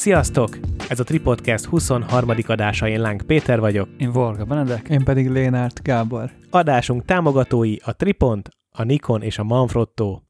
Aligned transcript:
Sziasztok! 0.00 0.58
Ez 0.88 1.00
a 1.00 1.04
Tripodcast 1.04 1.64
23. 1.64 2.30
adása, 2.46 2.88
én 2.88 3.00
Láng 3.00 3.22
Péter 3.22 3.60
vagyok. 3.60 3.88
Én 3.98 4.12
Varga 4.12 4.44
Benedek. 4.44 4.88
Én 4.88 5.04
pedig 5.04 5.30
Lénárt 5.30 5.82
Gábor. 5.82 6.30
Adásunk 6.50 7.04
támogatói 7.04 7.76
a 7.84 7.96
Tripont, 7.96 8.48
a 8.70 8.82
Nikon 8.82 9.22
és 9.22 9.38
a 9.38 9.44
Manfrotto. 9.44 10.20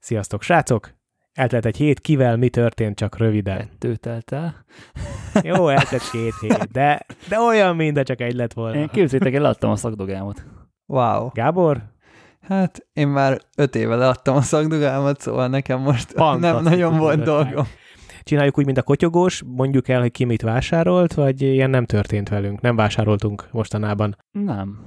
Sziasztok, 0.00 0.42
srácok! 0.42 0.94
Eltelt 1.32 1.66
egy 1.66 1.76
hét, 1.76 2.00
kivel 2.00 2.36
mi 2.36 2.48
történt, 2.48 2.96
csak 2.96 3.18
röviden. 3.18 3.56
Kettő 3.56 3.96
telt 3.96 4.32
el. 4.32 4.64
Jó, 5.42 5.68
eltelt 5.68 6.10
két 6.10 6.34
hét, 6.40 6.70
de, 6.72 7.06
de 7.28 7.38
olyan, 7.38 7.76
mint 7.76 7.94
de 7.94 8.02
csak 8.02 8.20
egy 8.20 8.34
lett 8.34 8.52
volna. 8.52 8.78
Én 8.78 8.88
képzétek, 8.88 9.32
én 9.32 9.40
leadtam 9.40 9.70
a 9.70 9.76
szakdogámot. 9.76 10.44
Wow. 10.86 11.28
Gábor? 11.32 11.82
Hát 12.40 12.86
én 12.92 13.08
már 13.08 13.40
öt 13.56 13.74
éve 13.74 13.94
leadtam 13.94 14.36
a 14.36 14.42
szakdogámat, 14.42 15.20
szóval 15.20 15.48
nekem 15.48 15.80
most 15.80 16.14
nem 16.38 16.62
nagyon 16.62 16.98
volt 16.98 17.22
dolgom. 17.22 17.66
Csináljuk 18.28 18.58
úgy, 18.58 18.64
mint 18.64 18.78
a 18.78 18.82
kotyogós, 18.82 19.42
mondjuk 19.46 19.88
el, 19.88 20.00
hogy 20.00 20.10
ki 20.10 20.24
mit 20.24 20.42
vásárolt, 20.42 21.14
vagy 21.14 21.42
ilyen 21.42 21.70
nem 21.70 21.84
történt 21.84 22.28
velünk, 22.28 22.60
nem 22.60 22.76
vásároltunk 22.76 23.48
mostanában. 23.52 24.16
Nem. 24.30 24.78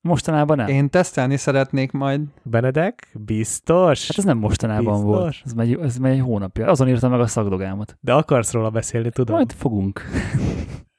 Mostanában 0.00 0.56
nem. 0.56 0.66
Én 0.66 0.90
tesztelni 0.90 1.36
szeretnék 1.36 1.92
majd. 1.92 2.20
Benedek? 2.42 3.08
Biztos? 3.24 4.06
Hát 4.08 4.18
ez 4.18 4.24
nem 4.24 4.38
mostanában 4.38 4.92
Biztos. 4.92 5.02
volt. 5.02 5.34
Ez 5.44 5.52
megy, 5.52 5.78
ez 5.82 5.96
megy 5.96 6.12
egy 6.12 6.20
hónapja. 6.20 6.66
Azon 6.66 6.88
írtam 6.88 7.10
meg 7.10 7.20
a 7.20 7.26
szakdogámat. 7.26 7.96
De 8.00 8.12
akarsz 8.12 8.52
róla 8.52 8.70
beszélni, 8.70 9.10
tudom? 9.10 9.36
Majd 9.36 9.52
fogunk. 9.52 10.00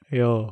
Jó. 0.10 0.46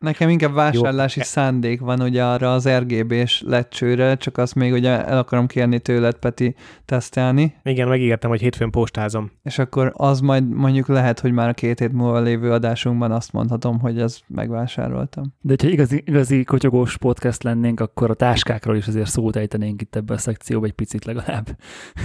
Nekem 0.00 0.28
inkább 0.28 0.54
vásárlási 0.54 1.18
Jó. 1.18 1.24
szándék 1.24 1.80
van 1.80 2.00
ugye 2.00 2.24
arra 2.24 2.52
az 2.52 2.68
RGB-s 2.68 3.42
lecsőre, 3.46 4.16
csak 4.16 4.38
azt 4.38 4.54
még 4.54 4.72
ugye 4.72 5.04
el 5.06 5.18
akarom 5.18 5.46
kérni 5.46 5.78
tőled, 5.78 6.14
Peti, 6.14 6.54
tesztelni. 6.84 7.54
Igen, 7.62 7.88
megígértem, 7.88 8.30
hogy 8.30 8.40
hétfőn 8.40 8.70
postázom. 8.70 9.30
És 9.42 9.58
akkor 9.58 9.92
az 9.96 10.20
majd 10.20 10.48
mondjuk 10.48 10.88
lehet, 10.88 11.20
hogy 11.20 11.32
már 11.32 11.48
a 11.48 11.52
két 11.52 11.78
hét 11.78 11.92
múlva 11.92 12.20
lévő 12.20 12.52
adásunkban 12.52 13.12
azt 13.12 13.32
mondhatom, 13.32 13.80
hogy 13.80 14.00
ezt 14.00 14.22
megvásároltam. 14.26 15.24
De 15.40 15.54
ha 15.62 15.68
igazi, 15.68 16.02
igazi 16.06 16.44
kotyogós 16.44 16.98
podcast 16.98 17.42
lennénk, 17.42 17.80
akkor 17.80 18.10
a 18.10 18.14
táskákról 18.14 18.76
is 18.76 18.86
azért 18.86 19.08
szót 19.10 19.36
ejtenénk 19.36 19.82
itt 19.82 19.96
ebben 19.96 20.16
a 20.16 20.20
szekcióban 20.20 20.68
egy 20.68 20.74
picit 20.74 21.04
legalább. 21.04 21.46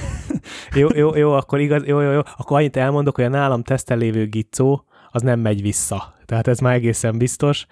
jó, 0.80 0.88
jó, 0.96 1.16
jó, 1.16 1.32
akkor 1.32 1.60
igaz, 1.60 1.86
jó, 1.86 2.00
jó, 2.00 2.12
jó, 2.12 2.22
akkor 2.38 2.58
annyit 2.58 2.78
elmondok, 2.78 3.16
hogy 3.16 3.26
a 3.26 3.30
nálam 3.30 3.64
tesztel 3.64 3.98
lévő 3.98 4.28
gicó, 4.28 4.86
az 5.12 5.22
nem 5.22 5.40
megy 5.40 5.62
vissza 5.62 6.15
tehát 6.26 6.48
ez 6.48 6.60
már 6.60 6.74
egészen 6.74 7.18
biztos. 7.18 7.66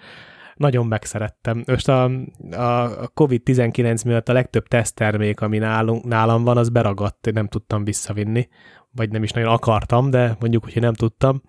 Nagyon 0.54 0.86
megszerettem. 0.86 1.62
Most 1.66 1.88
a, 1.88 2.04
a 2.50 3.10
COVID-19 3.14 4.06
miatt 4.06 4.28
a 4.28 4.32
legtöbb 4.32 4.68
teszttermék, 4.68 5.40
ami 5.40 5.58
nálunk, 5.58 6.04
nálam 6.04 6.44
van, 6.44 6.56
az 6.56 6.68
beragadt, 6.68 7.30
nem 7.32 7.46
tudtam 7.46 7.84
visszavinni, 7.84 8.48
vagy 8.90 9.10
nem 9.10 9.22
is 9.22 9.30
nagyon 9.30 9.52
akartam, 9.52 10.10
de 10.10 10.36
mondjuk, 10.40 10.64
hogy 10.64 10.82
nem 10.82 10.94
tudtam, 10.94 11.42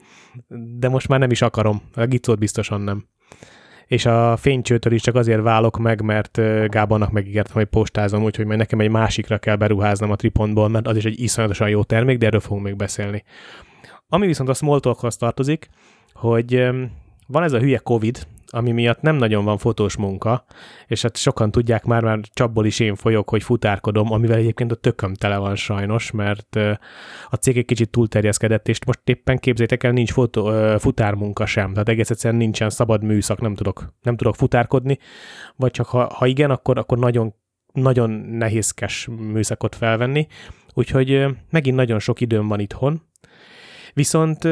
de 0.78 0.90
most 0.90 1.08
már 1.08 1.20
nem 1.20 1.32
is 1.32 1.42
akarom. 1.42 1.82
A 1.94 2.06
gicót 2.06 2.40
biztosan 2.40 2.82
nem. 2.82 3.06
És 3.86 4.06
a 4.06 4.38
fénycsőtől 4.38 4.94
is 4.94 5.02
csak 5.02 5.16
azért 5.16 5.42
válok 5.42 5.78
meg, 5.78 6.02
mert 6.02 6.42
Gábornak 6.70 7.12
megígértem, 7.12 7.54
hogy 7.54 7.66
postázom, 7.66 8.24
úgyhogy 8.24 8.46
majd 8.46 8.60
nekem 8.60 8.80
egy 8.80 8.90
másikra 8.90 9.38
kell 9.38 9.56
beruháznom 9.56 10.12
a 10.12 10.16
Tripontból, 10.16 10.70
mert 10.70 10.88
az 10.88 10.98
is 10.98 11.06
egy 11.06 11.20
iszonyatosan 11.20 11.70
jó 11.70 11.84
termék, 11.84 12.18
de 12.18 12.26
erről 12.26 12.40
fogunk 12.40 12.64
még 12.64 12.76
beszélni. 12.76 13.24
Ami 14.08 14.26
viszont 14.26 14.50
a 14.50 14.54
Smalltalkhoz 14.54 15.18
tartozik, 15.18 15.70
hogy 16.16 16.68
van 17.28 17.44
ez 17.44 17.54
a 17.54 17.60
hülye 17.60 17.78
Covid, 17.78 18.28
ami 18.48 18.72
miatt 18.72 19.02
nem 19.02 19.16
nagyon 19.16 19.46
van 19.46 19.58
fotós 19.58 19.98
munka, 19.98 20.46
és 20.88 21.02
hát 21.02 21.18
sokan 21.18 21.52
tudják 21.52 21.86
már, 21.86 22.04
már 22.04 22.20
csapból 22.34 22.66
is 22.66 22.80
én 22.80 22.96
folyok, 22.96 23.30
hogy 23.30 23.44
futárkodom, 23.44 24.12
amivel 24.12 24.38
egyébként 24.38 24.72
a 24.72 24.76
tököm 24.76 25.14
tele 25.14 25.38
van 25.38 25.56
sajnos, 25.56 26.12
mert 26.12 26.56
a 27.30 27.36
cég 27.36 27.58
egy 27.58 27.66
kicsit 27.66 27.90
túlterjeszkedett, 27.90 28.68
és 28.68 28.80
most 28.86 29.00
éppen 29.04 29.38
képzétek 29.38 29.84
el, 29.84 29.92
nincs 29.92 30.12
fotó, 30.12 30.52
futármunka 30.78 31.46
sem, 31.46 31.72
tehát 31.72 31.90
egész 31.90 32.10
egyszerűen 32.10 32.40
nincsen 32.40 32.70
szabad 32.70 33.04
műszak, 33.04 33.42
nem 33.42 33.56
tudok, 33.56 33.94
nem 34.02 34.16
tudok 34.16 34.36
futárkodni, 34.36 35.00
vagy 35.56 35.72
csak 35.72 35.86
ha, 35.86 36.14
ha 36.14 36.26
igen, 36.26 36.52
akkor, 36.52 36.78
akkor 36.78 36.98
nagyon, 36.98 37.34
nagyon 37.74 38.10
nehézkes 38.12 39.08
műszakot 39.32 39.76
felvenni, 39.76 40.28
úgyhogy 40.74 41.26
megint 41.50 41.76
nagyon 41.76 42.00
sok 42.00 42.22
időm 42.22 42.48
van 42.48 42.60
itthon, 42.60 43.02
Viszont 43.96 44.44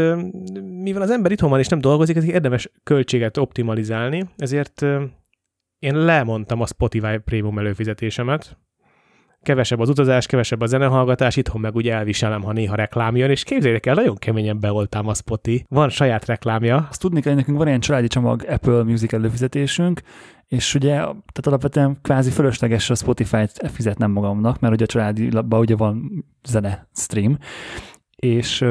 mivel 0.81 1.01
az 1.01 1.11
ember 1.11 1.31
itthon 1.31 1.49
van 1.49 1.59
és 1.59 1.67
nem 1.67 1.79
dolgozik, 1.79 2.15
ezért 2.15 2.33
érdemes 2.33 2.71
költséget 2.83 3.37
optimalizálni, 3.37 4.29
ezért 4.37 4.81
én 5.79 5.95
lemondtam 5.95 6.61
a 6.61 6.65
Spotify 6.65 7.17
prémium 7.17 7.57
előfizetésemet, 7.57 8.57
kevesebb 9.41 9.79
az 9.79 9.89
utazás, 9.89 10.25
kevesebb 10.25 10.61
a 10.61 10.65
zenehallgatás, 10.65 11.35
itthon 11.35 11.61
meg 11.61 11.75
ugye 11.75 11.93
elviselem, 11.93 12.41
ha 12.41 12.51
néha 12.51 12.75
reklám 12.75 13.15
jön, 13.15 13.29
és 13.29 13.43
képzeljék 13.43 13.85
el, 13.85 13.93
nagyon 13.93 14.15
keményen 14.15 14.59
beoltam 14.59 15.07
a 15.07 15.13
Spotify. 15.13 15.65
Van 15.69 15.89
saját 15.89 16.25
reklámja. 16.25 16.87
Azt 16.89 16.99
tudni 16.99 17.21
kell, 17.21 17.31
hogy 17.31 17.39
nekünk 17.39 17.57
van 17.57 17.67
ilyen 17.67 17.79
családi 17.79 18.07
csomag 18.07 18.45
Apple 18.47 18.83
Music 18.83 19.13
előfizetésünk, 19.13 20.01
és 20.47 20.75
ugye, 20.75 20.95
tehát 20.95 21.43
alapvetően 21.43 21.97
kvázi 22.01 22.29
fölösleges 22.29 22.89
a 22.89 22.95
Spotify-t 22.95 23.69
fizetnem 23.73 24.11
magamnak, 24.11 24.59
mert 24.59 24.73
ugye 24.73 24.83
a 24.83 24.87
családi 24.87 25.29
ugye 25.49 25.75
van 25.75 26.25
zene 26.43 26.87
stream, 26.93 27.37
és 28.15 28.65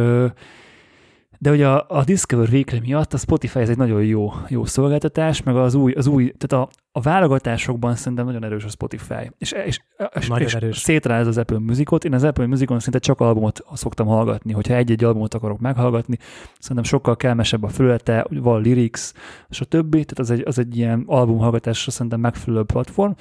de 1.43 1.51
ugye 1.51 1.69
a, 1.69 1.85
a 1.89 2.05
Discover 2.05 2.49
Weekly 2.49 2.79
miatt 2.79 3.13
a 3.13 3.17
Spotify 3.17 3.59
ez 3.59 3.69
egy 3.69 3.77
nagyon 3.77 4.05
jó, 4.05 4.33
jó 4.49 4.65
szolgáltatás, 4.65 5.43
meg 5.43 5.57
az 5.57 5.75
új, 5.75 5.93
az 5.93 6.07
új 6.07 6.33
tehát 6.39 6.67
a, 6.67 6.71
a 6.93 7.01
válogatásokban 7.01 7.95
szerintem 7.95 8.27
nagyon 8.27 8.45
erős 8.45 8.65
a 8.65 8.69
Spotify. 8.69 9.31
És, 9.39 9.53
és, 9.53 9.81
és, 10.15 10.29
nagyon 10.29 10.47
és 10.47 10.55
erős. 10.55 10.79
szétráz 10.79 11.27
az 11.27 11.39
Apple 11.39 11.59
Musicot. 11.59 12.05
Én 12.05 12.15
az 12.15 12.23
Apple 12.23 12.47
Musicon 12.47 12.81
szinte 12.81 12.99
csak 12.99 13.21
albumot 13.21 13.61
szoktam 13.73 14.07
hallgatni. 14.07 14.53
Hogyha 14.53 14.75
egy-egy 14.75 15.05
albumot 15.05 15.35
akarok 15.35 15.59
meghallgatni, 15.59 16.19
szerintem 16.59 16.85
sokkal 16.85 17.17
kelmesebb 17.17 17.63
a 17.63 17.69
felülete, 17.69 18.27
van 18.31 18.65
lyrics, 18.65 19.11
és 19.49 19.61
a 19.61 19.65
többi, 19.65 20.05
tehát 20.05 20.19
az 20.19 20.31
egy, 20.31 20.43
az 20.47 20.59
egy 20.59 20.77
ilyen 20.77 21.05
albumhallgatásra 21.07 21.91
szerintem 21.91 22.21
megfelelő 22.21 22.63
platform 22.63 23.13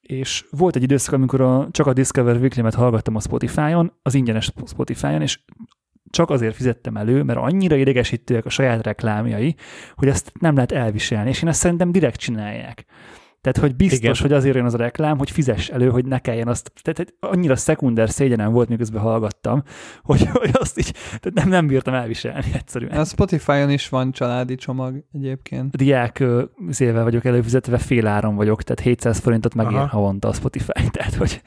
és 0.00 0.46
volt 0.50 0.76
egy 0.76 0.82
időszak, 0.82 1.14
amikor 1.14 1.40
a, 1.40 1.68
csak 1.70 1.86
a 1.86 1.92
Discover 1.92 2.36
Weekly-met 2.36 2.74
hallgattam 2.74 3.16
a 3.16 3.20
Spotify-on, 3.20 3.92
az 4.02 4.14
ingyenes 4.14 4.52
Spotify-on, 4.66 5.22
és 5.22 5.38
csak 6.10 6.30
azért 6.30 6.54
fizettem 6.54 6.96
elő, 6.96 7.22
mert 7.22 7.38
annyira 7.38 7.76
idegesítőek 7.76 8.44
a 8.44 8.50
saját 8.50 8.84
reklámjai, 8.84 9.54
hogy 9.94 10.08
ezt 10.08 10.32
nem 10.40 10.54
lehet 10.54 10.72
elviselni, 10.72 11.28
és 11.28 11.42
én 11.42 11.48
ezt 11.48 11.60
szerintem 11.60 11.92
direkt 11.92 12.20
csinálják. 12.20 12.84
Tehát, 13.46 13.60
hogy 13.60 13.76
biztos, 13.76 13.98
Igen. 13.98 14.14
hogy 14.20 14.32
azért 14.32 14.54
jön 14.54 14.64
az 14.64 14.74
a 14.74 14.76
reklám, 14.76 15.18
hogy 15.18 15.30
fizess 15.30 15.68
elő, 15.68 15.88
hogy 15.88 16.04
ne 16.04 16.18
kelljen 16.18 16.48
azt. 16.48 16.72
Tehát 16.82 17.14
annyira 17.20 17.56
szekunder 17.56 18.10
szégyenem 18.10 18.52
volt, 18.52 18.68
miközben 18.68 19.02
hallgattam, 19.02 19.62
hogy, 20.02 20.26
hogy 20.32 20.50
azt 20.52 20.78
így 20.78 20.92
tehát 20.92 21.32
nem, 21.34 21.48
nem 21.48 21.66
bírtam 21.66 21.94
elviselni 21.94 22.50
egyszerűen. 22.54 22.98
A 22.98 23.04
Spotify-on 23.04 23.70
is 23.70 23.88
van 23.88 24.12
családi 24.12 24.54
csomag 24.54 25.04
egyébként. 25.12 25.76
Diák 25.76 26.24
szélvel 26.70 27.02
vagyok 27.02 27.24
előfizetve, 27.24 27.78
fél 27.78 28.06
áron 28.06 28.34
vagyok, 28.34 28.62
tehát 28.62 28.80
700 28.80 29.18
forintot 29.18 29.54
megér 29.54 29.76
Aha. 29.76 29.86
havonta 29.86 30.28
a 30.28 30.32
Spotify. 30.32 30.88
Tehát, 30.90 31.14
hogy 31.14 31.42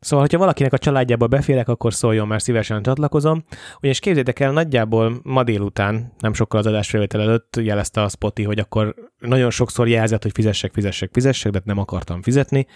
Szóval, 0.00 0.24
hogyha 0.24 0.38
valakinek 0.38 0.72
a 0.72 0.78
családjába 0.78 1.26
beférek, 1.26 1.68
akkor 1.68 1.94
szóljon, 1.94 2.26
mert 2.28 2.44
szívesen 2.44 2.82
csatlakozom. 2.82 3.44
Ugyanis 3.78 3.98
képzétek 3.98 4.40
el, 4.40 4.52
nagyjából 4.52 5.20
ma 5.22 5.42
délután, 5.42 6.12
nem 6.18 6.32
sokkal 6.32 6.60
az 6.60 6.66
adásfelvétel 6.66 7.20
előtt 7.20 7.56
jelezte 7.60 8.02
a 8.02 8.08
Spotify, 8.08 8.46
hogy 8.46 8.58
akkor 8.58 8.94
nagyon 9.18 9.50
sokszor 9.50 9.88
jelzett, 9.88 10.22
hogy 10.22 10.32
fizessek, 10.34 10.72
fizessek, 10.72 11.10
fizessek, 11.12 11.52
de 11.52 11.60
nem 11.64 11.78
akartam 11.78 12.22
fizetni 12.22 12.66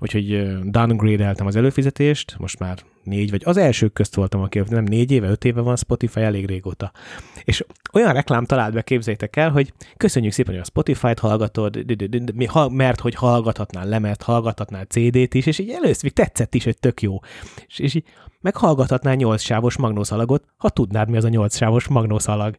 úgyhogy 0.00 0.58
downgrade-eltem 0.62 1.46
az 1.46 1.56
előfizetést, 1.56 2.34
most 2.38 2.58
már 2.58 2.78
négy, 3.04 3.30
vagy 3.30 3.42
az 3.44 3.56
elsők 3.56 3.92
közt 3.92 4.14
voltam, 4.14 4.40
aki 4.40 4.62
nem 4.68 4.84
négy 4.84 5.10
éve, 5.10 5.28
öt 5.28 5.44
éve 5.44 5.60
van 5.60 5.76
Spotify, 5.76 6.20
elég 6.20 6.46
régóta. 6.46 6.92
És 7.44 7.64
olyan 7.92 8.12
reklám 8.12 8.44
talált 8.44 8.72
be, 8.72 8.82
képzeljétek 8.82 9.36
el, 9.36 9.50
hogy 9.50 9.72
köszönjük 9.96 10.32
szépen, 10.32 10.52
hogy 10.52 10.62
a 10.62 10.66
Spotify-t 10.66 11.18
hallgatod, 11.18 11.84
mert 12.70 13.00
hogy 13.00 13.14
hallgathatnál 13.14 13.86
lemert, 13.86 14.22
hallgathatnál 14.22 14.84
CD-t 14.84 15.34
is, 15.34 15.46
és 15.46 15.58
így 15.58 15.70
először 15.70 16.10
tetszett 16.10 16.54
is, 16.54 16.64
hogy 16.64 16.78
tök 16.78 17.02
jó. 17.02 17.20
És, 17.66 17.78
és 17.78 17.94
így 17.94 18.04
meghallgathatnál 18.40 19.14
nyolc 19.14 19.42
sávos 19.42 19.76
magnószalagot, 19.76 20.44
ha 20.56 20.68
tudnád, 20.68 21.08
mi 21.08 21.16
az 21.16 21.24
a 21.24 21.28
nyolc 21.28 21.56
sávos 21.56 21.86
magnószalag. 21.86 22.58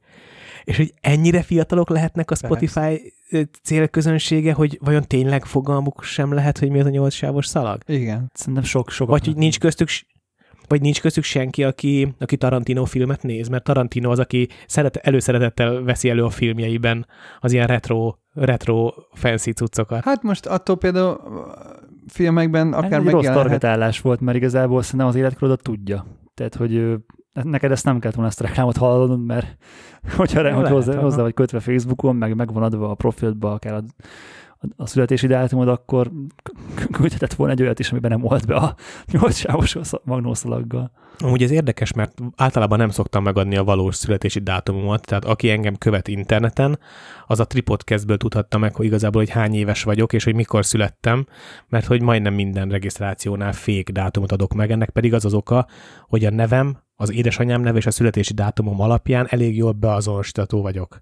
És 0.64 0.78
hogy 0.78 0.94
ennyire 1.02 1.42
fiatalok 1.42 1.90
lehetnek 1.90 2.32
a 2.32 2.36
Spotify 2.36 3.14
célközönsége, 3.64 4.54
hogy 4.54 4.80
vajon 4.82 5.08
tényleg 5.08 5.46
fogalmuk 5.46 6.04
sem 6.04 6.34
lehet, 6.34 6.58
hogy 6.58 6.70
mi 6.70 6.80
az 6.80 6.86
a 6.86 6.90
nyolc 6.90 7.14
sávos 7.14 7.46
szalag? 7.46 7.82
Igen. 7.86 8.32
Szerintem 8.34 8.64
sok, 8.64 8.90
sok. 8.90 9.10
Vagy 9.10 9.26
hogy 9.26 9.36
nincs 9.36 9.60
köztük 9.60 9.90
vagy 10.68 10.82
nincs 10.82 11.02
köztük 11.02 11.24
senki, 11.24 11.64
aki, 11.64 12.16
aki 12.20 12.38
Tarantino 12.38 12.86
filmet 12.86 13.24
néz, 13.24 13.48
mert 13.48 13.64
Tarantino 13.64 14.12
az, 14.12 14.20
aki 14.20 14.48
szeret, 14.68 14.96
előszeretettel 14.96 15.84
veszi 15.84 16.10
elő 16.10 16.24
a 16.24 16.30
filmjeiben 16.30 17.08
az 17.40 17.52
ilyen 17.52 17.68
retro, 17.68 18.16
retro 18.34 18.94
fancy 19.14 19.52
cuccokat. 19.52 20.04
Hát 20.04 20.24
most 20.24 20.46
attól 20.46 20.78
például 20.78 21.20
filmekben 22.08 22.74
akár 22.74 23.04
hát 23.04 23.12
rossz 23.12 23.26
targetálás 23.26 24.02
volt, 24.02 24.20
mert 24.20 24.38
igazából 24.38 24.82
szerintem 24.82 25.08
az 25.08 25.16
életkorodat 25.16 25.62
tudja. 25.62 26.06
Tehát, 26.34 26.56
hogy 26.56 26.96
neked 27.44 27.72
ezt 27.72 27.86
nem 27.86 28.00
kellett 28.00 28.16
volna 28.16 28.30
ezt 28.30 28.42
a 28.42 28.46
reklámot 28.46 28.78
hallanod, 28.78 29.26
mert 29.26 29.58
hogyha 30.18 30.54
hogy 30.54 30.70
hozzá, 30.70 31.00
hozzá 31.00 31.22
vagy 31.22 31.34
kötve 31.34 31.60
Facebookon, 31.60 32.16
meg 32.16 32.36
megvan 32.36 32.64
adva 32.64 32.90
a 32.90 32.96
profilba, 32.96 33.52
akár 33.52 33.74
a, 33.74 33.84
a 34.76 34.88
születési 34.88 35.28
dátumod, 35.28 35.68
akkor 35.68 36.12
küldhetett 36.92 37.34
volna 37.34 37.54
egy 37.54 37.62
olyat 37.62 37.80
is, 37.80 37.92
amiben 37.92 38.12
nem 38.12 38.22
volt 38.22 38.46
be 38.46 38.56
a 38.56 38.76
nyolc 39.12 39.36
sávos 39.36 39.78
magnószalaggal. 40.04 40.92
Amúgy 41.18 41.44
ez 41.44 41.52
érdekes, 41.52 41.94
mert 41.94 42.18
általában 42.36 42.78
nem 42.78 42.90
szoktam 42.90 43.24
megadni 43.24 43.58
a 43.58 43.64
valós 43.64 43.96
születési 43.96 44.40
dátumomat, 44.40 45.06
tehát 45.06 45.26
aki 45.26 45.50
engem 45.50 45.76
követ 45.76 46.08
interneten, 46.08 46.80
az 47.28 47.40
a 47.40 47.46
Tripodcastből 47.46 48.18
tudhatta 48.18 48.58
meg, 48.58 48.76
hogy 48.76 48.86
igazából, 48.86 49.22
hogy 49.22 49.32
hány 49.32 49.54
éves 49.54 49.84
vagyok, 49.84 50.14
és 50.14 50.24
hogy 50.24 50.36
mikor 50.36 50.66
születtem, 50.66 51.26
mert 51.70 51.86
hogy 51.86 52.02
majdnem 52.02 52.34
minden 52.34 52.70
regisztrációnál 52.70 53.54
fék 53.54 53.90
dátumot 53.90 54.32
adok 54.32 54.54
meg, 54.54 54.72
ennek 54.72 54.90
pedig 54.90 55.14
az 55.14 55.26
az 55.26 55.34
oka, 55.34 55.68
hogy 56.08 56.26
a 56.26 56.30
nevem, 56.30 56.78
az 56.96 57.12
édesanyám 57.12 57.62
neve 57.62 57.78
és 57.78 57.86
a 57.86 57.92
születési 57.92 58.34
dátumom 58.34 58.82
alapján 58.82 59.28
elég 59.30 59.58
jól 59.58 59.72
beazonosítható 59.72 60.62
vagyok. 60.62 61.02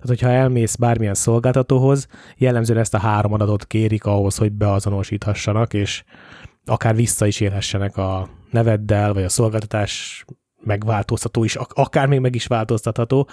Tehát, 0.00 0.08
hogyha 0.08 0.28
elmész 0.28 0.76
bármilyen 0.76 1.14
szolgáltatóhoz, 1.14 2.06
jellemzően 2.36 2.80
ezt 2.80 2.94
a 2.94 2.98
három 2.98 3.32
adatot 3.32 3.66
kérik 3.66 4.04
ahhoz, 4.04 4.36
hogy 4.36 4.52
beazonosíthassanak, 4.52 5.74
és 5.74 6.04
akár 6.64 6.94
vissza 6.94 7.26
is 7.26 7.40
élhessenek 7.40 7.96
a 7.96 8.28
neveddel, 8.50 9.12
vagy 9.12 9.24
a 9.24 9.28
szolgáltatás 9.28 10.24
megváltoztató 10.60 11.44
is, 11.44 11.56
akár 11.56 12.06
még 12.06 12.20
meg 12.20 12.34
is 12.34 12.46
változtatható. 12.46 13.28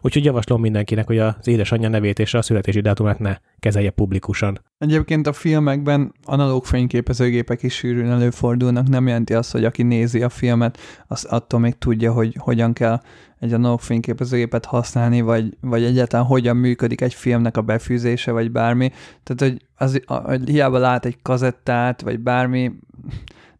Úgyhogy 0.00 0.24
javaslom 0.24 0.60
mindenkinek, 0.60 1.06
hogy 1.06 1.18
az 1.18 1.48
édesanyja 1.48 1.88
nevét 1.88 2.18
és 2.18 2.34
a 2.34 2.42
születési 2.42 2.80
dátumát 2.80 3.18
ne 3.18 3.36
kezelje 3.58 3.90
publikusan. 3.90 4.60
Egyébként 4.78 5.26
a 5.26 5.32
filmekben 5.32 6.12
analóg 6.24 6.64
fényképezőgépek 6.64 7.62
is 7.62 7.74
sűrűn 7.74 8.10
előfordulnak, 8.10 8.88
nem 8.88 9.06
jelenti 9.06 9.34
azt, 9.34 9.52
hogy 9.52 9.64
aki 9.64 9.82
nézi 9.82 10.22
a 10.22 10.28
filmet, 10.28 10.78
az 11.06 11.24
attól 11.24 11.60
még 11.60 11.78
tudja, 11.78 12.12
hogy 12.12 12.36
hogyan 12.38 12.72
kell 12.72 13.00
egy 13.38 13.52
analóg 13.52 13.80
fényképezőgépet 13.80 14.64
használni, 14.64 15.20
vagy, 15.20 15.56
vagy 15.60 15.84
egyáltalán 15.84 16.26
hogyan 16.26 16.56
működik 16.56 17.00
egy 17.00 17.14
filmnek 17.14 17.56
a 17.56 17.62
befűzése, 17.62 18.32
vagy 18.32 18.50
bármi. 18.50 18.90
Tehát, 19.22 19.52
hogy, 19.52 19.66
az, 19.76 20.00
hogy 20.06 20.48
hiába 20.48 20.78
lát 20.78 21.04
egy 21.04 21.22
kazettát, 21.22 22.00
vagy 22.00 22.20
bármi, 22.20 22.72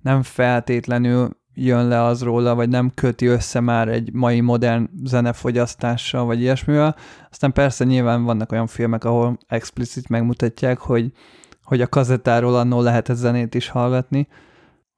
nem 0.01 0.23
feltétlenül 0.23 1.39
jön 1.65 1.89
le 1.89 2.03
az 2.03 2.23
róla, 2.23 2.55
vagy 2.55 2.69
nem 2.69 2.91
köti 2.95 3.27
össze 3.27 3.61
már 3.61 3.89
egy 3.89 4.13
mai 4.13 4.41
modern 4.41 4.91
zenefogyasztással, 5.05 6.25
vagy 6.25 6.41
ilyesmivel. 6.41 6.97
Aztán 7.31 7.53
persze 7.53 7.85
nyilván 7.85 8.25
vannak 8.25 8.53
olyan 8.53 8.67
filmek, 8.67 9.05
ahol 9.05 9.39
explicit 9.47 10.09
megmutatják, 10.09 10.79
hogy, 10.79 11.13
hogy 11.63 11.81
a 11.81 11.87
kazettáról 11.87 12.57
annól 12.57 12.83
lehet 12.83 13.09
a 13.09 13.15
zenét 13.15 13.55
is 13.55 13.69
hallgatni. 13.69 14.29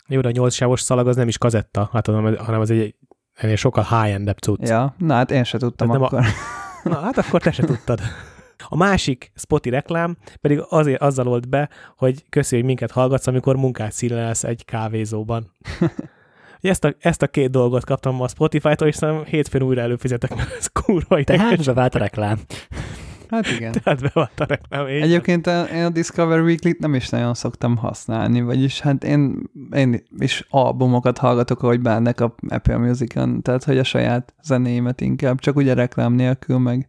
Jó, 0.06 0.20
de 0.20 0.28
a 0.28 0.30
nyolc 0.30 0.54
sávos 0.54 0.80
szalag 0.80 1.08
az 1.08 1.16
nem 1.16 1.28
is 1.28 1.38
kazetta, 1.38 1.88
hát, 1.92 2.06
hanem 2.06 2.60
az 2.60 2.70
egy 2.70 2.94
ennél 3.34 3.56
sokkal 3.56 3.84
high-endebb 3.84 4.38
cucc. 4.38 4.68
Ja, 4.68 4.94
na 4.98 5.14
hát 5.14 5.30
én 5.30 5.44
se 5.44 5.58
tudtam 5.58 5.86
Tehát 5.86 6.02
akkor. 6.02 6.18
A... 6.18 6.24
Na 6.88 7.00
hát 7.00 7.18
akkor 7.18 7.40
te 7.40 7.52
se 7.52 7.64
tudtad. 7.64 8.00
A 8.68 8.76
másik 8.76 9.32
spoti 9.34 9.70
reklám 9.70 10.16
pedig 10.40 10.64
azért 10.68 11.00
azzal 11.00 11.28
olt 11.28 11.48
be, 11.48 11.68
hogy 11.96 12.24
köszi, 12.28 12.56
hogy 12.56 12.64
minket 12.64 12.90
hallgatsz, 12.90 13.26
amikor 13.26 13.56
munkát 13.56 13.92
színlelsz 13.92 14.44
egy 14.44 14.64
kávézóban. 14.64 15.50
Ezt 16.70 16.84
a, 16.84 16.94
ezt 16.98 17.22
a 17.22 17.26
két 17.26 17.50
dolgot 17.50 17.84
kaptam 17.84 18.20
a 18.20 18.28
Spotify-tól, 18.28 18.88
és 18.88 18.94
szerintem 18.94 19.24
hétfőn 19.24 19.62
újra 19.62 19.80
előfizetek, 19.80 20.34
mert 20.36 20.56
ez 20.58 20.66
kurva 20.66 21.18
ideges. 21.18 21.42
Tehát 21.42 21.64
bevált 21.64 21.94
a 21.94 21.98
reklám. 21.98 22.38
Hát 23.28 23.46
igen. 23.50 23.72
Tehát 23.82 24.00
bevált 24.00 24.40
a 24.40 24.44
reklám. 24.44 24.86
Én 24.86 25.02
Egyébként 25.02 25.46
a, 25.46 25.62
én 25.62 25.84
a 25.84 25.88
Discover 25.88 26.40
Weekly-t 26.40 26.78
nem 26.78 26.94
is 26.94 27.08
nagyon 27.08 27.34
szoktam 27.34 27.76
használni, 27.76 28.42
vagyis 28.42 28.80
hát 28.80 29.04
én, 29.04 29.50
én 29.74 30.02
is 30.18 30.46
albumokat 30.50 31.18
hallgatok, 31.18 31.62
ahogy 31.62 31.80
bánnek 31.80 32.20
a 32.20 32.34
Apple 32.48 32.76
Music-on, 32.76 33.42
tehát 33.42 33.64
hogy 33.64 33.78
a 33.78 33.84
saját 33.84 34.34
zenéimet 34.42 35.00
inkább, 35.00 35.38
csak 35.38 35.56
ugye 35.56 35.74
reklám 35.74 36.12
nélkül, 36.12 36.58
meg 36.58 36.88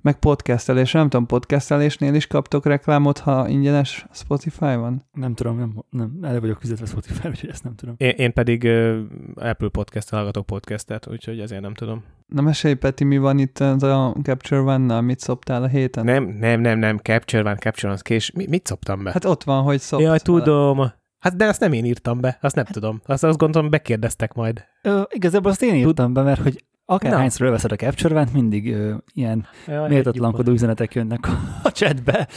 meg 0.00 0.18
podcastelés. 0.18 0.92
Nem 0.92 1.08
tudom, 1.08 1.26
podcastelésnél 1.26 2.14
is 2.14 2.26
kaptok 2.26 2.66
reklámot, 2.66 3.18
ha 3.18 3.48
ingyenes 3.48 4.06
Spotify 4.12 4.58
van? 4.58 5.02
Nem 5.12 5.34
tudom, 5.34 5.58
nem, 5.58 5.84
nem 5.90 6.18
elő 6.22 6.40
vagyok 6.40 6.60
fizetve 6.60 6.86
Spotify, 6.86 7.28
úgyhogy 7.28 7.48
ezt 7.48 7.64
nem 7.64 7.74
tudom. 7.74 7.94
Én, 7.98 8.10
én 8.16 8.32
pedig 8.32 8.62
uh, 8.64 8.98
Apple 9.34 9.68
podcast 9.68 10.10
hallgatok 10.10 10.46
podcastet, 10.46 11.08
úgyhogy 11.08 11.40
ezért 11.40 11.62
nem 11.62 11.74
tudom. 11.74 12.04
Na 12.26 12.42
mesélj, 12.42 12.74
Peti, 12.74 13.04
mi 13.04 13.18
van 13.18 13.38
itt 13.38 13.58
a 13.58 14.14
Capture 14.22 14.60
One-nal? 14.60 15.00
Mit 15.00 15.20
szoptál 15.20 15.62
a 15.62 15.66
héten? 15.66 16.04
Nem, 16.04 16.24
nem, 16.24 16.60
nem, 16.60 16.78
nem, 16.78 16.98
Capture 16.98 17.42
One, 17.42 17.56
Capture 17.56 17.92
One, 17.92 18.00
kés. 18.02 18.30
Mi, 18.30 18.46
mit 18.48 18.66
szoptam 18.66 19.02
be? 19.02 19.12
Hát 19.12 19.24
ott 19.24 19.44
van, 19.44 19.62
hogy 19.62 19.80
szopsz. 19.80 20.02
Jaj, 20.02 20.18
tudom. 20.18 20.92
Hát 21.18 21.36
de 21.36 21.44
azt 21.44 21.60
nem 21.60 21.72
én 21.72 21.84
írtam 21.84 22.20
be, 22.20 22.38
azt 22.40 22.54
nem 22.54 22.64
tudom. 22.64 23.00
Azt, 23.04 23.24
azt 23.24 23.38
gondolom, 23.38 23.70
bekérdeztek 23.70 24.34
majd. 24.34 24.64
Ö, 24.82 25.02
igazából 25.08 25.50
azt 25.50 25.62
én 25.62 25.74
írtam 25.74 26.12
be, 26.12 26.22
mert 26.22 26.42
hogy 26.42 26.64
Akár 26.90 27.12
hányszor 27.12 27.40
előveszed 27.40 27.72
a 27.72 27.76
capture 27.76 28.26
mindig 28.32 28.74
ö, 28.74 28.94
ilyen 29.14 29.46
Jaj, 29.66 29.88
méltatlankodó 29.88 30.52
üzenetek 30.52 30.94
jönnek 30.94 31.28
a, 31.28 31.38
a 31.62 31.72
chatbe. 31.72 32.28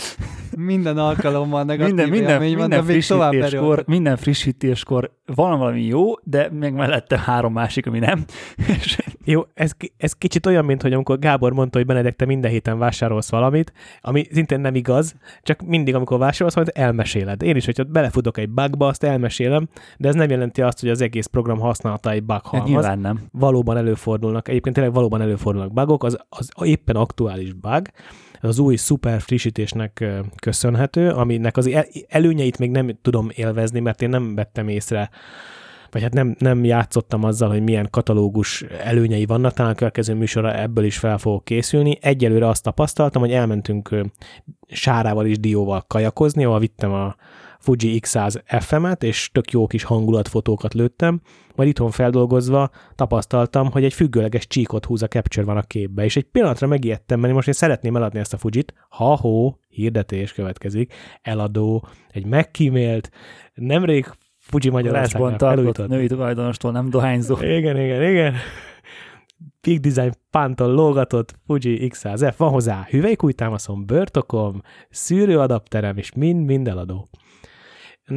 Minden 0.57 0.98
alkalommal 0.98 1.63
negatív 1.63 1.95
minden, 1.95 2.09
minden, 2.09 2.42
minden, 2.42 2.57
minden 2.57 2.83
frissítéskor, 2.83 3.83
minden 3.88 4.18
frissítéskor 4.18 5.12
van 5.25 5.59
valami 5.59 5.81
jó, 5.81 6.13
de 6.24 6.50
még 6.51 6.74
mellette 6.74 7.19
három 7.19 7.53
másik, 7.53 7.88
ami 7.88 8.00
nem. 8.00 8.25
jó, 9.25 9.42
ez, 9.53 9.71
ez 9.98 10.13
kicsit 10.13 10.45
olyan, 10.45 10.65
mint 10.65 10.81
hogy 10.81 10.94
amikor 10.94 11.19
Gábor 11.19 11.54
mondta, 11.54 11.77
hogy 11.77 11.88
Benedek, 11.88 12.15
te 12.15 12.25
minden 12.25 12.51
héten 12.51 12.77
vásárolsz 12.77 13.30
valamit, 13.30 13.74
ami 14.01 14.27
szintén 14.31 14.59
nem 14.59 14.75
igaz, 14.75 15.15
csak 15.42 15.62
mindig, 15.62 15.95
amikor 15.95 16.18
vásárolsz 16.18 16.54
valamit, 16.54 16.77
elmeséled. 16.77 17.44
Én 17.44 17.56
is, 17.56 17.65
hogyha 17.65 17.83
belefutok 17.83 18.38
egy 18.38 18.50
bugba, 18.50 18.88
azt 18.88 19.04
elmesélem, 19.04 19.68
de 19.97 20.07
ez 20.07 20.15
nem 20.15 20.30
jelenti 20.30 20.62
azt, 20.62 20.80
hogy 20.80 20.89
az 20.89 21.01
egész 21.01 21.25
program 21.25 21.59
használata 21.59 22.12
egy 22.12 22.24
bug 22.24 22.45
halmaz. 22.45 22.69
nyilván 22.69 23.00
nem. 23.00 23.19
Valóban 23.31 23.77
előfordulnak, 23.77 24.41
egyébként 24.48 24.76
tényleg 24.76 24.94
valóban 24.94 25.22
előfordulnak 25.22 25.74
bugok, 25.74 26.04
az, 26.04 26.18
az 26.30 26.50
éppen 26.64 26.96
aktuális 26.96 27.54
bug, 27.54 27.88
az 28.42 28.60
új 28.60 28.76
szuper 28.76 29.22
frissítésnek 29.22 30.06
köszönhető, 30.42 31.10
aminek 31.10 31.58
az 31.58 31.70
előnyeit 32.08 32.60
még 32.60 32.72
nem 32.72 32.98
tudom 33.02 33.30
élvezni, 33.34 33.80
mert 33.80 34.02
én 34.02 34.10
nem 34.10 34.36
vettem 34.36 34.68
észre 34.68 35.10
vagy 35.92 36.02
hát 36.02 36.14
nem, 36.14 36.36
nem 36.40 36.64
játszottam 36.64 37.24
azzal, 37.24 37.50
hogy 37.50 37.64
milyen 37.64 37.88
katalógus 37.90 38.62
előnyei 38.62 39.26
vannak, 39.26 39.54
talán 39.54 39.72
a 39.72 39.76
következő 39.76 40.14
műsorra 40.14 40.60
ebből 40.60 40.84
is 40.84 40.98
fel 40.98 41.18
fogok 41.18 41.46
készülni. 41.46 41.98
Egyelőre 42.02 42.48
azt 42.48 42.64
tapasztaltam, 42.64 43.22
hogy 43.22 43.32
elmentünk 43.32 43.96
sárával 44.68 45.26
és 45.26 45.40
dióval 45.40 45.84
kajakozni, 45.88 46.46
ahol 46.46 46.60
vittem 46.60 46.92
a 46.92 47.16
Fuji 47.62 48.00
X100 48.06 48.60
FM-et, 48.60 49.04
és 49.04 49.30
tök 49.31 49.52
jó 49.52 49.68
kis 49.68 49.84
hangulatfotókat 49.84 50.74
lőttem, 50.74 51.22
majd 51.56 51.69
itthon 51.69 51.92
feldolgozva 51.92 52.69
tapasztaltam, 52.96 53.72
hogy 53.72 53.84
egy 53.84 53.94
függőleges 53.94 54.48
csíkot 54.48 54.86
húz 54.86 55.02
a 55.04 55.08
Capture 55.08 55.46
van 55.46 55.58
a 55.58 55.62
képbe, 55.62 56.04
és 56.04 56.16
egy 56.16 56.24
pillanatra 56.24 56.68
megijedtem, 56.68 57.19
mert 57.19 57.34
most 57.34 57.48
én 57.48 57.54
szeretném 57.54 57.96
eladni 57.96 58.19
ezt 58.19 58.34
a 58.34 58.38
Fujit, 58.38 58.74
ha-hó, 58.90 59.60
hirdetés 59.69 60.34
következik, 60.34 60.94
eladó, 61.22 61.88
egy 62.10 62.25
megkímélt, 62.25 63.10
nemrég 63.54 64.06
Fuji 64.38 64.69
Magyarországnál 64.69 65.38
felújított. 65.38 65.88
női 65.88 66.07
tulajdonostól 66.07 66.72
nem 66.72 66.90
dohányzó. 66.90 67.35
Igen, 67.42 67.78
igen, 67.78 68.09
igen. 68.09 68.33
Big 69.62 69.80
Design 69.80 70.14
Pantol 70.30 70.74
lógatott 70.74 71.35
Fuji 71.45 71.92
X100F, 71.94 72.33
van 72.38 72.50
hozzá 72.50 72.88
hüvelykújtámaszom, 72.90 73.85
börtokom, 73.85 74.62
szűrőadapterem, 74.90 75.97
és 75.97 76.14
mind-mind 76.14 76.68
eladó. 76.68 77.09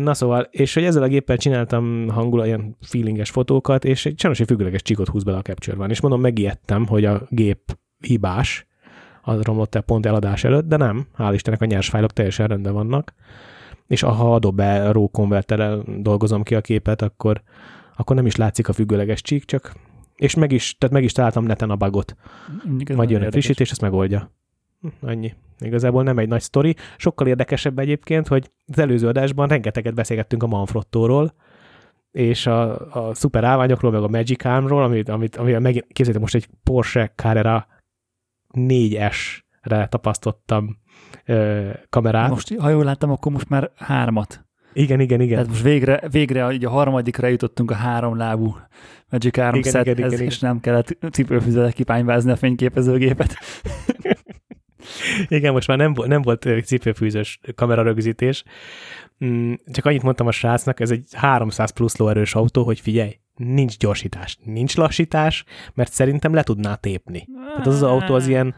Na 0.03 0.15
szóval, 0.15 0.49
és 0.51 0.75
hogy 0.75 0.85
ezzel 0.85 1.03
a 1.03 1.07
géppel 1.07 1.37
csináltam 1.37 2.09
hangul 2.09 2.45
ilyen 2.45 2.77
feelinges 2.81 3.31
fotókat, 3.31 3.85
és 3.85 4.07
egy 4.07 4.19
sajnos 4.19 4.41
egy 4.41 4.47
függőleges 4.47 4.83
csíkot 4.83 5.09
húz 5.09 5.23
bele 5.23 5.37
a 5.37 5.43
capture 5.43 5.77
van, 5.77 5.91
és 5.91 6.01
mondom, 6.01 6.21
megijedtem, 6.21 6.87
hogy 6.87 7.05
a 7.05 7.23
gép 7.29 7.79
hibás, 7.99 8.67
az 9.23 9.43
romlott 9.43 9.75
el 9.75 9.83
pont 9.83 10.07
eladás 10.07 10.45
előtt, 10.45 10.69
de 10.69 10.77
nem, 10.77 11.07
hál' 11.19 11.31
Istennek 11.35 11.61
a 11.61 11.65
nyers 11.65 11.89
fájlok 11.89 12.13
teljesen 12.13 12.47
rendben 12.47 12.73
vannak, 12.73 13.15
és 13.87 14.01
ha 14.01 14.35
Adobe 14.35 14.93
RAW 14.93 15.09
converterrel 15.09 15.85
dolgozom 15.99 16.43
ki 16.43 16.55
a 16.55 16.61
képet, 16.61 17.03
akkor, 17.03 17.43
akkor 17.97 18.17
nem 18.17 18.27
is 18.27 18.37
látszik 18.37 18.69
a 18.69 18.73
függőleges 18.73 19.23
csík, 19.23 19.45
csak 19.45 19.73
és 20.17 20.35
meg 20.35 20.53
is, 20.53 20.77
tehát 20.79 20.95
meg 20.95 21.05
is 21.05 21.13
találtam 21.13 21.45
neten 21.45 21.71
a 21.71 21.77
bugot. 21.77 22.17
Majd 22.95 23.11
jön 23.11 23.23
a 23.23 23.31
frissítés, 23.31 23.71
ezt 23.71 23.81
megoldja. 23.81 24.31
Hm, 24.85 25.07
annyi. 25.07 25.35
Igazából 25.59 26.03
nem 26.03 26.19
egy 26.19 26.29
nagy 26.29 26.41
sztori. 26.41 26.77
Sokkal 26.97 27.27
érdekesebb 27.27 27.79
egyébként, 27.79 28.29
hogy 28.29 28.51
az 28.67 28.79
előző 28.79 29.09
adásban 29.09 29.49
rengeteget 29.49 29.95
beszélgettünk 29.95 30.43
a 30.43 30.47
Manfrottóról, 30.47 31.35
és 32.11 32.47
a, 32.47 32.89
a 32.91 33.15
szuper 33.15 33.45
állványokról, 33.45 33.91
meg 33.91 34.03
a 34.03 34.09
Magic 34.09 34.45
Armról, 34.45 34.83
amit, 34.83 35.09
amit, 35.09 35.37
amit 35.37 35.59
megint, 35.59 35.87
képzeljétek 35.87 36.21
most 36.21 36.35
egy 36.35 36.49
Porsche 36.63 37.13
Carrera 37.15 37.67
4S-re 38.53 39.87
tapasztottam 39.87 40.77
ö, 41.25 41.71
kamerát. 41.89 42.31
Most, 42.31 42.55
ha 42.59 42.69
jól 42.69 42.85
láttam, 42.85 43.11
akkor 43.11 43.33
most 43.33 43.49
már 43.49 43.71
hármat. 43.77 44.45
Igen, 44.73 45.01
igen, 45.01 45.21
igen. 45.21 45.35
Tehát 45.35 45.49
most 45.49 45.63
végre, 45.63 46.03
végre 46.11 46.45
a 46.45 46.71
harmadikra 46.71 47.27
jutottunk 47.27 47.71
a 47.71 47.75
három 47.75 48.17
lábú 48.17 48.57
Magic 49.11 49.39
Arm 49.39 49.55
igen, 49.55 49.81
igen, 49.81 49.97
igen, 49.97 50.13
igen. 50.13 50.25
és 50.25 50.39
nem 50.39 50.61
kellett 50.61 50.97
cipőfüzetek 51.13 51.75
kipányvázni 51.75 52.31
a 52.31 52.37
fényképezőgépet. 52.37 53.35
Igen, 55.29 55.53
most 55.53 55.69
már 55.69 55.79
nem, 55.79 55.95
nem 56.07 56.23
volt 56.23 56.49
cipőfűzős 56.65 57.41
kamerarögzítés. 57.55 58.45
Mm, 59.25 59.53
csak 59.73 59.85
annyit 59.85 60.03
mondtam 60.03 60.27
a 60.27 60.33
srácnak, 60.33 60.81
ez 60.81 60.91
egy 60.91 61.07
300 61.13 61.71
plusz 61.71 61.97
lóerős 61.97 62.35
autó, 62.35 62.65
hogy 62.65 62.81
figyelj, 62.81 63.19
nincs 63.35 63.77
gyorsítás, 63.77 64.39
nincs 64.45 64.77
lassítás, 64.77 65.45
mert 65.75 65.93
szerintem 65.93 66.35
le 66.35 66.43
tudná 66.43 66.75
tépni. 66.75 67.29
Tehát 67.49 67.67
az 67.67 67.75
az 67.75 67.83
autó 67.83 68.15
az 68.15 68.27
ilyen 68.27 68.55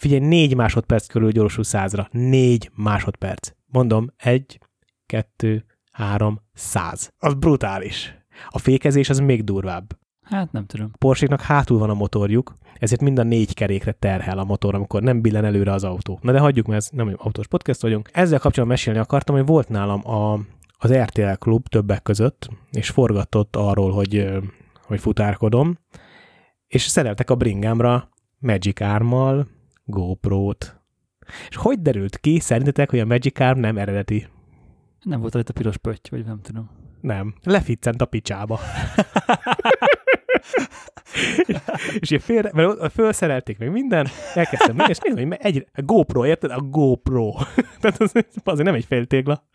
Figyelj, 0.00 0.26
négy 0.26 0.56
másodperc 0.56 1.06
körül 1.06 1.30
gyorsul 1.30 1.64
százra. 1.64 2.08
Négy 2.10 2.70
másodperc. 2.74 3.50
Mondom, 3.66 4.12
egy, 4.16 4.58
kettő, 5.06 5.64
három, 5.92 6.40
száz. 6.52 7.12
Az 7.18 7.34
brutális. 7.34 8.14
A 8.48 8.58
fékezés 8.58 9.08
az 9.08 9.18
még 9.18 9.44
durvább. 9.44 9.98
Hát 10.30 10.52
nem 10.52 10.66
tudom. 10.66 10.90
Porséknak 10.98 11.40
hátul 11.40 11.78
van 11.78 11.90
a 11.90 11.94
motorjuk, 11.94 12.56
ezért 12.74 13.00
mind 13.00 13.18
a 13.18 13.22
négy 13.22 13.54
kerékre 13.54 13.92
terhel 13.92 14.38
a 14.38 14.44
motor, 14.44 14.74
amikor 14.74 15.02
nem 15.02 15.20
billen 15.20 15.44
előre 15.44 15.72
az 15.72 15.84
autó. 15.84 16.18
Na 16.22 16.32
de 16.32 16.38
hagyjuk, 16.38 16.66
mert 16.66 16.80
ez 16.80 16.88
nem 16.92 17.14
autós 17.16 17.46
podcast 17.46 17.82
vagyunk. 17.82 18.10
Ezzel 18.12 18.38
kapcsolatban 18.38 18.76
mesélni 18.76 18.98
akartam, 18.98 19.36
hogy 19.36 19.46
volt 19.46 19.68
nálam 19.68 20.08
a, 20.08 20.40
az 20.78 20.92
RTL 20.92 21.32
klub 21.38 21.68
többek 21.68 22.02
között, 22.02 22.48
és 22.70 22.90
forgatott 22.90 23.56
arról, 23.56 23.92
hogy, 23.92 24.26
hogy 24.86 25.00
futárkodom, 25.00 25.78
és 26.66 26.82
szereltek 26.82 27.30
a 27.30 27.34
bringámra 27.34 28.08
Magic 28.38 28.80
Arm-mal 28.80 29.46
GoPro-t. 29.84 30.80
És 31.48 31.56
hogy 31.56 31.82
derült 31.82 32.18
ki 32.18 32.40
szerintetek, 32.40 32.90
hogy 32.90 32.98
a 32.98 33.06
Magic 33.06 33.40
Arm 33.40 33.60
nem 33.60 33.78
eredeti? 33.78 34.26
Nem 35.02 35.20
volt 35.20 35.34
itt 35.34 35.48
a 35.48 35.52
piros 35.52 35.76
pötty, 35.76 36.10
vagy 36.10 36.24
nem 36.24 36.40
tudom. 36.42 36.70
Nem. 37.00 37.34
Leficcent 37.42 38.00
a 38.00 38.04
picsába. 38.06 38.60
és 41.98 42.10
én 42.10 42.18
félre, 42.18 42.50
mert 42.54 42.92
fölszerelték 42.92 43.58
meg 43.58 43.70
minden, 43.70 44.08
elkezdtem 44.34 44.76
meg, 44.76 44.88
és 44.88 44.98
nézem, 44.98 45.28
hogy 45.28 45.38
egy 45.40 45.66
a 45.74 45.82
GoPro, 45.82 46.26
érted? 46.26 46.50
A 46.50 46.60
GoPro. 46.60 47.32
Tehát 47.80 48.00
az, 48.00 48.12
azért 48.44 48.66
nem 48.66 48.74
egy 48.74 48.84
féltégla. 48.84 49.48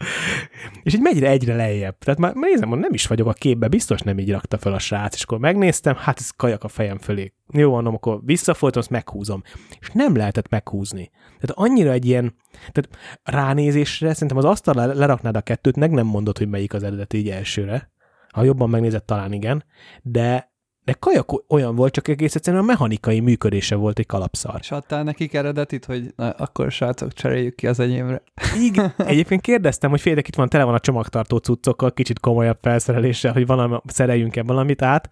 És 0.84 0.94
így 0.94 1.01
megy 1.01 1.24
egyre 1.24 1.56
lejjebb. 1.56 1.98
Tehát 1.98 2.20
már 2.20 2.34
nézem, 2.34 2.70
hogy 2.70 2.80
nem 2.80 2.94
is 2.94 3.08
vagyok 3.08 3.27
a 3.27 3.34
képbe, 3.34 3.68
biztos 3.68 4.01
nem 4.01 4.20
így 4.20 4.32
rakta 4.32 4.58
fel 4.58 4.74
a 4.74 4.80
srác, 4.80 5.15
és 5.15 5.24
akkor 5.24 5.39
megnéztem, 5.39 5.96
hát 5.96 6.20
ez 6.20 6.30
kajak 6.30 6.63
a 6.63 6.68
fejem 6.68 6.98
fölé. 6.98 7.34
Jó, 7.51 7.72
mondom, 7.72 7.94
akkor 7.94 8.20
visszafolytom, 8.24 8.82
azt 8.82 8.89
meghúzom. 8.89 9.44
És 9.80 9.89
nem 9.94 10.15
lehetett 10.15 10.50
meghúzni. 10.50 11.12
Tehát 11.39 11.70
annyira 11.70 11.92
egy 11.92 12.06
ilyen, 12.06 12.36
tehát 12.72 12.89
ránézésre 13.24 14.13
szerintem 14.13 14.38
az 14.38 14.46
asztalra 14.46 14.94
leraknád 14.94 15.36
a 15.36 15.42
kettőt, 15.42 15.75
meg 15.75 15.92
nem 15.92 16.06
mondod, 16.06 16.38
hogy 16.38 16.50
melyik 16.50 16.74
az 16.74 16.84
eredeti 16.84 17.18
így 17.18 17.30
elsőre. 17.30 17.94
Ha 18.32 18.44
jobban 18.44 18.70
megnézed, 18.70 19.04
talán 19.04 19.34
igen, 19.34 19.63
de 20.01 20.54
de 20.86 20.94
kajak 21.00 21.44
olyan 21.48 21.75
volt, 21.75 21.94
csak 21.94 22.08
egész 22.08 22.36
egyszerűen 22.36 22.63
a 22.63 22.65
mechanikai 22.65 23.20
működése 23.20 23.75
volt 23.75 24.00
egy 24.00 24.06
kalapszar. 24.06 24.58
És 24.60 24.72
adtál 24.72 25.04
nekik 25.04 25.34
eredetit, 25.34 25.86
hogy 25.86 26.13
na, 26.15 26.30
akkor 26.30 26.72
srácok, 26.72 27.13
cseréljük 27.13 27.56
ki 27.56 27.68
az 27.68 27.80
enyémre. 27.80 28.22
Igen. 28.62 28.94
Egyébként 29.08 29.42
kérdeztem, 29.42 29.89
hogy 29.89 30.01
félek 30.01 30.27
itt 30.27 30.36
van, 30.36 30.50
tele 30.50 30.63
van 30.63 30.74
a 30.74 30.80
csomagtartó 30.80 31.38
cuccokkal, 31.38 31.94
kicsit 31.94 32.20
komolyabb 32.20 32.58
felszereléssel, 32.62 33.34
hogy 33.34 33.46
valami, 33.46 33.77
szereljünk-e 33.86 34.44
valamit 34.44 34.82
át 34.82 35.10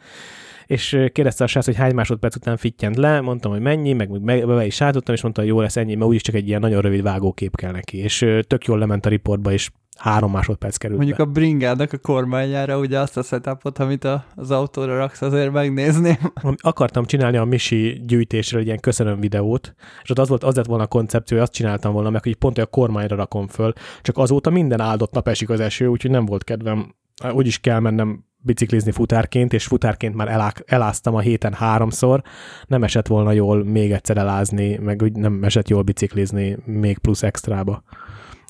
és 0.74 0.98
kérdezte 1.12 1.44
a 1.44 1.48
srác, 1.48 1.66
hogy 1.66 1.76
hány 1.76 1.94
másodperc 1.94 2.36
után 2.36 2.58
fittyent 2.58 2.96
le, 2.96 3.22
mondtam, 3.22 3.52
hogy 3.52 3.62
mennyi, 3.62 3.94
meg, 3.94 4.22
meg 4.22 4.48
be 4.48 4.66
is 4.66 4.82
állítottam, 4.82 5.16
és 5.16 5.22
mondta, 5.22 5.42
hogy 5.42 5.50
jó 5.50 5.62
lesz 5.62 5.78
ennyi, 5.78 5.96
mert 5.96 6.10
úgyis 6.10 6.22
csak 6.22 6.36
egy 6.36 6.48
ilyen 6.48 6.60
nagyon 6.60 6.82
rövid 6.82 7.02
vágókép 7.02 7.56
kell 7.56 7.72
neki, 7.72 7.98
és 7.98 8.26
tök 8.48 8.66
jól 8.66 8.80
lement 8.80 9.06
a 9.06 9.10
riportba, 9.10 9.52
és 9.52 9.70
három 9.98 10.32
másodperc 10.32 10.78
került 10.78 10.98
Mondjuk 10.98 11.18
be. 11.18 11.24
a 11.24 11.28
bringának 11.28 11.94
a 11.94 11.98
kormányára 11.98 12.80
ugye 12.80 13.00
azt 13.00 13.18
a 13.18 13.24
setupot, 13.24 13.80
amit 13.80 14.04
a, 14.04 14.26
az 14.36 14.52
autóra 14.52 14.98
raksz, 14.98 15.22
azért 15.22 15.52
megnézném. 15.52 16.18
Akartam 16.58 17.06
csinálni 17.06 17.38
a 17.38 17.46
Misi 17.46 18.02
gyűjtésről 18.06 18.60
egy 18.60 18.66
ilyen 18.66 18.80
köszönöm 18.80 19.20
videót, 19.20 19.74
és 20.04 20.10
ott 20.10 20.20
az 20.20 20.30
volt, 20.30 20.44
az 20.44 20.56
lett 20.56 20.66
volna 20.66 20.84
a 20.84 20.88
koncepció, 20.88 21.38
hogy 21.38 21.46
azt 21.46 21.56
csináltam 21.56 21.94
volna 21.94 22.10
meg, 22.10 22.24
hogy 22.24 22.36
pont 22.36 22.58
a 22.58 22.66
kormányra 22.66 23.16
rakom 23.16 23.48
föl, 23.48 23.74
csak 24.02 24.18
azóta 24.18 24.50
minden 24.50 24.80
áldott 24.80 25.14
nap 25.14 25.28
esik 25.28 25.50
az 25.50 25.60
eső, 25.60 25.88
úgyhogy 25.88 26.12
nem 26.12 26.26
volt 26.26 26.44
kedvem, 26.44 26.96
úgyis 27.32 27.60
kell 27.60 27.80
mennem 27.80 28.26
biciklizni 28.44 28.92
futárként, 28.92 29.54
és 29.54 29.66
futárként 29.66 30.16
már 30.16 30.28
elá, 30.28 30.54
eláztam 30.66 31.16
a 31.16 31.20
héten 31.20 31.54
háromszor, 31.54 32.22
nem 32.68 32.84
esett 32.84 33.08
volna 33.08 33.32
jól 33.32 33.64
még 33.64 33.92
egyszer 33.92 34.18
elázni, 34.18 34.78
meg 34.78 35.02
úgy 35.02 35.14
nem 35.14 35.44
esett 35.44 35.68
jól 35.70 35.82
biciklizni 35.82 36.58
még 36.66 36.98
plusz 36.98 37.24
extrába. 37.24 37.84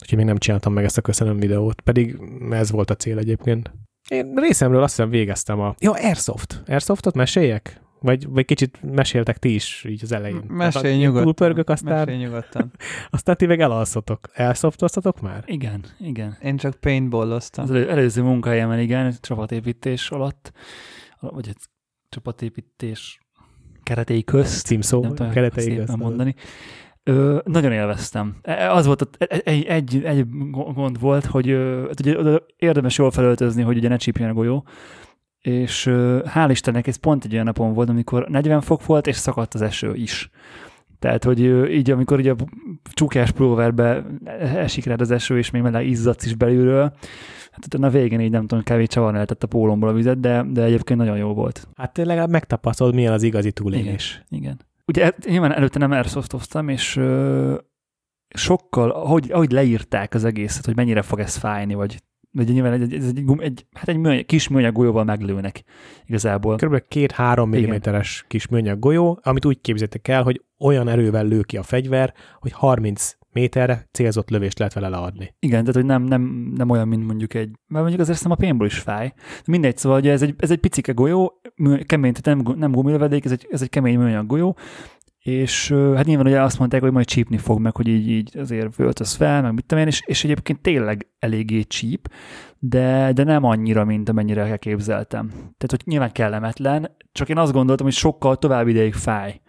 Úgyhogy 0.01 0.17
még 0.17 0.27
nem 0.27 0.37
csináltam 0.37 0.73
meg 0.73 0.83
ezt 0.83 0.97
a 0.97 1.01
köszönöm 1.01 1.39
videót, 1.39 1.81
pedig 1.81 2.19
ez 2.49 2.71
volt 2.71 2.89
a 2.89 2.95
cél 2.95 3.17
egyébként. 3.17 3.71
Én 4.09 4.33
részemről 4.35 4.83
azt 4.83 4.95
hiszem 4.95 5.09
végeztem 5.09 5.59
a... 5.59 5.75
Ja, 5.79 5.91
Airsoft. 5.91 6.63
Airsoftot 6.67 7.15
meséljek? 7.15 7.82
Vagy, 8.03 8.27
vagy 8.29 8.45
kicsit 8.45 8.79
meséltek 8.81 9.37
ti 9.37 9.53
is 9.53 9.85
így 9.89 9.99
az 10.03 10.11
elején? 10.11 10.43
Mesélj 10.47 10.97
nyugodtan. 10.97 11.23
Túlpörgök, 11.23 11.69
aztán... 11.69 11.97
Mesélj 11.97 12.17
nyugodtan. 12.17 12.71
aztán 13.09 13.35
ti 13.35 13.45
meg 13.45 13.61
elalszotok. 13.61 14.29
Elszoftoztatok 14.33 15.21
már? 15.21 15.43
Igen, 15.45 15.83
igen. 15.99 16.37
Én 16.41 16.57
csak 16.57 16.75
paintballoztam. 16.75 17.63
Az 17.63 17.71
elő, 17.71 17.89
előző 17.89 18.21
munkahelyemen, 18.21 18.79
igen, 18.79 19.13
csapatépítés 19.19 20.09
alatt, 20.09 20.51
vagy 21.19 21.47
egy 21.47 21.57
csapatépítés 22.09 23.19
keretei 23.83 24.23
közt. 24.23 24.65
Címszó, 24.65 25.13
keretei 25.31 25.75
közt. 25.75 25.97
mondani. 25.97 26.35
Ö, 27.03 27.39
nagyon 27.45 27.71
élveztem. 27.71 28.35
E, 28.41 28.51
e, 28.51 28.71
az 28.71 28.85
volt, 28.85 29.17
egy, 29.43 29.63
egy, 29.63 30.03
egy 30.03 30.25
gond 30.51 30.99
volt, 30.99 31.25
hogy 31.25 31.47
hát 31.87 31.99
ugye, 31.99 32.39
érdemes 32.55 32.97
jól 32.97 33.11
felöltözni, 33.11 33.61
hogy 33.61 33.77
ugye 33.77 33.87
ne 33.87 33.97
csípjen 33.97 34.29
a 34.29 34.33
golyó, 34.33 34.65
és 35.47 35.89
hál' 36.23 36.47
Istennek 36.49 36.87
ez 36.87 36.95
pont 36.95 37.25
egy 37.25 37.33
olyan 37.33 37.45
napon 37.45 37.73
volt, 37.73 37.89
amikor 37.89 38.27
40 38.27 38.61
fok 38.61 38.85
volt, 38.85 39.07
és 39.07 39.15
szakadt 39.15 39.53
az 39.53 39.61
eső 39.61 39.93
is. 39.95 40.29
Tehát, 40.99 41.23
hogy 41.23 41.39
így, 41.71 41.91
amikor 41.91 42.19
így 42.19 42.27
a 42.27 42.35
csukás 42.93 43.31
pulóverbe 43.31 44.05
esik 44.39 44.85
rád 44.85 45.01
az 45.01 45.11
eső, 45.11 45.37
és 45.37 45.49
még 45.49 45.61
mellé 45.61 45.87
izzadsz 45.87 46.25
is 46.25 46.35
belülről, 46.35 46.93
hát 47.51 47.65
utána 47.65 47.87
a 47.87 47.89
végén 47.89 48.19
így 48.19 48.31
nem 48.31 48.47
tudom, 48.47 48.63
kevés 48.63 48.87
csavarni 48.87 49.13
lehetett 49.13 49.43
a 49.43 49.47
pólomból 49.47 49.89
a 49.89 49.93
vizet, 49.93 50.19
de, 50.19 50.45
de 50.49 50.63
egyébként 50.63 50.99
nagyon 50.99 51.17
jó 51.17 51.33
volt. 51.33 51.67
Hát 51.75 51.97
legalább 51.97 52.29
megtapasztalod, 52.29 52.93
milyen 52.93 53.13
az 53.13 53.23
igazi 53.23 53.51
túlélés. 53.51 54.23
Igen, 54.29 54.43
igen. 54.43 54.59
Ugye 54.85 55.11
nyilván 55.25 55.53
előtte 55.53 55.79
nem 55.79 55.91
airsoftoztam, 55.91 56.69
és 56.69 56.95
ö, 56.95 57.55
sokkal, 58.35 58.89
ahogy, 58.89 59.31
ahogy 59.31 59.51
leírták 59.51 60.13
az 60.13 60.23
egészet, 60.23 60.65
hogy 60.65 60.75
mennyire 60.75 61.01
fog 61.01 61.19
ez 61.19 61.35
fájni, 61.35 61.73
vagy 61.73 62.01
vagy 62.33 62.51
nyilván 62.51 62.73
egy, 62.73 62.93
egy, 62.93 63.03
egy, 63.03 63.23
egy, 63.39 63.65
hát 63.73 63.87
egy 63.87 63.97
műanyag, 63.97 64.25
kis 64.25 64.47
műanyag 64.47 64.73
golyóval 64.73 65.03
meglőnek 65.03 65.63
igazából. 66.05 66.55
Körülbelül 66.55 66.87
két-három 66.87 67.49
milliméteres 67.49 68.25
kis 68.27 68.47
műanyag 68.47 68.79
golyó, 68.79 69.19
amit 69.23 69.45
úgy 69.45 69.61
képzeljétek 69.61 70.07
el, 70.07 70.23
hogy 70.23 70.41
olyan 70.59 70.87
erővel 70.87 71.25
lő 71.25 71.41
ki 71.41 71.57
a 71.57 71.63
fegyver, 71.63 72.13
hogy 72.39 72.51
30 72.51 73.15
méterre 73.33 73.87
célzott 73.91 74.29
lövést 74.29 74.57
lehet 74.57 74.73
vele 74.73 74.87
leadni. 74.89 75.35
Igen, 75.39 75.59
tehát 75.59 75.75
hogy 75.75 75.85
nem, 75.85 76.03
nem, 76.03 76.51
nem 76.55 76.69
olyan, 76.69 76.87
mint 76.87 77.05
mondjuk 77.05 77.33
egy, 77.33 77.49
mert 77.67 77.81
mondjuk 77.81 77.99
azért 78.01 78.25
a 78.25 78.35
pénból 78.35 78.65
is 78.65 78.77
fáj. 78.77 79.13
Mindegy, 79.45 79.77
szóval 79.77 79.99
ugye 79.99 80.11
ez 80.11 80.21
egy, 80.21 80.35
ez 80.37 80.51
egy 80.51 80.59
picike 80.59 80.91
golyó, 80.91 81.41
kemény, 81.85 82.13
tehát 82.13 82.43
nem, 82.43 82.57
nem 82.57 82.71
gumilövedék, 82.71 83.25
ez 83.25 83.31
egy, 83.31 83.47
ez 83.51 83.61
egy 83.61 83.69
kemény 83.69 83.97
műanyag 83.97 84.25
golyó, 84.25 84.57
és 85.23 85.71
hát 85.95 86.05
nyilván 86.05 86.25
ugye 86.25 86.41
azt 86.41 86.59
mondták, 86.59 86.81
hogy 86.81 86.91
majd 86.91 87.05
csípni 87.05 87.37
fog 87.37 87.59
meg, 87.59 87.75
hogy 87.75 87.87
így, 87.87 88.09
így 88.09 88.37
azért 88.37 88.75
völtöz 88.75 89.13
fel, 89.13 89.41
meg 89.41 89.53
mit 89.53 89.65
tudom 89.65 89.83
én, 89.83 89.89
és, 89.89 90.01
és 90.05 90.23
egyébként 90.23 90.61
tényleg 90.61 91.07
eléggé 91.19 91.61
csíp, 91.61 92.07
de, 92.59 93.11
de 93.13 93.23
nem 93.23 93.43
annyira, 93.43 93.85
mint 93.85 94.09
amennyire 94.09 94.41
elképzeltem. 94.41 95.27
Tehát, 95.29 95.67
hogy 95.67 95.81
nyilván 95.85 96.11
kellemetlen, 96.11 96.95
csak 97.11 97.29
én 97.29 97.37
azt 97.37 97.53
gondoltam, 97.53 97.85
hogy 97.85 97.95
sokkal 97.95 98.37
tovább 98.37 98.67
ideig 98.67 98.93
fáj. 98.93 99.41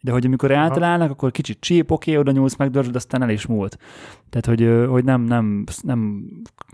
De 0.00 0.12
hogy 0.12 0.26
amikor 0.26 0.50
eltalálnak, 0.50 1.10
akkor 1.10 1.30
kicsit 1.30 1.60
csíp, 1.60 1.90
oké, 1.90 2.16
oda 2.16 2.30
nyúlsz, 2.30 2.56
megdörzsöd, 2.56 2.96
aztán 2.96 3.22
el 3.22 3.30
is 3.30 3.46
múlt. 3.46 3.76
Tehát, 4.30 4.46
hogy, 4.46 4.88
hogy 4.88 5.04
nem, 5.04 5.22
nem, 5.22 5.64
nem, 5.82 6.24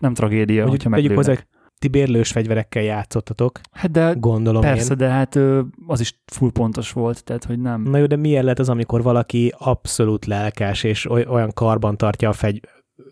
nem 0.01 0.15
tragédia, 0.15 0.67
Mondjuk, 0.67 0.71
hogyha 0.71 0.89
meglőnek. 0.89 1.17
hozzá, 1.17 1.35
ti 1.79 1.89
bérlős 1.89 2.31
fegyverekkel 2.31 2.83
játszottatok. 2.83 3.61
Hát 3.73 3.91
de 3.91 4.15
gondolom 4.19 4.61
persze, 4.61 4.91
én. 4.91 4.97
de 4.97 5.09
hát 5.09 5.39
az 5.87 6.01
is 6.01 6.21
full 6.27 6.51
pontos 6.51 6.93
volt, 6.93 7.25
tehát 7.25 7.45
hogy 7.45 7.61
nem. 7.61 7.83
Na 7.83 7.99
jó, 7.99 8.07
de 8.07 8.17
milyen 8.17 8.43
lehet 8.43 8.59
az, 8.59 8.69
amikor 8.69 9.03
valaki 9.03 9.55
abszolút 9.59 10.27
lelkes, 10.27 10.83
és 10.83 11.11
olyan 11.11 11.53
karban 11.55 11.97
tartja 11.97 12.29
a 12.29 12.33
fegy, 12.33 12.61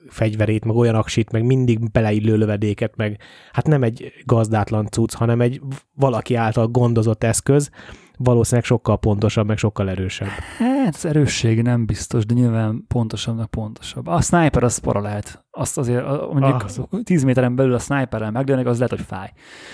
fegyverét, 0.09 0.64
meg 0.64 0.76
olyan 0.76 0.94
aksit, 0.94 1.30
meg 1.30 1.44
mindig 1.44 1.90
beleillő 1.90 2.37
lövedéket, 2.37 2.97
meg 2.97 3.21
hát 3.52 3.66
nem 3.66 3.83
egy 3.83 4.12
gazdátlan 4.25 4.87
cucc, 4.87 5.14
hanem 5.14 5.40
egy 5.40 5.61
valaki 5.94 6.35
által 6.35 6.66
gondozott 6.66 7.25
eszköz, 7.25 7.71
valószínűleg 8.18 8.64
sokkal 8.64 8.99
pontosabb, 8.99 9.47
meg 9.47 9.56
sokkal 9.56 9.90
erősebb. 9.90 10.28
Hát 10.59 10.94
az 10.94 11.04
erősség 11.04 11.62
nem 11.62 11.87
biztos, 11.87 12.26
de 12.26 12.35
nyilván 12.35 12.85
pontosabbnak 12.88 13.50
pontosabb. 13.50 14.06
A 14.06 14.21
sniper 14.21 14.62
az 14.62 14.78
para 14.78 15.00
lehet. 15.00 15.43
Azt 15.56 15.78
azért 15.78 16.04
mondjuk 16.32 16.64
ah, 16.90 17.02
10 17.02 17.25
méteren 17.25 17.56
belül 17.56 17.75
a 17.75 17.78
sniperrel 17.78 18.30
meglőnek, 18.30 18.66
az 18.66 18.78
lehet, 18.78 18.90
hogy 18.90 19.06
fáj. 19.06 19.32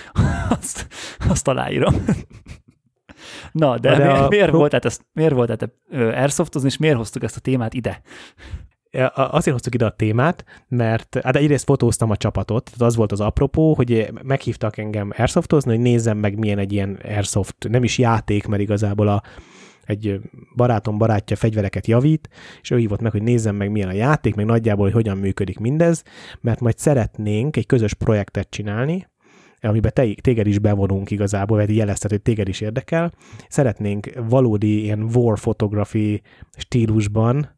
azt, 0.59 0.87
azt 1.29 1.47
aláírom. 1.47 2.05
Na, 3.51 3.77
de, 3.77 3.95
de 3.95 4.05
miért, 4.05 4.19
a... 4.19 4.27
miért, 4.27 4.51
volt, 4.51 4.69
tehát 4.69 4.85
ezt, 4.85 5.05
miért 5.13 5.33
volt 5.33 5.57
tehát 5.57 5.75
airsoftozni, 6.15 6.67
és 6.67 6.77
miért 6.77 6.97
hoztuk 6.97 7.23
ezt 7.23 7.35
a 7.35 7.39
témát 7.39 7.73
ide? 7.73 8.01
azért 9.13 9.55
hoztuk 9.55 9.73
ide 9.73 9.85
a 9.85 9.95
témát, 9.95 10.45
mert 10.67 11.19
hát 11.23 11.35
egyrészt 11.35 11.65
fotóztam 11.65 12.09
a 12.09 12.17
csapatot, 12.17 12.63
tehát 12.63 12.81
az 12.81 12.95
volt 12.95 13.11
az 13.11 13.19
apropó, 13.19 13.73
hogy 13.73 14.11
meghívtak 14.23 14.77
engem 14.77 15.11
airsoftozni, 15.17 15.71
hogy 15.71 15.81
nézzem 15.81 16.17
meg 16.17 16.37
milyen 16.37 16.57
egy 16.57 16.73
ilyen 16.73 16.99
airsoft, 17.03 17.55
nem 17.69 17.83
is 17.83 17.97
játék, 17.97 18.47
mert 18.47 18.61
igazából 18.61 19.07
a, 19.07 19.21
egy 19.83 20.19
barátom 20.55 20.97
barátja 20.97 21.35
fegyvereket 21.35 21.87
javít, 21.87 22.29
és 22.61 22.71
ő 22.71 22.77
hívott 22.77 23.01
meg, 23.01 23.11
hogy 23.11 23.23
nézzem 23.23 23.55
meg 23.55 23.71
milyen 23.71 23.89
a 23.89 23.93
játék, 23.93 24.35
meg 24.35 24.45
nagyjából, 24.45 24.85
hogy 24.85 24.93
hogyan 24.93 25.17
működik 25.17 25.59
mindez, 25.59 26.03
mert 26.41 26.59
majd 26.59 26.77
szeretnénk 26.77 27.57
egy 27.57 27.65
közös 27.65 27.93
projektet 27.93 28.49
csinálni, 28.49 29.09
amiben 29.61 29.91
te, 29.93 30.13
téged 30.21 30.47
is 30.47 30.59
bevonunk 30.59 31.11
igazából, 31.11 31.57
vagy 31.57 31.75
jelezted, 31.75 32.09
hogy 32.09 32.21
téged 32.21 32.47
is 32.47 32.61
érdekel. 32.61 33.11
Szeretnénk 33.47 34.09
valódi 34.29 34.81
ilyen 34.81 35.01
war 35.13 35.39
photography 35.39 36.21
stílusban, 36.57 37.55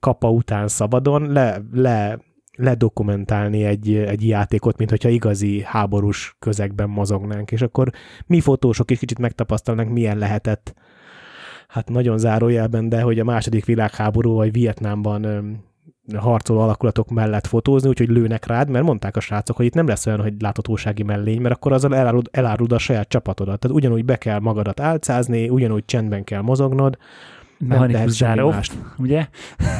kapa 0.00 0.30
után 0.30 0.68
szabadon 0.68 1.32
le, 1.32 1.62
le 1.72 2.18
ledokumentálni 2.56 3.64
egy, 3.64 3.94
egy 3.94 4.26
játékot, 4.26 4.78
mint 4.78 4.90
hogyha 4.90 5.08
igazi 5.08 5.62
háborús 5.64 6.36
közegben 6.38 6.88
mozognánk, 6.88 7.50
és 7.50 7.62
akkor 7.62 7.90
mi 8.26 8.40
fotósok 8.40 8.90
is 8.90 8.98
kicsit 8.98 9.18
megtapasztalnánk, 9.18 9.90
milyen 9.92 10.18
lehetett, 10.18 10.74
hát 11.72 11.88
nagyon 11.88 12.18
zárójelben, 12.18 12.88
de 12.88 13.00
hogy 13.00 13.18
a 13.18 13.24
második 13.24 13.64
világháború 13.64 14.34
vagy 14.34 14.52
Vietnámban 14.52 15.26
harcoló 16.16 16.60
alakulatok 16.60 17.10
mellett 17.10 17.46
fotózni, 17.46 17.88
úgyhogy 17.88 18.08
lőnek 18.08 18.46
rád, 18.46 18.68
mert 18.68 18.84
mondták 18.84 19.16
a 19.16 19.20
srácok, 19.20 19.56
hogy 19.56 19.66
itt 19.66 19.74
nem 19.74 19.86
lesz 19.86 20.06
olyan, 20.06 20.20
hogy 20.20 20.34
láthatósági 20.40 21.02
mellény, 21.02 21.40
mert 21.40 21.54
akkor 21.54 21.72
azzal 21.72 21.94
elárud, 21.94 22.28
elárud 22.30 22.72
a 22.72 22.78
saját 22.78 23.08
csapatodat. 23.08 23.58
Tehát 23.58 23.76
ugyanúgy 23.76 24.04
be 24.04 24.16
kell 24.16 24.38
magadat 24.38 24.80
álcázni, 24.80 25.48
ugyanúgy 25.48 25.84
csendben 25.84 26.24
kell 26.24 26.40
mozognod, 26.40 26.98
mechanikus 27.68 28.10
záró, 28.10 28.54
ugye? 28.98 29.28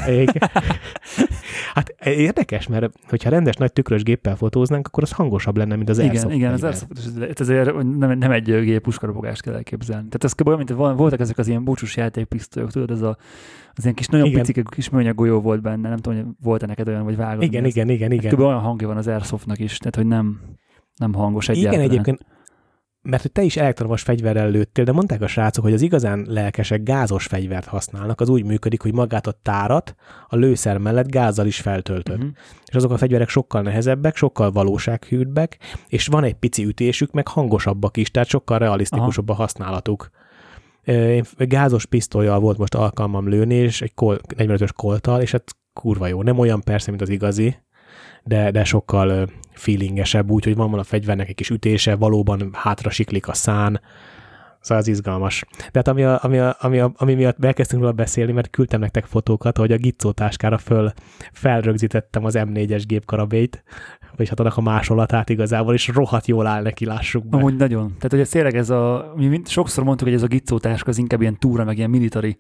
Igen. 0.09 0.51
hát 1.75 1.95
érdekes, 2.05 2.67
mert 2.67 2.93
hogyha 3.09 3.31
rendes 3.31 3.57
nagy 3.57 3.73
tükrös 3.73 4.03
géppel 4.03 4.37
fotóznánk, 4.37 4.87
akkor 4.87 5.03
az 5.03 5.13
hangosabb 5.13 5.57
lenne, 5.57 5.77
mint 5.77 5.89
az 5.89 5.99
Igen, 5.99 6.11
Airsoft 6.11 6.35
igen, 6.35 6.53
az 6.53 6.63
Airsoft, 6.63 7.41
ezért 7.41 7.73
nem, 7.75 8.19
nem 8.19 8.31
egy 8.31 8.45
gép 8.45 8.83
puskarobogást 8.83 9.43
kell 9.43 9.55
elképzelni. 9.55 10.09
Tehát 10.09 10.25
ez 10.25 10.33
kb. 10.33 10.49
mint 10.57 10.71
voltak 10.71 11.21
ezek 11.21 11.39
az 11.39 11.49
ilyen 11.49 11.65
búcsús 11.65 11.97
játékpisztolyok, 11.97 12.71
tudod, 12.71 12.91
ez 12.91 13.03
a, 13.03 13.17
az 13.73 13.83
ilyen 13.83 13.95
kis 13.95 14.07
nagyon 14.07 14.27
igen. 14.27 14.43
picik 14.43 14.69
kis 14.69 14.91
műanyag 14.91 15.15
golyó 15.15 15.41
volt 15.41 15.63
benne, 15.63 15.89
nem 15.89 15.99
tudom, 15.99 16.19
hogy 16.19 16.35
volt-e 16.43 16.67
neked 16.67 16.89
olyan, 16.89 17.05
vagy 17.05 17.17
vágod. 17.17 17.43
Igen, 17.43 17.65
igen, 17.65 17.89
igen, 17.89 18.13
igen. 18.13 18.33
Kb. 18.33 18.41
olyan 18.41 18.61
hangja 18.61 18.87
van 18.87 18.97
az 18.97 19.07
Airsoftnak 19.07 19.59
is, 19.59 19.77
tehát 19.77 19.97
hogy 19.97 20.07
nem, 20.07 20.41
nem 20.97 21.15
hangos 21.15 21.49
egyáltalán. 21.49 21.85
Igen, 21.85 21.91
egyébként 21.91 22.27
mert 23.03 23.23
hogy 23.23 23.33
te 23.33 23.43
is 23.43 23.57
elektromos 23.57 24.03
fegyverrel 24.03 24.51
lőttél, 24.51 24.85
de 24.85 24.93
mondták 24.93 25.23
a 25.23 25.27
srácok, 25.27 25.65
hogy 25.65 25.73
az 25.73 25.83
igazán 25.83 26.27
lelkesek 26.29 26.83
gázos 26.83 27.27
fegyvert 27.27 27.67
használnak, 27.67 28.21
az 28.21 28.29
úgy 28.29 28.45
működik, 28.45 28.83
hogy 28.83 28.95
magát 28.95 29.27
a 29.27 29.39
tárat 29.43 29.95
a 30.29 30.37
lőszer 30.37 30.79
mellett 30.79 31.11
gázzal 31.11 31.47
is 31.47 31.61
feltöltöd. 31.61 32.19
Uh-huh. 32.19 32.33
És 32.67 32.75
azok 32.75 32.91
a 32.91 32.97
fegyverek 32.97 33.29
sokkal 33.29 33.63
nehezebbek, 33.63 34.17
sokkal 34.17 34.51
valósághűbbek, 34.51 35.59
és 35.89 36.07
van 36.07 36.25
egy 36.25 36.35
pici 36.35 36.65
ütésük, 36.65 37.13
meg 37.13 37.29
hangosabbak 37.29 37.97
is, 37.97 38.11
tehát 38.11 38.29
sokkal 38.29 38.59
realisztikusabb 38.59 39.29
Aha. 39.29 39.39
a 39.39 39.43
használatuk. 39.43 40.11
Én 40.85 41.25
gázos 41.37 41.87
pisztolyjal 41.87 42.41
volt 42.41 42.59
most 42.59 42.75
alkalmam 42.75 43.29
lőni, 43.29 43.55
és 43.55 43.83
egy 43.83 43.95
kol, 43.95 44.21
45-ös 44.37 44.71
koltal, 44.77 45.21
és 45.21 45.31
hát 45.31 45.57
kurva 45.73 46.07
jó. 46.07 46.23
Nem 46.23 46.39
olyan 46.39 46.61
persze, 46.61 46.91
mint 46.91 47.03
az 47.03 47.09
igazi, 47.09 47.57
de, 48.23 48.51
de 48.51 48.65
sokkal 48.65 49.29
feelingesebb, 49.53 50.31
úgy, 50.31 50.45
hogy 50.45 50.57
van, 50.57 50.79
a 50.79 50.83
fegyvernek 50.83 51.29
egy 51.29 51.35
kis 51.35 51.51
ütése, 51.51 51.97
valóban 51.97 52.51
hátra 52.53 52.91
siklik 52.91 53.29
a 53.29 53.35
szán, 53.35 53.81
Szóval 54.63 54.83
az 54.83 54.89
izgalmas. 54.89 55.45
De 55.59 55.71
hát 55.73 55.89
ami, 55.89 56.03
a, 56.03 56.19
ami, 56.23 56.39
a, 56.39 56.57
ami, 56.61 56.79
a, 56.79 56.93
ami 56.97 57.15
miatt 57.15 57.45
elkezdtünk 57.45 57.83
róla 57.83 57.95
beszélni, 57.95 58.33
mert 58.33 58.51
küldtem 58.51 58.81
nektek 58.81 59.05
fotókat, 59.05 59.57
hogy 59.57 59.73
a 59.73 59.77
Gitzo 59.77 60.13
táskára 60.13 60.59
föl 60.59 60.93
felrögzítettem 61.33 62.25
az 62.25 62.35
M4-es 62.39 62.83
gépkarabét, 62.87 63.63
vagy 64.17 64.29
hát 64.29 64.41
annak 64.41 64.57
a 64.57 64.61
másolatát 64.61 65.29
igazából, 65.29 65.75
és 65.75 65.89
rohadt 65.89 66.27
jól 66.27 66.47
áll 66.47 66.63
neki, 66.63 66.85
lássuk 66.85 67.27
be. 67.27 67.37
Amúgy 67.37 67.57
nagyon. 67.57 67.87
Tehát, 67.87 68.11
hogy 68.11 68.21
ez 68.21 68.29
tényleg 68.29 68.57
ez 68.57 68.71
a, 68.71 69.13
mi 69.17 69.27
mind, 69.27 69.49
sokszor 69.49 69.85
mondtuk, 69.85 70.07
hogy 70.07 70.17
ez 70.17 70.23
a 70.23 70.27
Gitzo 70.27 70.59
táska 70.59 70.91
az 70.91 70.99
inkább 70.99 71.21
ilyen 71.21 71.39
túra, 71.39 71.65
meg 71.65 71.77
ilyen 71.77 71.91
militari 71.91 72.37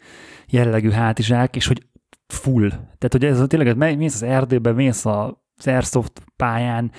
jellegű 0.48 0.90
hátizsák, 0.90 1.56
és 1.56 1.66
hogy 1.66 1.86
full. 2.26 2.68
Tehát, 2.68 3.10
hogy 3.10 3.24
ez 3.24 3.42
tényleg, 3.46 3.96
mész 3.96 4.14
az 4.14 4.22
erdőbe, 4.22 4.72
mész 4.72 5.04
a 5.04 5.41
az 5.56 5.66
Airsoft 5.66 6.22
pályán 6.36 6.92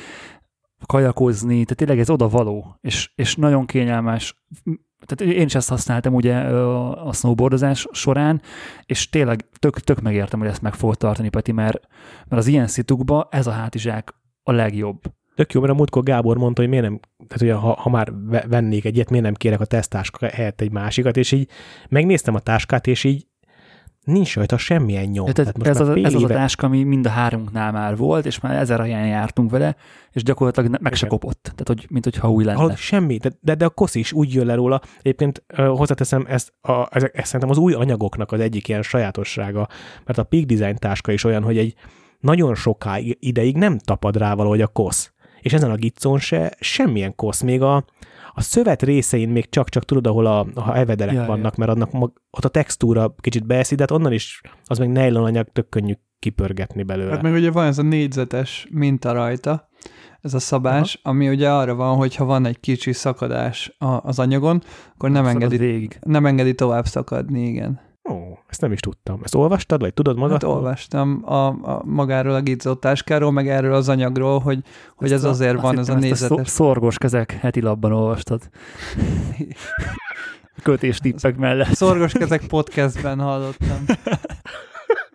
kajakozni, 0.85 1.53
tehát 1.53 1.75
tényleg 1.75 1.99
ez 1.99 2.09
oda 2.09 2.29
való, 2.29 2.77
és, 2.81 3.11
és 3.15 3.35
nagyon 3.35 3.65
kényelmes. 3.65 4.35
Tehát 5.05 5.35
én 5.35 5.45
is 5.45 5.55
ezt 5.55 5.69
használtam 5.69 6.13
ugye 6.13 6.35
a 6.89 7.13
snowboardozás 7.13 7.87
során, 7.91 8.41
és 8.85 9.09
tényleg 9.09 9.45
tök, 9.59 9.79
tök 9.79 10.01
megértem, 10.01 10.39
hogy 10.39 10.47
ezt 10.47 10.61
meg 10.61 10.73
fogod 10.73 10.97
tartani, 10.97 11.29
Peti, 11.29 11.51
mert, 11.51 11.87
mert 12.27 12.41
az 12.41 12.47
ilyen 12.47 12.67
szitukban 12.67 13.27
ez 13.29 13.47
a 13.47 13.51
hátizsák 13.51 14.13
a 14.43 14.51
legjobb. 14.51 15.01
Tök 15.35 15.53
jó, 15.53 15.59
mert 15.59 15.73
a 15.73 15.75
múltkor 15.75 16.03
Gábor 16.03 16.37
mondta, 16.37 16.61
hogy 16.61 16.69
miért 16.69 16.85
nem, 16.85 16.99
tehát 17.27 17.55
hogy 17.57 17.63
ha, 17.63 17.81
ha 17.81 17.89
már 17.89 18.13
vennék 18.47 18.85
egyet, 18.85 19.09
miért 19.09 19.25
nem 19.25 19.33
kérek 19.33 19.59
a 19.59 19.65
tesztáska 19.65 20.27
helyett 20.27 20.61
egy 20.61 20.71
másikat, 20.71 21.17
és 21.17 21.31
így 21.31 21.49
megnéztem 21.89 22.35
a 22.35 22.39
táskát, 22.39 22.87
és 22.87 23.03
így 23.03 23.27
nincs 24.03 24.35
rajta 24.35 24.57
semmilyen 24.57 25.05
nyom. 25.05 25.27
Ez, 25.33 25.45
most 25.45 25.67
ez, 25.67 25.79
az, 25.79 25.89
ez 25.89 26.13
az 26.13 26.23
a 26.23 26.27
táska, 26.27 26.65
ami 26.65 26.83
mind 26.83 27.05
a 27.05 27.09
hárunknál 27.09 27.71
már 27.71 27.97
volt, 27.97 28.25
és 28.25 28.39
már 28.39 28.55
ezer 28.55 28.79
helyen 28.79 29.07
jártunk 29.07 29.51
vele, 29.51 29.75
és 30.11 30.23
gyakorlatilag 30.23 30.69
meg 30.69 30.81
Igen. 30.81 30.93
se 30.93 31.07
kopott. 31.07 31.41
Tehát, 31.41 31.67
hogy, 31.67 31.85
mint 31.89 32.03
hogyha 32.03 32.31
új 32.31 32.43
lenne. 32.43 32.57
Ahol 32.57 32.75
semmi, 32.75 33.17
de, 33.17 33.31
de, 33.41 33.55
de 33.55 33.65
a 33.65 33.69
kosz 33.69 33.95
is 33.95 34.11
úgy 34.11 34.33
jön 34.33 34.45
le 34.45 34.55
róla. 34.55 34.81
Egyébként 34.99 35.43
uh, 35.57 35.65
hozzáteszem, 35.65 36.25
ezt, 36.27 36.53
a, 36.61 36.87
ez, 36.91 37.03
ez 37.13 37.25
szerintem 37.25 37.49
az 37.49 37.57
új 37.57 37.73
anyagoknak 37.73 38.31
az 38.31 38.39
egyik 38.39 38.67
ilyen 38.67 38.81
sajátossága, 38.81 39.67
mert 40.05 40.19
a 40.19 40.23
Peak 40.23 40.43
Design 40.43 40.75
táska 40.75 41.11
is 41.11 41.23
olyan, 41.23 41.43
hogy 41.43 41.57
egy 41.57 41.75
nagyon 42.19 42.55
sokáig 42.55 43.17
ideig 43.19 43.57
nem 43.57 43.77
tapad 43.77 44.17
rá 44.17 44.33
valahogy 44.33 44.61
a 44.61 44.67
kosz. 44.67 45.11
És 45.41 45.53
ezen 45.53 45.71
a 45.71 45.75
giccon 45.75 46.19
se 46.19 46.55
semmilyen 46.59 47.15
kosz, 47.15 47.41
még 47.41 47.61
a, 47.61 47.85
a 48.33 48.41
szövet 48.41 48.83
részein 48.83 49.29
még 49.29 49.49
csak-csak 49.49 49.83
tudod, 49.85 50.07
ahol 50.07 50.25
a, 50.25 50.47
a 50.53 50.77
evederek 50.77 51.13
ja, 51.13 51.25
vannak, 51.25 51.57
ja. 51.57 51.65
mert 51.65 51.71
annak 51.71 51.91
mag, 51.91 52.21
ott 52.31 52.45
a 52.45 52.49
textúra 52.49 53.15
kicsit 53.17 53.45
beeszi, 53.45 53.75
de 53.75 53.81
hát 53.81 53.91
onnan 53.91 54.13
is 54.13 54.41
az 54.65 54.77
meg 54.77 54.91
nylon 54.91 55.23
anyag, 55.23 55.47
tök 55.51 55.69
könnyű 55.69 55.93
kipörgetni 56.19 56.83
belőle. 56.83 57.11
Hát 57.11 57.21
meg 57.21 57.33
ugye 57.33 57.51
van 57.51 57.65
ez 57.65 57.77
a 57.77 57.81
négyzetes 57.81 58.67
minta 58.71 59.11
rajta, 59.11 59.69
ez 60.21 60.33
a 60.33 60.39
szabás, 60.39 60.99
Aha. 61.03 61.15
ami 61.15 61.29
ugye 61.29 61.51
arra 61.51 61.75
van, 61.75 61.95
hogy 61.95 62.15
ha 62.15 62.25
van 62.25 62.45
egy 62.45 62.59
kicsi 62.59 62.93
szakadás 62.93 63.75
az 63.79 64.19
anyagon, 64.19 64.63
akkor 64.93 65.09
nem, 65.09 65.25
engedi, 65.25 65.89
nem 65.99 66.25
engedi 66.25 66.55
tovább 66.55 66.85
szakadni, 66.85 67.47
igen. 67.47 67.79
Ó, 68.09 68.15
ezt 68.47 68.61
nem 68.61 68.71
is 68.71 68.79
tudtam. 68.79 69.19
Ezt 69.23 69.35
olvastad, 69.35 69.81
vagy 69.81 69.93
tudod 69.93 70.17
magadról? 70.17 70.51
Hát 70.51 70.61
olvastam 70.61 71.21
a, 71.25 71.47
a 71.47 71.81
magáról 71.85 72.33
a 72.33 72.41
gizzótáskáról, 72.41 73.31
meg 73.31 73.47
erről 73.49 73.73
az 73.73 73.89
anyagról, 73.89 74.39
hogy, 74.39 74.59
hogy 74.95 75.11
ez 75.11 75.23
a, 75.23 75.29
azért 75.29 75.61
van, 75.61 75.79
ez 75.79 75.89
a 75.89 75.93
nézetes. 75.93 76.37
Ezt 76.39 76.53
szorgos 76.53 76.97
kezek 76.97 77.31
heti 77.31 77.61
labban 77.61 77.91
olvastad. 77.91 78.41
Kötés 80.63 80.97
tippek 80.97 81.37
mellett. 81.37 81.73
Szorgos 81.73 82.13
kezek 82.13 82.47
podcastben 82.47 83.19
hallottam. 83.19 83.85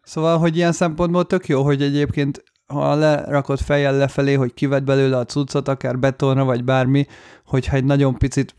Szóval, 0.02 0.38
hogy 0.38 0.56
ilyen 0.56 0.72
szempontból 0.72 1.24
tök 1.24 1.46
jó, 1.46 1.62
hogy 1.62 1.82
egyébként 1.82 2.44
ha 2.68 2.94
lerakod 2.94 3.58
fejjel 3.58 3.96
lefelé, 3.96 4.34
hogy 4.34 4.54
kived 4.54 4.84
belőle 4.84 5.16
a 5.16 5.24
cuccot, 5.24 5.68
akár 5.68 5.98
betonra, 5.98 6.44
vagy 6.44 6.64
bármi, 6.64 7.06
hogyha 7.44 7.76
egy 7.76 7.84
nagyon 7.84 8.18
picit 8.18 8.54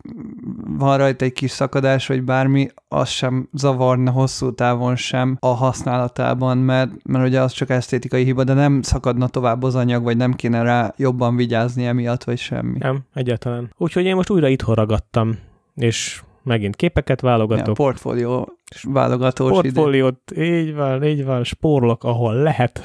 van 0.78 0.98
rajta 0.98 1.26
egy 1.26 1.34
kis 1.34 1.52
szakadás, 1.52 2.08
vagy 2.08 2.24
bármi, 2.24 2.69
az 2.88 3.10
sem 3.10 3.50
zavarna 3.54 4.12
hosszú 4.12 4.54
távon 4.54 4.95
sem 4.95 5.38
a 5.39 5.48
használatában, 5.48 6.58
mert, 6.58 6.91
mert 7.04 7.26
ugye 7.26 7.41
az 7.41 7.52
csak 7.52 7.69
esztétikai 7.69 8.24
hiba, 8.24 8.43
de 8.43 8.54
nem 8.54 8.82
szakadna 8.82 9.28
tovább 9.28 9.63
az 9.63 9.76
anyag, 9.76 10.04
vagy 10.04 10.17
nem 10.17 10.34
kéne 10.34 10.62
rá 10.62 10.93
jobban 10.98 11.36
vigyázni 11.36 11.86
emiatt, 11.86 12.24
vagy 12.24 12.38
semmi. 12.38 12.78
Nem, 12.78 13.00
egyáltalán. 13.13 13.74
Úgyhogy 13.78 14.06
én 14.06 14.15
most 14.15 14.30
újra 14.30 14.48
itt 14.48 14.63
ragadtam, 14.63 15.39
és 15.76 16.22
megint 16.43 16.76
képeket 16.76 17.22
válogatok. 17.22 17.67
Ja, 17.67 17.74
portfólió 17.74 18.58
válogatós 18.84 19.50
Portfóliót, 19.50 20.32
ide. 20.32 20.43
így 20.43 20.76
van, 20.76 21.04
így 21.04 21.26
van, 21.26 21.43
spórolok, 21.43 22.04
ahol 22.04 22.34
lehet. 22.34 22.82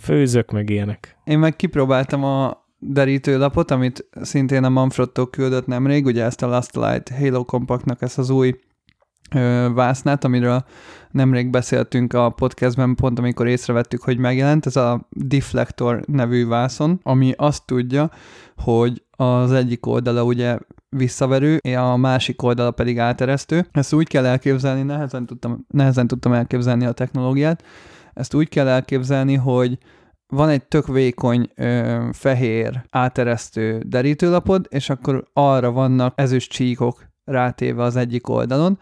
Főzök 0.00 0.50
meg 0.50 0.70
ilyenek. 0.70 1.16
Én 1.24 1.38
meg 1.38 1.56
kipróbáltam 1.56 2.24
a 2.24 2.66
derítőlapot, 2.78 3.70
amit 3.70 4.08
szintén 4.20 4.64
a 4.64 4.68
Manfrotto 4.68 5.26
küldött 5.26 5.66
nemrég, 5.66 6.06
ugye 6.06 6.24
ezt 6.24 6.42
a 6.42 6.46
Last 6.46 6.74
Light 6.74 7.08
Halo 7.18 7.44
Compactnak 7.44 8.02
ezt 8.02 8.18
az 8.18 8.30
új 8.30 8.54
ö, 9.34 9.68
vásznát, 9.74 10.24
amiről 10.24 10.64
nemrég 11.10 11.50
beszéltünk 11.50 12.12
a 12.12 12.30
podcastben, 12.30 12.94
pont 12.94 13.18
amikor 13.18 13.46
észrevettük, 13.46 14.02
hogy 14.02 14.18
megjelent, 14.18 14.66
ez 14.66 14.76
a 14.76 15.08
Deflector 15.10 16.02
nevű 16.06 16.46
vászon, 16.46 17.00
ami 17.02 17.32
azt 17.36 17.66
tudja, 17.66 18.10
hogy 18.56 19.02
az 19.10 19.52
egyik 19.52 19.86
oldala 19.86 20.24
ugye 20.24 20.58
visszaverő, 20.88 21.56
a 21.76 21.96
másik 21.96 22.42
oldala 22.42 22.70
pedig 22.70 22.98
áteresztő. 22.98 23.66
Ezt 23.72 23.92
úgy 23.92 24.08
kell 24.08 24.26
elképzelni, 24.26 24.82
nehezen 24.82 25.26
tudtam, 25.26 25.66
nehezen 25.68 26.06
tudtam 26.06 26.32
elképzelni 26.32 26.84
a 26.84 26.92
technológiát, 26.92 27.64
ezt 28.14 28.34
úgy 28.34 28.48
kell 28.48 28.68
elképzelni, 28.68 29.34
hogy 29.34 29.78
van 30.26 30.48
egy 30.48 30.64
tök 30.64 30.86
vékony 30.86 31.50
ö, 31.54 32.08
fehér 32.12 32.84
áteresztő 32.90 33.82
derítőlapod, 33.86 34.66
és 34.68 34.90
akkor 34.90 35.24
arra 35.32 35.70
vannak 35.70 36.12
ezüst 36.16 36.50
csíkok 36.50 37.06
rátéve 37.24 37.82
az 37.82 37.96
egyik 37.96 38.28
oldalon, 38.28 38.78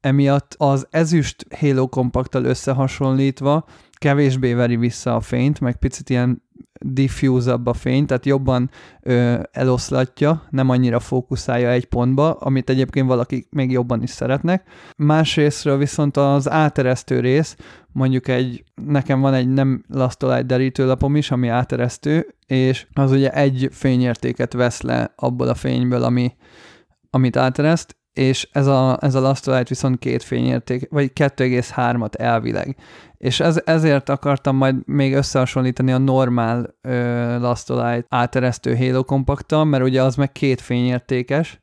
emiatt 0.00 0.54
az 0.58 0.86
ezüst 0.90 1.46
Halo 1.56 1.88
kompaktal 1.88 2.44
összehasonlítva 2.44 3.64
kevésbé 3.92 4.52
veri 4.54 4.76
vissza 4.76 5.14
a 5.14 5.20
fényt, 5.20 5.60
meg 5.60 5.76
picit 5.76 6.10
ilyen 6.10 6.42
diffuse 6.80 7.52
a 7.64 7.72
fény, 7.72 8.06
tehát 8.06 8.26
jobban 8.26 8.70
ö, 9.02 9.40
eloszlatja, 9.52 10.46
nem 10.50 10.68
annyira 10.68 11.00
fókuszálja 11.00 11.70
egy 11.70 11.84
pontba, 11.84 12.32
amit 12.32 12.70
egyébként 12.70 13.06
valaki 13.06 13.46
még 13.50 13.70
jobban 13.70 14.02
is 14.02 14.10
szeretnek. 14.10 14.68
Másrésztről 14.96 15.76
viszont 15.76 16.16
az 16.16 16.50
áteresztő 16.50 17.20
rész, 17.20 17.56
mondjuk 17.92 18.28
egy, 18.28 18.64
nekem 18.74 19.20
van 19.20 19.34
egy 19.34 19.48
nem 19.48 19.84
lasztolát 19.88 20.46
derítőlapom 20.46 21.16
is, 21.16 21.30
ami 21.30 21.48
áteresztő, 21.48 22.34
és 22.46 22.86
az 22.92 23.10
ugye 23.10 23.30
egy 23.30 23.68
fényértéket 23.70 24.52
vesz 24.52 24.80
le 24.80 25.12
abból 25.16 25.48
a 25.48 25.54
fényből, 25.54 26.02
ami, 26.02 26.34
amit 27.10 27.36
átereszt, 27.36 27.96
és 28.12 28.48
ez 28.52 28.66
a, 28.66 28.98
ez 29.00 29.14
a 29.14 29.20
lasztolát 29.20 29.68
viszont 29.68 29.98
két 29.98 30.22
fényérték, 30.22 30.88
vagy 30.90 31.12
2,3-at 31.14 32.20
elvileg. 32.20 32.76
És 33.18 33.40
ez, 33.40 33.60
ezért 33.64 34.08
akartam 34.08 34.56
majd 34.56 34.76
még 34.86 35.14
összehasonlítani 35.14 35.92
a 35.92 35.98
normál 35.98 36.74
ö, 36.80 37.38
lasztolát 37.38 38.06
áteresztő 38.08 38.76
Halo 38.76 39.04
kompaktal, 39.04 39.64
mert 39.64 39.84
ugye 39.84 40.02
az 40.02 40.14
meg 40.14 40.32
két 40.32 40.60
fényértékes, 40.60 41.60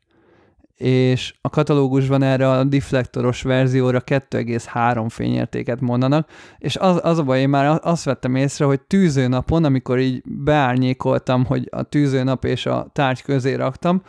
és 0.80 1.34
a 1.42 1.50
katalógusban 1.50 2.24
erre 2.24 2.50
a 2.50 2.64
deflektoros 2.64 3.42
verzióra 3.42 4.02
2,3 4.02 5.06
fényértéket 5.10 5.82
mondanak, 5.82 6.30
és 6.58 6.76
az, 6.76 7.00
az 7.04 7.18
a 7.18 7.24
baj, 7.24 7.40
én 7.40 7.50
már 7.50 7.80
azt 7.84 8.04
vettem 8.04 8.36
észre, 8.36 8.66
hogy 8.66 8.82
tűzőnapon, 8.82 9.64
amikor 9.64 10.00
így 10.00 10.22
beárnyékoltam, 10.26 11.46
hogy 11.46 11.68
a 11.72 11.84
tűzőnap 11.84 12.46
és 12.46 12.66
a 12.66 12.90
tárgy 12.94 13.22
közé 13.22 13.54
raktam, 13.54 14.02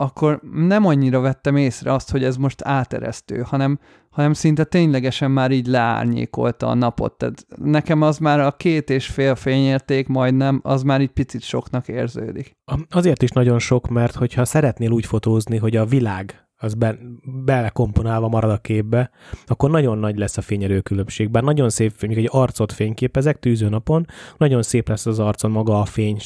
akkor 0.00 0.40
nem 0.52 0.86
annyira 0.86 1.20
vettem 1.20 1.56
észre 1.56 1.92
azt, 1.92 2.10
hogy 2.10 2.24
ez 2.24 2.36
most 2.36 2.62
áteresztő, 2.64 3.40
hanem, 3.40 3.78
hanem 4.10 4.32
szinte 4.32 4.64
ténylegesen 4.64 5.30
már 5.30 5.50
így 5.50 5.66
leárnyékolta 5.66 6.66
a 6.66 6.74
napot. 6.74 7.12
Tehát 7.12 7.46
nekem 7.56 8.02
az 8.02 8.18
már 8.18 8.40
a 8.40 8.52
két 8.52 8.90
és 8.90 9.06
fél 9.06 9.34
fényérték 9.34 10.08
majdnem, 10.08 10.60
az 10.62 10.82
már 10.82 11.00
így 11.00 11.10
picit 11.10 11.42
soknak 11.42 11.88
érződik. 11.88 12.56
Azért 12.90 13.22
is 13.22 13.30
nagyon 13.30 13.58
sok, 13.58 13.88
mert 13.88 14.14
hogyha 14.14 14.44
szeretnél 14.44 14.90
úgy 14.90 15.06
fotózni, 15.06 15.56
hogy 15.56 15.76
a 15.76 15.84
világ 15.84 16.48
az 16.60 16.74
be, 16.74 16.98
belekomponálva 17.44 18.28
marad 18.28 18.50
a 18.50 18.58
képbe, 18.58 19.10
akkor 19.46 19.70
nagyon 19.70 19.98
nagy 19.98 20.18
lesz 20.18 20.36
a 20.36 20.40
fényerő 20.40 20.80
különbség. 20.80 21.30
Bár 21.30 21.42
nagyon 21.42 21.70
szép, 21.70 21.94
mondjuk 22.00 22.24
egy 22.24 22.40
arcot 22.40 22.72
fényképezek 22.72 23.38
tűzőnapon, 23.38 24.06
nagyon 24.36 24.62
szép 24.62 24.88
lesz 24.88 25.06
az 25.06 25.18
arcon 25.18 25.50
maga 25.50 25.80
a 25.80 25.84
fény 25.84 26.18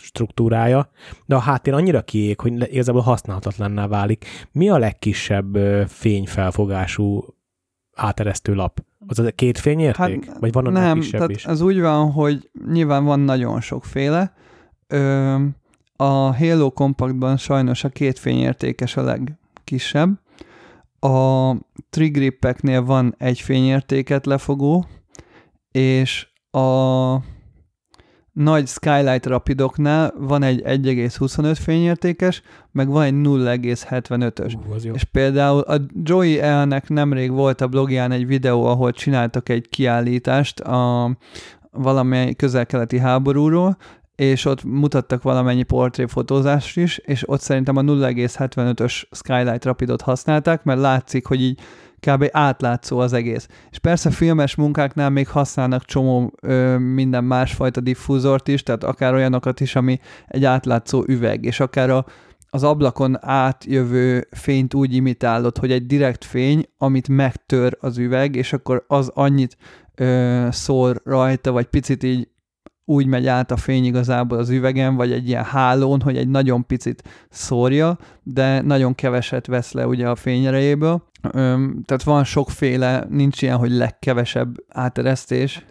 struktúrája, 0.00 0.90
de 1.26 1.34
a 1.34 1.38
háttér 1.38 1.74
annyira 1.74 2.02
kiég, 2.02 2.40
hogy 2.40 2.72
igazából 2.72 3.00
használhatatlanná 3.00 3.86
válik. 3.86 4.24
Mi 4.52 4.68
a 4.68 4.78
legkisebb 4.78 5.56
fényfelfogású 5.88 7.24
áteresztő 7.94 8.54
lap? 8.54 8.84
Az 9.06 9.18
a 9.18 9.30
két 9.30 9.58
fényérték? 9.58 10.24
Hát, 10.24 10.38
Vagy 10.38 10.52
van 10.52 10.66
a 10.66 10.70
nem, 10.70 10.98
kisebb 10.98 11.20
tehát 11.20 11.36
is? 11.36 11.46
az 11.46 11.60
úgy 11.60 11.80
van, 11.80 12.12
hogy 12.12 12.50
nyilván 12.72 13.04
van 13.04 13.20
nagyon 13.20 13.60
sokféle. 13.60 14.34
Ö, 14.86 15.34
a 15.96 16.36
Halo 16.36 16.70
Compactban 16.70 17.36
sajnos 17.36 17.84
a 17.84 17.88
két 17.88 18.18
fényértékes 18.18 18.96
a 18.96 19.02
legkisebb. 19.02 20.20
A 21.00 21.52
Trigripeknél 21.90 22.82
van 22.82 23.14
egy 23.18 23.40
fényértéket 23.40 24.26
lefogó, 24.26 24.86
és 25.70 26.28
a 26.50 27.16
nagy 28.36 28.66
Skylight 28.66 29.26
rapidoknál 29.26 30.14
van 30.18 30.42
egy 30.42 30.62
1,25 30.62 31.56
fényértékes, 31.62 32.42
meg 32.72 32.88
van 32.88 33.02
egy 33.02 33.14
0,75-ös. 33.14 34.54
Uh, 34.68 34.94
és 34.94 35.04
például 35.04 35.60
a 35.60 35.80
Joey 36.02 36.40
Elnek 36.40 36.88
nemrég 36.88 37.30
volt 37.30 37.60
a 37.60 37.66
blogján 37.66 38.12
egy 38.12 38.26
videó, 38.26 38.64
ahol 38.64 38.92
csináltak 38.92 39.48
egy 39.48 39.68
kiállítást 39.68 40.60
a 40.60 41.10
valamely 41.70 42.34
közel-keleti 42.34 42.98
háborúról, 42.98 43.76
és 44.16 44.44
ott 44.44 44.64
mutattak 44.64 45.22
valamennyi 45.22 45.62
portréfotózást 45.62 46.76
is, 46.76 46.98
és 46.98 47.28
ott 47.28 47.40
szerintem 47.40 47.76
a 47.76 47.82
0,75-ös 47.82 49.02
Skylight 49.10 49.64
Rapidot 49.64 50.02
használták, 50.02 50.64
mert 50.64 50.80
látszik, 50.80 51.26
hogy 51.26 51.42
így 51.42 51.60
kb. 52.06 52.28
átlátszó 52.32 52.98
az 52.98 53.12
egész. 53.12 53.48
És 53.70 53.78
persze 53.78 54.10
filmes 54.10 54.54
munkáknál 54.54 55.10
még 55.10 55.28
használnak 55.28 55.84
csomó 55.84 56.32
ö, 56.40 56.78
minden 56.78 57.24
másfajta 57.24 57.80
diffúzort 57.80 58.48
is, 58.48 58.62
tehát 58.62 58.84
akár 58.84 59.14
olyanokat 59.14 59.60
is, 59.60 59.76
ami 59.76 60.00
egy 60.26 60.44
átlátszó 60.44 61.04
üveg, 61.06 61.44
és 61.44 61.60
akár 61.60 61.90
a, 61.90 62.04
az 62.50 62.62
ablakon 62.62 63.18
átjövő 63.20 64.28
fényt 64.30 64.74
úgy 64.74 64.94
imitálod, 64.94 65.58
hogy 65.58 65.72
egy 65.72 65.86
direkt 65.86 66.24
fény, 66.24 66.68
amit 66.78 67.08
megtör 67.08 67.76
az 67.80 67.98
üveg, 67.98 68.36
és 68.36 68.52
akkor 68.52 68.84
az 68.88 69.10
annyit 69.14 69.56
ö, 69.94 70.46
szór 70.50 71.00
rajta, 71.04 71.52
vagy 71.52 71.66
picit 71.66 72.02
így 72.02 72.28
úgy 72.88 73.06
megy 73.06 73.26
át 73.26 73.50
a 73.50 73.56
fény 73.56 73.84
igazából 73.84 74.38
az 74.38 74.50
üvegen, 74.50 74.96
vagy 74.96 75.12
egy 75.12 75.28
ilyen 75.28 75.44
hálón, 75.44 76.00
hogy 76.00 76.16
egy 76.16 76.28
nagyon 76.28 76.66
picit 76.66 77.02
szórja, 77.30 77.98
de 78.22 78.60
nagyon 78.60 78.94
keveset 78.94 79.46
vesz 79.46 79.72
le 79.72 79.86
ugye 79.86 80.08
a 80.08 80.14
fényerejéből. 80.14 81.02
Tehát 81.84 82.02
van 82.04 82.24
sokféle, 82.24 83.06
nincs 83.08 83.42
ilyen, 83.42 83.56
hogy 83.56 83.70
legkevesebb 83.70 84.54
áteresztés. 84.68 85.64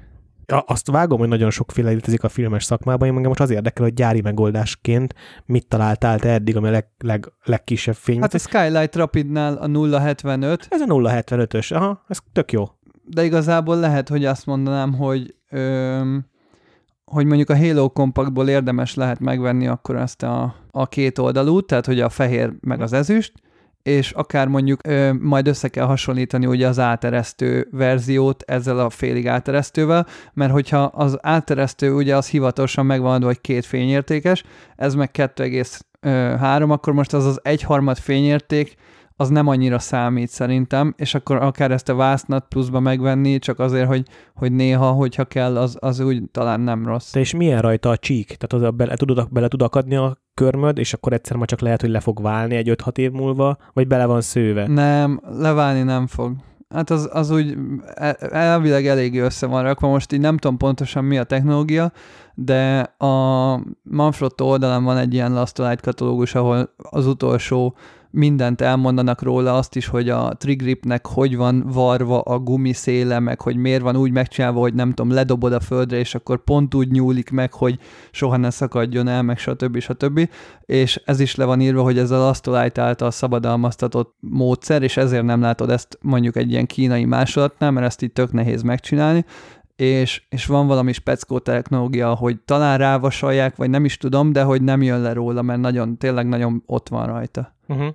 Ja, 0.47 0.59
azt 0.59 0.91
vágom, 0.91 1.19
hogy 1.19 1.27
nagyon 1.27 1.49
sokféle 1.49 1.89
létezik 1.89 2.23
a 2.23 2.29
filmes 2.29 2.63
szakmában, 2.63 3.07
én 3.07 3.13
engem 3.13 3.29
most 3.29 3.41
az 3.41 3.49
érdekel, 3.49 3.83
hogy 3.83 3.93
gyári 3.93 4.21
megoldásként 4.21 5.13
mit 5.45 5.67
találtál 5.67 6.19
te 6.19 6.29
eddig, 6.29 6.55
ami 6.55 6.67
a 6.67 6.71
leg, 6.71 6.87
leg, 6.97 7.31
legkisebb 7.43 7.95
fény. 7.95 8.21
Hát 8.21 8.33
a 8.33 8.37
Skylight 8.37 8.95
Rapidnál 8.95 9.53
a 9.53 9.99
075. 9.99 10.67
Ez 10.69 10.81
a 10.81 10.85
075-ös, 10.85 11.73
aha, 11.73 12.03
ez 12.07 12.17
tök 12.31 12.51
jó. 12.51 12.65
De 13.05 13.23
igazából 13.23 13.79
lehet, 13.79 14.09
hogy 14.09 14.25
azt 14.25 14.45
mondanám, 14.45 14.93
hogy 14.93 15.35
öm, 15.49 16.25
hogy 17.05 17.25
mondjuk 17.25 17.49
a 17.49 17.57
Halo 17.57 17.89
Compactból 17.89 18.49
érdemes 18.49 18.95
lehet 18.95 19.19
megvenni 19.19 19.67
akkor 19.67 19.95
ezt 19.95 20.23
a, 20.23 20.55
a 20.71 20.87
két 20.87 21.17
oldalút, 21.17 21.67
tehát 21.67 21.85
hogy 21.85 21.99
a 21.99 22.09
fehér 22.09 22.53
meg 22.59 22.81
az 22.81 22.93
ezüst, 22.93 23.33
és 23.83 24.11
akár 24.11 24.47
mondjuk 24.47 24.87
ö, 24.87 25.13
majd 25.13 25.47
össze 25.47 25.67
kell 25.67 25.85
hasonlítani 25.85 26.45
ugye 26.45 26.67
az 26.67 26.79
áteresztő 26.79 27.67
verziót 27.71 28.43
ezzel 28.47 28.79
a 28.79 28.89
félig 28.89 29.27
áteresztővel, 29.27 30.07
mert 30.33 30.51
hogyha 30.51 30.83
az 30.83 31.17
áteresztő 31.21 31.93
ugye 31.93 32.15
az 32.15 32.27
hivatalosan 32.27 32.85
megvan 32.85 33.13
adva, 33.13 33.25
hogy 33.25 33.41
két 33.41 33.65
fényértékes, 33.65 34.43
ez 34.75 34.95
meg 34.95 35.09
2,3, 35.13 36.69
akkor 36.69 36.93
most 36.93 37.13
az 37.13 37.25
az 37.25 37.39
egyharmad 37.43 37.97
fényérték 37.97 38.75
az 39.15 39.29
nem 39.29 39.47
annyira 39.47 39.79
számít 39.79 40.29
szerintem, 40.29 40.93
és 40.97 41.15
akkor 41.15 41.35
akár 41.35 41.71
ezt 41.71 41.89
a 41.89 41.95
vásznat 41.95 42.45
pluszba 42.49 42.79
megvenni, 42.79 43.39
csak 43.39 43.59
azért, 43.59 43.87
hogy, 43.87 44.07
hogy 44.33 44.51
néha, 44.51 44.91
hogyha 44.91 45.25
kell, 45.25 45.57
az, 45.57 45.77
az 45.79 45.99
úgy 45.99 46.23
talán 46.31 46.59
nem 46.59 46.85
rossz. 46.85 47.11
Te 47.11 47.19
és 47.19 47.33
milyen 47.33 47.61
rajta 47.61 47.89
a 47.89 47.97
csík? 47.97 48.25
Tehát 48.25 48.53
az 48.53 48.61
a 48.61 48.71
bele, 48.71 48.95
tudod, 48.95 49.27
bele 49.31 49.47
tud 49.47 49.61
akadni 49.61 49.95
a 49.95 50.17
körmöd, 50.33 50.77
és 50.77 50.93
akkor 50.93 51.13
egyszer 51.13 51.37
már 51.37 51.47
csak 51.47 51.59
lehet, 51.59 51.81
hogy 51.81 51.89
le 51.89 51.99
fog 51.99 52.21
válni 52.21 52.55
egy 52.55 52.75
5-6 52.83 52.97
év 52.97 53.11
múlva, 53.11 53.57
vagy 53.73 53.87
bele 53.87 54.05
van 54.05 54.21
szőve? 54.21 54.67
Nem, 54.67 55.21
leválni 55.39 55.81
nem 55.81 56.07
fog. 56.07 56.35
Hát 56.69 56.89
az, 56.89 57.09
az 57.11 57.31
úgy 57.31 57.57
e, 57.93 58.17
elvileg 58.31 58.87
eléggé 58.87 59.19
össze 59.19 59.47
van 59.47 59.63
rakva, 59.63 59.87
most 59.87 60.11
így 60.11 60.19
nem 60.19 60.37
tudom 60.37 60.57
pontosan 60.57 61.03
mi 61.03 61.17
a 61.17 61.23
technológia, 61.23 61.91
de 62.33 62.79
a 62.97 63.59
Manfrotto 63.83 64.45
oldalán 64.45 64.83
van 64.83 64.97
egy 64.97 65.13
ilyen 65.13 65.33
Last 65.33 65.61
katalógus, 65.81 66.35
ahol 66.35 66.69
az 66.77 67.07
utolsó 67.07 67.75
mindent 68.15 68.61
elmondanak 68.61 69.21
róla, 69.21 69.53
azt 69.53 69.75
is, 69.75 69.87
hogy 69.87 70.09
a 70.09 70.33
trigripnek 70.37 71.07
hogy 71.07 71.35
van 71.35 71.63
varva 71.67 72.21
a 72.21 72.39
gumiszéle, 72.39 73.19
meg 73.19 73.41
hogy 73.41 73.55
miért 73.55 73.81
van 73.81 73.95
úgy 73.95 74.11
megcsinálva, 74.11 74.59
hogy 74.59 74.73
nem 74.73 74.93
tudom, 74.93 75.11
ledobod 75.11 75.53
a 75.53 75.59
földre, 75.59 75.97
és 75.97 76.15
akkor 76.15 76.43
pont 76.43 76.75
úgy 76.75 76.91
nyúlik 76.91 77.29
meg, 77.29 77.53
hogy 77.53 77.79
soha 78.11 78.37
ne 78.37 78.49
szakadjon 78.49 79.07
el, 79.07 79.21
meg 79.21 79.37
stb. 79.37 79.79
stb. 79.79 80.29
És 80.65 81.01
ez 81.05 81.19
is 81.19 81.35
le 81.35 81.45
van 81.45 81.61
írva, 81.61 81.81
hogy 81.81 81.97
ez 81.97 82.11
a 82.11 82.17
Lastolite 82.17 82.81
által 82.81 83.11
szabadalmaztatott 83.11 84.15
módszer, 84.19 84.83
és 84.83 84.97
ezért 84.97 85.23
nem 85.23 85.41
látod 85.41 85.69
ezt 85.69 85.97
mondjuk 86.01 86.35
egy 86.35 86.51
ilyen 86.51 86.65
kínai 86.65 87.05
másolatnál, 87.05 87.71
mert 87.71 87.85
ezt 87.85 88.01
így 88.01 88.11
tök 88.11 88.31
nehéz 88.31 88.61
megcsinálni, 88.61 89.25
és, 89.75 90.23
és 90.29 90.45
van 90.45 90.67
valami 90.67 90.93
speckó 90.93 91.39
technológia, 91.39 92.13
hogy 92.13 92.39
talán 92.45 92.77
rávasalják, 92.77 93.55
vagy 93.55 93.69
nem 93.69 93.85
is 93.85 93.97
tudom, 93.97 94.31
de 94.31 94.43
hogy 94.43 94.61
nem 94.61 94.81
jön 94.81 95.01
le 95.01 95.13
róla, 95.13 95.41
mert 95.41 95.59
nagyon, 95.59 95.97
tényleg 95.97 96.27
nagyon 96.27 96.63
ott 96.65 96.89
van 96.89 97.05
rajta. 97.05 97.53
Uh-huh. 97.67 97.93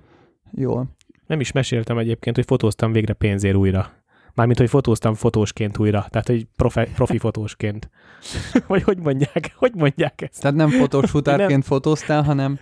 Jól. 0.55 0.95
Nem 1.27 1.39
is 1.39 1.51
meséltem 1.51 1.97
egyébként, 1.97 2.35
hogy 2.35 2.45
fotóztam 2.45 2.91
végre 2.91 3.13
pénzért 3.13 3.55
újra. 3.55 3.91
Mármint, 4.33 4.59
hogy 4.59 4.69
fotóztam 4.69 5.13
fotósként 5.13 5.77
újra, 5.77 6.05
tehát 6.09 6.29
egy 6.29 6.47
profi, 6.55 6.81
profi 6.95 7.17
fotósként. 7.27 7.89
Vagy 8.67 8.83
hogy 8.83 8.97
mondják, 8.97 9.51
hogy 9.55 9.71
mondják 9.75 10.21
ezt? 10.21 10.41
Tehát 10.41 10.57
nem 10.57 10.69
fotós 10.69 11.09
futárként 11.15 11.49
nem. 11.49 11.61
fotóztál, 11.61 12.23
hanem... 12.23 12.59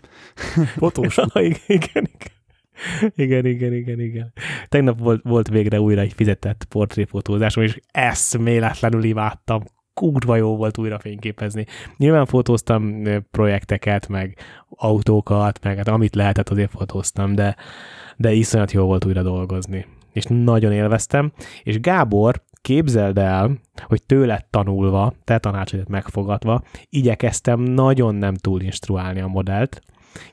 Fotós. 0.78 1.18
igen, 1.18 1.58
igen, 1.68 2.10
igen. 2.14 2.38
Igen, 3.16 3.46
igen, 3.46 3.74
igen, 3.74 4.00
igen. 4.00 4.34
Tegnap 4.68 5.00
volt, 5.00 5.22
volt 5.24 5.48
végre 5.48 5.80
újra 5.82 6.02
egy 6.02 6.14
fizetett 6.14 6.66
portréfotózásom, 6.70 7.64
és 7.64 7.80
eszméletlenül 7.92 9.04
imádtam. 9.04 9.64
Kurva 10.00 10.36
jó 10.36 10.56
volt 10.56 10.78
újra 10.78 11.00
fényképezni. 11.00 11.66
Nyilván 11.98 12.26
fotóztam 12.26 13.04
projekteket, 13.32 14.08
meg 14.08 14.38
autókat, 14.70 15.60
meg 15.64 15.78
hát 15.78 15.88
amit 15.88 16.16
lehetett, 16.16 16.50
azért 16.50 16.72
fotóztam, 16.72 17.36
de, 17.36 17.56
de 18.18 18.34
iszonyat 18.34 18.72
jó 18.72 18.86
volt 18.86 19.06
újra 19.06 19.22
dolgozni. 19.22 19.86
És 20.12 20.24
nagyon 20.28 20.72
élveztem, 20.72 21.32
és 21.64 21.80
Gábor 21.80 22.44
képzeld 22.62 23.18
el, 23.18 23.52
hogy 23.84 24.04
tőled 24.04 24.46
tanulva, 24.50 25.14
te 25.24 25.38
tanácsodat 25.38 25.88
megfogadva, 25.88 26.62
igyekeztem 26.90 27.60
nagyon 27.60 28.16
nem 28.16 28.36
túl 28.36 28.62
instruálni 28.62 29.20
a 29.22 29.28
modellt, 29.28 29.82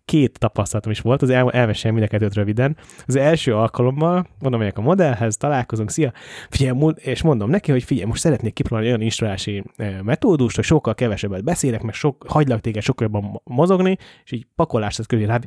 két 0.05 0.39
tapasztalatom 0.39 0.93
is 0.93 1.01
volt, 1.01 1.23
az 1.23 1.31
el, 1.31 1.51
elmesélem 1.51 1.97
mind 1.97 2.07
a 2.07 2.11
kettőt 2.11 2.35
röviden. 2.35 2.77
Az 3.07 3.17
első 3.17 3.55
alkalommal, 3.55 4.27
mondom, 4.39 4.61
megyek 4.61 4.79
a 4.79 4.81
modellhez, 4.81 5.37
találkozunk, 5.37 5.91
szia, 5.91 6.13
figyelj, 6.51 6.93
és 6.95 7.23
mondom 7.23 7.51
neki, 7.51 7.71
hogy 7.71 7.83
figyelj, 7.85 8.07
most 8.07 8.21
szeretnék 8.21 8.53
kipróbálni 8.53 8.89
olyan 8.91 9.01
instruálási 9.01 9.65
metódust, 10.03 10.57
hogy 10.57 10.65
sokkal 10.65 10.95
kevesebbet 10.95 11.45
beszélek, 11.45 11.83
meg 11.83 11.95
sok, 11.95 12.25
hagylak 12.29 12.61
téged 12.61 12.83
sokkal 12.83 13.09
jobban 13.13 13.41
mozogni, 13.45 13.97
és 14.25 14.33
így 14.33 14.47
pakolás 14.55 14.99
az 14.99 15.07
körül 15.07 15.27
rám, 15.27 15.41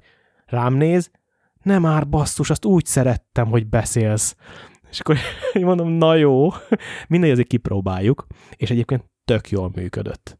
rám 0.45 0.73
néz, 0.73 1.11
nem 1.61 1.81
már 1.81 2.09
basszus, 2.09 2.49
azt 2.49 2.65
úgy 2.65 2.85
szerettem, 2.85 3.47
hogy 3.47 3.67
beszélsz. 3.67 4.35
És 4.89 4.99
akkor 4.99 5.17
mondom, 5.61 5.89
na 5.89 6.15
jó, 6.15 6.49
mindegy, 7.07 7.31
azért 7.31 7.47
kipróbáljuk, 7.47 8.25
és 8.55 8.69
egyébként 8.69 9.03
tök 9.25 9.49
jól 9.49 9.71
működött 9.75 10.37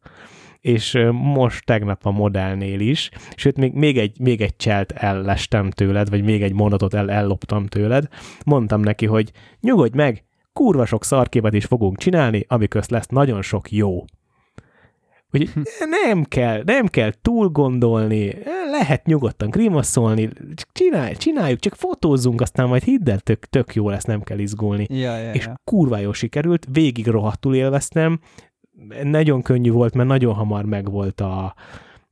és 0.62 1.00
most 1.12 1.66
tegnap 1.66 2.06
a 2.06 2.12
modellnél 2.12 2.80
is, 2.80 3.10
sőt, 3.36 3.58
még, 3.58 3.74
még 3.74 3.98
egy, 3.98 4.20
még 4.20 4.42
egy 4.42 4.56
cselt 4.56 4.92
ellestem 4.92 5.70
tőled, 5.70 6.10
vagy 6.10 6.24
még 6.24 6.42
egy 6.42 6.54
mondatot 6.54 6.94
el, 6.94 7.12
elloptam 7.12 7.66
tőled, 7.66 8.08
mondtam 8.46 8.82
neki, 8.82 9.06
hogy 9.06 9.32
nyugodj 9.60 9.98
meg, 9.98 10.24
kurva 10.54 10.86
sok 10.86 11.04
szarképet 11.04 11.54
is 11.54 11.66
fogunk 11.66 11.98
csinálni, 11.98 12.46
amiközt 12.48 12.92
lesz 12.92 13.08
nagyon 13.08 13.42
sok 13.42 13.72
jó. 13.72 14.06
Hogy 15.30 15.50
nem 16.04 16.24
kell, 16.24 16.62
nem 16.66 16.88
kell 16.88 17.12
túl 17.22 17.48
gondolni, 17.48 18.36
lehet 18.70 19.06
nyugodtan 19.06 19.50
grimaszolni, 19.50 20.30
csinálj, 20.72 21.14
csináljuk, 21.14 21.60
csak 21.60 21.76
fotózzunk, 21.76 22.42
aztán 22.42 22.68
majd 22.68 22.84
hidd 22.84 23.10
el, 23.10 23.20
tök, 23.20 23.46
tök 23.46 23.76
jó 23.76 23.90
lesz, 23.90 24.04
nem 24.04 24.22
kell 24.22 24.40
izgulni. 24.40 24.88
Ja, 24.90 25.18
ja, 25.18 25.32
és 25.32 25.46
ja. 25.46 25.62
kurva 25.64 25.98
jó 25.98 26.14
sikerült, 26.14 26.68
végig 26.72 27.08
rohadtul 27.08 27.56
élveztem, 27.56 28.20
nagyon 29.04 29.42
könnyű 29.42 29.72
volt, 29.72 29.94
mert 29.94 30.08
nagyon 30.08 30.34
hamar 30.34 30.66
megvolt 30.66 31.22
a, 31.22 31.56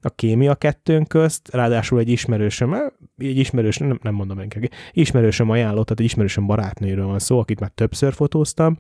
a 0.02 0.10
kémia 0.10 0.56
kettőn 0.56 1.06
közt, 1.06 1.50
ráadásul 1.54 2.00
egy 2.00 2.10
ismerősöm, 2.10 2.74
egy 3.18 3.38
ismerős, 3.38 3.78
nem, 3.78 4.00
nem 4.02 4.14
mondom 4.14 4.40
ennek, 4.40 4.70
ismerősöm 4.92 5.50
ajánlott, 5.50 5.84
tehát 5.84 6.00
egy 6.00 6.06
ismerősöm 6.06 6.46
barátnőről 6.46 7.06
van 7.06 7.20
szó, 7.20 7.40
akit 7.40 7.60
már 7.60 7.70
többször 7.70 8.14
fotóztam, 8.14 8.78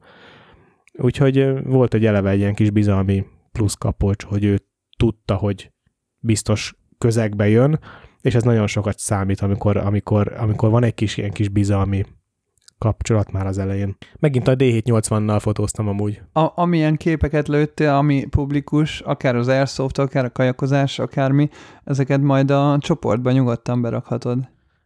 úgyhogy 0.93 1.63
volt 1.63 1.93
egy 1.93 2.05
eleve 2.05 2.29
egy 2.29 2.39
ilyen 2.39 2.53
kis 2.53 2.69
bizalmi 2.69 3.25
plusz 3.51 3.73
kapocs, 3.73 4.23
hogy 4.23 4.43
ő 4.43 4.59
tudta, 4.97 5.35
hogy 5.35 5.71
biztos 6.19 6.75
közegbe 6.97 7.47
jön, 7.47 7.79
és 8.21 8.35
ez 8.35 8.43
nagyon 8.43 8.67
sokat 8.67 8.99
számít, 8.99 9.39
amikor, 9.39 9.77
amikor, 9.77 10.33
amikor 10.37 10.69
van 10.69 10.83
egy 10.83 10.93
kis 10.93 11.17
ilyen 11.17 11.31
kis 11.31 11.49
bizalmi 11.49 12.05
kapcsolat 12.77 13.31
már 13.31 13.47
az 13.47 13.57
elején. 13.57 13.97
Megint 14.19 14.47
a 14.47 14.55
D780-nal 14.55 15.37
fotóztam 15.41 15.87
amúgy. 15.87 16.21
A, 16.33 16.51
amilyen 16.55 16.95
képeket 16.95 17.47
lőttél, 17.47 17.89
ami 17.89 18.25
publikus, 18.25 18.99
akár 18.99 19.35
az 19.35 19.47
Airsoft, 19.47 19.97
akár 19.97 20.25
a 20.25 20.31
kajakozás, 20.31 20.99
akármi, 20.99 21.49
ezeket 21.83 22.21
majd 22.21 22.51
a 22.51 22.77
csoportban 22.79 23.33
nyugodtan 23.33 23.81
berakhatod. 23.81 24.37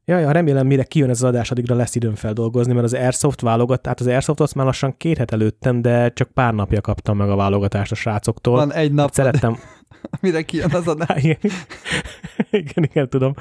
Ja, 0.06 0.18
ja, 0.20 0.32
remélem, 0.32 0.68
mire 0.68 0.84
kijön 0.84 1.10
ez 1.10 1.22
az 1.22 1.30
adás, 1.30 1.52
addigra 1.52 1.76
lesz 1.76 1.96
időm 1.96 2.16
feldolgozni, 2.16 2.74
mert 2.74 2.86
az 2.86 2.94
Airsoft 2.94 3.42
válogat, 3.42 3.82
tehát 3.82 4.00
az 4.00 4.08
Airsoft 4.08 4.40
azt 4.40 4.56
már 4.56 4.66
lassan 4.66 4.98
két 4.98 5.18
het 5.18 5.32
előttem, 5.32 5.82
de 5.82 6.10
csak 6.10 6.32
pár 6.32 6.54
napja 6.54 6.82
kaptam 6.82 7.18
meg 7.18 7.30
a 7.30 7.36
válogatást 7.36 7.92
a 7.92 7.96
srácoktól. 7.96 8.56
Van 8.56 8.74
egy 8.74 8.94
nap, 8.94 9.06
Hát 9.06 9.14
szerettem, 9.14 9.58
mire 10.22 10.42
kijön 10.42 10.72
az 10.74 10.88
adás. 10.88 11.24
igen, 11.24 11.52
igen, 12.50 12.84
igen, 12.84 13.10
tudom. 13.10 13.34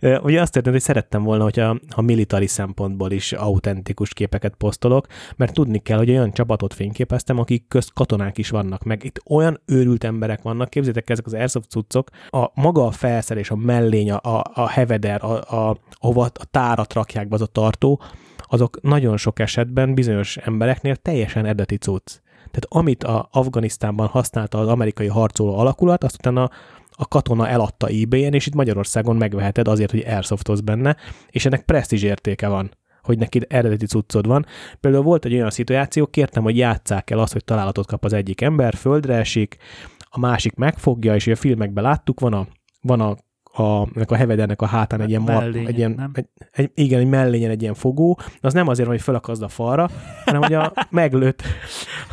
Ugye 0.00 0.40
azt 0.40 0.52
történt, 0.52 0.74
hogy 0.74 0.84
szerettem 0.84 1.22
volna, 1.22 1.42
hogy 1.42 1.60
a, 1.60 1.80
a 1.94 2.00
militari 2.00 2.46
szempontból 2.46 3.10
is 3.10 3.32
autentikus 3.32 4.12
képeket 4.12 4.54
posztolok, 4.54 5.06
mert 5.36 5.52
tudni 5.52 5.78
kell, 5.78 5.98
hogy 5.98 6.10
olyan 6.10 6.32
csapatot 6.32 6.74
fényképeztem, 6.74 7.38
akik 7.38 7.68
közt 7.68 7.92
katonák 7.92 8.38
is 8.38 8.50
vannak, 8.50 8.82
meg 8.84 9.04
itt 9.04 9.22
olyan 9.30 9.60
őrült 9.66 10.04
emberek 10.04 10.42
vannak, 10.42 10.70
képzétek 10.70 11.10
ezek 11.10 11.26
az 11.26 11.34
airsoft 11.34 11.70
cuccok, 11.70 12.10
a 12.30 12.50
maga 12.54 12.86
a 12.86 12.90
felszerelés, 12.90 13.50
a 13.50 13.56
mellény, 13.56 14.10
a, 14.10 14.36
a, 14.36 14.44
a 14.54 14.68
heveder, 14.68 15.24
a, 15.24 15.68
a, 15.68 15.78
ahova 15.90 16.22
a 16.24 16.44
tárat 16.50 16.92
rakják 16.92 17.28
be 17.28 17.34
az 17.34 17.42
a 17.42 17.46
tartó, 17.46 18.02
azok 18.38 18.82
nagyon 18.82 19.16
sok 19.16 19.38
esetben 19.38 19.94
bizonyos 19.94 20.36
embereknél 20.36 20.96
teljesen 20.96 21.44
eredeti 21.44 21.76
cucc. 21.76 22.22
Tehát 22.54 22.86
amit 22.86 23.04
a 23.04 23.28
Afganisztánban 23.32 24.06
használta 24.06 24.58
az 24.58 24.68
amerikai 24.68 25.06
harcoló 25.06 25.58
alakulat, 25.58 26.04
azt 26.04 26.16
utána 26.18 26.50
a 26.90 27.08
katona 27.08 27.48
eladta 27.48 27.86
eBay-en, 27.86 28.34
és 28.34 28.46
itt 28.46 28.54
Magyarországon 28.54 29.16
megveheted 29.16 29.68
azért, 29.68 29.90
hogy 29.90 30.04
airsoftozz 30.06 30.60
benne, 30.60 30.96
és 31.30 31.44
ennek 31.44 31.64
presztízs 31.64 32.02
értéke 32.02 32.48
van 32.48 32.70
hogy 33.02 33.18
neki 33.18 33.40
eredeti 33.48 33.86
cuccod 33.86 34.26
van. 34.26 34.46
Például 34.80 35.02
volt 35.02 35.24
egy 35.24 35.34
olyan 35.34 35.50
szituáció, 35.50 36.06
kértem, 36.06 36.42
hogy 36.42 36.56
játsszák 36.56 37.10
el 37.10 37.18
azt, 37.18 37.32
hogy 37.32 37.44
találatot 37.44 37.86
kap 37.86 38.04
az 38.04 38.12
egyik 38.12 38.40
ember, 38.40 38.74
földre 38.74 39.14
esik, 39.14 39.56
a 39.98 40.18
másik 40.18 40.54
megfogja, 40.54 41.14
és 41.14 41.26
a 41.26 41.36
filmekben 41.36 41.84
láttuk, 41.84 42.20
van 42.20 42.32
a, 42.32 42.46
van 42.80 43.00
a 43.00 43.16
a, 43.56 43.86
ennek 43.94 44.10
a 44.10 44.16
hevedernek 44.16 44.62
a 44.62 44.66
hátán 44.66 45.00
egy 45.00 45.08
ilyen, 45.08 45.22
mar, 45.22 45.42
Mellényen, 45.42 45.66
egy 45.66 45.76
ilyen 45.76 46.10
egy, 46.12 46.28
egy, 46.52 46.70
igen, 46.74 47.00
egy 47.00 47.06
mellényen 47.06 47.50
egy 47.50 47.62
ilyen 47.62 47.74
fogó, 47.74 48.18
de 48.40 48.46
az 48.46 48.52
nem 48.52 48.68
azért 48.68 48.86
van, 48.86 48.96
hogy 48.96 49.04
felakazd 49.04 49.42
a 49.42 49.48
falra, 49.48 49.88
hanem 50.24 50.42
hogy 50.42 50.54
a 50.54 50.72
meglőtt, 50.90 51.42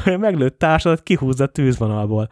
a 0.06 0.18
meglőtt 0.18 0.60
társadat 0.60 1.04
kihúzza 1.04 1.44
a 1.44 1.48
tűzvonalból. 1.48 2.30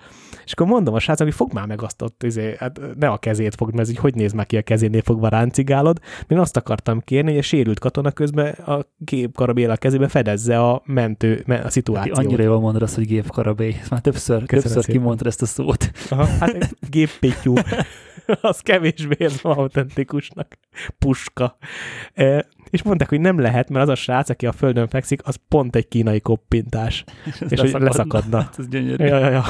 És 0.49 0.55
akkor 0.55 0.67
mondom 0.67 0.93
a 0.93 0.99
srácnak, 0.99 1.27
hogy 1.27 1.37
fog 1.37 1.53
már 1.53 1.67
meg 1.67 1.81
azt 1.81 2.01
ott, 2.01 2.23
izé, 2.23 2.55
hát 2.59 2.79
ne 2.95 3.07
a 3.07 3.17
kezét 3.17 3.55
fogd, 3.55 3.71
mert 3.73 3.83
ez 3.83 3.89
így 3.89 3.99
hogy 3.99 4.15
néz 4.15 4.31
már 4.31 4.45
ki 4.45 4.57
a 4.57 4.61
kezénél 4.61 5.01
fogva 5.01 5.27
ráncigálod. 5.27 5.99
Én 6.27 6.39
azt 6.39 6.57
akartam 6.57 7.01
kérni, 7.01 7.29
hogy 7.29 7.39
a 7.39 7.41
sérült 7.41 7.79
katona 7.79 8.11
közben 8.11 8.53
a 8.53 8.85
gépkarabél 8.97 9.69
a 9.69 9.75
kezébe 9.75 10.07
fedezze 10.07 10.59
a 10.59 10.81
mentő, 10.85 11.45
a 11.63 11.69
szituációt. 11.69 12.17
annyira 12.17 12.43
jól 12.43 12.59
mondod 12.59 12.81
azt, 12.81 12.95
hogy 12.95 13.05
gépkarabély. 13.05 13.75
Már 13.89 14.01
többször, 14.01 14.43
többször 14.43 14.83
szépen. 14.83 15.01
kimondtad 15.01 15.27
ezt 15.27 15.41
a 15.41 15.45
szót. 15.45 15.91
Aha, 16.09 16.25
hát 16.25 16.75
géppétyú. 16.89 17.53
az 18.41 18.59
kevésbé 18.59 19.27
van 19.41 19.57
autentikusnak. 19.57 20.57
Puska. 20.99 21.57
És 22.69 22.83
mondták, 22.83 23.09
hogy 23.09 23.19
nem 23.19 23.39
lehet, 23.39 23.69
mert 23.69 23.83
az 23.83 23.89
a 23.89 23.95
srác, 23.95 24.29
aki 24.29 24.45
a 24.45 24.51
földön 24.51 24.87
fekszik, 24.87 25.21
az 25.27 25.39
pont 25.47 25.75
egy 25.75 25.87
kínai 25.87 26.19
koppintás. 26.19 27.03
És 27.49 27.59
hogy 27.59 27.71
leszakadna. 27.71 28.41
Hát 28.41 28.59
ez 28.59 28.67
gyönyörű. 28.67 29.05
Ja, 29.05 29.17
ja, 29.17 29.29
ja. 29.29 29.43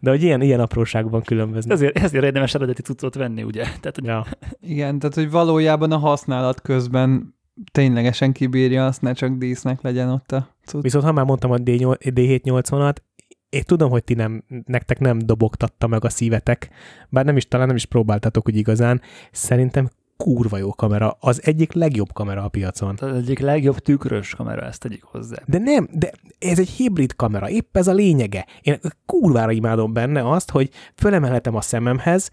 De 0.00 0.10
hogy 0.10 0.22
ilyen, 0.22 0.42
ilyen 0.42 0.60
apróságban 0.60 1.22
különböznek. 1.22 1.76
Ezért, 1.76 1.98
ezért 1.98 2.24
érdemes 2.24 2.54
eredeti 2.54 2.82
cuccot 2.82 3.14
venni, 3.14 3.42
ugye? 3.42 3.62
Tehát, 3.62 3.94
hogy 3.94 4.04
Ja. 4.04 4.26
Igen, 4.60 4.98
tehát 4.98 5.14
hogy 5.14 5.30
valójában 5.30 5.92
a 5.92 5.96
használat 5.96 6.60
közben 6.60 7.34
ténylegesen 7.72 8.32
kibírja 8.32 8.86
azt, 8.86 9.02
ne 9.02 9.12
csak 9.12 9.30
dísznek 9.30 9.82
legyen 9.82 10.08
ott 10.08 10.32
a 10.32 10.48
cucc. 10.64 10.82
Viszont 10.82 11.04
ha 11.04 11.12
már 11.12 11.24
mondtam 11.24 11.50
a 11.50 11.56
D8 11.56 11.96
D780-at, 12.00 12.96
én 13.48 13.62
tudom, 13.66 13.90
hogy 13.90 14.04
ti 14.04 14.14
nem, 14.14 14.44
nektek 14.64 14.98
nem 14.98 15.18
dobogtatta 15.18 15.86
meg 15.86 16.04
a 16.04 16.08
szívetek, 16.08 16.70
bár 17.08 17.24
nem 17.24 17.36
is, 17.36 17.48
talán 17.48 17.66
nem 17.66 17.76
is 17.76 17.84
próbáltatok 17.84 18.48
úgy 18.48 18.56
igazán. 18.56 19.00
Szerintem 19.32 19.88
kurva 20.24 20.56
jó 20.56 20.74
kamera, 20.74 21.16
az 21.20 21.40
egyik 21.44 21.72
legjobb 21.72 22.12
kamera 22.12 22.42
a 22.42 22.48
piacon. 22.48 22.96
az 23.00 23.14
egyik 23.16 23.38
legjobb 23.38 23.78
tükrös 23.78 24.34
kamera, 24.34 24.62
ezt 24.62 24.80
tegyük 24.80 25.04
hozzá. 25.04 25.36
De 25.46 25.58
nem, 25.58 25.88
de 25.92 26.12
ez 26.38 26.58
egy 26.58 26.68
hibrid 26.68 27.16
kamera, 27.16 27.48
épp 27.48 27.76
ez 27.76 27.86
a 27.86 27.92
lényege. 27.92 28.46
Én 28.60 28.78
kurvára 29.06 29.50
imádom 29.50 29.92
benne 29.92 30.30
azt, 30.30 30.50
hogy 30.50 30.70
fölemelhetem 30.94 31.54
a 31.54 31.60
szememhez, 31.60 32.30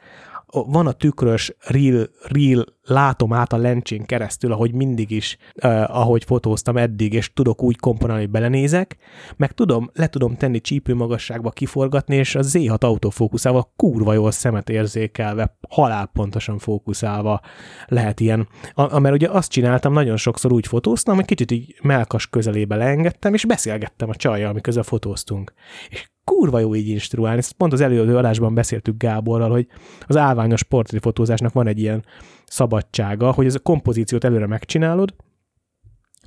van 0.51 0.87
a 0.87 0.91
tükrös 0.91 1.55
real, 1.59 2.09
real 2.21 2.65
látom 2.83 3.33
át 3.33 3.53
a 3.53 3.57
lencsén 3.57 4.05
keresztül, 4.05 4.51
ahogy 4.51 4.73
mindig 4.73 5.11
is, 5.11 5.37
uh, 5.63 5.97
ahogy 5.97 6.23
fotóztam 6.23 6.77
eddig, 6.77 7.13
és 7.13 7.33
tudok 7.33 7.63
úgy 7.63 7.77
komponálni, 7.77 8.25
belenézek, 8.25 8.97
meg 9.37 9.51
tudom, 9.51 9.89
le 9.93 10.07
tudom 10.07 10.35
tenni 10.35 10.61
csípőmagasságba 10.61 11.49
kiforgatni, 11.49 12.15
és 12.15 12.35
a 12.35 12.41
Z6 12.41 12.79
autofókuszával 12.79 13.71
kurva 13.75 14.13
jól 14.13 14.31
szemet 14.31 14.69
érzékelve, 14.69 15.57
halálpontosan 15.69 16.57
fókuszálva 16.57 17.41
lehet 17.87 18.19
ilyen. 18.19 18.47
A, 18.73 18.99
mert 18.99 19.15
ugye 19.15 19.29
azt 19.29 19.51
csináltam, 19.51 19.93
nagyon 19.93 20.17
sokszor 20.17 20.51
úgy 20.51 20.67
fotóztam, 20.67 21.15
hogy 21.15 21.25
kicsit 21.25 21.51
így 21.51 21.75
melkas 21.81 22.27
közelébe 22.27 22.75
leengedtem, 22.75 23.33
és 23.33 23.45
beszélgettem 23.45 24.09
a 24.09 24.15
csajjal, 24.15 24.53
miközben 24.53 24.83
fotóztunk. 24.83 25.53
És 25.89 26.09
kurva 26.25 26.59
jó 26.59 26.75
így 26.75 26.87
instruálni. 26.87 27.37
Ezt 27.37 27.51
pont 27.51 27.73
az 27.73 27.81
előző 27.81 28.17
adásban 28.17 28.53
beszéltük 28.53 28.97
Gáborral, 28.97 29.49
hogy 29.49 29.67
az 30.07 30.17
állványos 30.17 30.63
portréfotózásnak 30.63 31.53
van 31.53 31.67
egy 31.67 31.79
ilyen 31.79 32.05
szabadsága, 32.45 33.31
hogy 33.31 33.45
ez 33.45 33.55
a 33.55 33.59
kompozíciót 33.59 34.23
előre 34.23 34.47
megcsinálod, 34.47 35.13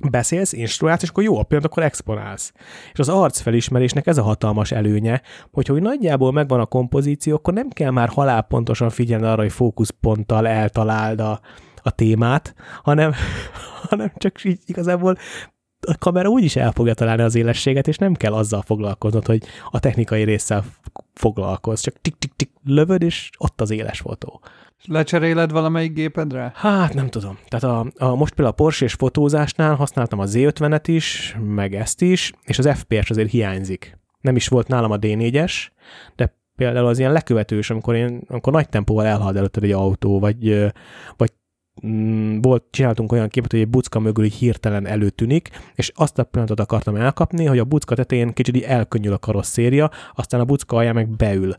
beszélsz, 0.09 0.53
instruálsz, 0.53 1.03
és 1.03 1.09
akkor 1.09 1.23
jó 1.23 1.39
a 1.39 1.43
pillanat, 1.43 1.71
akkor 1.71 1.83
exponálsz. 1.83 2.53
És 2.91 2.99
az 2.99 3.09
arcfelismerésnek 3.09 4.07
ez 4.07 4.17
a 4.17 4.23
hatalmas 4.23 4.71
előnye, 4.71 5.21
hogyha 5.51 5.73
úgy 5.73 5.81
nagyjából 5.81 6.31
megvan 6.31 6.59
a 6.59 6.65
kompozíció, 6.65 7.35
akkor 7.35 7.53
nem 7.53 7.69
kell 7.69 7.91
már 7.91 8.09
halálpontosan 8.09 8.89
figyelni 8.89 9.25
arra, 9.25 9.41
hogy 9.41 9.51
fókuszponttal 9.51 10.47
eltaláld 10.47 11.19
a, 11.19 11.39
a 11.75 11.91
témát, 11.91 12.55
hanem, 12.83 13.13
hanem 13.89 14.11
csak 14.17 14.43
így 14.43 14.59
igazából 14.65 15.17
a 15.89 15.97
kamera 15.99 16.29
úgyis 16.29 16.55
el 16.55 16.71
fogja 16.71 16.93
találni 16.93 17.21
az 17.21 17.35
élességet, 17.35 17.87
és 17.87 17.97
nem 17.97 18.13
kell 18.13 18.33
azzal 18.33 18.61
foglalkoznod, 18.61 19.25
hogy 19.25 19.43
a 19.69 19.79
technikai 19.79 20.23
résszel 20.23 20.65
foglalkozz. 21.13 21.81
Csak 21.81 21.95
tik-tik-tik 22.01 22.49
lövöd, 22.63 23.01
és 23.01 23.29
ott 23.37 23.61
az 23.61 23.69
éles 23.69 23.99
fotó. 23.99 24.41
Lecseréled 24.85 25.51
valamelyik 25.51 25.93
gépedre? 25.93 26.51
Hát 26.55 26.93
nem 26.93 27.07
tudom. 27.07 27.37
Tehát 27.47 27.75
a, 27.75 28.05
a 28.05 28.15
most 28.15 28.33
például 28.33 28.55
a 28.57 28.63
Porsche 28.63 28.85
és 28.85 28.93
fotózásnál 28.93 29.75
használtam 29.75 30.19
a 30.19 30.25
Z50-et 30.25 30.83
is, 30.85 31.37
meg 31.45 31.75
ezt 31.75 32.01
is, 32.01 32.33
és 32.43 32.59
az 32.59 32.69
FPS 32.73 33.09
azért 33.09 33.29
hiányzik. 33.29 33.97
Nem 34.21 34.35
is 34.35 34.47
volt 34.47 34.67
nálam 34.67 34.91
a 34.91 34.97
D4-es, 34.97 35.67
de 36.15 36.37
például 36.55 36.87
az 36.87 36.99
ilyen 36.99 37.11
lekövetős, 37.11 37.69
amikor, 37.69 37.95
én, 37.95 38.21
amikor 38.27 38.53
nagy 38.53 38.69
tempóval 38.69 39.05
elhalad 39.05 39.37
előtted 39.37 39.63
egy 39.63 39.71
autó, 39.71 40.19
vagy, 40.19 40.71
vagy 41.17 41.31
volt, 42.41 42.63
csináltunk 42.69 43.11
olyan 43.11 43.27
képet, 43.27 43.51
hogy 43.51 43.59
egy 43.59 43.69
bucka 43.69 43.99
mögül 43.99 44.25
így 44.25 44.33
hirtelen 44.33 44.87
előtűnik, 44.87 45.49
és 45.75 45.91
azt 45.95 46.19
a 46.19 46.23
pillanatot 46.23 46.59
akartam 46.59 46.95
elkapni, 46.95 47.45
hogy 47.45 47.59
a 47.59 47.63
bucka 47.63 47.95
tetején 47.95 48.33
kicsit 48.33 48.63
elkönnyül 48.63 49.13
a 49.13 49.17
karosszéria, 49.17 49.91
aztán 50.15 50.39
a 50.39 50.45
bucka 50.45 50.75
alján 50.75 50.93
meg 50.93 51.09
beül 51.09 51.55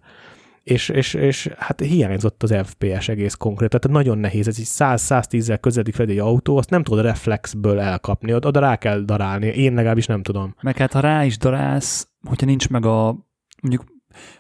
és, 0.63 0.89
és, 0.89 1.15
és 1.15 1.51
hát 1.57 1.81
hiányzott 1.81 2.43
az 2.43 2.55
FPS 2.65 3.09
egész 3.09 3.35
konkrét, 3.35 3.69
tehát 3.69 3.97
nagyon 3.97 4.19
nehéz, 4.19 4.49
ez 4.49 4.59
így 4.59 4.69
100-110-zel 4.69 5.59
közeledik 5.61 5.95
fel 5.95 6.07
egy 6.07 6.19
autó, 6.19 6.57
azt 6.57 6.71
nem 6.71 6.83
tudod 6.83 7.05
reflexből 7.05 7.81
elkapni, 7.81 8.35
oda 8.35 8.61
rá 8.61 8.77
kell 8.77 9.01
darálni, 9.01 9.47
én 9.47 9.75
legalábbis 9.75 10.07
nem 10.07 10.23
tudom. 10.23 10.55
Meg 10.63 10.77
hát 10.77 10.93
ha 10.93 11.01
rá 11.01 11.25
is 11.25 11.39
darálsz, 11.39 12.09
hogyha 12.29 12.47
nincs 12.47 12.69
meg 12.69 12.87
a 12.87 13.17
mondjuk 13.63 13.85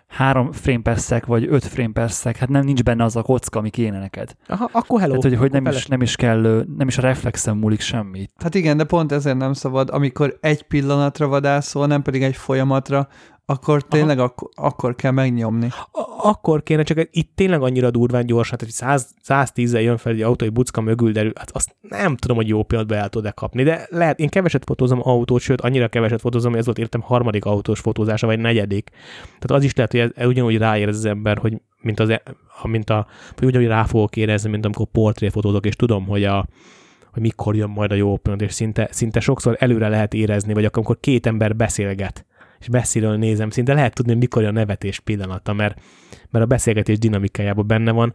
három 0.06 0.52
frame 0.52 0.82
per 0.82 0.98
szek, 0.98 1.26
vagy 1.26 1.46
öt 1.48 1.64
frame 1.64 1.92
per 1.92 2.10
szek, 2.10 2.36
hát 2.36 2.48
nem 2.48 2.64
nincs 2.64 2.82
benne 2.82 3.04
az 3.04 3.16
a 3.16 3.22
kocka, 3.22 3.58
ami 3.58 3.70
kéne 3.70 3.98
neked. 3.98 4.34
Aha, 4.46 4.68
akkor 4.72 5.00
hello. 5.00 5.18
Tehát, 5.18 5.38
hogy, 5.38 5.50
hogy 5.50 5.62
nem, 5.62 5.72
is, 5.72 5.86
nem 5.86 6.02
is 6.02 6.16
kell, 6.16 6.64
nem 6.76 6.88
is 6.88 6.98
a 6.98 7.02
reflexen 7.02 7.56
múlik 7.56 7.80
semmi. 7.80 8.28
Hát 8.36 8.54
igen, 8.54 8.76
de 8.76 8.84
pont 8.84 9.12
ezért 9.12 9.36
nem 9.36 9.52
szabad, 9.52 9.90
amikor 9.90 10.38
egy 10.40 10.62
pillanatra 10.62 11.28
vadászol, 11.28 11.86
nem 11.86 12.02
pedig 12.02 12.22
egy 12.22 12.36
folyamatra, 12.36 13.08
akkor 13.50 13.82
tényleg 13.82 14.18
ak- 14.18 14.48
akkor 14.54 14.94
kell 14.94 15.10
megnyomni. 15.10 15.68
A- 15.92 16.28
akkor 16.28 16.62
kéne, 16.62 16.82
csak 16.82 17.08
itt 17.10 17.32
tényleg 17.34 17.62
annyira 17.62 17.90
durván 17.90 18.26
gyorsan, 18.26 18.58
tehát 18.58 18.74
hogy 18.74 18.88
100, 18.88 19.14
110-zel 19.24 19.82
jön 19.82 19.96
fel 19.96 20.12
egy 20.12 20.22
autó, 20.22 20.44
egy 20.44 20.52
bucka 20.52 20.80
mögül 20.80 21.12
derül, 21.12 21.32
hát 21.34 21.50
azt 21.50 21.76
nem 21.80 22.16
tudom, 22.16 22.36
hogy 22.36 22.48
jó 22.48 22.62
pillanatban 22.62 22.98
el 22.98 23.08
tud-e 23.08 23.30
kapni, 23.30 23.62
de 23.62 23.86
lehet, 23.90 24.18
én 24.18 24.28
keveset 24.28 24.64
fotózom 24.64 25.00
autót, 25.02 25.40
sőt, 25.40 25.60
annyira 25.60 25.88
keveset 25.88 26.20
fotózom, 26.20 26.50
hogy 26.50 26.58
ez 26.60 26.66
volt 26.66 26.78
értem 26.78 27.00
harmadik 27.00 27.44
autós 27.44 27.80
fotózása, 27.80 28.26
vagy 28.26 28.38
negyedik. 28.38 28.90
Tehát 29.22 29.50
az 29.50 29.64
is 29.64 29.74
lehet, 29.74 29.90
hogy 29.90 30.00
ez, 30.00 30.10
ez 30.14 30.26
ugyanúgy 30.26 30.58
ráérez 30.58 30.96
az 30.96 31.04
ember, 31.04 31.38
hogy 31.38 31.60
mint, 31.80 32.00
az, 32.00 32.08
e- 32.08 32.22
mint 32.62 32.90
a, 32.90 33.06
hogy 33.36 33.46
ugyanúgy 33.46 33.68
rá 33.68 33.84
fogok 33.84 34.16
érezni, 34.16 34.50
mint 34.50 34.64
amikor 34.64 34.86
portréfotózok, 34.86 35.66
és 35.66 35.76
tudom, 35.76 36.06
hogy 36.06 36.24
a, 36.24 36.46
hogy 37.12 37.22
mikor 37.22 37.56
jön 37.56 37.70
majd 37.70 37.92
a 37.92 37.94
jó 37.94 38.16
pillanat, 38.16 38.44
és 38.46 38.52
szinte, 38.52 38.88
szinte 38.90 39.20
sokszor 39.20 39.56
előre 39.58 39.88
lehet 39.88 40.14
érezni, 40.14 40.52
vagy 40.52 40.64
akkor, 40.64 40.76
amikor 40.76 41.00
két 41.00 41.26
ember 41.26 41.56
beszélget, 41.56 42.26
és 42.60 42.68
beszélről 42.68 43.16
nézem, 43.16 43.50
szinte 43.50 43.74
lehet 43.74 43.94
tudni, 43.94 44.14
mikor 44.14 44.44
a 44.44 44.50
nevetés 44.50 45.00
pillanata, 45.00 45.52
mert, 45.52 45.80
mert 46.30 46.44
a 46.44 46.48
beszélgetés 46.48 46.98
dinamikájában 46.98 47.66
benne 47.66 47.90
van. 47.90 48.14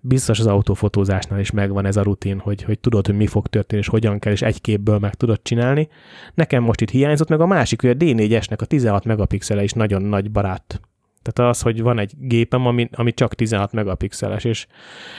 Biztos 0.00 0.38
az 0.38 0.46
autófotózásnál 0.46 1.40
is 1.40 1.50
megvan 1.50 1.84
ez 1.84 1.96
a 1.96 2.02
rutin, 2.02 2.38
hogy, 2.38 2.62
hogy 2.62 2.78
tudod, 2.78 3.06
hogy 3.06 3.16
mi 3.16 3.26
fog 3.26 3.46
történni, 3.46 3.80
és 3.80 3.88
hogyan 3.88 4.18
kell, 4.18 4.32
és 4.32 4.42
egy 4.42 4.60
képből 4.60 4.98
meg 4.98 5.14
tudod 5.14 5.42
csinálni. 5.42 5.88
Nekem 6.34 6.62
most 6.62 6.80
itt 6.80 6.90
hiányzott, 6.90 7.28
meg 7.28 7.40
a 7.40 7.46
másik, 7.46 7.80
hogy 7.80 7.90
a 7.90 7.94
D4-esnek 7.94 8.58
a 8.58 8.64
16 8.64 9.04
megapixele 9.04 9.62
is 9.62 9.72
nagyon 9.72 10.02
nagy 10.02 10.30
barát. 10.30 10.80
Tehát 11.22 11.50
az, 11.50 11.60
hogy 11.60 11.82
van 11.82 11.98
egy 11.98 12.12
gépem, 12.18 12.66
ami, 12.66 12.88
ami 12.92 13.12
csak 13.12 13.34
16 13.34 13.72
megapixeles, 13.72 14.44
és, 14.44 14.66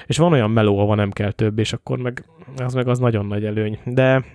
és 0.05 0.17
van 0.17 0.31
olyan 0.31 0.51
meló, 0.51 0.79
ahol 0.79 0.95
nem 0.95 1.11
kell 1.11 1.31
több, 1.31 1.59
és 1.59 1.73
akkor 1.73 1.97
meg 1.97 2.25
az 2.57 2.73
meg 2.73 2.87
az 2.87 2.99
nagyon 2.99 3.25
nagy 3.25 3.45
előny. 3.45 3.79
De 3.85 4.25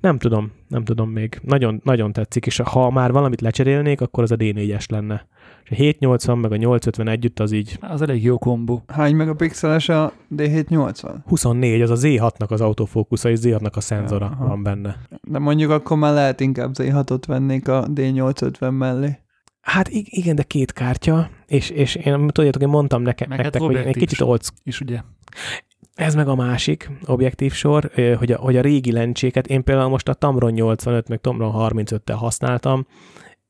nem 0.00 0.18
tudom, 0.18 0.52
nem 0.68 0.84
tudom 0.84 1.10
még. 1.10 1.40
Nagyon, 1.42 1.80
nagyon 1.84 2.12
tetszik, 2.12 2.46
és 2.46 2.60
ha 2.64 2.90
már 2.90 3.12
valamit 3.12 3.40
lecserélnék, 3.40 4.00
akkor 4.00 4.22
az 4.22 4.30
a 4.30 4.36
D4-es 4.36 4.90
lenne. 4.90 5.26
És 5.64 5.70
a 5.70 5.74
780 5.74 6.38
meg 6.38 6.52
a 6.52 6.56
850 6.56 7.08
együtt 7.08 7.40
az 7.40 7.52
így 7.52 7.78
Az 7.80 8.02
elég 8.02 8.22
jó 8.22 8.38
kombó. 8.38 8.82
Hány 8.86 9.14
megapixeles 9.14 9.88
a 9.88 10.12
D780? 10.36 11.14
24, 11.24 11.80
az 11.80 11.90
a 11.90 11.96
Z6-nak 11.96 12.48
az 12.48 12.60
autofókusza, 12.60 13.30
és 13.30 13.38
Z6-nak 13.42 13.72
a 13.72 13.80
szenzora 13.80 14.26
Aha. 14.26 14.46
van 14.46 14.62
benne. 14.62 14.96
De 15.22 15.38
mondjuk 15.38 15.70
akkor 15.70 15.96
már 15.96 16.14
lehet 16.14 16.40
inkább 16.40 16.70
Z6-ot 16.78 17.22
vennék 17.26 17.68
a 17.68 17.86
D850 17.94 18.78
mellé. 18.78 19.18
Hát 19.60 19.88
ig- 19.88 20.08
igen, 20.08 20.34
de 20.34 20.42
két 20.42 20.72
kártya, 20.72 21.30
és, 21.46 21.70
és 21.70 21.94
én 21.94 22.26
tudjátok, 22.26 22.62
én 22.62 22.68
mondtam 22.68 23.02
nekem, 23.02 23.28
Meg 23.28 23.36
hát 23.40 23.52
nektek, 23.52 23.68
hogy 23.68 23.76
én 23.76 23.86
egy 23.86 23.96
kicsit 23.96 24.20
old 24.20 24.40
És 24.62 24.80
ugye 24.80 25.00
Ez 26.00 26.14
meg 26.14 26.28
a 26.28 26.34
másik 26.34 26.90
objektív 27.06 27.52
sor, 27.52 27.90
hogy 28.18 28.32
a, 28.32 28.36
hogy 28.36 28.56
a 28.56 28.60
régi 28.60 28.92
lencséket, 28.92 29.46
én 29.46 29.64
például 29.64 29.88
most 29.88 30.08
a 30.08 30.14
Tamron 30.14 30.52
85, 30.52 31.08
meg 31.08 31.20
Tamron 31.20 31.52
35-tel 31.56 32.14
használtam, 32.16 32.86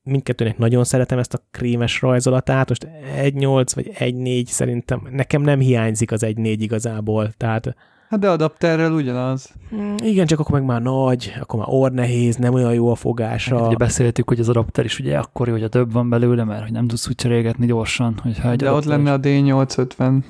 mindkettőnek 0.03 0.57
nagyon 0.57 0.83
szeretem 0.83 1.17
ezt 1.19 1.33
a 1.33 1.39
krémes 1.51 2.01
rajzolatát, 2.01 2.67
most 2.69 2.87
1.8 3.21 3.65
vagy 3.75 3.91
1.4 3.99 4.45
szerintem, 4.45 5.07
nekem 5.11 5.41
nem 5.41 5.59
hiányzik 5.59 6.11
az 6.11 6.23
1.4 6.25 6.55
igazából, 6.57 7.31
tehát 7.37 7.75
Hát 8.09 8.19
de 8.19 8.29
adapterrel 8.29 8.91
ugyanaz. 8.91 9.51
mm, 9.75 9.95
igen, 10.03 10.25
csak 10.25 10.39
akkor 10.39 10.51
meg 10.59 10.65
már 10.65 10.81
nagy, 10.81 11.33
akkor 11.39 11.59
már 11.59 11.67
orr 11.69 11.91
nehéz, 11.91 12.35
nem 12.35 12.53
olyan 12.53 12.73
jó 12.73 12.91
a 12.91 12.95
fogása. 12.95 13.65
ugye 13.67 13.75
beszéltük, 13.75 14.27
hogy 14.27 14.39
az 14.39 14.49
adapter 14.49 14.85
is 14.85 14.99
ugye 14.99 15.17
akkor 15.17 15.49
hogy 15.49 15.63
a 15.63 15.67
több 15.69 15.91
van 15.91 16.09
belőle, 16.09 16.43
mert 16.43 16.61
hogy 16.61 16.71
nem 16.71 16.87
tudsz 16.87 17.07
úgy 17.07 17.15
cserélgetni 17.15 17.65
gyorsan, 17.65 18.19
hogyha 18.21 18.51
egy 18.51 18.57
De 18.57 18.71
ott 18.71 18.85
adapter- 18.85 18.97
lenne 18.97 19.13
a 19.13 19.19
D850 19.19 20.23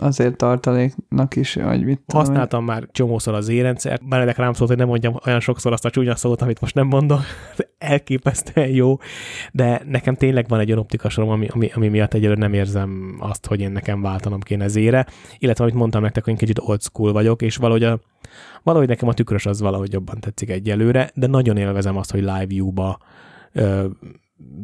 azért 0.00 0.36
tartaléknak 0.36 1.36
is, 1.36 1.54
hogy 1.54 1.84
mit 1.84 2.00
tudom. 2.06 2.24
Használtam 2.24 2.64
már 2.64 2.88
csomószor 2.90 3.34
az 3.34 3.48
érendszert, 3.48 4.08
Benedek 4.08 4.36
rám 4.36 4.52
szólt, 4.52 4.68
hogy 4.68 4.78
nem 4.78 4.88
mondjam 4.88 5.16
olyan 5.26 5.40
sokszor 5.40 5.72
azt 5.72 5.84
a 5.84 5.90
csúnya 5.90 6.16
szót, 6.16 6.42
amit 6.42 6.60
most 6.60 6.74
nem 6.74 6.86
mondok, 6.86 7.20
elképesztően 7.78 8.68
jó, 8.68 8.96
de 9.52 9.82
nekem 9.86 10.14
tényleg 10.14 10.48
van 10.48 10.60
egy 10.60 10.68
olyan 10.68 10.80
optikasorom, 10.80 11.30
ami, 11.30 11.46
ami, 11.50 11.70
ami 11.74 11.88
miatt 11.88 12.14
egyelőre 12.14 12.40
nem 12.40 12.52
érzem 12.52 13.16
azt, 13.18 13.46
hogy 13.46 13.60
én 13.60 13.70
nekem 13.70 14.02
váltanom 14.02 14.40
kéne 14.40 14.68
zére, 14.68 15.06
illetve 15.38 15.64
amit 15.64 15.76
mondtam 15.76 16.02
nektek, 16.02 16.24
hogy 16.24 16.32
én 16.32 16.38
kicsit 16.38 16.58
old 16.58 16.82
school 16.82 17.12
vagyok, 17.12 17.42
és 17.42 17.56
valahogy, 17.56 17.84
a, 17.84 18.00
valahogy 18.62 18.88
nekem 18.88 19.08
a 19.08 19.14
tükrös 19.14 19.46
az 19.46 19.60
valahogy 19.60 19.92
jobban 19.92 20.20
tetszik 20.20 20.50
egyelőre, 20.50 21.10
de 21.14 21.26
nagyon 21.26 21.56
élvezem 21.56 21.96
azt, 21.96 22.10
hogy 22.10 22.20
live 22.20 22.46
view-ba 22.46 22.98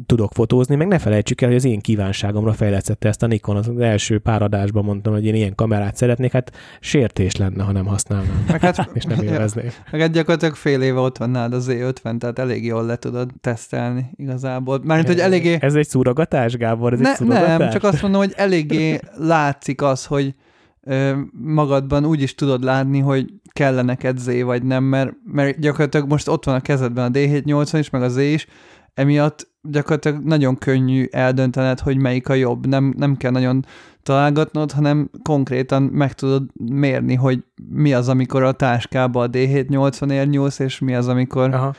tudok 0.05 0.31
fotózni, 0.33 0.75
meg 0.75 0.87
ne 0.87 0.99
felejtsük 0.99 1.41
el, 1.41 1.47
hogy 1.47 1.57
az 1.57 1.65
én 1.65 1.79
kívánságomra 1.79 2.53
fejlesztette 2.53 3.07
ezt 3.07 3.23
a 3.23 3.27
Nikon, 3.27 3.55
az 3.55 3.69
első 3.79 4.19
pár 4.19 4.41
adásban 4.41 4.83
mondtam, 4.83 5.13
hogy 5.13 5.25
én 5.25 5.35
ilyen 5.35 5.55
kamerát 5.55 5.95
szeretnék, 5.95 6.31
hát 6.31 6.51
sértés 6.79 7.35
lenne, 7.35 7.63
ha 7.63 7.71
nem 7.71 7.85
használnám, 7.85 8.45
Meg 8.47 8.61
hát, 8.61 8.89
és 8.93 9.03
nem 9.03 9.21
élvezném. 9.21 9.65
meg 9.91 10.01
hát 10.01 10.11
gyakorlatilag 10.11 10.55
fél 10.55 10.81
éve 10.81 10.99
ott 10.99 11.17
van 11.17 11.29
nálad 11.29 11.53
az 11.53 11.67
Z50, 11.69 12.17
tehát 12.17 12.39
elég 12.39 12.65
jól 12.65 12.85
le 12.85 12.95
tudod 12.95 13.29
tesztelni 13.41 14.09
igazából. 14.15 14.81
Mármint, 14.83 15.07
hogy 15.07 15.19
eléggé... 15.19 15.57
Ez 15.59 15.75
egy 15.75 15.87
szúrogatás, 15.87 16.55
Gábor? 16.57 16.93
Ez 16.93 16.99
egy 16.99 17.05
Ne, 17.05 17.13
szúrogatás? 17.15 17.57
nem, 17.57 17.69
csak 17.69 17.83
azt 17.83 18.01
mondom, 18.01 18.21
hogy 18.21 18.33
eléggé 18.35 18.99
látszik 19.17 19.81
az, 19.81 20.05
hogy 20.05 20.35
ö, 20.81 21.17
magadban 21.31 22.05
úgy 22.05 22.21
is 22.21 22.35
tudod 22.35 22.63
látni, 22.63 22.99
hogy 22.99 23.33
kellene 23.53 23.81
neked 23.81 24.17
Z 24.17 24.41
vagy 24.41 24.63
nem, 24.63 24.83
mert, 24.83 25.11
mert 25.25 25.59
gyakorlatilag 25.59 26.09
most 26.09 26.27
ott 26.27 26.45
van 26.45 26.55
a 26.55 26.61
kezedben 26.61 27.05
a 27.05 27.09
D780 27.17 27.75
is, 27.79 27.89
meg 27.89 28.01
a 28.01 28.09
Z 28.09 28.17
is, 28.17 28.47
emiatt 28.93 29.51
gyakorlatilag 29.69 30.23
nagyon 30.23 30.57
könnyű 30.57 31.05
eldöntened, 31.11 31.79
hogy 31.79 31.97
melyik 31.97 32.29
a 32.29 32.33
jobb. 32.33 32.67
Nem, 32.67 32.93
nem 32.97 33.17
kell 33.17 33.31
nagyon 33.31 33.65
találgatnod, 34.03 34.71
hanem 34.71 35.09
konkrétan 35.23 35.83
meg 35.83 36.13
tudod 36.13 36.43
mérni, 36.53 37.15
hogy 37.15 37.43
mi 37.69 37.93
az, 37.93 38.09
amikor 38.09 38.43
a 38.43 38.51
táskába 38.51 39.21
a 39.21 39.29
D780-ért 39.29 40.29
nyúlsz, 40.29 40.59
és 40.59 40.79
mi 40.79 40.95
az, 40.95 41.07
amikor 41.07 41.53
Aha. 41.53 41.73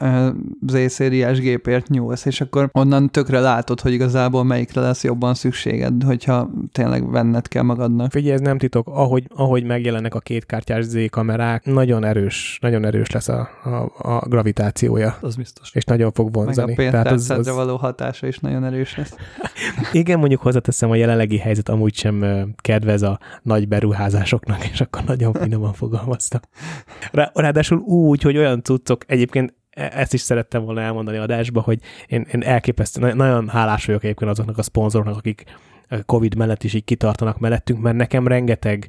Ö, 0.00 0.28
Z-szériás 0.66 1.38
gépért 1.38 1.88
nyúlsz, 1.88 2.24
és 2.24 2.40
akkor 2.40 2.68
onnan 2.72 3.10
tökre 3.10 3.40
látod, 3.40 3.80
hogy 3.80 3.92
igazából 3.92 4.44
melyikre 4.44 4.80
lesz 4.80 5.04
jobban 5.04 5.34
szükséged, 5.34 6.02
hogyha 6.02 6.50
tényleg 6.72 7.10
venned 7.10 7.48
kell 7.48 7.62
magadnak. 7.62 8.10
Figyelj, 8.10 8.32
ez 8.34 8.40
nem 8.40 8.58
titok, 8.58 8.88
ahogy, 8.88 9.24
ahogy 9.34 9.64
megjelennek 9.64 10.14
a 10.14 10.18
kétkártyás 10.20 10.84
Z 10.84 10.96
kamerák, 11.10 11.64
nagyon 11.64 12.04
erős, 12.04 12.58
nagyon 12.60 12.84
erős 12.84 13.10
lesz 13.10 13.28
a, 13.28 13.48
a, 13.64 14.08
a 14.14 14.28
gravitációja, 14.28 15.16
Az 15.20 15.36
biztos. 15.36 15.70
és 15.74 15.84
nagyon 15.84 16.12
fog 16.12 16.26
Meg 16.26 16.34
a 16.36 16.44
vonzani. 16.44 16.74
pénztárcádra 16.74 17.54
való 17.54 17.76
hatása 17.76 18.26
is 18.26 18.38
nagyon 18.38 18.64
erős 18.64 18.96
lesz. 18.96 19.14
Igen, 19.92 20.18
mondjuk 20.18 20.40
hozzáteszem, 20.40 20.90
a 20.90 20.94
jelenlegi 20.94 21.38
helyzet 21.38 21.68
amúgy 21.68 21.94
sem 21.94 22.24
kedvez 22.56 23.02
a 23.02 23.18
nagy 23.42 23.68
beruházásoknak, 23.68 24.64
és 24.72 24.80
akkor 24.80 25.02
nagyon 25.06 25.32
finoman 25.32 25.72
fogalmaztam. 25.72 26.40
Rá, 27.12 27.30
ráadásul 27.34 27.78
úgy, 27.78 28.22
hogy 28.22 28.36
olyan 28.36 28.62
cuccok, 28.62 29.04
egyébként 29.06 29.54
ezt 29.70 30.14
is 30.14 30.20
szerettem 30.20 30.64
volna 30.64 30.80
elmondani 30.80 31.16
adásba, 31.16 31.60
hogy 31.60 31.78
én, 32.06 32.26
én 32.32 32.42
elképesztő, 32.42 33.00
na- 33.00 33.14
nagyon 33.14 33.48
hálás 33.48 33.84
vagyok 33.84 34.04
egyébként 34.04 34.30
azoknak 34.30 34.58
a 34.58 34.62
szponzoroknak, 34.62 35.16
akik 35.16 35.44
ö, 35.88 35.98
Covid 36.06 36.34
mellett 36.34 36.62
is 36.64 36.74
így 36.74 36.84
kitartanak 36.84 37.38
mellettünk, 37.38 37.80
mert 37.80 37.96
nekem 37.96 38.26
rengeteg 38.26 38.88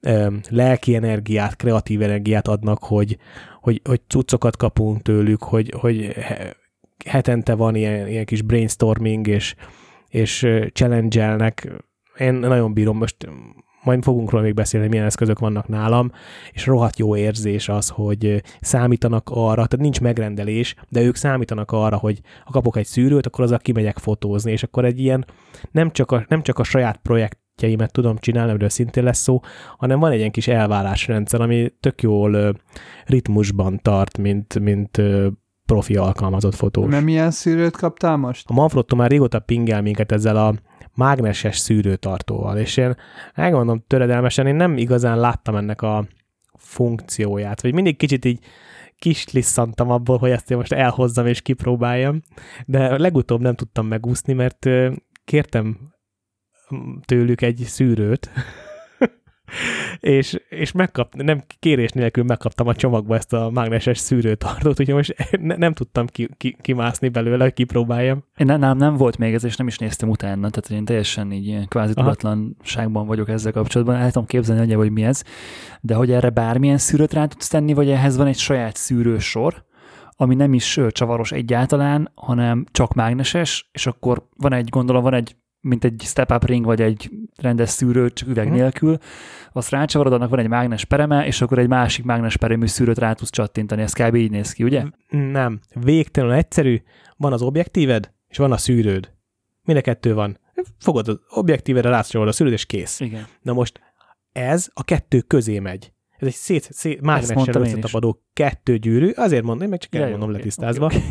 ö, 0.00 0.26
lelki 0.48 0.94
energiát, 0.94 1.56
kreatív 1.56 2.02
energiát 2.02 2.48
adnak, 2.48 2.84
hogy, 2.84 3.16
hogy, 3.60 3.80
hogy 3.84 4.00
cuccokat 4.06 4.56
kapunk 4.56 5.02
tőlük, 5.02 5.42
hogy, 5.42 5.74
hogy 5.76 6.12
he- 6.12 6.56
hetente 7.06 7.54
van 7.54 7.74
ilyen, 7.74 8.08
ilyen 8.08 8.24
kis 8.24 8.42
brainstorming, 8.42 9.26
és, 9.26 9.54
és 10.08 10.46
challenge-elnek. 10.72 11.72
Én 12.18 12.34
nagyon 12.34 12.72
bírom, 12.72 12.96
most 12.96 13.16
majd 13.82 14.02
fogunk 14.02 14.30
róla 14.30 14.44
még 14.44 14.54
beszélni, 14.54 14.86
hogy 14.86 14.94
milyen 14.94 15.10
eszközök 15.10 15.38
vannak 15.38 15.68
nálam, 15.68 16.12
és 16.52 16.66
rohadt 16.66 16.98
jó 16.98 17.16
érzés 17.16 17.68
az, 17.68 17.88
hogy 17.88 18.42
számítanak 18.60 19.30
arra, 19.32 19.66
tehát 19.66 19.78
nincs 19.78 20.00
megrendelés, 20.00 20.74
de 20.88 21.02
ők 21.02 21.16
számítanak 21.16 21.72
arra, 21.72 21.96
hogy 21.96 22.20
ha 22.44 22.50
kapok 22.50 22.76
egy 22.76 22.86
szűrőt, 22.86 23.26
akkor 23.26 23.44
azzal 23.44 23.58
kimegyek 23.58 23.98
fotózni, 23.98 24.52
és 24.52 24.62
akkor 24.62 24.84
egy 24.84 25.00
ilyen 25.00 25.24
nem 25.70 25.90
csak 25.90 26.12
a, 26.12 26.24
nem 26.28 26.42
csak 26.42 26.58
a 26.58 26.64
saját 26.64 26.96
projekt 26.96 27.38
projektjeimet 27.60 27.92
tudom 27.92 28.18
csinálni, 28.18 28.50
amiről 28.50 28.68
szintén 28.68 29.04
lesz 29.04 29.18
szó, 29.18 29.40
hanem 29.76 29.98
van 29.98 30.10
egy 30.10 30.18
ilyen 30.18 30.30
kis 30.30 30.48
elvárásrendszer, 30.48 31.40
ami 31.40 31.72
tök 31.80 32.02
jól 32.02 32.54
ritmusban 33.04 33.78
tart, 33.82 34.18
mint, 34.18 34.58
mint 34.58 35.02
profi 35.66 35.96
alkalmazott 35.96 36.54
fotós. 36.54 36.90
Mert 36.90 37.04
milyen 37.04 37.30
szűrőt 37.30 37.76
kaptál 37.76 38.16
most? 38.16 38.44
A 38.48 38.52
Manfrotto 38.52 38.96
már 38.96 39.10
régóta 39.10 39.38
pingel 39.38 39.82
minket 39.82 40.12
ezzel 40.12 40.36
a 40.36 40.54
mágneses 40.94 41.58
szűrőtartóval, 41.58 42.58
és 42.58 42.76
én 42.76 42.96
elmondom 43.34 43.84
töredelmesen, 43.86 44.46
én 44.46 44.54
nem 44.54 44.76
igazán 44.76 45.18
láttam 45.18 45.56
ennek 45.56 45.82
a 45.82 46.04
funkcióját, 46.54 47.62
vagy 47.62 47.74
mindig 47.74 47.96
kicsit 47.96 48.24
így 48.24 48.44
kis 48.98 49.32
lisszantam 49.32 49.90
abból, 49.90 50.18
hogy 50.18 50.30
ezt 50.30 50.50
én 50.50 50.56
most 50.56 50.72
elhozzam 50.72 51.26
és 51.26 51.42
kipróbáljam, 51.42 52.20
de 52.66 52.98
legutóbb 52.98 53.40
nem 53.40 53.54
tudtam 53.54 53.86
megúszni, 53.86 54.32
mert 54.32 54.66
kértem 55.24 55.78
tőlük 57.04 57.42
egy 57.42 57.56
szűrőt, 57.56 58.30
és, 60.00 60.40
és 60.48 60.72
megkap, 60.72 61.14
nem 61.14 61.42
kérés 61.58 61.90
nélkül 61.90 62.24
megkaptam 62.24 62.66
a 62.66 62.74
csomagba 62.74 63.16
ezt 63.16 63.32
a 63.32 63.50
mágneses 63.50 63.98
szűrőtartót, 63.98 64.80
úgyhogy 64.80 64.94
most 64.94 65.14
ne, 65.40 65.56
nem 65.56 65.72
tudtam 65.72 66.06
ki, 66.06 66.28
ki, 66.36 66.56
kimászni 66.60 67.08
belőle, 67.08 67.42
hogy 67.42 67.52
kipróbáljam. 67.52 68.24
Én 68.36 68.46
nem, 68.46 68.76
nem, 68.76 68.96
volt 68.96 69.18
még 69.18 69.34
ez, 69.34 69.44
és 69.44 69.56
nem 69.56 69.66
is 69.66 69.78
néztem 69.78 70.08
utána, 70.08 70.50
tehát 70.50 70.80
én 70.80 70.84
teljesen 70.84 71.32
így 71.32 71.46
ilyen 71.46 71.68
kvázi 71.68 71.94
tudatlanságban 71.94 73.06
vagyok 73.06 73.28
ezzel 73.28 73.52
kapcsolatban. 73.52 73.96
El 73.96 74.10
tudom 74.10 74.26
képzelni, 74.26 74.66
hogy, 74.66 74.74
hogy 74.74 74.90
mi 74.90 75.04
ez, 75.04 75.22
de 75.80 75.94
hogy 75.94 76.10
erre 76.10 76.30
bármilyen 76.30 76.78
szűrőt 76.78 77.12
rá 77.12 77.26
tudsz 77.26 77.48
tenni, 77.48 77.72
vagy 77.72 77.90
ehhez 77.90 78.16
van 78.16 78.26
egy 78.26 78.38
saját 78.38 78.76
szűrősor, 78.76 79.68
ami 80.20 80.34
nem 80.34 80.54
is 80.54 80.80
csavaros 80.88 81.32
egyáltalán, 81.32 82.12
hanem 82.14 82.64
csak 82.70 82.94
mágneses, 82.94 83.68
és 83.72 83.86
akkor 83.86 84.26
van 84.36 84.52
egy, 84.52 84.68
gondolom, 84.68 85.02
van 85.02 85.14
egy 85.14 85.36
mint 85.60 85.84
egy 85.84 86.02
step-up 86.04 86.44
ring, 86.44 86.64
vagy 86.64 86.80
egy 86.80 87.10
rendes 87.36 87.68
szűrő, 87.68 88.10
csak 88.10 88.28
üveg 88.28 88.44
uh-huh. 88.44 88.60
nélkül, 88.60 88.98
azt 89.52 89.70
rácsavarod, 89.70 90.12
annak 90.12 90.30
van 90.30 90.38
egy 90.38 90.48
mágnes 90.48 90.84
pereme, 90.84 91.26
és 91.26 91.40
akkor 91.40 91.58
egy 91.58 91.68
másik 91.68 92.04
mágnes 92.04 92.36
peremű 92.36 92.66
szűrőt 92.66 92.98
rá 92.98 93.12
tudsz 93.12 93.30
csattintani. 93.30 93.82
Ez 93.82 93.92
kb. 93.92 94.14
így 94.14 94.30
néz 94.30 94.52
ki, 94.52 94.64
ugye? 94.64 94.84
Nem. 95.08 95.60
Végtelenül 95.74 96.36
egyszerű. 96.36 96.82
Van 97.16 97.32
az 97.32 97.42
objektíved, 97.42 98.12
és 98.28 98.36
van 98.36 98.52
a 98.52 98.56
szűrőd. 98.56 99.12
Mind 99.62 99.78
a 99.78 99.82
kettő 99.82 100.14
van. 100.14 100.38
Fogod 100.78 101.08
az 101.08 101.20
objektívedre, 101.28 101.90
rácsavarod 101.90 102.32
a 102.32 102.36
szűrőd, 102.36 102.52
és 102.52 102.66
kész. 102.66 103.00
Igen. 103.00 103.26
Na 103.42 103.52
most 103.52 103.80
ez 104.32 104.68
a 104.74 104.84
kettő 104.84 105.20
közé 105.20 105.58
megy. 105.58 105.92
Ez 106.20 106.26
egy 106.26 106.34
szét, 106.34 106.68
szét 106.72 107.00
mágnessel 107.00 107.62
összetapadó 107.62 108.22
kettő 108.32 108.76
gyűrű, 108.76 109.10
azért 109.10 109.42
mondom, 109.42 109.68
meg 109.68 109.78
csak 109.78 109.94
elmondom 109.94 110.28
okay, 110.28 110.34
letisztázva. 110.34 110.84
Okay, 110.84 111.02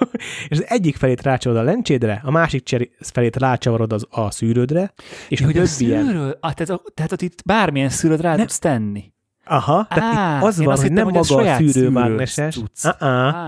okay. 0.00 0.20
és 0.48 0.58
az 0.58 0.64
egyik 0.68 0.96
felét 0.96 1.22
rácsavarod 1.22 1.62
a 1.62 1.70
lencsédre, 1.70 2.20
a 2.24 2.30
másik 2.30 2.62
cseri, 2.62 2.90
felét 3.00 3.36
rácsavarod 3.36 3.92
az, 3.92 4.06
a 4.10 4.30
szűrődre, 4.30 4.92
és 5.28 5.40
hogy 5.40 5.58
a 5.58 5.66
szűrő, 5.66 6.36
ah, 6.40 6.52
tehát, 6.52 6.82
tehát 6.94 7.12
ott 7.12 7.22
itt 7.22 7.42
bármilyen 7.44 7.88
szűrőt 7.88 8.20
rá 8.20 8.36
tudsz 8.36 8.58
tenni. 8.58 9.14
Aha, 9.44 9.86
tehát 9.88 10.16
Á, 10.16 10.42
az 10.42 10.62
van, 10.62 10.76
hogy 10.76 10.92
nem 10.92 11.04
maga 11.04 11.18
a 11.18 11.56
szűrő 11.56 11.88
mágneses. 11.88 12.60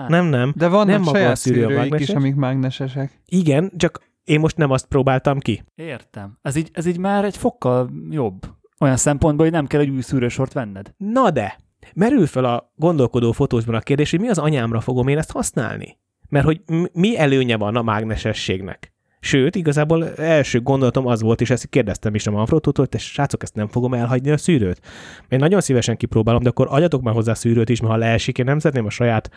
Nem, 0.09 0.27
nem. 0.27 0.53
De 0.57 0.69
vannak 0.69 0.87
nem 0.87 1.03
maga 1.03 1.31
a 1.31 1.35
szűrők 1.35 2.01
is, 2.01 2.09
amik 2.09 2.35
mágnesesek. 2.35 3.23
Igen, 3.27 3.73
csak 3.77 4.01
én 4.25 4.41
most 4.41 4.57
nem 4.57 4.71
azt 4.71 4.87
próbáltam 4.87 5.39
ki. 5.39 5.65
Értem. 5.75 6.39
Ez 6.43 6.57
így, 6.57 6.71
ez 6.73 6.87
így 6.87 6.99
már 6.99 7.25
egy 7.25 7.37
fokkal 7.37 7.91
jobb. 8.11 8.58
Olyan 8.79 8.97
szempontból, 8.97 9.45
hogy 9.45 9.55
nem 9.55 9.67
kell 9.67 9.81
egy 9.81 9.91
új 9.91 10.01
szűrősort 10.01 10.53
venned. 10.53 10.95
Na 10.97 11.31
de, 11.31 11.59
merül 11.95 12.27
fel 12.27 12.45
a 12.45 12.73
gondolkodó 12.77 13.33
fotósban 13.33 13.75
a 13.75 13.81
kérdés, 13.81 14.11
hogy 14.11 14.21
mi 14.21 14.29
az 14.29 14.39
anyámra 14.39 14.81
fogom 14.81 15.09
én 15.09 15.19
ezt 15.19 15.33
használni? 15.33 15.99
Mert 16.29 16.45
hogy 16.45 16.61
mi 16.93 17.19
előnye 17.19 17.57
van 17.57 17.77
a 17.77 17.83
mágnesességnek? 17.83 18.93
Sőt, 19.21 19.55
igazából 19.55 20.15
első 20.15 20.61
gondolatom 20.61 21.07
az 21.07 21.23
volt, 21.23 21.41
és 21.41 21.51
ezt 21.51 21.69
kérdeztem 21.69 22.15
is 22.15 22.27
a 22.27 22.31
Manfrottótól, 22.31 22.85
hogy 22.85 23.01
te 23.01 23.07
srácok, 23.07 23.43
ezt 23.43 23.55
nem 23.55 23.69
fogom 23.69 23.95
elhagyni 23.95 24.31
a 24.31 24.37
szűrőt. 24.37 24.81
Én 25.29 25.39
nagyon 25.39 25.61
szívesen 25.61 25.97
kipróbálom, 25.97 26.43
de 26.43 26.49
akkor 26.49 26.67
adjatok 26.71 27.03
már 27.03 27.15
hozzá 27.15 27.35
szűrőt 27.35 27.69
is, 27.69 27.81
mert 27.81 27.93
ha 27.93 27.99
leesik, 27.99 28.39
én 28.39 28.45
nem 28.45 28.59
szeretném 28.59 28.87
a 28.87 28.91
saját 28.91 29.31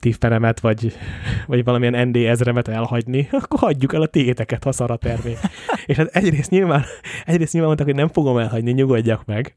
tiffenemet, 0.00 0.60
vagy, 0.60 0.96
vagy 1.46 1.64
valamilyen 1.64 2.08
ND 2.08 2.16
ezremet 2.16 2.68
elhagyni, 2.68 3.28
akkor 3.40 3.58
hagyjuk 3.58 3.94
el 3.94 4.02
a 4.02 4.06
tiéteket, 4.06 4.64
ha 4.64 4.72
szar 4.72 4.90
a 4.90 4.96
termék. 4.96 5.38
és 5.86 5.96
hát 5.96 6.16
egyrészt 6.16 6.50
nyilván, 6.50 6.84
egyrészt 7.24 7.52
nyilván 7.52 7.74
mondták, 7.74 7.94
hogy 7.94 8.04
nem 8.04 8.12
fogom 8.12 8.38
elhagyni, 8.38 8.72
nyugodjak 8.72 9.24
meg. 9.24 9.54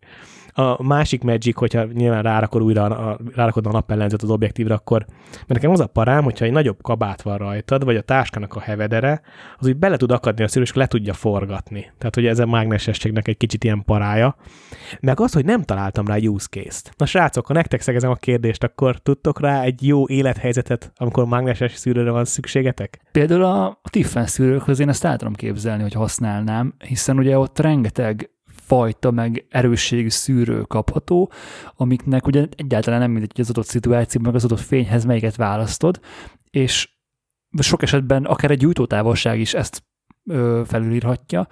A 0.54 0.84
másik 0.84 1.24
Magic, 1.24 1.58
hogyha 1.58 1.84
nyilván 1.84 2.24
rárakod 2.24 2.62
újra 2.62 2.84
a, 2.84 3.20
rárakod 3.36 3.66
a 3.66 3.72
napellenzet 3.72 4.22
az 4.22 4.30
objektívra, 4.30 4.76
akkor, 4.76 5.06
mert 5.32 5.48
nekem 5.48 5.72
az 5.72 5.80
a 5.80 5.88
parám, 5.88 6.24
hogyha 6.24 6.46
egy 6.46 6.52
nagyobb 6.52 6.82
kabát 6.82 7.22
van 7.22 7.38
rajtad, 7.38 7.84
vagy 7.84 7.96
a 7.96 8.02
táskának 8.02 8.56
a 8.56 8.60
hevedere, 8.60 9.22
az 9.58 9.68
úgy 9.68 9.78
bele 9.78 9.98
tud 9.98 10.12
akadni 10.12 10.44
a 10.44 10.48
szűrő, 10.48 10.66
és 10.66 10.74
le 10.74 10.88
tudja 10.88 11.14
forgatni. 11.14 11.92
Tehát, 11.98 12.16
hogy 12.16 12.26
ez 12.26 12.40
a 12.40 12.46
mágnesességnek 12.46 13.28
egy 13.28 13.38
kicsit 13.38 13.64
ilyen 13.64 13.84
parája. 13.84 14.36
Meg 15.00 15.20
az, 15.20 15.34
hogy 15.34 15.46
nem 15.46 15.64
találtam 15.64 16.08
rá 16.08 16.16
use 16.18 16.48
case-t. 16.50 16.92
Na 16.98 17.06
srácok, 17.06 17.48
ha 17.48 17.54
nektek 17.54 17.82
szegezem 17.82 18.10
a 18.10 18.16
kérdést, 18.16 18.64
akkor 18.64 18.98
tudtok 18.98 19.40
rá 19.40 19.62
egy 19.62 19.88
jó 19.88 20.08
élethelyzetet, 20.08 20.92
amikor 20.96 21.26
mágneses 21.26 21.74
szűrőre 21.74 22.12
van 22.12 22.26
szükségetek? 22.26 23.00
Például 23.12 23.44
a 23.44 23.80
Tiffen 23.90 24.26
szűrőkhöz 24.26 24.80
én 24.80 24.90
ezt 24.90 25.06
el 25.06 25.18
tudom 25.18 25.34
képzelni, 25.34 25.82
hogy 25.82 25.94
használnám, 25.94 26.74
hiszen 26.88 27.18
ugye 27.18 27.38
ott 27.38 27.60
rengeteg 27.60 28.30
fajta, 28.72 29.12
meg 29.12 29.46
erősségű 29.50 30.10
szűrő 30.10 30.62
kapható, 30.62 31.32
amiknek 31.76 32.28
ugye 32.28 32.48
egyáltalán 32.56 33.00
nem 33.00 33.12
mindegy, 33.12 33.32
hogy 33.32 33.42
az 33.42 33.50
adott 33.50 33.66
szituáció, 33.66 34.22
meg 34.22 34.36
az 34.36 34.44
adott 34.44 34.60
fényhez 34.60 35.06
melyiket 35.06 35.36
választod, 35.36 36.00
és 36.50 36.90
sok 37.60 37.82
esetben 37.82 38.26
akár 38.26 38.52
egy 38.52 38.58
gyújtótávolság 38.58 39.40
is 39.40 39.54
ezt 39.54 39.84
ö, 40.26 40.62
felülírhatja, 40.66 41.48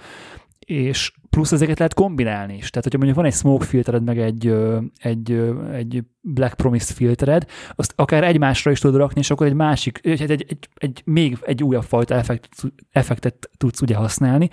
és 0.59 1.13
plusz 1.29 1.51
ezeket 1.51 1.77
lehet 1.77 1.93
kombinálni 1.93 2.53
is. 2.53 2.69
Tehát, 2.69 2.83
hogyha 2.83 2.97
mondjuk 2.97 3.15
van 3.17 3.25
egy 3.25 3.33
smoke 3.33 3.65
filtered, 3.65 4.03
meg 4.03 4.19
egy, 4.19 4.55
egy, 4.97 5.41
egy 5.71 6.03
Black 6.21 6.55
Promise 6.55 6.93
filtered, 6.93 7.45
azt 7.75 7.93
akár 7.95 8.23
egymásra 8.23 8.71
is 8.71 8.79
tudod 8.79 8.99
rakni, 8.99 9.19
és 9.19 9.29
akkor 9.29 9.47
egy 9.47 9.53
másik, 9.53 9.99
egy, 10.03 10.21
egy, 10.21 10.31
egy, 10.31 10.69
egy 10.75 11.01
még 11.05 11.37
egy 11.41 11.63
újabb 11.63 11.83
fajta 11.83 12.15
effektet, 12.15 12.73
effektet 12.91 13.49
tudsz 13.57 13.81
ugye 13.81 13.95
használni, 13.95 14.49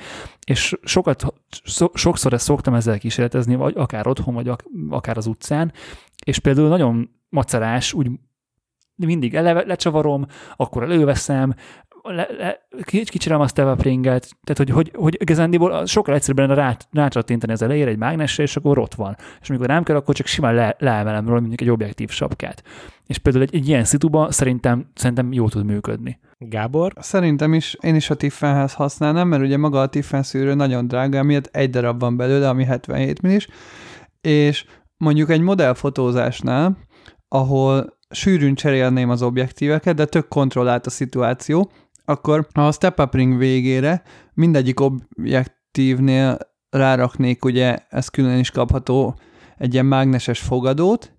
és 0.46 0.74
sokat, 0.82 1.24
so, 1.48 1.86
sokszor 1.94 2.32
ezt 2.32 2.44
szoktam 2.44 2.74
ezzel 2.74 2.98
kísérletezni, 2.98 3.54
vagy 3.54 3.74
akár 3.76 4.06
otthon, 4.06 4.34
vagy 4.34 4.50
akár 4.90 5.16
az 5.16 5.26
utcán, 5.26 5.72
és 6.24 6.38
például 6.38 6.68
nagyon 6.68 7.10
macerás, 7.28 7.92
úgy 7.92 8.10
mindig 8.96 9.34
eleve 9.34 9.64
lecsavarom, 9.66 10.26
akkor 10.56 10.82
előveszem, 10.82 11.54
le, 12.08 12.28
le, 12.38 12.66
kicserem 12.84 13.40
a 13.40 13.48
step 13.48 13.82
ringet, 13.82 14.36
tehát 14.44 14.56
hogy, 14.56 14.70
hogy, 14.70 14.92
hogy 14.94 15.16
igazándiból 15.20 15.86
sokkal 15.86 16.14
egyszerűbben 16.14 16.54
rá, 16.54 16.76
rácsattintani 16.92 17.52
az 17.52 17.62
elejére 17.62 17.90
egy 17.90 17.98
mágnesre, 17.98 18.42
és 18.42 18.56
akkor 18.56 18.78
ott 18.78 18.94
van. 18.94 19.16
És 19.40 19.48
amikor 19.48 19.66
nem 19.66 19.82
kell, 19.82 19.96
akkor 19.96 20.14
csak 20.14 20.26
simán 20.26 20.54
le, 20.54 20.76
leemelem 20.78 21.26
róla, 21.26 21.40
mondjuk 21.40 21.60
egy 21.60 21.70
objektív 21.70 22.10
sapkát. 22.10 22.62
És 23.06 23.18
például 23.18 23.44
egy, 23.44 23.54
egy 23.54 23.68
ilyen 23.68 23.84
szituban 23.84 24.30
szerintem, 24.30 24.90
szerintem 24.94 25.32
jó 25.32 25.48
tud 25.48 25.64
működni. 25.64 26.18
Gábor? 26.38 26.92
Szerintem 27.00 27.54
is, 27.54 27.76
én 27.80 27.94
is 27.94 28.10
a 28.10 28.14
Tiffenhez 28.14 28.74
használnám, 28.74 29.28
mert 29.28 29.42
ugye 29.42 29.56
maga 29.56 29.80
a 29.80 29.86
Tiffen 29.86 30.22
szűrő 30.22 30.54
nagyon 30.54 30.86
drága, 30.86 31.22
miatt 31.22 31.46
egy 31.46 31.70
darab 31.70 32.00
van 32.00 32.16
belőle, 32.16 32.48
ami 32.48 32.64
77 32.64 33.22
millis, 33.22 33.46
és 34.20 34.64
mondjuk 34.96 35.30
egy 35.30 35.40
modellfotózásnál, 35.40 36.76
ahol 37.28 37.98
sűrűn 38.10 38.54
cserélném 38.54 39.10
az 39.10 39.22
objektíveket, 39.22 39.94
de 39.94 40.04
tök 40.04 40.28
kontrollált 40.28 40.86
a 40.86 40.90
szituáció, 40.90 41.70
akkor 42.06 42.46
a 42.52 42.72
step 42.72 43.00
up 43.00 43.14
ring 43.14 43.38
végére 43.38 44.02
mindegyik 44.34 44.80
objektívnél 44.80 46.38
ráraknék, 46.70 47.44
ugye 47.44 47.78
ez 47.88 48.08
külön 48.08 48.38
is 48.38 48.50
kapható, 48.50 49.18
egy 49.56 49.72
ilyen 49.72 49.86
mágneses 49.86 50.40
fogadót, 50.40 51.12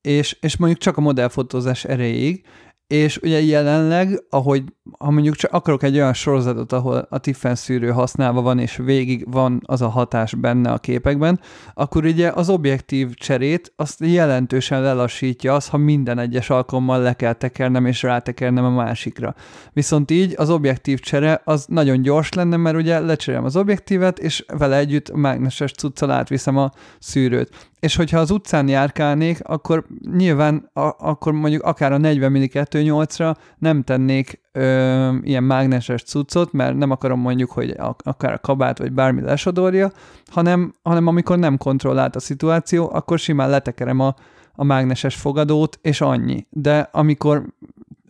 és, 0.00 0.36
és 0.40 0.56
mondjuk 0.56 0.80
csak 0.80 0.96
a 0.96 1.00
modellfotózás 1.00 1.84
erejéig, 1.84 2.46
és 2.88 3.18
ugye 3.22 3.42
jelenleg, 3.42 4.22
ahogy 4.30 4.62
ha 4.98 5.10
mondjuk 5.10 5.34
csak 5.34 5.52
akarok 5.52 5.82
egy 5.82 5.94
olyan 5.94 6.12
sorozatot, 6.12 6.72
ahol 6.72 7.06
a 7.10 7.18
Tiffen 7.18 7.54
szűrő 7.54 7.90
használva 7.90 8.42
van, 8.42 8.58
és 8.58 8.76
végig 8.76 9.32
van 9.32 9.62
az 9.64 9.82
a 9.82 9.88
hatás 9.88 10.34
benne 10.34 10.70
a 10.70 10.78
képekben, 10.78 11.40
akkor 11.74 12.04
ugye 12.04 12.30
az 12.30 12.48
objektív 12.48 13.14
cserét 13.14 13.72
azt 13.76 14.00
jelentősen 14.00 14.82
lelassítja 14.82 15.54
az, 15.54 15.68
ha 15.68 15.76
minden 15.76 16.18
egyes 16.18 16.50
alkalommal 16.50 17.00
le 17.00 17.12
kell 17.12 17.32
tekernem 17.32 17.86
és 17.86 18.02
rátekernem 18.02 18.64
a 18.64 18.70
másikra. 18.70 19.34
Viszont 19.72 20.10
így 20.10 20.34
az 20.36 20.50
objektív 20.50 20.98
csere 21.00 21.40
az 21.44 21.64
nagyon 21.68 22.02
gyors 22.02 22.32
lenne, 22.32 22.56
mert 22.56 22.76
ugye 22.76 23.00
lecserélem 23.00 23.44
az 23.44 23.56
objektívet, 23.56 24.18
és 24.18 24.44
vele 24.58 24.76
együtt 24.76 25.12
mágneses 25.12 25.72
cuccal 25.72 26.10
átviszem 26.10 26.56
a 26.56 26.70
szűrőt 26.98 27.67
és 27.80 27.96
hogyha 27.96 28.18
az 28.18 28.30
utcán 28.30 28.68
járkálnék, 28.68 29.40
akkor 29.44 29.86
nyilván 30.16 30.70
a, 30.72 30.94
akkor 30.98 31.32
mondjuk 31.32 31.62
akár 31.62 31.92
a 31.92 31.98
40 31.98 32.30
mm 32.30 32.34
2.8-ra 32.36 33.36
nem 33.58 33.82
tennék 33.82 34.40
ö, 34.52 35.14
ilyen 35.22 35.44
mágneses 35.44 36.02
cuccot, 36.02 36.52
mert 36.52 36.76
nem 36.76 36.90
akarom 36.90 37.20
mondjuk, 37.20 37.50
hogy 37.50 37.70
a, 37.70 37.96
akár 37.98 38.32
a 38.32 38.38
kabát 38.38 38.78
vagy 38.78 38.92
bármi 38.92 39.20
lesodorja, 39.20 39.92
hanem, 40.26 40.74
hanem 40.82 41.06
amikor 41.06 41.38
nem 41.38 41.56
kontrollált 41.56 42.16
a 42.16 42.20
szituáció, 42.20 42.90
akkor 42.92 43.18
simán 43.18 43.50
letekerem 43.50 44.00
a, 44.00 44.14
a 44.54 44.64
mágneses 44.64 45.14
fogadót, 45.14 45.78
és 45.82 46.00
annyi. 46.00 46.46
De 46.50 46.88
amikor 46.92 47.46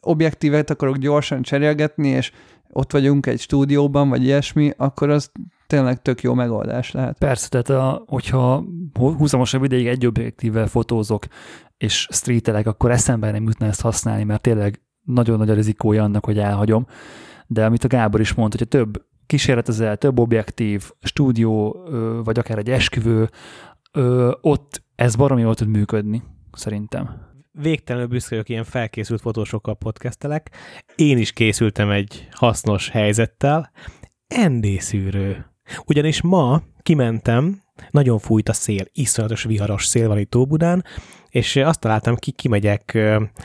objektívet 0.01 0.71
akarok 0.71 0.97
gyorsan 0.97 1.43
cserélgetni, 1.43 2.09
és 2.09 2.33
ott 2.73 2.93
vagyunk 2.93 3.27
egy 3.27 3.41
stúdióban, 3.41 4.09
vagy 4.09 4.23
ilyesmi, 4.25 4.73
akkor 4.77 5.11
az 5.11 5.31
tényleg 5.69 6.03
tök 6.03 6.23
jó 6.23 6.35
megoldás 6.35 6.91
lehet. 6.91 7.19
Persze, 7.19 7.49
tehát 7.49 7.69
a, 7.69 8.05
hogyha 8.07 8.65
húzamosabb 8.93 9.65
ideig 9.65 9.87
egy 9.87 10.07
objektívvel 10.07 10.67
fotózok, 10.67 11.25
és 11.77 12.09
streetelek, 12.11 12.67
akkor 12.67 12.91
eszembe 12.91 13.31
nem 13.31 13.43
jutna 13.43 13.67
ezt 13.67 13.81
használni, 13.81 14.25
mert 14.25 14.43
tényleg 14.43 14.83
nagyon 15.05 15.39
nagy 15.39 15.51
a 15.51 15.55
rizikója 15.55 16.03
annak, 16.03 16.25
hogy 16.25 16.39
elhagyom. 16.39 16.87
De 17.47 17.65
amit 17.65 17.85
a 17.85 17.89
Gábor 17.89 18.21
is 18.21 18.35
mondta, 18.35 18.59
hogyha 18.59 18.79
több 18.79 19.07
kísérletezel, 19.27 19.97
több 19.97 20.19
objektív, 20.19 20.91
stúdió, 21.01 21.77
vagy 22.25 22.39
akár 22.39 22.59
egy 22.59 22.71
esküvő, 22.71 23.29
ott 24.41 24.83
ez 24.95 25.17
baromi 25.17 25.41
jól 25.41 25.55
tud 25.55 25.69
működni, 25.69 26.23
szerintem 26.53 27.27
végtelenül 27.53 28.09
büszke 28.09 28.31
vagyok, 28.31 28.49
ilyen 28.49 28.65
felkészült 28.65 29.21
fotósokkal 29.21 29.77
podcastelek. 29.77 30.51
Én 30.97 31.19
is 31.19 31.33
készültem 31.33 31.91
egy 31.91 32.29
hasznos 32.31 32.89
helyzettel. 32.89 33.71
ND 34.49 34.67
szűrő. 34.81 35.48
Ugyanis 35.87 36.23
ma 36.23 36.63
kimentem, 36.83 37.63
nagyon 37.91 38.19
fújt 38.19 38.49
a 38.49 38.53
szél, 38.53 38.85
iszonyatos 38.93 39.43
viharos 39.43 39.85
szél 39.85 40.09
van 40.09 40.19
itt 40.19 40.35
Óbudán, 40.35 40.85
és 41.29 41.57
azt 41.57 41.81
találtam 41.81 42.17
ki, 42.17 42.31
kimegyek 42.31 42.99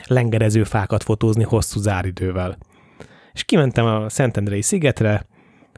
lengerező 0.06 0.64
fákat 0.64 1.02
fotózni 1.02 1.42
hosszú 1.42 1.80
záridővel. 1.80 2.58
És 3.32 3.44
kimentem 3.44 3.84
a 3.84 4.08
Szentendrei 4.08 4.62
szigetre, 4.62 5.26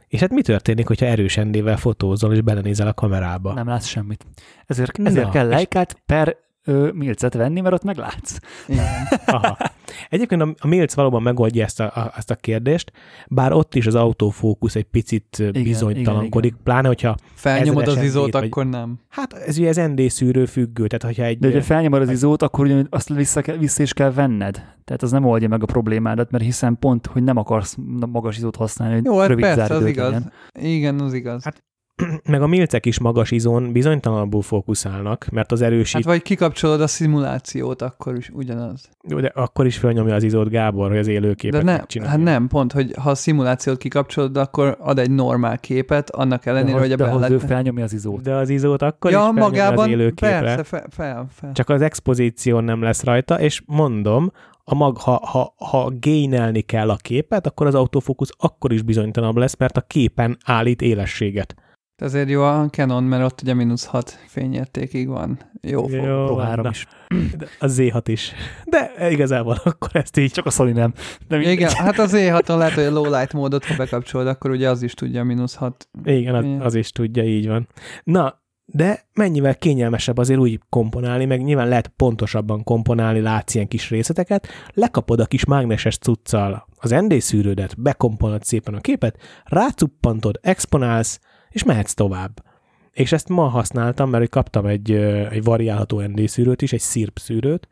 és 0.07 0.19
hát 0.19 0.31
mi 0.31 0.41
történik, 0.41 0.87
hogyha 0.87 1.05
erős 1.05 1.35
ND-vel 1.35 1.77
fotózol, 1.77 2.33
és 2.33 2.41
belenézel 2.41 2.87
a 2.87 2.93
kamerába? 2.93 3.53
Nem 3.53 3.67
látsz 3.67 3.85
semmit. 3.85 4.25
Ezért, 4.65 4.99
ezért 4.99 5.25
Na, 5.25 5.31
kell 5.31 5.47
lejkát 5.47 6.01
per 6.05 6.37
ö, 6.67 6.89
milcet 6.93 7.33
venni, 7.33 7.61
mert 7.61 7.73
ott 7.73 7.83
meglátsz. 7.83 8.39
Igen. 8.67 8.85
Aha. 9.25 9.57
Egyébként 10.09 10.41
a, 10.41 10.53
a 10.59 10.67
Milc 10.67 10.93
valóban 10.93 11.21
megoldja 11.21 11.63
ezt 11.63 11.79
a, 11.79 11.83
a, 11.83 12.13
ezt 12.17 12.31
a 12.31 12.35
kérdést, 12.35 12.91
bár 13.27 13.51
ott 13.53 13.75
is 13.75 13.87
az 13.87 13.95
autofókusz 13.95 14.75
egy 14.75 14.83
picit 14.83 15.35
igen, 15.37 15.63
bizonytalankodik, 15.63 16.29
igen, 16.29 16.43
igen. 16.43 16.63
pláne 16.63 16.87
hogyha 16.87 17.15
felnyomod 17.33 17.87
az 17.87 18.01
izót, 18.01 18.31
vagy, 18.31 18.45
akkor 18.45 18.65
nem. 18.65 18.99
Hát 19.09 19.33
ez 19.33 19.57
ugye 19.57 19.69
az 19.69 19.75
ND 19.75 20.09
szűrő 20.09 20.45
függő, 20.45 20.87
tehát 20.87 21.03
hogyha 21.03 21.23
egy... 21.23 21.39
De 21.39 21.47
hogyha 21.47 21.63
felnyomod 21.63 22.01
az 22.01 22.09
izót, 22.09 22.41
akkor 22.41 22.65
ugye 22.65 22.83
azt 22.89 23.09
vissza, 23.13 23.41
kell, 23.41 23.57
vissza 23.57 23.83
is 23.83 23.93
kell 23.93 24.11
venned. 24.11 24.75
Tehát 24.85 25.01
az 25.01 25.11
nem 25.11 25.25
oldja 25.25 25.47
meg 25.47 25.63
a 25.63 25.65
problémádat, 25.65 26.31
mert 26.31 26.43
hiszen 26.43 26.77
pont, 26.79 27.05
hogy 27.05 27.23
nem 27.23 27.37
akarsz 27.37 27.75
magas 28.11 28.37
izót 28.37 28.55
használni, 28.55 28.95
hogy 28.95 29.05
Jó, 29.05 29.19
hát 29.19 29.27
rövid 29.27 29.43
persze, 29.43 29.73
az 29.73 29.85
igaz. 29.85 30.11
Legyen. 30.11 30.31
Igen, 30.59 30.99
az 30.99 31.13
igaz. 31.13 31.43
Hát 31.43 31.63
meg 32.31 32.41
a 32.41 32.47
milcek 32.47 32.85
is 32.85 32.99
magas 32.99 33.31
izón 33.31 33.71
bizonytalanabbul 33.71 34.41
fókuszálnak, 34.41 35.27
mert 35.31 35.51
az 35.51 35.61
erősít... 35.61 35.95
Hát 35.95 36.03
vagy 36.03 36.21
kikapcsolod 36.21 36.81
a 36.81 36.87
szimulációt, 36.87 37.81
akkor 37.81 38.17
is 38.17 38.29
ugyanaz. 38.33 38.89
De 39.01 39.31
akkor 39.35 39.65
is 39.65 39.77
felnyomja 39.77 40.15
az 40.15 40.23
izót 40.23 40.49
Gábor, 40.49 40.89
hogy 40.89 40.97
az 40.97 41.07
élőképet 41.07 41.63
de 41.63 41.85
ne, 41.99 42.07
Hát 42.07 42.19
nem, 42.19 42.47
pont, 42.47 42.71
hogy 42.71 42.93
ha 42.99 43.09
a 43.09 43.15
szimulációt 43.15 43.77
kikapcsolod, 43.77 44.37
akkor 44.37 44.77
ad 44.79 44.99
egy 44.99 45.11
normál 45.11 45.57
képet, 45.59 46.09
annak 46.09 46.45
ellenére, 46.45 46.73
de, 46.73 46.79
hogy 46.79 46.91
a 46.91 46.95
de 46.95 47.03
bellet... 47.03 47.29
ő 47.29 47.37
felnyomja 47.37 47.83
az 47.83 47.93
izót. 47.93 48.21
De 48.21 48.33
az 48.33 48.49
izót 48.49 48.81
akkor 48.81 49.11
ja, 49.11 49.29
is 49.33 49.39
magában, 49.39 49.85
az 49.85 49.91
élőképre. 49.91 50.39
Persze, 50.39 50.63
fel, 50.63 50.85
fel, 50.89 51.27
fel. 51.31 51.51
Csak 51.51 51.69
az 51.69 51.81
expozíción 51.81 52.63
nem 52.63 52.81
lesz 52.81 53.03
rajta, 53.03 53.39
és 53.39 53.61
mondom, 53.65 54.31
a 54.63 54.75
mag, 54.75 54.97
ha, 54.97 55.21
ha, 55.25 55.53
ha 55.57 55.91
gainelni 55.99 56.61
kell 56.61 56.89
a 56.89 56.95
képet, 56.95 57.47
akkor 57.47 57.67
az 57.67 57.75
autofókusz 57.75 58.29
akkor 58.37 58.73
is 58.73 58.81
bizonytalanabb 58.81 59.37
lesz, 59.37 59.57
mert 59.57 59.77
a 59.77 59.81
képen 59.81 60.37
állít 60.45 60.81
élességet. 60.81 61.55
Ezért 61.97 62.29
jó 62.29 62.43
a 62.43 62.69
Canon, 62.69 63.03
mert 63.03 63.23
ott 63.23 63.41
ugye 63.41 63.53
mínusz 63.53 63.85
6 63.85 64.19
fényértékig 64.27 65.07
van. 65.07 65.39
Jó, 65.61 65.89
jó 65.89 66.01
Pro 66.01 66.35
3 66.35 66.65
is. 66.69 66.87
De 67.37 67.47
a 67.59 67.65
Z6 67.65 68.01
is. 68.05 68.33
De 68.65 69.09
igazából 69.09 69.61
akkor 69.63 69.89
ezt 69.93 70.17
így 70.17 70.31
csak 70.31 70.45
a 70.45 70.49
Sony 70.49 70.73
nem. 70.73 70.93
De 71.27 71.51
Igen, 71.51 71.71
hát 71.71 71.99
a 71.99 72.07
Z6-on 72.07 72.57
lehet, 72.57 72.73
hogy 72.73 72.83
a 72.83 72.91
low 72.91 73.15
light 73.15 73.33
módot, 73.33 73.65
ha 73.65 73.75
bekapcsolod, 73.75 74.27
akkor 74.27 74.51
ugye 74.51 74.69
az 74.69 74.81
is 74.81 74.93
tudja 74.93 75.23
mínusz 75.23 75.55
6. 75.55 75.89
Igen, 76.03 76.35
az, 76.35 76.65
az 76.65 76.75
is 76.75 76.89
tudja, 76.89 77.23
így 77.23 77.47
van. 77.47 77.67
Na, 78.03 78.41
de 78.65 79.07
mennyivel 79.13 79.55
kényelmesebb 79.55 80.17
azért 80.17 80.39
úgy 80.39 80.59
komponálni, 80.69 81.25
meg 81.25 81.43
nyilván 81.43 81.67
lehet 81.67 81.87
pontosabban 81.87 82.63
komponálni, 82.63 83.19
látsz 83.19 83.55
ilyen 83.55 83.67
kis 83.67 83.89
részleteket, 83.89 84.47
lekapod 84.73 85.19
a 85.19 85.25
kis 85.25 85.45
mágneses 85.45 85.97
cuccal 85.97 86.67
az 86.79 86.89
ND 86.89 87.21
szűrődet, 87.21 87.81
bekomponálod 87.81 88.43
szépen 88.43 88.73
a 88.73 88.79
képet, 88.79 89.17
rácuppantod, 89.43 90.39
exponálsz, 90.41 91.19
és 91.49 91.63
mehetsz 91.63 91.93
tovább. 91.93 92.43
És 92.91 93.11
ezt 93.11 93.29
ma 93.29 93.47
használtam, 93.47 94.09
mert 94.09 94.29
kaptam 94.29 94.65
egy, 94.65 94.91
egy 95.31 95.43
variálható 95.43 96.01
ND 96.01 96.27
szűrőt 96.27 96.61
is, 96.61 96.73
egy 96.73 96.79
szirp 96.79 97.19
szűrőt, 97.19 97.67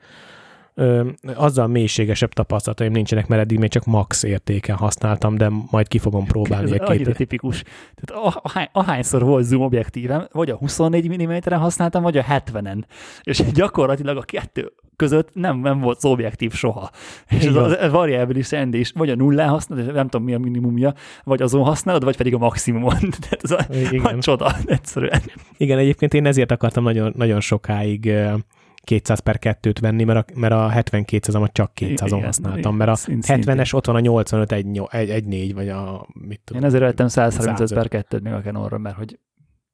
Ö, 0.77 1.09
azzal 1.35 1.67
mélységesebb 1.67 2.33
tapasztalataim 2.33 2.91
nincsenek, 2.91 3.27
mert 3.27 3.41
eddig 3.41 3.59
még 3.59 3.69
csak 3.69 3.85
max 3.85 4.23
értéken 4.23 4.75
használtam, 4.75 5.37
de 5.37 5.51
majd 5.71 5.87
ki 5.87 5.97
fogom 5.97 6.25
próbálni. 6.25 6.71
Ez 6.71 6.89
annyira 6.89 7.11
tipikus. 7.11 7.63
Tehát 7.95 8.39
ahány, 8.43 8.69
ahányszor 8.71 9.23
volt 9.23 9.45
zoom 9.45 9.61
objektívem, 9.61 10.27
vagy 10.31 10.49
a 10.49 10.55
24 10.55 11.23
mm-en 11.23 11.59
használtam, 11.59 12.03
vagy 12.03 12.17
a 12.17 12.23
70-en. 12.23 12.83
És 13.23 13.43
gyakorlatilag 13.53 14.17
a 14.17 14.21
kettő 14.21 14.71
között 14.95 15.29
nem, 15.33 15.59
nem 15.59 15.79
volt 15.79 16.03
objektív 16.03 16.53
soha. 16.53 16.89
És 17.29 17.43
ez 17.43 17.55
a, 17.55 17.83
a 17.83 17.89
variabilis 17.89 18.51
end 18.51 18.73
is, 18.73 18.91
vagy 18.91 19.09
a 19.09 19.15
nullán 19.15 19.49
használod, 19.49 19.93
nem 19.93 20.07
tudom 20.07 20.25
mi 20.25 20.33
a 20.33 20.39
minimumja, 20.39 20.93
vagy 21.23 21.41
azon 21.41 21.63
használod, 21.63 22.03
vagy 22.03 22.17
pedig 22.17 22.33
a 22.33 22.37
maximumon. 22.37 22.99
Tehát 23.29 23.39
ez 23.41 23.51
a, 23.51 23.65
Igen. 23.93 24.17
a 24.17 24.21
csoda, 24.21 24.55
egyszerűen. 24.65 25.21
Igen, 25.57 25.77
egyébként 25.77 26.13
én 26.13 26.25
ezért 26.25 26.51
akartam 26.51 26.83
nagyon, 26.83 27.13
nagyon 27.15 27.39
sokáig 27.39 28.13
200 28.85 29.19
per 29.19 29.37
2-t 29.41 29.77
venni, 29.81 30.03
mert 30.03 30.29
a, 30.29 30.39
mert 30.39 30.53
a 30.53 30.71
72-ezemet 30.73 31.51
csak 31.51 31.71
200-on 31.75 32.21
használtam, 32.23 32.75
mert 32.75 32.89
a 32.89 32.95
70-es 32.95 33.73
ott 33.73 33.85
van 33.85 33.95
a 33.95 33.99
85 33.99 34.51
1, 34.51 34.81
1, 34.89 35.09
1 35.09 35.25
4, 35.25 35.53
vagy 35.53 35.69
a 35.69 36.07
mit 36.13 36.41
tudom. 36.43 36.61
Én 36.61 36.67
ezért 36.67 36.83
vettem 36.83 37.07
135 37.07 37.73
per 37.73 37.87
2 37.87 38.19
még 38.19 38.33
a 38.33 38.41
Canon-ra, 38.41 38.77
mert 38.77 38.95
hogy 38.95 39.19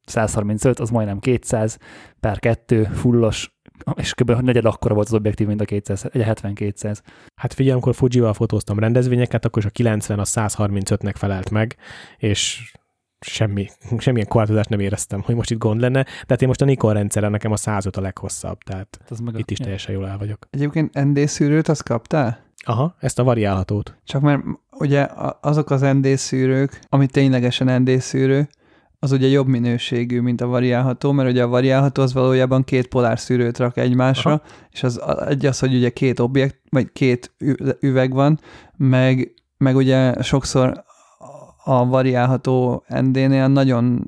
135, 0.05 0.79
az 0.79 0.89
majdnem 0.89 1.19
200 1.19 1.77
per 2.19 2.39
2 2.39 2.83
fullos, 2.83 3.55
és 3.95 4.13
kb. 4.13 4.31
negyed 4.31 4.65
akkora 4.65 4.93
volt 4.93 5.07
az 5.07 5.13
objektív, 5.13 5.47
mint 5.47 5.61
a 5.61 5.65
200, 5.65 6.05
egy 6.11 6.23
70-200. 6.25 6.99
Hát 7.35 7.53
figyelj, 7.53 7.71
amikor 7.73 7.95
Fuji-val 7.95 8.33
fotóztam 8.33 8.79
rendezvényeket, 8.79 9.45
akkor 9.45 9.61
is 9.61 9.69
a 9.69 9.71
90 9.71 10.19
a 10.19 10.23
135-nek 10.23 11.13
felelt 11.17 11.49
meg, 11.49 11.75
és 12.17 12.71
semmi, 13.25 13.69
semmilyen 13.97 14.27
korlátozást 14.27 14.69
nem 14.69 14.79
éreztem, 14.79 15.21
hogy 15.21 15.35
most 15.35 15.51
itt 15.51 15.59
gond 15.59 15.81
lenne, 15.81 16.03
de 16.03 16.25
hát 16.27 16.41
én 16.41 16.47
most 16.47 16.61
a 16.61 16.65
Nikon 16.65 16.93
rendszeren 16.93 17.31
nekem 17.31 17.51
a 17.51 17.57
105 17.57 17.97
a 17.97 18.01
leghosszabb, 18.01 18.57
tehát 18.57 18.97
hát 18.99 19.11
az 19.11 19.19
meg 19.19 19.39
itt 19.39 19.49
a, 19.49 19.51
is 19.51 19.57
teljesen 19.57 19.93
jól 19.93 20.07
el 20.07 20.17
vagyok. 20.17 20.47
Egyébként 20.49 21.03
ND 21.03 21.27
szűrőt 21.27 21.67
azt 21.67 21.83
kaptál? 21.83 22.43
Aha, 22.65 22.95
ezt 22.99 23.19
a 23.19 23.23
variálhatót. 23.23 23.97
Csak 24.03 24.21
mert 24.21 24.41
ugye 24.71 25.07
azok 25.41 25.69
az 25.69 25.81
ND 25.81 26.17
szűrők, 26.17 26.79
ami 26.89 27.05
ténylegesen 27.05 27.81
ND 27.81 27.99
szűrő, 27.99 28.49
az 29.03 29.11
ugye 29.11 29.27
jobb 29.27 29.47
minőségű, 29.47 30.21
mint 30.21 30.41
a 30.41 30.47
variálható, 30.47 31.11
mert 31.11 31.29
ugye 31.29 31.43
a 31.43 31.47
variálható 31.47 32.01
az 32.01 32.13
valójában 32.13 32.63
két 32.63 32.87
polár 32.87 33.19
szűrőt 33.19 33.57
rak 33.57 33.77
egymásra, 33.77 34.31
Aha. 34.31 34.41
és 34.71 34.83
az 34.83 35.01
egy 35.27 35.45
az, 35.45 35.59
hogy 35.59 35.75
ugye 35.75 35.89
két 35.89 36.19
objekt, 36.19 36.59
vagy 36.69 36.91
két 36.93 37.31
üveg 37.79 38.13
van, 38.13 38.39
meg, 38.77 39.33
meg 39.57 39.75
ugye 39.75 40.21
sokszor 40.21 40.83
a 41.63 41.85
variálható 41.85 42.83
ND-nél 42.87 43.47
nagyon 43.47 44.05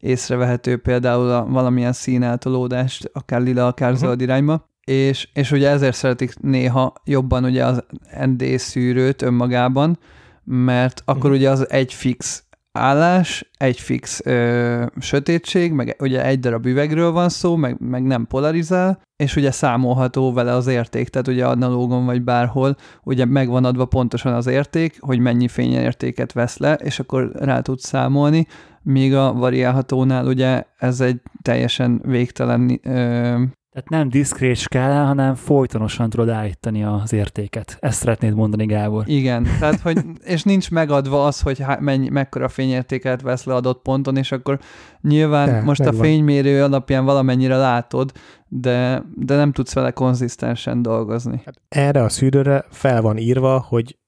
észrevehető 0.00 0.76
például 0.76 1.30
a 1.30 1.46
valamilyen 1.46 1.92
színeltolódást, 1.92 3.10
akár 3.12 3.40
lila, 3.40 3.66
akár 3.66 3.92
uh-huh. 3.92 4.06
zöld 4.06 4.20
irányba, 4.20 4.68
és, 4.84 5.28
és 5.32 5.50
ugye 5.52 5.68
ezért 5.68 5.96
szeretik 5.96 6.40
néha 6.40 6.92
jobban 7.04 7.44
ugye 7.44 7.64
az 7.64 7.84
ND 8.24 8.58
szűrőt 8.58 9.22
önmagában, 9.22 9.98
mert 10.44 11.02
akkor 11.04 11.16
uh-huh. 11.16 11.36
ugye 11.36 11.50
az 11.50 11.70
egy 11.70 11.92
fix 11.92 12.44
állás, 12.78 13.50
egy 13.58 13.80
fix 13.80 14.20
ö, 14.24 14.86
sötétség, 15.00 15.72
meg 15.72 15.96
ugye 15.98 16.24
egy 16.24 16.40
darab 16.40 16.66
üvegről 16.66 17.12
van 17.12 17.28
szó, 17.28 17.56
meg, 17.56 17.76
meg 17.80 18.02
nem 18.02 18.26
polarizál, 18.26 19.00
és 19.16 19.36
ugye 19.36 19.50
számolható 19.50 20.32
vele 20.32 20.52
az 20.52 20.66
érték, 20.66 21.08
tehát 21.08 21.28
ugye 21.28 21.46
analógon 21.46 22.04
vagy 22.04 22.22
bárhol, 22.22 22.76
ugye 23.02 23.24
megvan 23.24 23.64
adva 23.64 23.84
pontosan 23.84 24.32
az 24.32 24.46
érték, 24.46 24.96
hogy 25.00 25.18
mennyi 25.18 25.48
fényértéket 25.48 26.32
vesz 26.32 26.58
le, 26.58 26.74
és 26.74 26.98
akkor 26.98 27.30
rá 27.34 27.60
tudsz 27.60 27.86
számolni, 27.86 28.46
míg 28.82 29.14
a 29.14 29.32
variálhatónál 29.32 30.26
ugye 30.26 30.64
ez 30.78 31.00
egy 31.00 31.20
teljesen 31.42 32.00
végtelen 32.04 32.80
ö, 32.82 33.42
tehát 33.74 33.88
nem 33.88 34.08
diszkrét 34.08 34.68
kell, 34.68 35.04
hanem 35.04 35.34
folytonosan 35.34 36.10
tudod 36.10 36.28
állítani 36.28 36.84
az 36.84 37.12
értéket. 37.12 37.76
Ezt 37.80 37.98
szeretnéd 37.98 38.34
mondani, 38.34 38.66
Gábor. 38.66 39.08
Igen, 39.08 39.42
tehát 39.58 39.80
hogy, 39.80 39.98
és 40.34 40.42
nincs 40.42 40.70
megadva 40.70 41.26
az, 41.26 41.40
hogy 41.40 41.64
mennyi, 41.80 42.08
mekkora 42.08 42.48
fényértéket 42.48 43.22
vesz 43.22 43.44
le 43.44 43.54
adott 43.54 43.82
ponton, 43.82 44.16
és 44.16 44.32
akkor 44.32 44.58
nyilván 45.00 45.46
de, 45.46 45.62
most 45.62 45.80
megvan. 45.80 46.00
a 46.00 46.02
fénymérő 46.02 46.62
alapján 46.62 47.04
valamennyire 47.04 47.56
látod, 47.56 48.12
de, 48.48 49.02
de 49.14 49.36
nem 49.36 49.52
tudsz 49.52 49.74
vele 49.74 49.90
konzisztensen 49.90 50.82
dolgozni. 50.82 51.42
Hát 51.44 51.60
erre 51.68 52.02
a 52.02 52.08
szűrőre 52.08 52.64
fel 52.70 53.02
van 53.02 53.16
írva, 53.16 53.58
hogy 53.68 53.98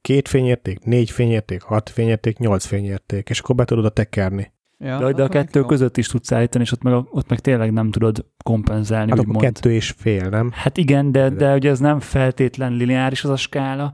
két 0.00 0.28
fényérték, 0.28 0.84
négy 0.84 1.10
fényérték, 1.10 1.62
hat 1.62 1.88
fényérték, 1.90 2.38
nyolc 2.38 2.64
fényérték, 2.64 3.28
és 3.28 3.40
akkor 3.40 3.54
be 3.54 3.64
tudod 3.64 3.84
a 3.84 3.90
tekerni. 3.90 4.52
Ja, 4.78 4.98
de, 4.98 5.12
de 5.12 5.22
a 5.22 5.28
kettő 5.28 5.60
jó. 5.60 5.66
között 5.66 5.96
is 5.96 6.06
tudsz 6.06 6.32
állítani, 6.32 6.64
és 6.64 6.72
ott 6.72 6.82
meg, 6.82 6.94
ott 7.10 7.28
meg 7.28 7.40
tényleg 7.40 7.72
nem 7.72 7.90
tudod 7.90 8.26
kompenzálni. 8.44 9.10
Hát 9.10 9.18
akkor 9.18 9.36
kettő 9.36 9.72
és 9.72 9.94
fél, 9.96 10.28
nem? 10.28 10.50
Hát 10.52 10.76
igen, 10.76 11.12
de, 11.12 11.28
de, 11.28 11.34
de 11.34 11.54
ugye 11.54 11.70
ez 11.70 11.78
nem 11.78 12.00
feltétlen 12.00 12.72
lineáris 12.72 13.24
az 13.24 13.30
a 13.30 13.36
skála, 13.36 13.92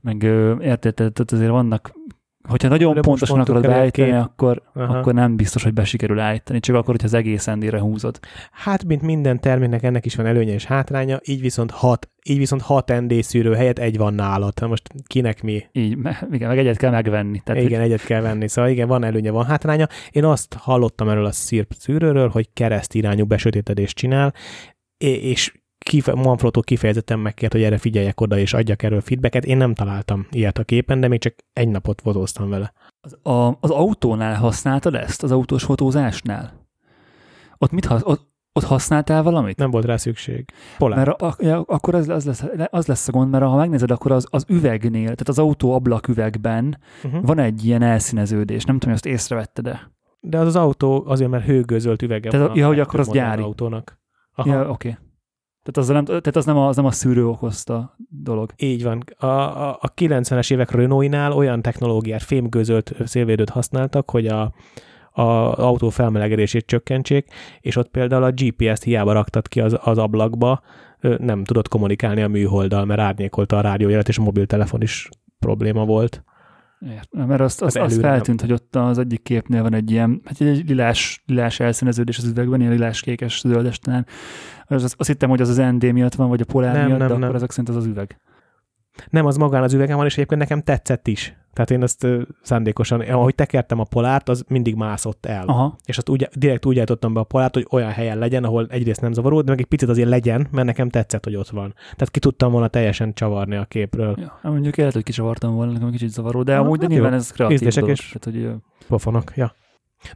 meg 0.00 0.22
érted, 0.60 0.94
tehát 0.94 1.32
azért 1.32 1.50
vannak 1.50 1.92
Hogyha 2.48 2.68
nagyon 2.68 2.92
most 2.92 3.04
pontosan 3.04 3.40
akarod 3.40 3.66
beállítani, 3.66 4.10
két- 4.10 4.20
akkor, 4.20 4.62
Aha. 4.74 4.98
akkor 4.98 5.14
nem 5.14 5.36
biztos, 5.36 5.62
hogy 5.62 5.72
be 5.72 5.84
sikerül 5.84 6.18
állítani, 6.18 6.60
csak 6.60 6.76
akkor, 6.76 6.90
hogyha 6.90 7.06
az 7.06 7.14
egész 7.14 7.46
endére 7.46 7.80
húzod. 7.80 8.18
Hát, 8.52 8.84
mint 8.84 9.02
minden 9.02 9.40
terméknek 9.40 9.82
ennek 9.82 10.04
is 10.04 10.14
van 10.14 10.26
előnye 10.26 10.52
és 10.52 10.64
hátránya, 10.64 11.20
így 11.24 11.40
viszont 11.40 11.70
6, 11.70 12.10
így 12.22 12.38
viszont 12.38 12.62
6 12.62 13.00
ND 13.00 13.22
szűrő 13.22 13.54
helyett 13.54 13.78
egy 13.78 13.96
van 13.96 14.14
nálad. 14.14 14.52
Na 14.60 14.66
most 14.66 14.88
kinek 15.06 15.42
mi? 15.42 15.64
Így, 15.72 15.98
igen, 16.30 16.48
meg 16.48 16.58
egyet 16.58 16.76
kell 16.76 16.90
megvenni. 16.90 17.40
Tehát, 17.44 17.62
igen, 17.62 17.80
egyet 17.80 18.04
kell 18.04 18.20
venni. 18.20 18.48
Szóval 18.48 18.70
igen, 18.70 18.88
van 18.88 19.04
előnye, 19.04 19.30
van 19.30 19.44
hátránya. 19.44 19.86
Én 20.10 20.24
azt 20.24 20.54
hallottam 20.54 21.08
erről 21.08 21.24
a 21.24 21.32
szírp 21.32 21.72
szűrőről, 21.78 22.28
hogy 22.28 22.48
kereszt 22.52 22.94
irányú 22.94 23.24
besötétedést 23.24 23.96
csinál, 23.96 24.34
és 24.98 25.52
kife- 25.82 26.14
Manfrotto 26.14 26.60
kifejezetten 26.60 27.18
megkért, 27.18 27.52
hogy 27.52 27.62
erre 27.62 27.78
figyeljek 27.78 28.20
oda, 28.20 28.38
és 28.38 28.54
adjak 28.54 28.82
erről 28.82 29.00
feedbacket. 29.00 29.44
Én 29.44 29.56
nem 29.56 29.74
találtam 29.74 30.26
ilyet 30.30 30.58
a 30.58 30.64
képen, 30.64 31.00
de 31.00 31.08
még 31.08 31.20
csak 31.20 31.34
egy 31.52 31.68
napot 31.68 32.00
fotóztam 32.00 32.48
vele. 32.48 32.72
Az, 33.00 33.32
a, 33.32 33.56
az 33.60 33.70
autónál 33.70 34.34
használtad 34.34 34.94
ezt? 34.94 35.22
Az 35.22 35.32
autós 35.32 35.64
fotózásnál? 35.64 36.60
Ott 37.58 37.70
mit 37.70 37.84
hasz, 37.84 38.02
ott, 38.04 38.30
ott 38.52 38.64
használtál 38.64 39.22
valamit? 39.22 39.56
Nem 39.56 39.70
volt 39.70 39.84
rá 39.84 39.96
szükség. 39.96 40.44
Polár. 40.78 41.06
Mert 41.06 41.22
a, 41.22 41.36
ja, 41.38 41.60
akkor 41.60 41.94
az, 41.94 42.08
az, 42.08 42.24
lesz, 42.24 42.44
az 42.70 42.86
lesz 42.86 43.08
a 43.08 43.12
gond, 43.12 43.30
mert 43.30 43.44
ha 43.44 43.56
megnézed, 43.56 43.90
akkor 43.90 44.12
az, 44.12 44.26
az 44.30 44.44
üvegnél, 44.48 45.02
tehát 45.02 45.28
az 45.28 45.38
autó 45.38 45.72
ablaküvegben 45.72 46.78
uh-huh. 47.04 47.26
van 47.26 47.38
egy 47.38 47.64
ilyen 47.64 47.82
elszíneződés. 47.82 48.64
Nem 48.64 48.78
tudom, 48.78 48.94
hogy 48.94 49.02
azt 49.04 49.20
észrevetted-e. 49.20 49.90
De 50.20 50.38
az 50.38 50.46
az 50.46 50.56
autó 50.56 51.04
azért, 51.06 51.30
mert 51.30 51.44
hőgözölt 51.44 52.02
üvege 52.02 52.30
Tehát, 52.30 52.46
van. 52.46 52.56
ja, 52.56 52.66
hogy 52.66 52.80
akkor 52.80 53.00
az 53.00 53.10
gyári. 53.10 53.42
Autónak. 53.42 54.00
Aha. 54.34 54.50
Ja, 54.50 54.60
oké. 54.60 54.88
Okay. 54.88 54.94
Tehát, 55.62 55.76
az 55.76 55.88
nem, 55.88 56.04
tehát 56.04 56.36
az, 56.36 56.44
nem 56.44 56.56
a, 56.56 56.68
az 56.68 56.76
nem 56.76 56.84
a 56.84 56.90
szűrő 56.90 57.26
okozta 57.26 57.96
dolog. 58.08 58.52
Így 58.56 58.82
van. 58.82 59.04
A, 59.18 59.26
a, 59.26 59.78
a 59.80 59.94
90-es 59.94 60.52
évek 60.52 60.70
Renault-nál 60.70 61.32
olyan 61.32 61.62
technológiát, 61.62 62.22
fémgözölt 62.22 62.92
szélvédőt 63.04 63.50
használtak, 63.50 64.10
hogy 64.10 64.26
a, 64.26 64.52
a 65.12 65.22
autó 65.58 65.88
felmelegedését 65.88 66.66
csökkentsék, 66.66 67.26
és 67.60 67.76
ott 67.76 67.88
például 67.88 68.22
a 68.22 68.32
GPS-t 68.32 68.82
hiába 68.82 69.12
raktad 69.12 69.48
ki 69.48 69.60
az, 69.60 69.78
az 69.82 69.98
ablakba, 69.98 70.62
nem 71.18 71.44
tudott 71.44 71.68
kommunikálni 71.68 72.22
a 72.22 72.28
műholddal, 72.28 72.84
mert 72.84 73.00
árnyékolta 73.00 73.56
a 73.56 73.60
rádiójelet, 73.60 74.08
és 74.08 74.18
a 74.18 74.22
mobiltelefon 74.22 74.82
is 74.82 75.08
probléma 75.38 75.84
volt. 75.84 76.24
Értem, 76.90 77.26
mert 77.26 77.40
azt, 77.40 77.62
azt, 77.62 77.76
Hát 77.76 77.90
előre 77.90 78.08
feltűnt, 78.08 78.40
hogy 78.40 78.52
ott 78.52 78.76
az 78.76 78.98
egyik 78.98 79.22
képnél 79.22 79.62
van 79.62 79.74
egy 79.74 79.90
ilyen, 79.90 80.20
hát 80.24 80.40
egy 80.40 80.68
lilás, 80.68 81.22
lilás 81.26 81.60
elszíneződés 81.60 82.18
az 82.18 82.24
üvegben, 82.24 82.60
ilyen 82.60 82.72
lilás, 82.72 83.00
kékes, 83.00 83.40
zöldes 83.40 83.78
talán. 83.78 84.06
Az, 84.74 84.82
azt, 84.84 84.94
azt 84.98 85.08
hittem, 85.08 85.28
hogy 85.30 85.40
az 85.40 85.48
az 85.48 85.56
ND 85.56 85.92
miatt 85.92 86.14
van, 86.14 86.28
vagy 86.28 86.40
a 86.40 86.44
polár 86.44 86.74
Nem, 86.74 86.86
miatt, 86.86 86.98
nem, 86.98 87.08
de 87.08 87.12
nem. 87.14 87.22
akkor 87.22 87.34
ezek 87.34 87.50
szerint 87.50 87.68
az 87.68 87.76
az 87.76 87.86
üveg. 87.86 88.20
Nem, 89.10 89.26
az 89.26 89.36
magán 89.36 89.62
az 89.62 89.72
üvegen 89.72 89.96
van, 89.96 90.06
és 90.06 90.12
egyébként 90.14 90.40
nekem 90.40 90.62
tetszett 90.62 91.08
is. 91.08 91.36
Tehát 91.52 91.70
én 91.70 91.82
azt 91.82 92.04
ö, 92.04 92.22
szándékosan, 92.42 93.00
ahogy 93.00 93.34
tekertem 93.34 93.78
a 93.80 93.84
polárt, 93.84 94.28
az 94.28 94.44
mindig 94.48 94.74
mászott 94.74 95.26
el. 95.26 95.44
Aha, 95.46 95.76
és 95.84 95.96
azt 95.96 96.08
úgy, 96.08 96.28
direkt 96.34 96.66
úgy 96.66 96.76
állítottam 96.76 97.12
be 97.14 97.20
a 97.20 97.24
polárt, 97.24 97.54
hogy 97.54 97.66
olyan 97.70 97.90
helyen 97.90 98.18
legyen, 98.18 98.44
ahol 98.44 98.66
egyrészt 98.70 99.00
nem 99.00 99.12
zavaró, 99.12 99.40
de 99.40 99.50
meg 99.50 99.60
egy 99.60 99.66
picit 99.66 99.88
azért 99.88 100.08
legyen, 100.08 100.46
mert 100.50 100.66
nekem 100.66 100.88
tetszett, 100.88 101.24
hogy 101.24 101.36
ott 101.36 101.48
van. 101.48 101.72
Tehát 101.74 102.10
ki 102.10 102.18
tudtam 102.18 102.52
volna 102.52 102.68
teljesen 102.68 103.14
csavarni 103.14 103.56
a 103.56 103.64
képről. 103.64 104.14
ja. 104.18 104.38
Hát 104.42 104.52
mondjuk 104.52 104.76
lehet, 104.76 104.92
hogy 104.92 105.02
kicsavartam 105.02 105.54
volna, 105.54 105.72
nekem 105.72 105.90
kicsit 105.90 106.10
zavaró, 106.10 106.42
de 106.42 106.54
Ah, 106.54 106.60
amúgy 106.64 106.76
de 106.78 106.82
hát 106.84 106.92
nyilván 106.92 107.10
jó. 107.10 107.16
ez 107.16 107.30
kreatív 107.30 107.56
Ízlések 107.56 107.80
dolog. 107.82 107.96
és- 107.96 108.16
Tehát, 108.20 108.40
hogy, 108.50 108.60
Pofonok, 108.88 109.32
ja. 109.36 109.54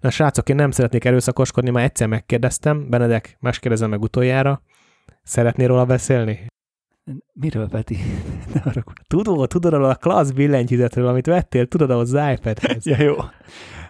Na 0.00 0.10
srácok, 0.10 0.48
én 0.48 0.56
nem 0.56 0.70
szeretnék 0.70 1.04
erőszakoskodni, 1.04 1.70
már 1.70 1.84
egyszer 1.84 2.08
megkérdeztem, 2.08 2.88
Benedek, 2.88 3.36
más 3.40 3.58
kérdezem 3.58 3.90
meg 3.90 4.02
utoljára. 4.02 4.62
Szeretnél 5.22 5.66
róla 5.66 5.84
beszélni? 5.84 6.46
miről, 7.32 7.68
Peti? 7.68 7.96
Tudod, 9.08 9.48
tudod 9.48 9.72
arról 9.72 9.88
a 9.88 9.94
klassz 9.94 10.30
billentyűzetről, 10.30 11.06
amit 11.06 11.26
vettél, 11.26 11.66
tudod 11.66 11.90
ahhoz 11.90 12.14
az 12.14 12.32
iPadhez. 12.32 12.86
Ja, 12.86 13.02
jó. 13.02 13.14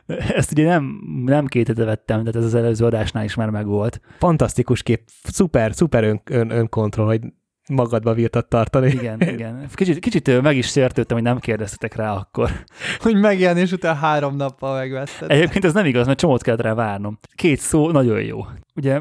Ezt 0.07 0.53
ugye 0.53 0.65
nem, 0.65 1.01
nem 1.25 1.47
két 1.47 1.67
hete 1.67 1.85
vettem, 1.85 2.19
tehát 2.19 2.37
ez 2.37 2.45
az 2.45 2.55
előző 2.55 2.85
adásnál 2.85 3.25
is 3.25 3.35
már 3.35 3.51
megvolt. 3.51 4.01
Fantasztikus 4.19 4.83
kép, 4.83 5.03
szuper, 5.23 5.75
szuper 5.75 6.05
ön, 6.05 6.21
ön, 6.25 6.51
önkontroll, 6.51 7.07
hogy 7.07 7.21
magadba 7.69 8.15
bírtad 8.15 8.49
tartani. 8.49 8.91
Igen, 8.91 9.21
igen. 9.21 9.67
Kicsit, 9.75 9.99
kicsit 9.99 10.43
meg 10.43 10.57
is 10.57 10.67
sértődtem, 10.67 11.17
hogy 11.17 11.27
nem 11.27 11.39
kérdeztetek 11.39 11.95
rá 11.95 12.13
akkor. 12.13 12.51
Hogy 13.03 13.15
megjelenés 13.15 13.73
után 13.73 13.97
három 13.97 14.37
nappal 14.37 14.77
megvetted. 14.77 15.31
Egyébként 15.31 15.65
ez 15.65 15.73
nem 15.73 15.87
igaz, 15.87 16.07
mert 16.07 16.19
csomót 16.19 16.43
kellett 16.43 16.61
rá 16.61 16.75
várnom. 16.75 17.19
Két 17.35 17.59
szó 17.59 17.91
nagyon 17.91 18.23
jó. 18.23 18.47
Ugye 18.75 19.01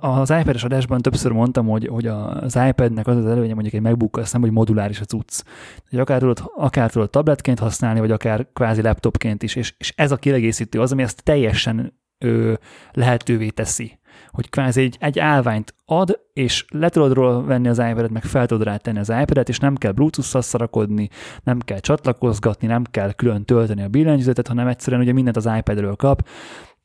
az 0.00 0.30
iPad-es 0.30 0.64
adásban 0.64 1.02
többször 1.02 1.32
mondtam, 1.32 1.66
hogy, 1.66 1.86
hogy 1.86 2.06
az 2.06 2.58
iPad-nek 2.68 3.06
az 3.06 3.16
az 3.16 3.26
előnye 3.26 3.54
mondjuk 3.54 3.74
egy 3.74 3.80
MacBook-kal 3.80 4.24
szemben, 4.24 4.50
hogy 4.50 4.58
moduláris 4.58 5.00
a 5.00 5.04
cucc. 5.04 5.42
Hogy 5.90 5.98
akár 5.98 6.18
tudod, 6.18 6.50
akár 6.56 6.90
tudod 6.90 7.10
tabletként 7.10 7.58
használni, 7.58 8.00
vagy 8.00 8.10
akár 8.10 8.46
kvázi 8.52 8.82
laptopként 8.82 9.42
is, 9.42 9.54
és, 9.54 9.74
és 9.78 9.92
ez 9.96 10.10
a 10.10 10.16
kiegészítő 10.16 10.80
az, 10.80 10.92
ami 10.92 11.02
ezt 11.02 11.22
teljesen 11.22 12.00
ö, 12.18 12.52
lehetővé 12.92 13.48
teszi. 13.48 13.98
Hogy 14.30 14.50
kvázi 14.50 14.82
egy, 14.82 14.96
egy 15.00 15.18
állványt 15.18 15.74
ad, 15.84 16.20
és 16.32 16.64
le 16.68 16.88
tudod 16.88 17.12
róla 17.12 17.42
venni 17.42 17.68
az 17.68 17.78
iPad-et, 17.78 18.10
meg 18.10 18.22
fel 18.24 18.46
tudod 18.46 18.66
rá 18.66 18.76
tenni 18.76 18.98
az 18.98 19.08
iPad-et, 19.08 19.48
és 19.48 19.58
nem 19.58 19.74
kell 19.74 19.92
Bluetooth-szal 19.92 20.42
szarakodni, 20.42 21.08
nem 21.42 21.58
kell 21.58 21.78
csatlakozgatni, 21.78 22.66
nem 22.66 22.84
kell 22.90 23.12
külön 23.12 23.44
tölteni 23.44 23.82
a 23.82 23.88
billentyűzetet, 23.88 24.48
hanem 24.48 24.66
egyszerűen 24.66 25.02
ugye 25.02 25.12
mindent 25.12 25.36
az 25.36 25.50
iPad-ről 25.56 25.96
kap, 25.96 26.28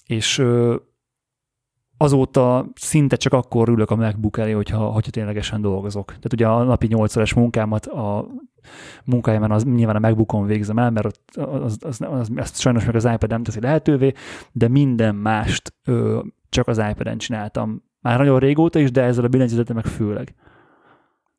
és 0.05 0.37
ö, 0.37 0.75
azóta 1.97 2.65
szinte 2.75 3.15
csak 3.15 3.33
akkor 3.33 3.69
ülök 3.69 3.91
a 3.91 3.95
MacBook 3.95 4.37
elé, 4.37 4.51
hogyha, 4.51 4.77
hogyha 4.77 5.11
ténylegesen 5.11 5.61
dolgozok. 5.61 6.05
Tehát 6.05 6.33
ugye 6.33 6.47
a 6.47 6.63
napi 6.63 6.87
8 6.87 7.15
órás 7.15 7.33
munkámat 7.33 7.85
a 7.85 8.27
munkájában 9.03 9.51
az 9.51 9.63
nyilván 9.63 9.95
a 9.95 9.99
MacBookon 9.99 10.45
végzem 10.45 10.77
el, 10.77 10.91
mert 10.91 11.05
ott 11.05 11.35
az, 11.35 11.77
az, 11.81 12.01
az, 12.01 12.31
ezt 12.35 12.59
sajnos 12.59 12.85
meg 12.85 12.95
az 12.95 13.05
iPad 13.05 13.29
nem 13.29 13.43
teszi 13.43 13.59
lehetővé, 13.59 14.13
de 14.51 14.67
minden 14.67 15.15
mást 15.15 15.73
ö, 15.85 16.19
csak 16.49 16.67
az 16.67 16.77
iPad-en 16.89 17.17
csináltam. 17.17 17.83
Már 18.01 18.17
nagyon 18.17 18.39
régóta 18.39 18.79
is, 18.79 18.91
de 18.91 19.01
ezzel 19.01 19.23
a 19.23 19.27
billentyűzetem 19.27 19.75
meg 19.75 19.85
főleg. 19.85 20.35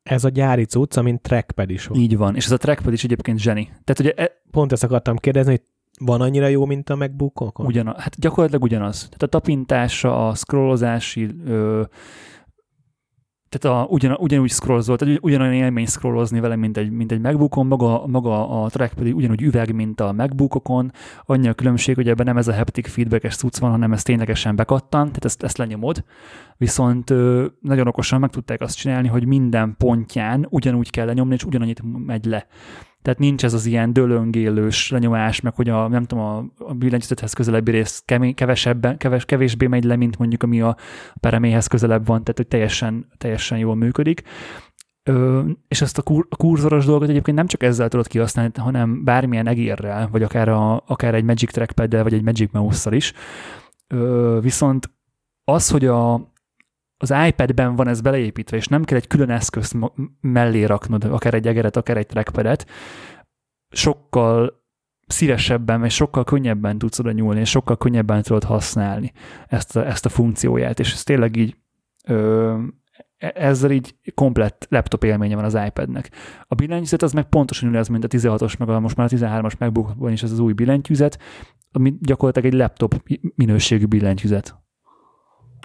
Ez 0.03 0.23
a 0.23 0.29
gyári 0.29 0.65
cucc, 0.65 0.97
amint 0.97 1.21
trackpad 1.21 1.69
is 1.69 1.87
van. 1.87 1.97
Így 1.97 2.17
van. 2.17 2.35
És 2.35 2.45
ez 2.45 2.51
a 2.51 2.57
trackpad 2.57 2.93
is 2.93 3.03
egyébként 3.03 3.39
zseni. 3.39 3.63
Tehát 3.83 3.99
ugye 3.99 4.11
e, 4.11 4.41
Pont 4.51 4.71
ezt 4.71 4.83
akartam 4.83 5.17
kérdezni, 5.17 5.51
hogy 5.51 5.61
van 5.99 6.21
annyira 6.21 6.47
jó, 6.47 6.65
mint 6.65 6.89
a 6.89 6.95
MacBookokon? 6.95 7.65
ugyanaz, 7.65 7.95
hát 7.97 8.19
gyakorlatilag 8.19 8.63
ugyanaz. 8.63 8.99
Tehát 8.99 9.23
a 9.23 9.27
tapintása, 9.27 10.27
a 10.27 10.35
scrollozási 10.35 11.29
ö, 11.45 11.81
tehát 13.57 13.77
a, 13.79 13.87
ugyan, 13.89 14.17
ugyanúgy 14.19 14.49
scrollzol, 14.49 14.97
tehát 14.97 15.19
ugyanolyan 15.21 15.53
élmény 15.53 15.85
scrollozni 15.85 16.39
vele, 16.39 16.55
mint 16.55 16.77
egy, 16.77 16.91
mint 16.91 17.11
egy 17.11 17.19
MacBookon, 17.19 17.67
maga, 17.67 18.07
maga 18.07 18.63
a 18.63 18.69
track 18.69 18.93
pedig 18.93 19.15
ugyanúgy 19.15 19.41
üveg, 19.41 19.73
mint 19.73 20.01
a 20.01 20.11
MacBookokon. 20.11 20.91
Annyi 21.25 21.47
a 21.47 21.53
különbség, 21.53 21.95
hogy 21.95 22.09
ebben 22.09 22.25
nem 22.25 22.37
ez 22.37 22.47
a 22.47 22.53
haptic 22.53 22.89
feedbackes 22.89 23.35
cucc 23.35 23.57
van, 23.57 23.71
hanem 23.71 23.93
ez 23.93 24.03
ténylegesen 24.03 24.55
bekattan, 24.55 25.07
tehát 25.07 25.25
ezt, 25.25 25.43
ezt 25.43 25.57
lenyomod. 25.57 26.03
Viszont 26.57 27.09
ö, 27.09 27.45
nagyon 27.59 27.87
okosan 27.87 28.19
meg 28.19 28.29
tudták 28.29 28.61
azt 28.61 28.77
csinálni, 28.77 29.07
hogy 29.07 29.25
minden 29.25 29.75
pontján 29.77 30.47
ugyanúgy 30.49 30.89
kell 30.89 31.05
lenyomni, 31.05 31.33
és 31.33 31.43
ugyanannyit 31.43 31.81
megy 32.05 32.25
le. 32.25 32.47
Tehát 33.03 33.19
nincs 33.19 33.43
ez 33.43 33.53
az 33.53 33.65
ilyen 33.65 33.93
dölöngélős 33.93 34.89
lenyomás, 34.89 35.41
meg 35.41 35.55
hogy 35.55 35.69
a, 35.69 35.87
nem 35.87 36.03
tudom, 36.03 36.23
a, 36.23 36.45
a 36.57 36.73
billentyűzethez 36.73 37.33
közelebbi 37.33 37.71
rész 37.71 38.03
kevesebben, 38.35 38.97
keves, 38.97 39.25
kevésbé 39.25 39.67
megy 39.67 39.83
le, 39.83 39.95
mint 39.95 40.17
mondjuk 40.17 40.43
ami 40.43 40.61
a 40.61 40.77
pereméhez 41.19 41.67
közelebb 41.67 42.05
van, 42.05 42.23
tehát 42.23 42.37
hogy 42.37 42.47
teljesen, 42.47 43.07
teljesen 43.17 43.57
jól 43.57 43.75
működik. 43.75 44.21
Ö, 45.03 45.41
és 45.67 45.81
ezt 45.81 45.97
a, 45.97 46.01
kur, 46.01 46.27
a 46.29 46.35
kurzoros 46.35 46.85
dolgot 46.85 47.09
egyébként 47.09 47.37
nem 47.37 47.47
csak 47.47 47.63
ezzel 47.63 47.87
tudod 47.87 48.07
kihasználni, 48.07 48.51
hanem 48.55 49.03
bármilyen 49.03 49.47
egérrel, 49.47 50.09
vagy 50.11 50.23
akár, 50.23 50.49
a, 50.49 50.83
akár 50.87 51.15
egy 51.15 51.23
Magic 51.23 51.51
Trackpad-del, 51.51 52.03
vagy 52.03 52.13
egy 52.13 52.23
Magic 52.23 52.51
Mouse-szal 52.51 52.93
is. 52.93 53.13
Ö, 53.87 54.37
viszont 54.41 54.91
az, 55.43 55.69
hogy 55.69 55.85
a, 55.85 56.32
az 57.03 57.13
iPad-ben 57.27 57.75
van 57.75 57.87
ez 57.87 58.01
beleépítve, 58.01 58.57
és 58.57 58.67
nem 58.67 58.83
kell 58.83 58.97
egy 58.97 59.07
külön 59.07 59.29
eszközt 59.29 59.75
mellé 60.21 60.63
raknod, 60.63 61.03
akár 61.03 61.33
egy 61.33 61.47
egeret, 61.47 61.77
akár 61.77 61.97
egy 61.97 62.05
trackpadet, 62.05 62.69
sokkal 63.69 64.63
szívesebben, 65.07 65.85
és 65.85 65.93
sokkal 65.93 66.23
könnyebben 66.23 66.77
tudsz 66.77 66.99
oda 66.99 67.11
nyúlni, 67.11 67.39
és 67.39 67.49
sokkal 67.49 67.77
könnyebben 67.77 68.21
tudod 68.21 68.43
használni 68.43 69.11
ezt 69.47 69.75
a, 69.75 69.85
ezt 69.85 70.05
a 70.05 70.09
funkcióját, 70.09 70.79
és 70.79 70.93
ez 70.93 71.03
tényleg 71.03 71.35
így 71.35 71.57
ö, 72.07 72.57
ezzel 73.17 73.71
így 73.71 73.95
komplett 74.13 74.67
laptop 74.69 75.03
élménye 75.03 75.35
van 75.35 75.43
az 75.43 75.59
iPadnek. 75.65 76.11
A 76.47 76.55
billentyűzet 76.55 77.01
az 77.01 77.13
meg 77.13 77.29
pontosan 77.29 77.69
ugyanaz, 77.69 77.87
mint 77.87 78.03
a 78.03 78.07
16-os, 78.07 78.57
meg 78.57 78.69
a, 78.69 78.79
most 78.79 78.95
már 78.95 79.09
a 79.11 79.15
13-as 79.15 79.57
MacBookban 79.57 80.11
is 80.11 80.23
ez 80.23 80.31
az 80.31 80.39
új 80.39 80.53
billentyűzet, 80.53 81.19
ami 81.71 81.93
gyakorlatilag 81.99 82.53
egy 82.53 82.59
laptop 82.59 83.03
minőségű 83.35 83.85
billentyűzet. 83.85 84.62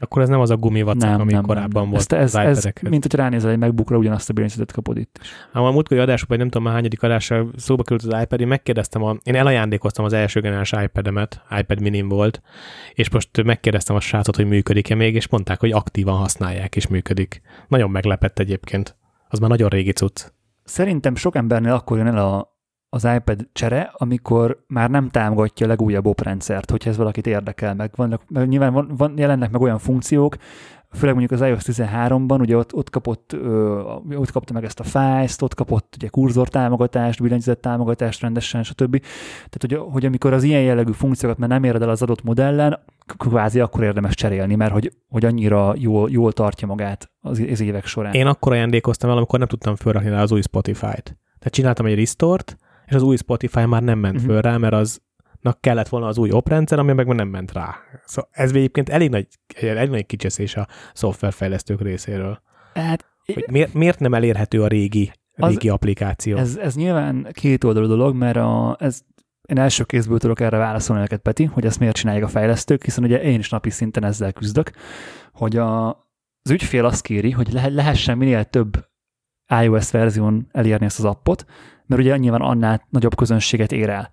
Akkor 0.01 0.23
ez 0.23 0.29
nem 0.29 0.41
az 0.41 0.51
a 0.51 0.57
gumivacak, 0.57 1.21
ami 1.21 1.33
korábban 1.43 1.91
volt 1.91 2.13
ez, 2.13 2.35
ez, 2.35 2.65
ez, 2.65 2.73
mint 2.91 3.03
hogy 3.03 3.15
ránézel 3.15 3.51
egy 3.51 3.59
MacBookra, 3.59 3.97
ugyanazt 3.97 4.31
a 4.31 4.33
billentyűzetet 4.33 4.75
kapod 4.75 4.97
itt 4.97 5.19
is. 5.21 5.29
Ám 5.53 5.63
a 5.63 5.71
múltkori 5.71 6.01
adásban, 6.01 6.29
vagy 6.29 6.39
nem 6.39 6.49
tudom 6.49 6.67
már 6.67 6.75
hányadik 6.75 7.03
adásra 7.03 7.47
szóba 7.57 7.83
került 7.83 8.13
az 8.13 8.23
iPad, 8.23 8.41
én 8.41 8.47
megkérdeztem, 8.47 9.03
a, 9.03 9.17
én 9.23 9.35
elajándékoztam 9.35 10.05
az 10.05 10.13
első 10.13 10.41
generális 10.41 10.73
iPad-emet, 10.73 11.43
iPad 11.59 11.81
mini 11.81 12.03
volt, 12.03 12.43
és 12.95 13.11
most 13.11 13.43
megkérdeztem 13.43 13.97
a 13.97 14.01
srácot, 14.01 14.37
hogy 14.37 14.47
működik-e 14.47 14.95
még, 14.95 15.15
és 15.15 15.29
mondták, 15.29 15.61
hogy 15.61 15.71
aktívan 15.71 16.17
használják, 16.17 16.77
és 16.77 16.87
működik. 16.87 17.41
Nagyon 17.69 17.91
meglepett 17.91 18.39
egyébként. 18.39 18.97
Az 19.29 19.39
már 19.39 19.51
nagyon 19.51 19.69
régi 19.69 19.93
cucc. 19.93 20.27
Szerintem 20.65 21.15
sok 21.15 21.37
embernél 21.37 21.73
akkor 21.73 21.97
jön 21.97 22.07
el 22.07 22.19
a, 22.19 22.58
az 22.91 23.09
iPad 23.17 23.49
csere, 23.53 23.93
amikor 23.93 24.65
már 24.67 24.91
nem 24.91 25.09
támogatja 25.09 25.67
a 25.67 25.69
legújabb 25.69 26.07
oprendszert, 26.07 26.71
hogyha 26.71 26.91
ez 26.91 26.97
valakit 26.97 27.27
érdekel 27.27 27.75
meg. 27.75 27.91
Vannak, 27.97 28.23
meg 28.29 28.49
nyilván 28.49 28.73
van, 28.73 28.93
van, 28.97 29.13
jelennek 29.17 29.51
meg 29.51 29.61
olyan 29.61 29.79
funkciók, 29.79 30.37
főleg 30.91 31.17
mondjuk 31.17 31.41
az 31.41 31.49
iOS 31.49 31.63
13-ban, 31.65 32.41
ugye 32.41 32.57
ott, 32.57 32.75
ott 32.75 32.91
kapott, 32.91 33.33
ö, 33.33 33.79
ott 34.15 34.31
kapta 34.31 34.53
meg 34.53 34.65
ezt 34.65 34.81
a 34.81 34.85
fájzt, 34.85 35.43
ott 35.43 35.55
kapott 35.55 35.95
ugye 35.97 36.09
kurzor 36.09 36.49
támogatást, 36.49 37.23
billentyűzet 37.23 37.59
támogatást 37.59 38.21
rendesen, 38.21 38.63
stb. 38.63 39.01
Tehát, 39.37 39.59
hogy, 39.61 39.93
hogy 39.93 40.05
amikor 40.05 40.33
az 40.33 40.43
ilyen 40.43 40.63
jellegű 40.63 40.93
funkciókat 40.93 41.39
már 41.39 41.49
nem 41.49 41.65
éred 41.65 41.83
el 41.83 41.89
az 41.89 42.03
adott 42.03 42.23
modellen, 42.23 42.79
kvázi 43.17 43.61
akkor 43.61 43.83
érdemes 43.83 44.15
cserélni, 44.15 44.55
mert 44.55 44.73
hogy, 44.73 44.93
hogy 45.09 45.25
annyira 45.25 45.75
jól, 45.77 46.11
jól 46.11 46.33
tartja 46.33 46.67
magát 46.67 47.11
az, 47.21 47.43
az 47.51 47.61
évek 47.61 47.87
során. 47.87 48.13
Én 48.13 48.27
akkor 48.27 48.53
ajándékoztam 48.53 49.09
valamikor 49.09 49.39
nem 49.39 49.49
tudtam 49.49 49.77
felrakni 49.77 50.11
rá 50.11 50.23
az 50.23 50.33
új 50.33 50.41
Spotify-t. 50.41 51.17
Tehát 51.39 51.55
csináltam 51.55 51.87
egy 51.87 51.95
restore 51.95 52.45
és 52.89 52.95
az 52.95 53.03
új 53.03 53.17
Spotify 53.17 53.65
már 53.65 53.83
nem 53.83 53.99
ment 53.99 54.15
uh-huh. 54.15 54.31
föl 54.31 54.41
rá, 54.41 54.57
mert 54.57 54.75
az 54.75 55.01
kellett 55.61 55.89
volna 55.89 56.07
az 56.07 56.19
új 56.19 56.31
oprendszer, 56.31 56.79
ami 56.79 56.93
meg 56.93 57.07
nem 57.07 57.29
ment 57.29 57.53
rá. 57.53 57.77
Szóval 58.05 58.31
ez 58.33 58.51
egyébként 58.51 58.89
elég 58.89 59.11
nagy, 59.11 59.27
elég 59.61 59.91
nagy 59.91 60.07
kicseszés 60.07 60.57
a 60.57 60.69
szoftverfejlesztők 60.93 61.81
részéről. 61.81 62.43
Hát, 62.75 63.07
hogy 63.25 63.45
miért, 63.51 63.75
miért 63.75 63.99
nem 63.99 64.15
elérhető 64.15 64.63
a 64.63 64.67
régi, 64.67 65.13
az, 65.37 65.49
régi 65.49 65.69
applikáció? 65.69 66.37
Ez, 66.37 66.57
ez 66.57 66.75
nyilván 66.75 67.29
két 67.33 67.65
oldalú 67.65 67.87
dolog, 67.87 68.17
mert 68.17 68.37
a, 68.37 68.77
ez, 68.81 69.01
én 69.49 69.59
első 69.59 69.85
kézből 69.85 70.19
tudok 70.19 70.41
erre 70.41 70.57
válaszolni 70.57 71.03
neked, 71.03 71.21
Peti, 71.21 71.45
hogy 71.45 71.65
ezt 71.65 71.79
miért 71.79 71.97
csinálják 71.97 72.25
a 72.25 72.29
fejlesztők, 72.29 72.85
hiszen 72.85 73.05
ugye 73.05 73.23
én 73.23 73.39
is 73.39 73.49
napi 73.49 73.71
szinten 73.71 74.05
ezzel 74.05 74.33
küzdök, 74.33 74.71
hogy 75.33 75.57
a, 75.57 75.89
az 76.43 76.51
ügyfél 76.51 76.85
azt 76.85 77.03
kéri, 77.03 77.31
hogy 77.31 77.53
le, 77.53 77.69
lehessen 77.69 78.19
minél 78.19 78.45
több 78.45 78.87
iOS 79.63 79.91
verzión 79.91 80.49
elérni 80.53 80.85
ezt 80.87 80.99
az 80.99 81.05
appot, 81.05 81.45
mert 81.87 82.01
ugye 82.01 82.17
nyilván 82.17 82.41
annál 82.41 82.87
nagyobb 82.89 83.17
közönséget 83.17 83.73
ér 83.73 83.89
el. 83.89 84.11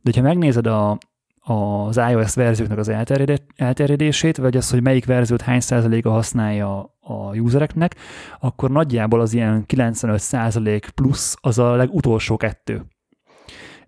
De 0.00 0.10
ha 0.14 0.20
megnézed 0.20 0.66
a, 0.66 0.98
az 1.40 1.96
iOS 1.96 2.34
verzióknak 2.34 2.78
az 2.78 2.92
elterjedését, 3.56 4.36
vagy 4.36 4.56
az, 4.56 4.70
hogy 4.70 4.82
melyik 4.82 5.04
verziót 5.04 5.40
hány 5.40 5.60
százaléka 5.60 6.10
használja 6.10 6.96
a 7.00 7.36
usereknek, 7.36 7.94
akkor 8.40 8.70
nagyjából 8.70 9.20
az 9.20 9.32
ilyen 9.32 9.66
95 9.66 10.20
százalék 10.20 10.88
plusz 10.88 11.36
az 11.40 11.58
a 11.58 11.74
legutolsó 11.74 12.36
kettő. 12.36 12.84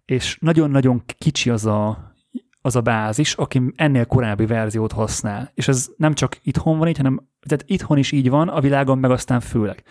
És 0.05 0.38
nagyon-nagyon 0.40 1.03
kicsi 1.18 1.51
az 1.51 1.66
a, 1.66 2.12
az 2.61 2.76
a 2.76 2.80
bázis, 2.80 3.34
aki 3.34 3.62
ennél 3.76 4.05
korábbi 4.05 4.47
verziót 4.47 4.92
használ. 4.92 5.51
És 5.55 5.68
ez 5.68 5.88
nem 5.97 6.14
csak 6.14 6.38
itthon 6.42 6.78
van 6.78 6.88
így, 6.88 6.97
hanem 6.97 7.28
tehát 7.47 7.64
itthon 7.66 7.99
is 7.99 8.12
így 8.12 8.30
van, 8.30 8.49
a 8.49 8.61
világon 8.61 8.99
meg 8.99 9.11
aztán 9.11 9.40
főleg. 9.40 9.82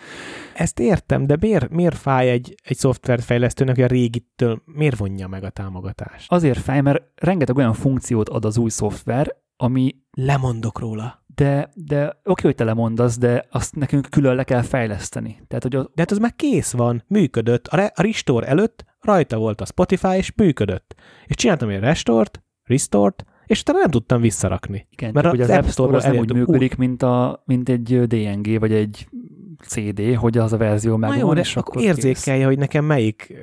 Ezt 0.54 0.78
értem, 0.78 1.26
de 1.26 1.36
miért, 1.40 1.70
miért 1.70 1.96
fáj 1.96 2.30
egy, 2.30 2.54
egy 2.62 2.76
szoftverfejlesztőnek, 2.76 3.74
hogy 3.74 3.84
a 3.84 3.88
régitől 3.88 4.62
miért 4.64 4.96
vonja 4.96 5.28
meg 5.28 5.44
a 5.44 5.50
támogatást? 5.50 6.32
Azért 6.32 6.58
fáj, 6.58 6.80
mert 6.80 7.02
rengeteg 7.14 7.56
olyan 7.56 7.72
funkciót 7.72 8.28
ad 8.28 8.44
az 8.44 8.58
új 8.58 8.70
szoftver, 8.70 9.36
ami... 9.56 9.94
Lemondok 10.10 10.78
róla. 10.78 11.24
De, 11.26 11.70
de 11.74 12.20
oké, 12.24 12.42
hogy 12.42 12.54
te 12.54 12.64
lemondasz, 12.64 13.18
de 13.18 13.46
azt 13.50 13.76
nekünk 13.76 14.06
külön 14.10 14.34
le 14.34 14.44
kell 14.44 14.62
fejleszteni. 14.62 15.42
Tehát, 15.48 15.62
hogy 15.62 15.74
az... 15.76 15.84
De 15.84 16.00
hát 16.00 16.10
az 16.10 16.18
már 16.18 16.34
kész 16.36 16.72
van, 16.72 17.04
működött. 17.06 17.66
A, 17.66 17.76
re, 17.76 17.92
a 17.94 18.02
restore 18.02 18.46
előtt 18.46 18.84
rajta 19.00 19.36
volt 19.36 19.60
a 19.60 19.66
Spotify, 19.66 20.16
és 20.16 20.32
működött. 20.36 20.94
És 21.26 21.34
csináltam 21.34 21.68
egy 21.68 21.80
restore-t, 21.80 22.42
restore-t, 22.62 23.24
és 23.46 23.60
utána 23.60 23.78
nem 23.78 23.90
tudtam 23.90 24.20
visszarakni. 24.20 24.86
Igen, 24.90 25.10
mert 25.14 25.26
hogy 25.26 25.40
az 25.40 25.50
App 25.50 25.64
Store 25.64 25.96
az 25.96 26.04
nem 26.04 26.16
úgy 26.16 26.32
működik, 26.32 26.76
mint, 26.76 27.02
a, 27.02 27.42
mint 27.46 27.68
egy 27.68 28.06
DNG, 28.06 28.58
vagy 28.58 28.72
egy 28.72 29.08
CD, 29.66 30.14
hogy 30.16 30.38
az 30.38 30.52
a 30.52 30.56
verzió 30.56 30.96
megvan, 30.96 31.18
jó, 31.18 31.32
de 31.32 31.40
és 31.40 31.56
akkor 31.56 31.82
érzékelje, 31.82 32.38
kész. 32.38 32.48
hogy 32.48 32.58
nekem 32.58 32.84
melyik 32.84 33.34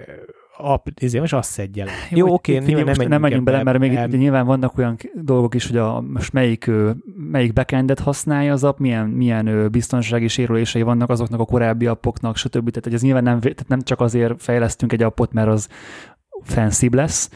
app, 0.57 0.87
izé, 0.99 1.19
most 1.19 1.33
azt 1.33 1.51
szedje 1.51 1.85
le. 1.85 1.91
Jó, 2.09 2.33
oké, 2.33 2.59
okay, 2.59 2.73
nem, 2.73 2.83
nem, 2.83 3.07
nem 3.07 3.21
menjünk 3.21 3.43
bele, 3.43 3.63
mert 3.63 3.79
még 3.79 3.93
el... 3.93 4.07
nyilván 4.07 4.45
vannak 4.45 4.77
olyan 4.77 4.97
dolgok 5.13 5.55
is, 5.55 5.67
hogy 5.67 5.77
a, 5.77 6.01
most 6.01 6.33
melyik, 6.33 6.71
melyik 7.15 7.53
backendet 7.53 7.99
használja 7.99 8.53
az 8.53 8.63
app, 8.63 8.77
milyen, 8.77 9.07
milyen 9.07 9.71
biztonsági 9.71 10.27
sérülései 10.27 10.81
vannak 10.81 11.09
azoknak 11.09 11.39
a 11.39 11.45
korábbi 11.45 11.85
appoknak, 11.85 12.37
stb. 12.37 12.69
Tehát 12.69 12.83
hogy 12.83 12.93
ez 12.93 13.01
nyilván 13.01 13.23
nem, 13.23 13.39
tehát 13.39 13.67
nem 13.67 13.81
csak 13.81 14.01
azért 14.01 14.41
fejlesztünk 14.41 14.93
egy 14.93 15.03
appot, 15.03 15.33
mert 15.33 15.47
az 15.47 15.67
fancy 16.43 16.89
lesz, 16.91 17.29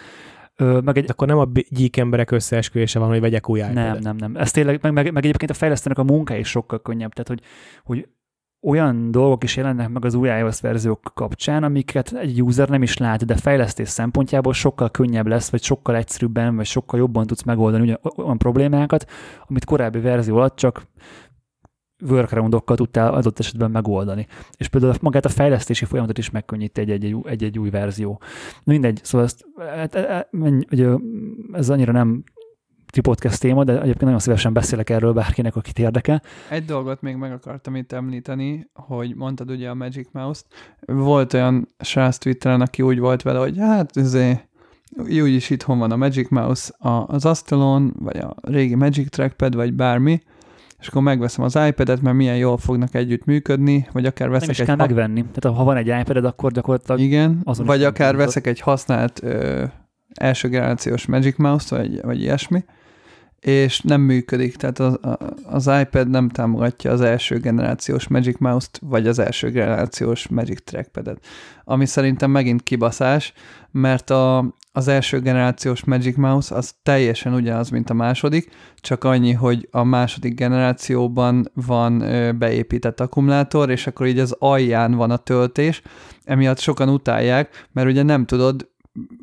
Ö, 0.60 0.80
meg 0.80 0.98
egy... 0.98 1.10
Akkor 1.10 1.28
nem 1.28 1.38
a 1.38 1.48
gyík 1.70 1.98
emberek 1.98 2.32
összeesküvése 2.32 3.00
van, 3.00 3.10
hogy 3.10 3.20
vegyek 3.20 3.50
új 3.50 3.60
iPad-et. 3.60 3.84
Nem, 3.84 3.98
nem, 4.02 4.16
nem. 4.16 4.36
Ez 4.36 4.52
tényleg, 4.52 4.80
meg, 4.82 4.94
meg, 4.94 5.14
meg 5.14 5.24
egyébként 5.24 5.52
a 5.52 5.54
fejlesztőnek 5.54 5.98
a 5.98 6.04
munka 6.04 6.36
is 6.36 6.48
sokkal 6.48 6.82
könnyebb. 6.82 7.14
Tehát, 7.14 7.28
hogy, 7.28 7.42
hogy 7.84 8.08
olyan 8.62 9.12
dolgok 9.12 9.44
is 9.44 9.56
jelennek 9.56 9.90
meg 9.90 10.06
az 10.06 10.14
új 10.14 10.28
iOS 10.28 10.62
verziók 10.62 11.12
kapcsán, 11.14 11.64
amiket 11.64 12.12
egy 12.12 12.42
user 12.42 12.70
nem 12.70 12.82
is 12.82 12.98
lát, 12.98 13.26
de 13.26 13.36
fejlesztés 13.36 13.90
szempontjából 13.90 14.54
sokkal 14.54 14.90
könnyebb 14.90 15.28
lesz, 15.28 15.50
vagy 15.50 15.64
sokkal 15.64 15.96
egyszerűbben, 15.96 16.56
vagy 16.56 16.66
sokkal 16.66 17.00
jobban 17.00 17.28
tudsz 17.28 17.44
megoldani 17.44 17.98
olyan 18.16 18.38
problémákat, 18.38 19.06
amit 19.48 19.66
korábbi 19.66 20.00
verzió 20.00 20.36
alatt 20.36 20.56
csak 20.56 20.88
workaroundokkal 22.02 22.76
tudtál 22.76 23.14
adott 23.14 23.40
esetben 23.40 23.72
megoldani. 23.72 24.28
És 24.58 24.68
például 24.68 24.94
magát 25.02 25.26
a 25.26 25.30
fejlesztési 25.30 25.86
folyamatot 25.86 26.18
is 26.18 26.30
megkönnyíti 26.30 26.82
egy-egy, 27.24 27.60
új 27.60 27.70
verzió. 27.70 28.22
Mindegy, 28.64 29.00
szóval 29.04 29.28
ezt, 29.28 29.46
hát, 29.58 29.96
hát, 29.96 30.30
ez 31.52 31.70
annyira 31.70 31.92
nem 31.92 32.24
ti 32.92 33.02
podcast 33.02 33.40
téma, 33.40 33.64
de 33.64 33.72
egyébként 33.74 34.04
nagyon 34.04 34.20
szívesen 34.20 34.54
beszélek 34.54 34.90
erről 34.90 35.14
bárkinek, 35.14 35.56
akit 35.56 35.80
érdekel. 35.80 36.22
Egy 36.50 36.66
dolgot 36.66 37.02
még 37.02 37.16
meg 37.16 37.32
akartam 37.32 37.76
itt 37.76 37.92
említeni, 37.92 38.70
hogy 38.74 39.16
mondtad 39.16 39.50
ugye 39.52 39.70
a 39.70 39.74
Magic 39.74 40.08
Mouse-t. 40.12 40.46
Volt 40.86 41.34
olyan 41.34 41.68
srác 41.80 42.18
Twitteren, 42.18 42.62
aki 42.62 42.82
úgy 42.82 43.00
volt 43.00 43.22
vele, 43.22 43.40
hogy 43.40 43.58
hát 43.58 43.98
ezért 43.98 44.48
úgy 44.98 45.34
is 45.34 45.50
itthon 45.50 45.80
van 45.80 45.92
a 45.92 45.96
Magic 45.96 46.30
Mouse 46.30 46.74
az 47.06 47.26
asztalon, 47.26 47.94
vagy 48.00 48.18
a 48.18 48.36
régi 48.42 48.76
Magic 48.76 49.10
Trackpad, 49.10 49.56
vagy 49.56 49.74
bármi, 49.74 50.22
és 50.80 50.88
akkor 50.88 51.02
megveszem 51.02 51.44
az 51.44 51.58
iPad-et, 51.68 52.02
mert 52.02 52.16
milyen 52.16 52.38
jól 52.38 52.58
fognak 52.58 52.96
együtt 52.96 53.26
működni, 53.26 53.88
vagy 53.92 54.06
akár 54.06 54.30
veszek 54.30 54.42
Nem 54.42 54.52
is 54.52 54.60
egy... 54.60 54.66
kell 54.66 54.76
ha... 54.76 54.86
megvenni. 54.86 55.26
Tehát 55.34 55.58
ha 55.58 55.64
van 55.64 55.78
egy 55.78 55.88
iPad-ed, 55.88 56.26
akkor 56.26 56.52
gyakorlatilag 56.52 57.00
Igen, 57.00 57.42
vagy 57.44 57.84
akár 57.84 58.16
veszek 58.16 58.48
egy 58.48 58.60
használt 58.60 59.24
ö, 59.24 59.64
első 60.14 60.48
generációs 60.48 61.06
Magic 61.06 61.38
Mouse-t, 61.38 61.70
vagy, 61.70 62.02
vagy 62.02 62.22
ilyesmi, 62.22 62.64
és 63.40 63.82
nem 63.82 64.02
működik, 64.02 64.56
tehát 64.56 64.80
az, 64.80 65.00
az 65.44 65.70
iPad 65.82 66.10
nem 66.10 66.30
támogatja 66.30 66.92
az 66.92 67.02
első 67.02 67.38
generációs 67.38 68.08
Magic 68.08 68.40
Mouse-t, 68.40 68.80
vagy 68.82 69.08
az 69.08 69.20
első 69.20 69.50
generációs 69.50 70.28
Magic 70.28 70.64
Trackpad-et, 70.64 71.26
ami 71.64 71.86
szerintem 71.86 72.32
megint 72.32 72.64
kibaszás, 72.64 73.34
mert 73.72 74.10
a, 74.10 74.54
az 74.78 74.88
első 74.88 75.20
generációs 75.20 75.84
Magic 75.84 76.18
Mouse 76.18 76.56
az 76.56 76.74
teljesen 76.84 77.34
ugyanaz, 77.34 77.70
mint 77.70 77.90
a 77.90 77.94
második, 77.94 78.50
csak 78.76 79.04
annyi, 79.04 79.32
hogy 79.32 79.68
a 79.72 79.84
második 79.84 80.36
generációban 80.36 81.52
van 81.54 81.98
beépített 82.38 83.00
akkumulátor, 83.00 83.70
és 83.70 83.88
akkor 83.88 84.08
így 84.08 84.20
az 84.20 84.36
alján 84.40 84.92
van 84.92 85.12
a 85.12 85.18
töltés, 85.18 85.82
emiatt 86.24 86.60
sokan 86.60 86.90
utálják, 86.90 87.68
mert 87.72 87.88
ugye 87.88 88.04
nem 88.04 88.26
tudod 88.26 88.70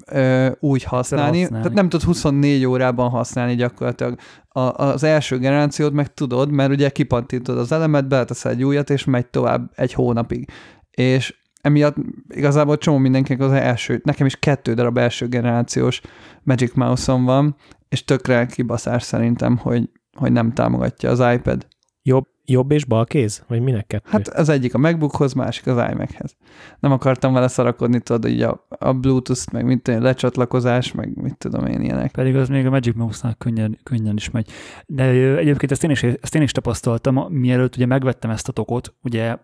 ö, 0.06 0.50
úgy 0.60 0.82
használni, 0.82 1.40
használni, 1.40 1.62
tehát 1.62 1.78
nem 1.78 1.88
tudod 1.88 2.06
24 2.06 2.64
órában 2.64 3.10
használni 3.10 3.54
gyakorlatilag. 3.54 4.18
A, 4.48 4.60
az 4.60 5.02
első 5.02 5.38
generációt 5.38 5.92
meg 5.92 6.14
tudod, 6.14 6.50
mert 6.50 6.70
ugye 6.70 6.88
kipantítod 6.88 7.58
az 7.58 7.72
elemet, 7.72 8.08
beleteszel 8.08 8.52
egy 8.52 8.64
újat, 8.64 8.90
és 8.90 9.04
megy 9.04 9.26
tovább 9.26 9.70
egy 9.74 9.92
hónapig. 9.92 10.48
És 10.90 11.34
emiatt 11.64 11.96
igazából 12.28 12.78
csomó 12.78 12.98
mindenkinek 12.98 13.40
az 13.40 13.52
első, 13.52 14.00
nekem 14.04 14.26
is 14.26 14.36
kettő 14.36 14.74
darab 14.74 14.98
első 14.98 15.28
generációs 15.28 16.00
Magic 16.42 16.74
Mouse-om 16.74 17.24
van, 17.24 17.56
és 17.88 18.04
tökre 18.04 18.46
kibaszás 18.46 19.02
szerintem, 19.02 19.56
hogy, 19.56 19.90
hogy 20.16 20.32
nem 20.32 20.52
támogatja 20.52 21.10
az 21.10 21.34
iPad. 21.34 21.66
Jobb, 22.02 22.26
jobb 22.44 22.70
és 22.70 22.84
bal 22.84 23.04
kéz? 23.04 23.44
Vagy 23.48 23.60
minek 23.60 23.86
kettő? 23.86 24.08
Hát 24.10 24.28
az 24.28 24.48
egyik 24.48 24.74
a 24.74 24.78
MacBookhoz, 24.78 25.32
másik 25.32 25.66
az 25.66 25.90
iMac-hez. 25.92 26.36
Nem 26.80 26.92
akartam 26.92 27.32
vele 27.32 27.48
szarakodni, 27.48 28.00
tudod, 28.00 28.30
így 28.30 28.42
a, 28.42 28.66
a 28.68 28.92
Bluetooth, 28.92 29.52
meg 29.52 29.64
mint 29.64 29.82
tudom, 29.82 30.02
lecsatlakozás, 30.02 30.92
meg 30.92 31.16
mit 31.22 31.36
tudom 31.36 31.66
én 31.66 31.80
ilyenek. 31.80 32.10
Pedig 32.10 32.36
az 32.36 32.48
még 32.48 32.66
a 32.66 32.70
Magic 32.70 32.96
Mouse-nál 32.96 33.34
könnyen, 33.34 33.78
könnyen 33.82 34.16
is 34.16 34.30
megy. 34.30 34.50
De 34.86 35.04
egyébként 35.36 35.72
ezt 35.72 35.84
én 35.84 35.90
is, 35.90 36.02
ezt 36.02 36.34
én 36.34 36.42
is 36.42 36.52
tapasztaltam, 36.52 37.26
mielőtt 37.30 37.76
ugye 37.76 37.86
megvettem 37.86 38.30
ezt 38.30 38.48
a 38.48 38.52
tokot, 38.52 38.94
ugye 39.02 39.36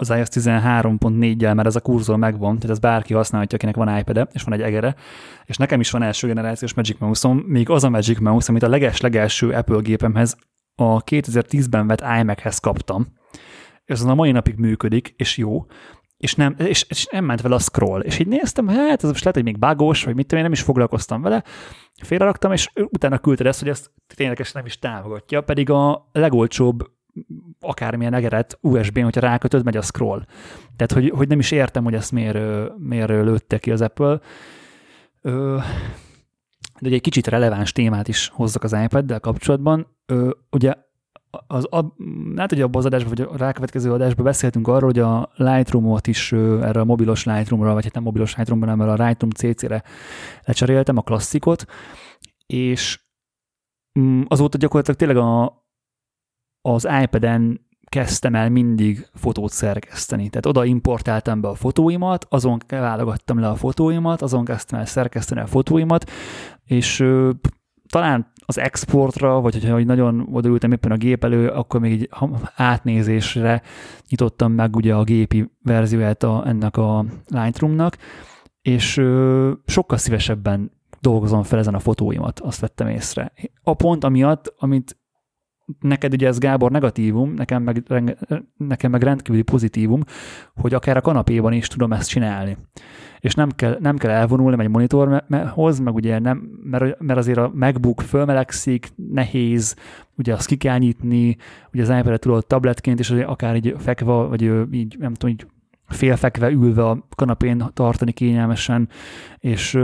az 0.00 0.10
iOS 0.10 0.28
13.4-jel, 0.30 1.54
mert 1.54 1.66
ez 1.66 1.76
a 1.76 1.80
kurzor 1.80 2.16
megvan, 2.16 2.54
tehát 2.56 2.70
ez 2.70 2.78
bárki 2.78 3.14
használhatja, 3.14 3.56
akinek 3.56 3.76
van 3.76 3.98
ipad 3.98 4.28
és 4.32 4.42
van 4.42 4.54
egy 4.54 4.62
egere, 4.62 4.94
és 5.44 5.56
nekem 5.56 5.80
is 5.80 5.90
van 5.90 6.02
első 6.02 6.26
generációs 6.26 6.74
Magic 6.74 6.98
Mouse-om, 6.98 7.38
még 7.38 7.70
az 7.70 7.84
a 7.84 7.90
Magic 7.90 8.18
Mouse, 8.18 8.50
amit 8.50 8.62
a 8.62 8.68
leges-legelső 8.68 9.50
Apple 9.50 9.80
gépemhez 9.80 10.36
a 10.74 11.04
2010-ben 11.04 11.86
vett 11.86 12.04
iMac-hez 12.20 12.58
kaptam, 12.58 13.06
és 13.84 14.00
az 14.00 14.04
a 14.04 14.14
mai 14.14 14.30
napig 14.30 14.54
működik, 14.54 15.14
és 15.16 15.36
jó, 15.36 15.66
és 16.16 16.34
nem, 16.34 16.54
és, 16.58 16.86
és 16.88 17.06
nem 17.10 17.24
ment 17.24 17.40
vele 17.40 17.54
a 17.54 17.58
scroll. 17.58 18.00
És 18.00 18.18
így 18.18 18.26
néztem, 18.26 18.68
hát 18.68 19.02
ez 19.02 19.10
most 19.10 19.24
lehet, 19.24 19.34
hogy 19.34 19.44
még 19.44 19.58
bugos, 19.58 20.04
vagy 20.04 20.14
mit 20.14 20.22
tudom, 20.22 20.38
én 20.38 20.44
nem 20.44 20.52
is 20.52 20.62
foglalkoztam 20.62 21.22
vele, 21.22 21.44
félreraktam, 22.02 22.52
és 22.52 22.70
utána 22.74 23.18
küldted 23.18 23.46
ezt, 23.46 23.60
hogy 23.60 23.68
ezt 23.68 23.90
ténylegesen 24.14 24.52
nem 24.54 24.66
is 24.66 24.78
támogatja, 24.78 25.40
pedig 25.40 25.70
a 25.70 26.08
legolcsóbb 26.12 26.90
akármilyen 27.60 28.14
egeret 28.14 28.58
USB-n, 28.60 29.02
hogyha 29.02 29.20
rákötöd, 29.20 29.64
megy 29.64 29.76
a 29.76 29.82
scroll. 29.82 30.24
Tehát, 30.76 30.92
hogy, 30.92 31.10
hogy 31.16 31.28
nem 31.28 31.38
is 31.38 31.50
értem, 31.50 31.84
hogy 31.84 31.94
ezt 31.94 32.12
miért, 32.12 32.38
miért 32.78 33.08
lőtte 33.08 33.58
ki 33.58 33.70
az 33.70 33.80
Apple. 33.80 34.20
De 36.80 36.86
ugye 36.86 36.94
egy 36.94 37.00
kicsit 37.00 37.26
releváns 37.26 37.72
témát 37.72 38.08
is 38.08 38.28
hozzak 38.28 38.62
az 38.62 38.72
iPad-del 38.72 39.20
kapcsolatban. 39.20 39.86
Ugye 40.50 40.74
az, 41.46 41.66
a, 41.70 41.94
hát 42.36 42.52
ugye 42.52 42.62
abban 42.62 42.78
az 42.78 42.86
adásban, 42.86 43.14
vagy 43.16 43.28
a 43.32 43.36
rákövetkező 43.36 43.92
adásban 43.92 44.24
beszéltünk 44.24 44.68
arról, 44.68 44.90
hogy 44.90 44.98
a 44.98 45.30
Lightroom-ot 45.34 46.06
is 46.06 46.32
erre 46.32 46.80
a 46.80 46.84
mobilos 46.84 47.24
Lightroom-ra, 47.24 47.72
vagy 47.72 47.84
hát 47.84 47.94
nem 47.94 48.02
mobilos 48.02 48.36
Lightroom-ra, 48.36 48.70
hanem 48.70 48.88
a 48.88 49.04
Lightroom 49.04 49.30
CC-re 49.30 49.82
lecseréltem, 50.44 50.96
a 50.96 51.02
klasszikot, 51.02 51.64
és 52.46 53.00
mm, 53.98 54.22
azóta 54.28 54.58
gyakorlatilag 54.58 54.98
tényleg 54.98 55.16
a, 55.16 55.59
az 56.62 56.88
iPad-en 57.02 57.68
kezdtem 57.90 58.34
el 58.34 58.48
mindig 58.48 59.06
fotót 59.14 59.50
szerkeszteni. 59.50 60.28
Tehát 60.28 60.46
oda 60.46 60.64
importáltam 60.64 61.40
be 61.40 61.48
a 61.48 61.54
fotóimat, 61.54 62.26
azon 62.28 62.60
válogattam 62.68 63.38
le 63.38 63.48
a 63.48 63.54
fotóimat, 63.54 64.22
azon 64.22 64.44
kezdtem 64.44 64.78
el 64.78 64.86
szerkeszteni 64.86 65.40
a 65.40 65.46
fotóimat, 65.46 66.10
és 66.64 67.00
ö, 67.00 67.30
talán 67.88 68.32
az 68.46 68.58
exportra, 68.58 69.40
vagy 69.40 69.52
hogyha 69.52 69.78
nagyon 69.78 70.28
odaültem 70.32 70.72
éppen 70.72 70.90
a 70.90 70.96
gép 70.96 71.24
elő, 71.24 71.48
akkor 71.48 71.80
még 71.80 71.92
egy 71.92 72.10
átnézésre 72.54 73.62
nyitottam 74.08 74.52
meg 74.52 74.76
ugye 74.76 74.94
a 74.94 75.04
gépi 75.04 75.50
verzióját 75.62 76.22
a, 76.22 76.42
ennek 76.46 76.76
a 76.76 77.04
Lightroomnak, 77.26 77.96
és 78.62 78.96
ö, 78.96 79.52
sokkal 79.66 79.98
szívesebben 79.98 80.70
dolgozom 81.00 81.42
fel 81.42 81.58
ezen 81.58 81.74
a 81.74 81.78
fotóimat, 81.78 82.40
azt 82.40 82.60
vettem 82.60 82.88
észre. 82.88 83.32
A 83.62 83.74
pont 83.74 84.04
amiatt, 84.04 84.54
amit 84.58 84.99
neked 85.80 86.12
ugye 86.12 86.26
ez 86.26 86.38
Gábor 86.38 86.70
negatívum, 86.70 87.32
nekem 87.34 87.62
meg, 87.62 87.84
nekem 88.56 88.90
meg 88.90 89.02
rendkívüli 89.02 89.42
pozitívum, 89.42 90.02
hogy 90.54 90.74
akár 90.74 90.96
a 90.96 91.00
kanapéban 91.00 91.52
is 91.52 91.66
tudom 91.66 91.92
ezt 91.92 92.08
csinálni. 92.08 92.56
És 93.20 93.34
nem 93.34 93.50
kell, 93.50 93.76
nem 93.80 93.96
kell 93.96 94.10
elvonulni 94.10 94.62
egy 94.62 94.68
monitorhoz, 94.68 95.78
meg 95.78 95.94
ugye 95.94 96.18
nem, 96.18 96.50
mert, 96.62 97.00
mert 97.00 97.18
azért 97.18 97.38
a 97.38 97.50
MacBook 97.54 98.00
fölmelegszik, 98.00 98.88
nehéz, 98.96 99.76
ugye 100.16 100.32
azt 100.32 100.46
ki 100.46 100.56
kell 100.56 100.78
nyitni, 100.78 101.36
ugye 101.72 101.82
az 101.82 101.88
iPad-et 101.88 102.20
tudod 102.20 102.46
tabletként, 102.46 102.98
és 102.98 103.10
akár 103.10 103.56
így 103.56 103.74
fekve, 103.78 104.12
vagy 104.12 104.42
így, 104.72 104.96
nem 104.98 105.14
tudom, 105.14 105.34
így 105.34 105.46
félfekve 105.86 106.50
ülve 106.50 106.88
a 106.88 107.06
kanapén 107.16 107.64
tartani 107.72 108.12
kényelmesen, 108.12 108.88
és 109.38 109.78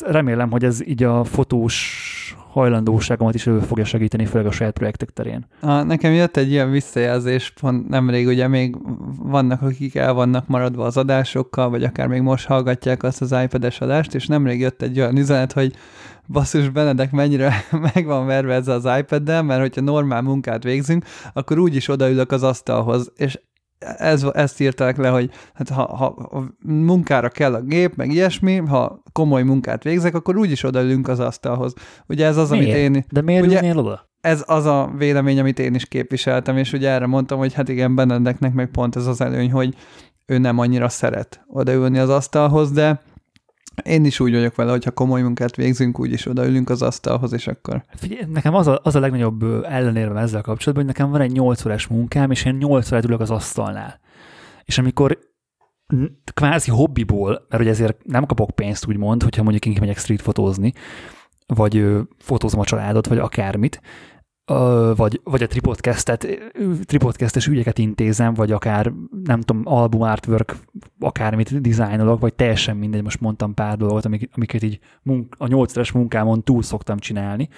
remélem, 0.00 0.50
hogy 0.50 0.64
ez 0.64 0.86
így 0.86 1.02
a 1.02 1.24
fotós 1.24 2.36
hajlandóságomat 2.50 3.34
is 3.34 3.46
elő 3.46 3.58
fogja 3.58 3.84
segíteni, 3.84 4.24
főleg 4.26 4.46
a 4.46 4.50
saját 4.50 4.72
projektek 4.72 5.10
terén. 5.10 5.46
A, 5.60 5.82
nekem 5.82 6.12
jött 6.12 6.36
egy 6.36 6.50
ilyen 6.50 6.70
visszajelzés, 6.70 7.50
pont 7.60 7.88
nemrég 7.88 8.26
ugye 8.26 8.48
még 8.48 8.76
vannak, 9.18 9.62
akik 9.62 9.94
el 9.94 10.12
vannak 10.12 10.46
maradva 10.46 10.84
az 10.84 10.96
adásokkal, 10.96 11.70
vagy 11.70 11.84
akár 11.84 12.06
még 12.06 12.20
most 12.20 12.46
hallgatják 12.46 13.02
azt 13.02 13.22
az 13.22 13.34
iPad-es 13.42 13.80
adást, 13.80 14.14
és 14.14 14.26
nemrég 14.26 14.60
jött 14.60 14.82
egy 14.82 15.00
olyan 15.00 15.16
üzenet, 15.16 15.52
hogy 15.52 15.74
basszus 16.26 16.68
Benedek 16.68 17.10
mennyire 17.10 17.64
meg 17.94 18.04
van 18.06 18.26
verve 18.26 18.54
ez 18.54 18.68
az 18.68 18.88
iPad-del, 18.98 19.42
mert 19.42 19.60
hogyha 19.60 19.80
normál 19.80 20.22
munkát 20.22 20.62
végzünk, 20.62 21.04
akkor 21.32 21.58
úgyis 21.58 21.88
odaülök 21.88 22.32
az 22.32 22.42
asztalhoz, 22.42 23.12
és 23.16 23.38
ez, 23.80 24.22
ezt 24.32 24.60
írták 24.60 24.96
le, 24.96 25.08
hogy 25.08 25.30
hát 25.54 25.68
ha, 25.68 25.96
ha 25.96 26.44
munkára 26.64 27.28
kell 27.28 27.54
a 27.54 27.60
gép, 27.60 27.96
meg 27.96 28.12
ilyesmi, 28.12 28.56
ha 28.56 29.02
komoly 29.12 29.42
munkát 29.42 29.82
végzek, 29.82 30.14
akkor 30.14 30.36
úgyis 30.36 30.62
odaülünk 30.62 31.08
az 31.08 31.20
asztalhoz. 31.20 31.74
Ugye 32.06 32.26
ez 32.26 32.36
az, 32.36 32.50
miért? 32.50 32.64
amit 32.64 32.76
én... 32.76 33.04
De 33.10 33.20
miért 33.20 33.46
ugye, 33.46 33.56
ülnél 33.56 33.78
oda? 33.78 34.08
Ez 34.20 34.44
az 34.46 34.64
a 34.64 34.90
vélemény, 34.98 35.40
amit 35.40 35.58
én 35.58 35.74
is 35.74 35.86
képviseltem, 35.86 36.56
és 36.56 36.72
ugye 36.72 36.88
erre 36.88 37.06
mondtam, 37.06 37.38
hogy 37.38 37.52
hát 37.52 37.68
igen, 37.68 37.94
Benedeknek 37.94 38.52
meg 38.52 38.70
pont 38.70 38.96
ez 38.96 39.06
az 39.06 39.20
előny, 39.20 39.52
hogy 39.52 39.74
ő 40.26 40.38
nem 40.38 40.58
annyira 40.58 40.88
szeret 40.88 41.44
odaülni 41.46 41.98
az 41.98 42.08
asztalhoz, 42.08 42.72
de 42.72 43.00
én 43.84 44.04
is 44.04 44.20
úgy 44.20 44.32
vagyok 44.32 44.54
vele, 44.54 44.70
hogy 44.70 44.84
ha 44.84 44.90
komoly 44.90 45.22
munkát 45.22 45.56
végzünk, 45.56 46.00
úgyis 46.00 46.26
odaülünk 46.26 46.70
az 46.70 46.82
asztalhoz, 46.82 47.32
és 47.32 47.46
akkor... 47.46 47.84
Figyelj, 47.94 48.22
nekem 48.32 48.54
az 48.54 48.66
a, 48.66 48.80
az 48.82 48.94
a 48.94 49.00
legnagyobb 49.00 49.64
ellenérve 49.64 50.20
ezzel 50.20 50.42
kapcsolatban, 50.42 50.86
hogy 50.86 50.94
nekem 50.94 51.10
van 51.10 51.20
egy 51.20 51.32
8 51.32 51.64
órás 51.64 51.86
munkám, 51.86 52.30
és 52.30 52.44
én 52.44 52.54
8 52.54 52.92
órát 52.92 53.04
ülök 53.04 53.20
az 53.20 53.30
asztalnál. 53.30 54.00
És 54.64 54.78
amikor 54.78 55.18
kvázi 56.34 56.70
hobbiból, 56.70 57.46
mert 57.48 57.62
ugye 57.62 57.70
ezért 57.70 58.04
nem 58.04 58.26
kapok 58.26 58.50
pénzt, 58.50 58.86
úgymond, 58.86 59.22
hogyha 59.22 59.42
mondjuk 59.42 59.66
én 59.66 59.76
megyek 59.80 59.98
street 59.98 60.22
fotózni, 60.22 60.72
vagy 61.46 61.86
fotózom 62.18 62.60
a 62.60 62.64
családot, 62.64 63.06
vagy 63.06 63.18
akármit, 63.18 63.80
vagy, 64.96 65.20
vagy 65.24 65.42
a 65.42 65.46
tripodcastet, 65.46 66.26
tripodcastes 66.84 67.46
ügyeket 67.46 67.78
intézem, 67.78 68.34
vagy 68.34 68.52
akár, 68.52 68.92
nem 69.24 69.40
tudom, 69.40 69.62
album 69.64 70.02
artwork, 70.02 70.56
akármit 71.00 71.60
dizájnolok, 71.60 72.20
vagy 72.20 72.34
teljesen 72.34 72.76
mindegy, 72.76 73.02
most 73.02 73.20
mondtam 73.20 73.54
pár 73.54 73.76
dolgot, 73.76 74.04
amik, 74.04 74.30
amiket 74.34 74.62
így 74.62 74.78
munk, 75.02 75.34
a 75.38 75.46
nyolcszeres 75.46 75.92
munkámon 75.92 76.42
túl 76.42 76.62
szoktam 76.62 76.98
csinálni, 76.98 77.48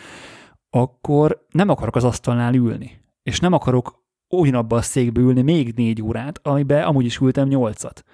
akkor 0.70 1.46
nem 1.50 1.68
akarok 1.68 1.96
az 1.96 2.04
asztalnál 2.04 2.54
ülni. 2.54 3.00
És 3.22 3.40
nem 3.40 3.52
akarok 3.52 4.04
ugyanabban 4.28 4.78
a 4.78 4.82
székbe 4.82 5.20
ülni 5.20 5.42
még 5.42 5.72
négy 5.76 6.02
órát, 6.02 6.40
amiben 6.42 6.82
amúgy 6.82 7.04
is 7.04 7.18
ültem 7.18 7.48
nyolcat. 7.48 8.04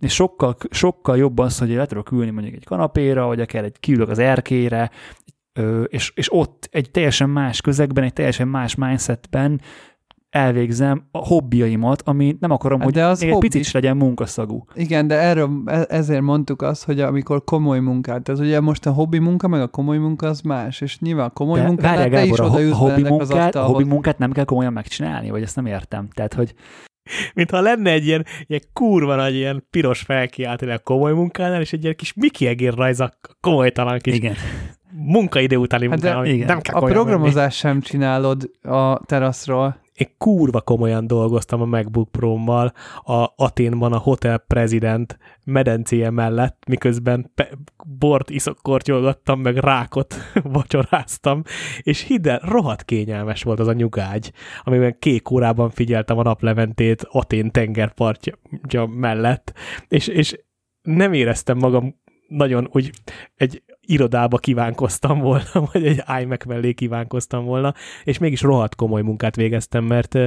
És 0.00 0.14
sokkal, 0.14 0.56
sokkal 0.70 1.16
jobb 1.16 1.38
az, 1.38 1.58
hogy 1.58 1.70
le 1.70 1.86
tudok 1.86 2.10
ülni 2.10 2.30
mondjuk 2.30 2.54
egy 2.54 2.64
kanapéra, 2.64 3.26
vagy 3.26 3.40
akár 3.40 3.64
egy 3.64 3.80
kiülök 3.80 4.08
az 4.08 4.18
erkére, 4.18 4.90
és, 5.88 6.12
és 6.14 6.32
ott 6.32 6.68
egy 6.70 6.90
teljesen 6.90 7.30
más 7.30 7.60
közegben, 7.60 8.04
egy 8.04 8.12
teljesen 8.12 8.48
más 8.48 8.74
mindsetben 8.74 9.60
elvégzem 10.30 11.08
a 11.10 11.18
hobbiaimat, 11.18 12.02
ami 12.02 12.36
nem 12.40 12.50
akarom, 12.50 12.78
hát 12.78 12.86
hogy 12.86 12.96
de 12.96 13.04
az 13.06 13.22
egy 13.22 13.30
hobbi. 13.30 13.46
picit 13.46 13.60
is 13.60 13.72
legyen 13.72 13.96
munkaszagú. 13.96 14.64
Igen, 14.74 15.06
de 15.06 15.14
erről, 15.14 15.62
e, 15.66 15.84
ezért 15.88 16.20
mondtuk 16.20 16.62
azt, 16.62 16.84
hogy 16.84 17.00
amikor 17.00 17.44
komoly 17.44 17.78
munkát, 17.78 18.28
ez 18.28 18.40
ugye 18.40 18.60
most 18.60 18.86
a 18.86 18.90
hobbi 18.90 19.18
munka, 19.18 19.48
meg 19.48 19.60
a 19.60 19.68
komoly 19.68 19.98
munka 19.98 20.26
az 20.26 20.40
más, 20.40 20.80
és 20.80 20.98
nyilván 20.98 21.26
a 21.26 21.30
komoly 21.30 21.60
munka, 21.60 21.82
te 21.82 22.08
Gábor, 22.08 22.28
is 22.28 22.38
a, 22.38 22.44
a 22.44 22.74
hobbi 22.74 23.02
munkát, 23.02 23.54
a 23.54 23.62
hobbi 23.62 23.84
munkát 23.84 24.18
nem 24.18 24.32
kell 24.32 24.44
komolyan 24.44 24.72
megcsinálni, 24.72 25.30
vagy 25.30 25.42
ezt 25.42 25.56
nem 25.56 25.66
értem. 25.66 26.08
Tehát, 26.14 26.34
hogy 26.34 26.54
mintha 27.34 27.60
lenne 27.60 27.90
egy 27.90 28.06
ilyen, 28.06 28.24
ilyen 28.46 28.62
kurva 28.72 29.14
nagy 29.14 29.34
ilyen 29.34 29.66
piros 29.70 30.00
felkiáltani 30.00 30.72
a 30.72 30.78
komoly 30.78 31.12
munkánál, 31.12 31.60
és 31.60 31.72
egy 31.72 31.82
ilyen 31.82 31.96
kis 31.96 32.14
Mickey 32.14 32.48
egér 32.48 32.74
rajz 32.74 33.00
a 33.00 33.12
komolytalan 33.40 33.98
kis 33.98 34.14
Igen 34.14 34.34
munkaidő 34.92 35.56
utáni 35.56 35.88
hát 35.88 36.02
munka, 36.02 36.26
igen. 36.26 36.46
nem 36.46 36.60
kell 36.60 36.74
A 36.74 36.84
programozás 36.84 37.56
sem 37.56 37.80
csinálod 37.80 38.50
a 38.62 39.04
teraszról. 39.04 39.80
Én 39.92 40.08
kurva 40.18 40.60
komolyan 40.60 41.06
dolgoztam 41.06 41.60
a 41.60 41.64
MacBook 41.64 42.10
Pro-mal 42.10 42.72
a 43.04 43.32
Aténban 43.36 43.92
a 43.92 43.98
Hotel 43.98 44.38
President 44.38 45.18
medencéje 45.44 46.10
mellett, 46.10 46.62
miközben 46.68 47.30
pe- 47.34 47.58
bort 47.98 48.30
iszokkortyolgattam, 48.30 49.40
meg 49.40 49.56
rákot 49.56 50.14
vacsoráztam, 50.52 51.42
és 51.80 52.02
hidd 52.02 52.28
el, 52.28 52.38
rohadt 52.38 52.84
kényelmes 52.84 53.42
volt 53.42 53.58
az 53.60 53.66
a 53.66 53.72
nyugágy, 53.72 54.32
amiben 54.62 54.96
kék 54.98 55.30
órában 55.30 55.70
figyeltem 55.70 56.18
a 56.18 56.22
napleventét 56.22 57.06
Atén 57.10 57.50
tengerpartja 57.50 58.34
mellett, 58.86 59.52
és, 59.88 60.06
és 60.06 60.38
nem 60.82 61.12
éreztem 61.12 61.58
magam 61.58 61.98
nagyon 62.28 62.68
úgy 62.72 62.90
egy 63.34 63.62
irodába 63.90 64.36
kívánkoztam 64.36 65.18
volna, 65.18 65.44
vagy 65.72 65.86
egy 65.86 66.02
iMac 66.22 66.44
mellé 66.44 66.72
kívánkoztam 66.72 67.44
volna, 67.44 67.74
és 68.04 68.18
mégis 68.18 68.42
rohadt 68.42 68.74
komoly 68.74 69.02
munkát 69.02 69.36
végeztem, 69.36 69.84
mert 69.84 70.18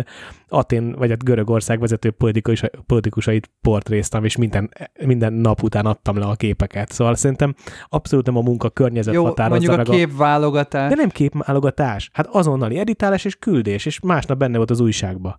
Atén, 0.47 0.91
vagy 0.91 1.07
a 1.07 1.09
hát 1.09 1.23
Görögország 1.23 1.79
vezető 1.79 2.11
politikus, 2.11 2.63
politikusait 2.85 3.51
portréztam, 3.61 4.23
és 4.23 4.37
minden, 4.37 4.71
minden 5.05 5.33
nap 5.33 5.63
után 5.63 5.85
adtam 5.85 6.17
le 6.17 6.25
a 6.25 6.35
képeket. 6.35 6.91
Szóval 6.91 7.15
szerintem 7.15 7.55
abszolút 7.89 8.25
nem 8.25 8.37
a 8.37 8.41
munka 8.41 8.69
környezet 8.69 9.13
Jó, 9.13 9.25
határozza 9.25 9.75
mondjuk 9.75 9.87
a 9.87 9.97
képválogatás. 9.97 10.89
De 10.89 10.95
nem 10.95 11.09
képválogatás. 11.09 12.09
Hát 12.13 12.27
azonnali 12.31 12.79
editálás 12.79 13.25
és 13.25 13.35
küldés, 13.35 13.85
és 13.85 13.99
másnap 13.99 14.37
benne 14.37 14.57
volt 14.57 14.71
az 14.71 14.79
újságba. 14.79 15.37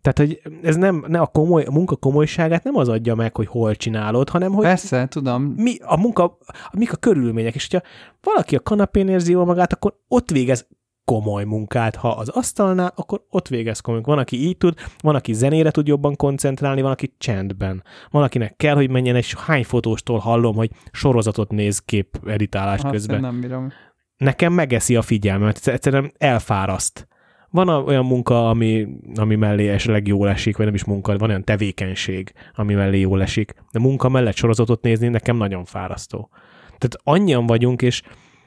Tehát, 0.00 0.18
hogy 0.18 0.42
ez 0.62 0.76
nem, 0.76 1.04
ne 1.08 1.20
a, 1.20 1.26
komoly, 1.26 1.64
a 1.64 1.70
munka 1.70 1.96
komolyságát 1.96 2.64
nem 2.64 2.76
az 2.76 2.88
adja 2.88 3.14
meg, 3.14 3.36
hogy 3.36 3.46
hol 3.46 3.74
csinálod, 3.74 4.28
hanem 4.28 4.52
hogy... 4.52 4.64
Persze, 4.64 5.06
tudom. 5.06 5.42
Mi 5.42 5.76
a 5.80 5.96
munka, 5.96 6.38
mik 6.72 6.92
a 6.92 6.96
körülmények, 6.96 7.54
és 7.54 7.68
hogyha 7.70 7.88
valaki 8.22 8.56
a 8.56 8.60
kanapén 8.60 9.08
érzi 9.08 9.32
jól 9.32 9.44
magát, 9.44 9.72
akkor 9.72 9.94
ott 10.08 10.30
végez 10.30 10.66
komoly 11.04 11.44
munkát. 11.44 11.96
Ha 11.96 12.08
az 12.08 12.28
asztalnál, 12.28 12.92
akkor 12.96 13.24
ott 13.30 13.48
végez 13.48 13.80
komoly. 13.80 14.00
Van, 14.04 14.18
aki 14.18 14.46
így 14.46 14.56
tud, 14.56 14.74
van, 15.00 15.14
aki 15.14 15.32
zenére 15.32 15.70
tud 15.70 15.86
jobban 15.86 16.16
koncentrálni, 16.16 16.82
van, 16.82 16.90
aki 16.90 17.14
csendben. 17.18 17.82
Van, 18.10 18.22
akinek 18.22 18.56
kell, 18.56 18.74
hogy 18.74 18.90
menjen, 18.90 19.16
és 19.16 19.34
hány 19.34 19.64
fotóstól 19.64 20.18
hallom, 20.18 20.54
hogy 20.54 20.70
sorozatot 20.92 21.50
néz 21.50 21.78
kép 21.78 22.20
editálás 22.26 22.80
Azt 22.82 22.92
közben. 22.92 23.20
nem 23.20 23.40
bírom. 23.40 23.72
Nekem 24.16 24.52
megeszi 24.52 24.96
a 24.96 25.02
figyelmet, 25.02 25.66
egyszerűen 25.66 26.12
elfáraszt 26.18 27.07
van 27.50 27.68
olyan 27.68 28.04
munka, 28.04 28.48
ami, 28.48 28.88
ami 29.14 29.34
mellé 29.36 29.68
esetleg 29.68 30.06
jól 30.06 30.28
esik, 30.28 30.56
vagy 30.56 30.66
nem 30.66 30.74
is 30.74 30.84
munka, 30.84 31.18
van 31.18 31.28
olyan 31.28 31.44
tevékenység, 31.44 32.32
ami 32.54 32.74
mellé 32.74 33.00
jól 33.00 33.22
esik. 33.22 33.54
De 33.72 33.78
munka 33.78 34.08
mellett 34.08 34.36
sorozatot 34.36 34.82
nézni 34.82 35.08
nekem 35.08 35.36
nagyon 35.36 35.64
fárasztó. 35.64 36.28
Tehát 36.66 36.98
annyian 37.02 37.46
vagyunk, 37.46 37.82
és 37.82 38.02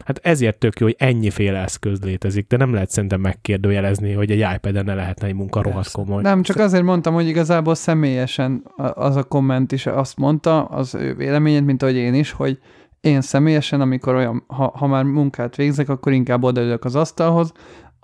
Hát 0.06 0.20
ezért 0.24 0.58
tök 0.58 0.80
jó, 0.80 0.86
hogy 0.86 0.96
ennyiféle 1.00 1.60
eszköz 1.60 2.04
létezik, 2.04 2.48
de 2.48 2.58
nem 2.58 2.74
lehet 2.74 2.90
szerintem 2.90 3.22
megkérdőjelezni, 3.22 4.14
hogy 4.14 4.32
egy 4.32 4.46
iPad-en 4.56 4.86
ne 4.86 4.94
lehetne 4.94 5.28
egy 5.28 5.34
munka 5.34 5.62
rohadt 5.62 5.92
komoly. 5.92 6.22
Nem, 6.22 6.42
csak 6.42 6.58
azért 6.58 6.84
mondtam, 6.84 7.14
hogy 7.14 7.28
igazából 7.28 7.76
személyesen 7.76 8.64
az 8.94 9.16
a 9.16 9.24
komment 9.24 9.72
is 9.72 9.86
azt 9.86 10.18
mondta, 10.18 10.64
az 10.64 10.96
ő 10.96 11.16
véleményét, 11.16 11.66
mint 11.66 11.84
ahogy 11.84 11.96
én 11.96 12.14
is, 12.14 12.32
hogy 12.32 12.60
én 13.02 13.22
személyesen, 13.22 13.82
amikor 13.82 14.16
olyan, 14.16 14.44
ha, 14.48 14.72
ha 14.76 14.88
már 14.88 15.04
munkát 15.04 15.56
végzek, 15.56 15.90
akkor 15.90 16.12
inkább 16.12 16.44
odaülök 16.44 16.86
az 16.86 16.96
asztalhoz, 16.96 17.52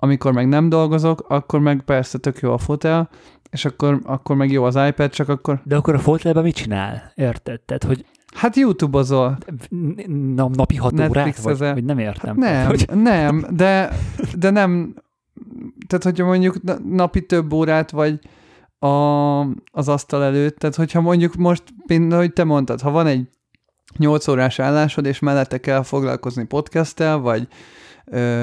amikor 0.00 0.32
meg 0.32 0.48
nem 0.48 0.68
dolgozok, 0.68 1.24
akkor 1.28 1.60
meg 1.60 1.82
persze 1.82 2.18
tök 2.18 2.38
jó 2.38 2.52
a 2.52 2.58
fotel, 2.58 3.08
és 3.50 3.64
akkor, 3.64 4.00
akkor 4.04 4.36
meg 4.36 4.50
jó 4.50 4.64
az 4.64 4.78
iPad, 4.88 5.10
csak 5.10 5.28
akkor... 5.28 5.60
De 5.64 5.76
akkor 5.76 5.94
a 5.94 5.98
fotelben 5.98 6.42
mit 6.42 6.54
csinál? 6.54 7.12
Érted? 7.14 7.60
Tehát, 7.60 7.84
hogy 7.84 8.04
Hát 8.34 8.56
YouTube-ozol. 8.56 9.38
Na, 10.06 10.48
napi 10.52 10.76
hat 10.76 11.00
órát? 11.00 11.40
Vagy, 11.40 11.58
vagy 11.58 11.84
nem 11.84 11.98
értem. 11.98 12.40
Hát 12.40 12.52
nem, 12.52 12.66
hogy... 12.66 12.88
nem, 12.94 13.44
de, 13.50 13.92
de 14.38 14.50
nem, 14.50 14.94
tehát 15.86 16.04
hogyha 16.04 16.24
mondjuk 16.24 16.56
napi 16.84 17.26
több 17.26 17.52
órát 17.52 17.90
vagy 17.90 18.18
a, 18.78 19.40
az 19.70 19.88
asztal 19.88 20.22
előtt, 20.22 20.56
tehát 20.56 20.76
hogyha 20.76 21.00
mondjuk 21.00 21.34
most, 21.34 21.62
mint 21.86 22.12
ahogy 22.12 22.32
te 22.32 22.44
mondtad, 22.44 22.80
ha 22.80 22.90
van 22.90 23.06
egy 23.06 23.28
8 23.96 24.28
órás 24.28 24.58
állásod, 24.58 25.04
és 25.04 25.18
mellette 25.18 25.58
kell 25.58 25.82
foglalkozni 25.82 26.44
podcasttel, 26.44 27.18
vagy 27.18 27.48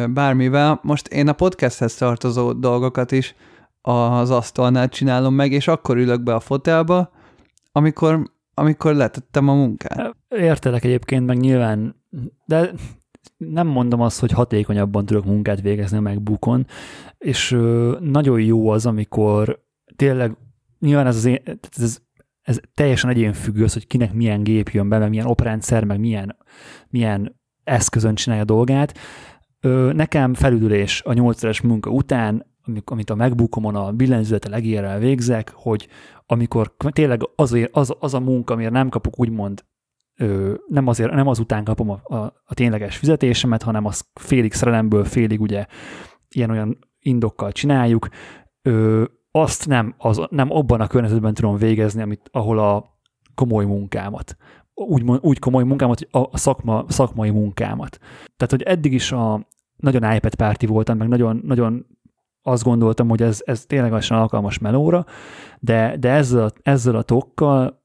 bármivel, 0.09 0.79
most 0.83 1.07
én 1.07 1.27
a 1.27 1.33
podcasthez 1.33 1.95
tartozó 1.95 2.51
dolgokat 2.51 3.11
is 3.11 3.35
az 3.81 4.31
asztalnál 4.31 4.89
csinálom 4.89 5.33
meg, 5.33 5.51
és 5.51 5.67
akkor 5.67 5.97
ülök 5.97 6.23
be 6.23 6.33
a 6.33 6.39
fotelba, 6.39 7.11
amikor, 7.71 8.31
amikor 8.53 8.93
letettem 8.93 9.47
a 9.47 9.53
munkát. 9.53 10.15
Értelek 10.29 10.83
egyébként, 10.83 11.25
meg 11.25 11.37
nyilván, 11.37 11.95
de 12.45 12.71
nem 13.37 13.67
mondom 13.67 14.01
azt, 14.01 14.19
hogy 14.19 14.31
hatékonyabban 14.31 15.05
tudok 15.05 15.25
munkát 15.25 15.61
végezni 15.61 15.97
a 15.97 16.01
MacBookon, 16.01 16.67
és 17.17 17.57
nagyon 17.99 18.41
jó 18.41 18.69
az, 18.69 18.85
amikor 18.85 19.63
tényleg 19.95 20.37
nyilván 20.79 21.07
ez, 21.07 21.15
az 21.15 21.25
én, 21.25 21.41
ez, 21.77 21.97
ez 22.41 22.59
teljesen 22.73 23.09
egyénfüggő 23.09 23.63
az, 23.63 23.73
hogy 23.73 23.87
kinek 23.87 24.13
milyen 24.13 24.43
gép 24.43 24.69
jön 24.69 24.89
be, 24.89 24.97
meg 24.97 25.09
milyen 25.09 25.25
oprendszer, 25.25 25.83
meg 25.83 25.99
milyen, 25.99 26.37
milyen 26.89 27.39
eszközön 27.63 28.15
csinálja 28.15 28.43
a 28.43 28.45
dolgát. 28.45 28.97
Nekem 29.93 30.33
felüdülés 30.33 31.01
a 31.05 31.13
8 31.13 31.61
munka 31.61 31.89
után, 31.89 32.45
amit 32.85 33.09
a 33.09 33.15
MacBookomon 33.15 33.75
a 33.75 33.91
billentyűzete 33.91 34.49
legérrel 34.49 34.99
végzek, 34.99 35.51
hogy 35.55 35.87
amikor 36.25 36.75
tényleg 36.89 37.21
az, 37.35 37.57
az, 37.71 37.95
az 37.99 38.13
a 38.13 38.19
munka, 38.19 38.53
amire 38.53 38.69
nem 38.69 38.89
kapok 38.89 39.19
úgymond 39.19 39.65
ö, 40.17 40.53
nem, 40.67 40.87
azért, 40.87 41.11
nem 41.11 41.27
azután 41.27 41.63
kapom 41.63 41.89
a, 41.89 41.99
a, 42.03 42.15
a 42.45 42.53
tényleges 42.53 42.97
fizetésemet, 42.97 43.63
hanem 43.63 43.85
az 43.85 44.05
félig 44.13 44.53
szerelemből, 44.53 45.03
félig 45.03 45.41
ugye 45.41 45.65
ilyen-olyan 46.29 46.77
indokkal 46.99 47.51
csináljuk, 47.51 48.07
ö, 48.61 49.03
azt 49.31 49.67
nem, 49.67 49.95
az, 49.97 50.21
nem 50.29 50.51
abban 50.51 50.81
a 50.81 50.87
környezetben 50.87 51.33
tudom 51.33 51.57
végezni, 51.57 52.01
amit, 52.01 52.29
ahol 52.31 52.59
a 52.59 52.99
komoly 53.35 53.65
munkámat, 53.65 54.37
úgy, 54.73 55.03
úgy 55.03 55.39
komoly 55.39 55.63
munkámat, 55.63 55.97
hogy 55.97 56.29
a 56.31 56.37
szakma, 56.37 56.85
szakmai 56.87 57.29
munkámat. 57.29 57.97
Tehát, 58.37 58.51
hogy 58.51 58.61
eddig 58.61 58.93
is 58.93 59.11
a 59.11 59.47
nagyon 59.75 60.13
iPad 60.13 60.35
párti 60.35 60.65
voltam, 60.65 60.97
meg 60.97 61.07
nagyon, 61.07 61.41
nagyon 61.43 61.85
azt 62.41 62.63
gondoltam, 62.63 63.09
hogy 63.09 63.21
ez, 63.21 63.41
ez 63.45 63.65
tényleg 63.65 64.03
alkalmas 64.07 64.57
melóra, 64.57 65.05
de, 65.59 65.97
de 65.99 66.09
ezzel, 66.09 66.51
ezzel 66.61 66.95
a 66.95 67.01
tokkal 67.01 67.83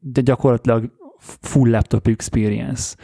de 0.00 0.20
gyakorlatilag 0.20 0.90
full 1.18 1.70
laptop 1.70 2.06
experience. 2.06 2.96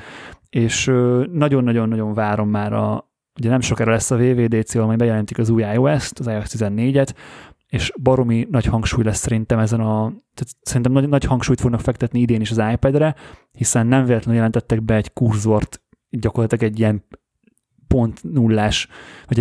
És 0.51 0.85
nagyon-nagyon-nagyon 1.33 2.15
várom 2.15 2.49
már 2.49 2.73
a, 2.73 3.11
ugye 3.39 3.49
nem 3.49 3.61
sokára 3.61 3.91
lesz 3.91 4.11
a 4.11 4.17
VVDC, 4.17 4.75
ahol 4.75 4.97
bejelentik 4.97 5.39
az 5.39 5.49
új 5.49 5.63
iOS-t, 5.63 6.19
az 6.19 6.27
iOS 6.27 6.47
14-et, 6.49 7.15
és 7.67 7.93
baromi 8.03 8.47
nagy 8.51 8.65
hangsúly 8.65 9.05
lesz 9.05 9.19
szerintem 9.19 9.59
ezen 9.59 9.81
a, 9.81 10.03
tehát 10.35 10.55
szerintem 10.61 10.93
nagy, 10.93 11.09
nagy 11.09 11.25
hangsúlyt 11.25 11.61
fognak 11.61 11.81
fektetni 11.81 12.21
idén 12.21 12.41
is 12.41 12.51
az 12.51 12.63
iPad-re, 12.73 13.15
hiszen 13.53 13.87
nem 13.87 14.05
véletlenül 14.05 14.35
jelentettek 14.35 14.83
be 14.83 14.95
egy 14.95 15.13
kurzort, 15.13 15.83
gyakorlatilag 16.11 16.65
egy 16.65 16.79
ilyen 16.79 17.05
pont 17.89 18.23
nullás, 18.23 18.89
vagy 19.27 19.39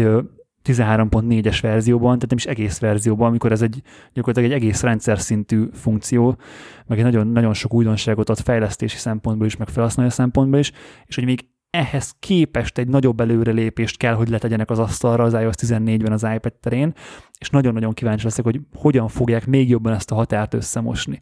13.4-es 0.65 1.57
verzióban, 1.61 2.13
tehát 2.13 2.29
nem 2.29 2.37
is 2.37 2.45
egész 2.45 2.79
verzióban, 2.79 3.27
amikor 3.27 3.51
ez 3.51 3.61
egy 3.61 3.81
gyakorlatilag 4.13 4.51
egy 4.51 4.63
egész 4.63 4.81
rendszer 4.81 5.19
szintű 5.19 5.67
funkció, 5.73 6.37
meg 6.85 6.97
egy 6.97 7.03
nagyon, 7.03 7.27
nagyon 7.27 7.53
sok 7.53 7.73
újdonságot 7.73 8.29
ad 8.29 8.39
fejlesztési 8.39 8.97
szempontból 8.97 9.47
is, 9.47 9.57
meg 9.57 9.67
felhasználói 9.67 10.11
szempontból 10.11 10.59
is, 10.59 10.71
és 11.05 11.15
hogy 11.15 11.25
még 11.25 11.45
ehhez 11.69 12.13
képest 12.19 12.77
egy 12.77 12.87
nagyobb 12.87 13.19
előrelépést 13.19 13.97
kell, 13.97 14.13
hogy 14.13 14.29
letegyenek 14.29 14.69
az 14.69 14.79
asztalra 14.79 15.23
az 15.23 15.33
iOS 15.33 15.55
14-ben 15.57 16.11
az 16.11 16.27
iPad 16.35 16.53
terén, 16.53 16.93
és 17.39 17.49
nagyon-nagyon 17.49 17.93
kíváncsi 17.93 18.23
leszek, 18.23 18.43
hogy 18.43 18.59
hogyan 18.75 19.07
fogják 19.07 19.45
még 19.45 19.69
jobban 19.69 19.93
ezt 19.93 20.11
a 20.11 20.15
határt 20.15 20.53
összemosni. 20.53 21.19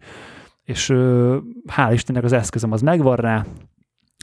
És 0.63 0.91
hál' 1.67 1.91
Istennek 1.91 2.23
az 2.23 2.31
eszközöm 2.31 2.71
az 2.71 2.81
megvan 2.81 3.15
rá, 3.15 3.45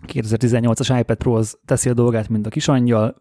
2018-as 0.06 0.96
iPad 1.00 1.16
Pro 1.16 1.34
az 1.34 1.58
teszi 1.64 1.88
a 1.88 1.94
dolgát, 1.94 2.28
mint 2.28 2.46
a 2.46 2.50
kis 2.50 2.68
angyal, 2.68 3.16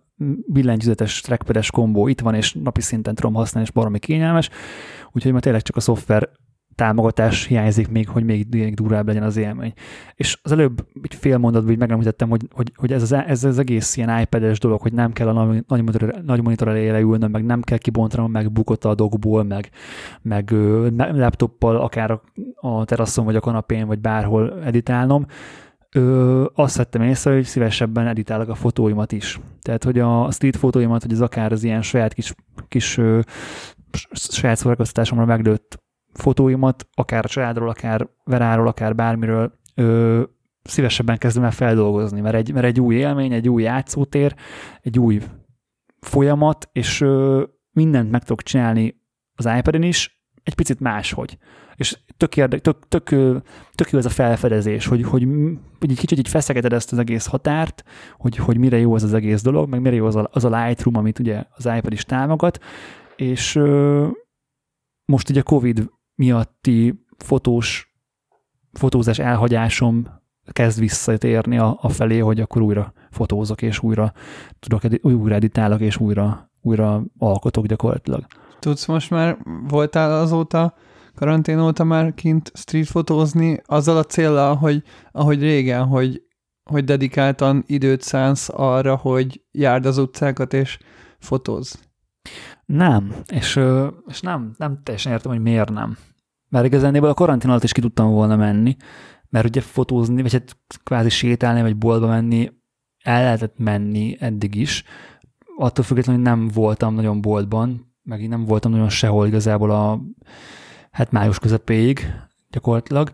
billentyűzetes 0.48 1.22
trackpades 1.22 1.72
kombó 1.72 2.08
itt 2.08 2.22
van, 2.22 2.34
és 2.34 2.54
napi 2.54 2.82
szinten 2.82 3.16
tudom 3.16 3.34
használni, 3.34 3.68
és 3.70 3.76
baromi 3.76 4.00
kényelmes, 4.00 4.50
úgyhogy 5.12 5.32
ma 5.32 5.40
tényleg 5.40 5.62
csak 5.62 5.76
a 5.76 5.80
szoftver 5.80 6.30
támogatás 6.80 7.46
hiányzik 7.46 7.90
még, 7.90 8.10
hogy 8.10 8.24
még, 8.24 8.48
még 8.50 8.74
durvább 8.74 9.08
legyen 9.08 9.24
az 9.24 9.38
élmény. 9.38 9.74
És 10.16 10.40
az 10.44 10.52
előbb 10.52 10.86
egy 11.02 11.16
fél 11.16 11.38
mondatban 11.38 11.72
így 11.72 11.78
megemlítettem, 11.78 12.30
hogy, 12.30 12.48
hogy, 12.52 12.72
hogy 12.76 12.92
ez, 12.92 13.02
az, 13.02 13.14
ez 13.14 13.44
az 13.44 13.60
egész 13.60 13.98
ilyen 13.98 14.20
iPad-es 14.20 14.60
dolog, 14.60 14.82
hogy 14.82 14.94
nem 14.94 15.12
kell 15.12 15.28
a 15.28 15.32
nagy, 15.32 15.64
nagy, 15.68 15.84
monitor, 15.84 16.22
nagy 16.26 16.42
monitor 16.42 16.68
elé 16.68 16.90
leülnöm, 16.90 17.32
meg 17.32 17.46
nem 17.46 17.62
kell 17.62 17.78
kibontanom 17.78 18.32
meg 18.32 18.52
bukott 18.52 18.86
a 18.86 18.96
dogból, 18.96 19.44
meg, 19.44 19.70
meg 20.22 20.52
laptoppal 20.98 21.76
akár 21.76 22.12
a, 22.12 22.22
a 22.56 22.86
teraszon, 22.86 23.26
vagy 23.26 23.36
a 23.36 23.40
kanapén, 23.40 23.88
vagy 23.88 24.00
bárhol 24.00 24.64
editálnom, 24.64 25.26
ö, 25.96 26.46
azt 26.54 26.78
vettem 26.78 27.02
észre, 27.02 27.34
hogy 27.34 27.44
szívesebben 27.44 28.08
editálok 28.08 28.50
a 28.50 28.56
fotóimat 28.56 29.12
is. 29.12 29.40
Tehát, 29.62 29.84
hogy 29.84 30.00
a 30.00 30.32
street 30.32 30.56
fotóimat, 30.58 31.02
hogy 31.02 31.12
az 31.12 31.22
akár 31.22 31.52
az 31.52 31.64
ilyen 31.64 31.82
saját 31.82 32.14
kis, 32.14 32.36
kis 32.68 32.98
ö, 32.98 33.20
saját 34.12 34.58
szórakoztatásomra 34.58 35.26
meglőtt 35.26 35.84
fotóimat, 36.14 36.88
akár 36.94 37.26
a 37.26 37.28
családról, 37.28 37.70
akár 37.70 38.10
Veráról, 38.24 38.68
akár 38.68 38.96
bármiről 38.96 39.54
ö, 39.76 40.24
szívesebben 40.64 41.18
kezdem 41.18 41.44
el 41.44 41.52
feldolgozni, 41.52 42.22
mert 42.22 42.36
egy, 42.36 42.54
mert 42.54 42.66
egy 42.66 42.80
új 42.80 42.96
élmény, 42.96 43.34
egy 43.34 43.50
új 43.50 43.64
játszótér, 43.64 44.36
egy 44.82 45.00
új 45.00 45.22
folyamat, 46.00 46.70
és 46.72 47.02
ö, 47.02 47.44
mindent 47.72 48.12
meg 48.12 48.22
tudok 48.22 48.44
csinálni 48.44 49.02
az 49.36 49.50
iPad-en 49.58 49.84
is, 49.84 50.22
egy 50.44 50.56
picit 50.56 50.80
máshogy 50.80 51.38
és 51.80 51.98
tök, 52.18 52.38
érde, 52.38 52.60
tök, 52.60 52.88
tök, 52.88 53.10
tök 53.76 53.90
jó 53.90 53.98
ez 53.98 54.06
a 54.06 54.10
felfedezés, 54.10 54.86
hogy, 54.86 55.04
hogy, 55.04 55.28
hogy 55.80 55.92
egy 55.92 55.98
kicsit 55.98 56.18
így 56.18 56.28
feszegeted 56.28 56.74
ezt 56.74 56.92
az 56.92 56.98
egész 56.98 57.26
határt, 57.26 57.84
hogy, 58.18 58.36
hogy 58.36 58.58
mire 58.58 58.78
jó 58.78 58.94
az 58.94 59.04
az 59.04 59.14
egész 59.14 59.42
dolog, 59.42 59.70
meg 59.70 59.82
mire 59.82 59.96
jó 59.96 60.06
az 60.06 60.16
a, 60.16 60.30
az 60.32 60.46
a 60.46 60.50
Lightroom, 60.50 60.96
amit 60.96 61.20
ugye 61.20 61.44
az 61.56 61.66
iPad 61.66 61.92
is 61.94 62.04
támogat, 62.04 62.60
és 63.16 63.56
ö, 63.56 64.08
most 65.06 65.30
ugye 65.30 65.40
a 65.40 65.44
Covid 65.44 65.90
miatti 66.16 67.06
fotós, 67.18 67.96
fotózás 68.72 69.20
elhagyásom 69.20 70.08
kezd 70.52 70.80
visszatérni 70.80 71.58
a, 71.58 71.78
a 71.82 71.90
felé, 71.90 72.18
hogy 72.18 72.40
akkor 72.40 72.62
újra 72.62 72.94
fotózok, 73.10 73.62
és 73.62 73.84
újra 73.84 74.14
tudok, 74.60 74.82
újra 75.02 75.36
editálok, 75.36 75.80
és 75.80 75.98
újra, 75.98 76.52
újra 76.62 77.04
alkotok 77.18 77.66
gyakorlatilag. 77.66 78.26
Tudsz 78.60 78.86
most 78.86 79.10
már, 79.10 79.38
voltál 79.68 80.22
azóta 80.22 80.74
karantén 81.20 81.60
óta 81.60 81.84
már 81.84 82.14
kint 82.14 82.52
streetfotózni, 82.54 83.62
azzal 83.66 83.98
a 83.98 84.04
célral, 84.04 84.56
hogy 84.56 84.84
ahogy 85.12 85.42
régen, 85.42 85.86
hogy, 85.86 86.22
hogy 86.70 86.84
dedikáltan 86.84 87.64
időt 87.68 88.02
szánsz 88.02 88.50
arra, 88.52 88.96
hogy 88.96 89.44
járd 89.52 89.86
az 89.86 89.98
utcákat 89.98 90.54
és 90.54 90.78
fotóz. 91.18 91.80
Nem, 92.66 93.16
és, 93.28 93.60
és 94.08 94.22
nem, 94.22 94.54
nem 94.58 94.80
teljesen 94.84 95.12
értem, 95.12 95.32
hogy 95.32 95.42
miért 95.42 95.70
nem. 95.70 95.98
Mert 96.50 96.66
igazán 96.66 96.96
a 96.96 97.14
karantén 97.14 97.50
alatt 97.50 97.64
is 97.64 97.72
ki 97.72 97.82
tudtam 97.82 98.12
volna 98.12 98.36
menni, 98.36 98.76
mert 99.30 99.46
ugye 99.46 99.62
fotózni, 99.62 100.22
vagy 100.22 100.32
hát 100.32 100.58
kvázi 100.84 101.10
sétálni, 101.10 101.62
vagy 101.62 101.78
boltba 101.78 102.08
menni, 102.08 102.52
el 103.04 103.24
lehetett 103.24 103.58
menni 103.58 104.18
eddig 104.20 104.56
is, 104.56 104.84
attól 105.58 105.84
függetlenül, 105.84 106.22
hogy 106.22 106.32
nem 106.32 106.48
voltam 106.48 106.94
nagyon 106.94 107.22
boltban, 107.22 107.96
meg 108.04 108.22
én 108.22 108.30
nem 108.30 108.46
voltam 108.46 108.72
nagyon 108.72 108.90
sehol 108.90 109.28
igazából 109.28 109.72
a 109.72 110.02
hát 110.92 111.12
május 111.12 111.40
közepéig 111.40 112.14
gyakorlatilag. 112.50 113.12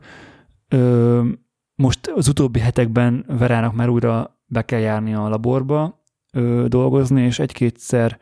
Ö, 0.68 1.28
most 1.76 2.08
az 2.08 2.28
utóbbi 2.28 2.60
hetekben 2.60 3.26
Verának 3.28 3.76
már 3.76 3.90
újra 3.90 4.40
be 4.46 4.62
kell 4.62 4.80
járni 4.80 5.14
a 5.14 5.30
laborba 5.30 6.04
ö, 6.34 6.66
dolgozni, 6.68 7.22
és 7.22 7.40
egy-kétszer 7.40 8.20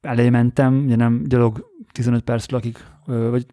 elé 0.00 0.30
mentem, 0.30 0.84
ugye 0.84 0.96
nem 0.96 1.22
gyalog 1.24 1.70
15 1.92 2.22
perc 2.22 2.50
lakik, 2.50 2.86
ö, 3.06 3.30
vagy 3.30 3.46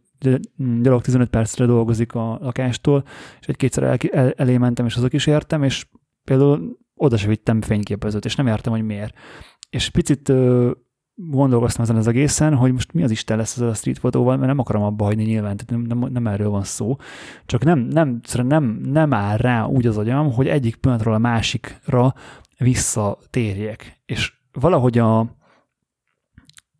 gyalog 0.81 1.01
15 1.01 1.29
percre 1.29 1.65
dolgozik 1.65 2.15
a 2.15 2.37
lakástól, 2.41 3.03
és 3.39 3.47
egy-kétszer 3.47 3.83
el, 3.83 3.97
el, 4.11 4.31
elé 4.31 4.57
mentem, 4.57 4.85
és 4.85 4.95
azok 4.95 5.13
is 5.13 5.27
értem, 5.27 5.63
és 5.63 5.87
például 6.23 6.77
oda 6.95 7.17
se 7.17 7.27
vittem 7.27 7.61
fényképezőt, 7.61 8.25
és 8.25 8.35
nem 8.35 8.47
értem, 8.47 8.73
hogy 8.73 8.85
miért. 8.85 9.17
És 9.69 9.89
picit 9.89 10.29
ö, 10.29 10.71
gondolkoztam 11.27 11.83
ezen 11.83 11.95
az 11.95 12.07
egészen, 12.07 12.55
hogy 12.55 12.71
most 12.71 12.93
mi 12.93 13.03
az 13.03 13.11
Isten 13.11 13.37
lesz 13.37 13.55
ezzel 13.55 13.69
a 13.69 13.73
street 13.73 13.99
fotóval, 13.99 14.35
mert 14.35 14.47
nem 14.47 14.59
akarom 14.59 14.83
abba 14.83 15.03
hagyni 15.03 15.23
nyilván, 15.23 15.57
tehát 15.57 15.87
nem, 15.87 15.99
nem, 15.99 16.11
nem 16.11 16.27
erről 16.27 16.49
van 16.49 16.63
szó. 16.63 16.95
Csak 17.45 17.63
nem, 17.63 17.79
nem, 17.79 18.19
nem, 18.43 18.63
nem 18.83 19.13
áll 19.13 19.37
rá 19.37 19.65
úgy 19.65 19.87
az 19.87 19.97
agyam, 19.97 20.33
hogy 20.33 20.47
egyik 20.47 20.75
pillanatról 20.75 21.13
a 21.13 21.17
másikra 21.17 22.13
visszatérjek. 22.57 24.01
És 24.05 24.33
valahogy 24.51 24.97
a, 24.97 25.37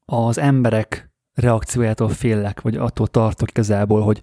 az 0.06 0.38
emberek 0.38 1.12
reakciójától 1.34 2.10
félek, 2.10 2.62
vagy 2.62 2.76
attól 2.76 3.08
tartok 3.08 3.50
igazából, 3.50 4.02
hogy, 4.02 4.22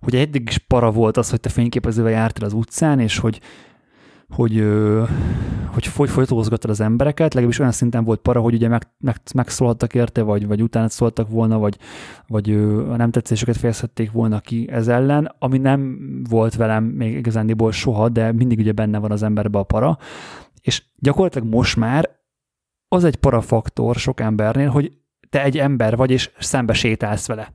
hogy 0.00 0.16
eddig 0.16 0.48
is 0.48 0.58
para 0.58 0.90
volt 0.90 1.16
az, 1.16 1.30
hogy 1.30 1.40
te 1.40 1.48
fényképezővel 1.48 2.12
jártál 2.12 2.46
az 2.46 2.52
utcán, 2.52 3.00
és 3.00 3.18
hogy 3.18 3.40
hogy, 4.28 4.64
hogy 5.66 5.86
foly, 5.86 6.08
folytózgattad 6.08 6.70
az 6.70 6.80
embereket, 6.80 7.32
legalábbis 7.34 7.58
olyan 7.58 7.72
szinten 7.72 8.04
volt 8.04 8.20
para, 8.20 8.40
hogy 8.40 8.54
ugye 8.54 8.68
meg, 8.68 8.82
meg, 8.98 9.16
megszólhattak 9.34 9.94
érte, 9.94 10.22
vagy, 10.22 10.46
vagy 10.46 10.62
utána 10.62 10.88
szóltak 10.88 11.28
volna, 11.28 11.58
vagy, 11.58 11.78
vagy 12.26 12.50
a 12.88 12.96
nem 12.96 13.10
tetszéseket 13.10 13.56
fejezhették 13.56 14.12
volna 14.12 14.40
ki 14.40 14.68
ez 14.70 14.88
ellen, 14.88 15.34
ami 15.38 15.58
nem 15.58 15.98
volt 16.28 16.54
velem 16.54 16.84
még 16.84 17.16
igazándiból 17.16 17.72
soha, 17.72 18.08
de 18.08 18.32
mindig 18.32 18.58
ugye 18.58 18.72
benne 18.72 18.98
van 18.98 19.10
az 19.10 19.22
emberbe 19.22 19.58
a 19.58 19.62
para, 19.62 19.98
és 20.60 20.82
gyakorlatilag 20.96 21.48
most 21.48 21.76
már 21.76 22.10
az 22.88 23.04
egy 23.04 23.16
parafaktor 23.16 23.96
sok 23.96 24.20
embernél, 24.20 24.68
hogy 24.68 24.92
te 25.30 25.42
egy 25.42 25.58
ember 25.58 25.96
vagy, 25.96 26.10
és 26.10 26.30
szembe 26.38 26.72
sétálsz 26.72 27.26
vele. 27.26 27.52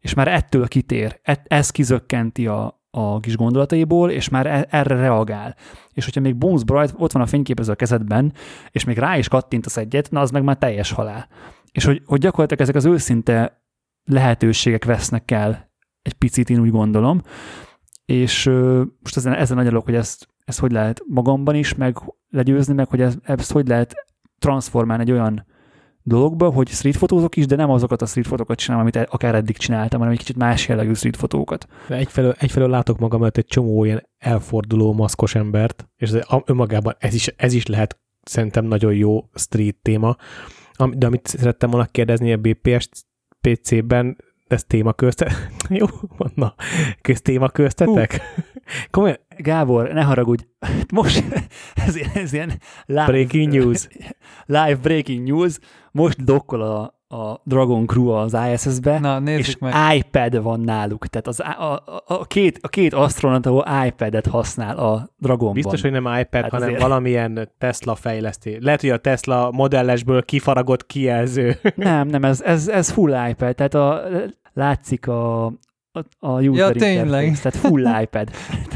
És 0.00 0.14
már 0.14 0.28
ettől 0.28 0.68
kitér, 0.68 1.20
ez 1.44 1.70
kizökkenti 1.70 2.46
a, 2.46 2.77
a 2.90 3.20
kis 3.20 3.36
gondolataiból, 3.36 4.10
és 4.10 4.28
már 4.28 4.46
e- 4.46 4.66
erre 4.70 4.94
reagál. 4.94 5.56
És 5.92 6.04
hogyha 6.04 6.20
még 6.20 6.36
Bones 6.36 6.64
Bright 6.64 6.94
ott 6.96 7.12
van 7.12 7.22
a 7.22 7.26
fényképező 7.26 7.72
a 7.72 7.74
kezedben, 7.74 8.32
és 8.70 8.84
még 8.84 8.98
rá 8.98 9.18
is 9.18 9.28
kattintasz 9.28 9.76
egyet, 9.76 10.10
na 10.10 10.20
az 10.20 10.30
meg 10.30 10.42
már 10.42 10.56
teljes 10.56 10.92
halál. 10.92 11.28
És 11.72 11.84
hogy, 11.84 12.02
hogy 12.06 12.20
gyakorlatilag 12.20 12.62
ezek 12.62 12.74
az 12.74 12.84
őszinte 12.84 13.62
lehetőségek 14.04 14.84
vesznek 14.84 15.30
el 15.30 15.70
egy 16.02 16.12
picit, 16.12 16.50
én 16.50 16.60
úgy 16.60 16.70
gondolom, 16.70 17.22
és 18.04 18.46
ö, 18.46 18.82
most 19.02 19.16
ezen, 19.16 19.32
ezen 19.32 19.56
nagyalok, 19.56 19.84
hogy 19.84 19.94
ezt, 19.94 20.28
ezt 20.44 20.58
hogy 20.58 20.72
lehet 20.72 21.02
magamban 21.06 21.54
is 21.54 21.74
meg 21.74 21.96
legyőzni, 22.30 22.74
meg 22.74 22.88
hogy 22.88 23.00
ezt, 23.00 23.18
ezt 23.22 23.52
hogy 23.52 23.68
lehet 23.68 23.94
transformálni 24.38 25.02
egy 25.02 25.10
olyan 25.10 25.46
dologba, 26.08 26.50
hogy 26.50 26.68
street 26.68 26.96
fotózok 26.96 27.36
is, 27.36 27.46
de 27.46 27.56
nem 27.56 27.70
azokat 27.70 28.02
a 28.02 28.06
street 28.06 28.26
fotókat 28.26 28.58
csinálom, 28.58 28.86
amit 28.86 29.08
akár 29.10 29.34
eddig 29.34 29.56
csináltam, 29.56 29.98
hanem 29.98 30.14
egy 30.14 30.20
kicsit 30.20 30.36
más 30.36 30.68
jellegű 30.68 30.92
street 30.92 31.16
fotókat. 31.16 31.66
Egyfelől, 31.88 32.34
egyfelől 32.38 32.68
látok 32.68 32.98
magam 32.98 33.20
előtt 33.20 33.36
egy 33.36 33.46
csomó 33.46 33.84
ilyen 33.84 34.08
elforduló 34.18 34.92
maszkos 34.92 35.34
embert, 35.34 35.88
és 35.96 36.10
ez, 36.10 36.22
önmagában 36.44 36.94
ez 36.98 37.14
is, 37.14 37.26
ez 37.26 37.52
is 37.52 37.66
lehet 37.66 37.98
szerintem 38.22 38.64
nagyon 38.64 38.94
jó 38.94 39.24
street 39.34 39.76
téma. 39.82 40.16
De 40.92 41.06
amit 41.06 41.26
szerettem 41.26 41.70
volna 41.70 41.86
kérdezni 41.86 42.32
a 42.32 42.36
BPS 42.36 42.88
PC-ben, 43.40 44.16
ez 44.48 44.64
téma 44.64 44.92
közte... 44.92 45.32
Jó, 45.68 45.86
na, 46.34 46.54
köz 47.00 47.20
téma 47.20 47.48
köztetek? 47.48 48.20
Komolyan, 48.90 49.18
Gábor, 49.36 49.92
ne 49.92 50.02
haragudj, 50.02 50.44
most 50.92 51.24
ez, 51.74 51.96
ez 52.14 52.32
ilyen 52.32 52.52
live, 52.86 53.06
breaking 53.06 53.52
news. 53.52 53.88
Live 54.46 54.74
breaking 54.74 55.28
news, 55.28 55.58
most 55.98 56.24
dokkol 56.24 56.62
a, 56.62 56.98
a 57.16 57.40
Dragon 57.44 57.86
Crew 57.86 58.08
az 58.08 58.36
ISS-be, 58.52 58.98
Na, 58.98 59.20
és 59.30 59.58
meg. 59.58 59.74
iPad 59.96 60.42
van 60.42 60.60
náluk. 60.60 61.06
Tehát 61.06 61.26
az, 61.26 61.40
a, 61.40 61.72
a, 61.72 62.02
a, 62.06 62.24
két, 62.24 62.58
a 62.62 62.68
két 62.68 62.94
asztronauta 62.94 63.84
iPad-et 63.86 64.26
használ 64.26 64.76
a 64.76 65.08
Dragonban. 65.18 65.54
Biztos, 65.54 65.80
hogy 65.80 65.90
nem 65.90 66.04
iPad, 66.04 66.42
hát 66.42 66.50
hanem 66.50 66.68
azért... 66.68 66.82
valamilyen 66.82 67.50
Tesla 67.58 67.94
fejlesztés. 67.94 68.56
Lehet, 68.60 68.80
hogy 68.80 68.90
a 68.90 68.96
Tesla 68.98 69.50
modellesből 69.50 70.22
kifaragott 70.24 70.86
kijelző. 70.86 71.56
Nem, 71.74 72.08
nem, 72.08 72.24
ez, 72.24 72.42
ez, 72.42 72.68
ez 72.68 72.90
full 72.90 73.28
iPad. 73.28 73.54
Tehát 73.54 73.74
a, 73.74 74.02
látszik 74.52 75.06
a, 75.06 75.44
a, 75.44 75.52
a 76.18 76.40
user 76.40 76.74
ja, 76.74 76.80
tényleg. 76.80 77.38
tehát 77.40 77.56
full 77.56 77.82
iPad. 78.02 78.30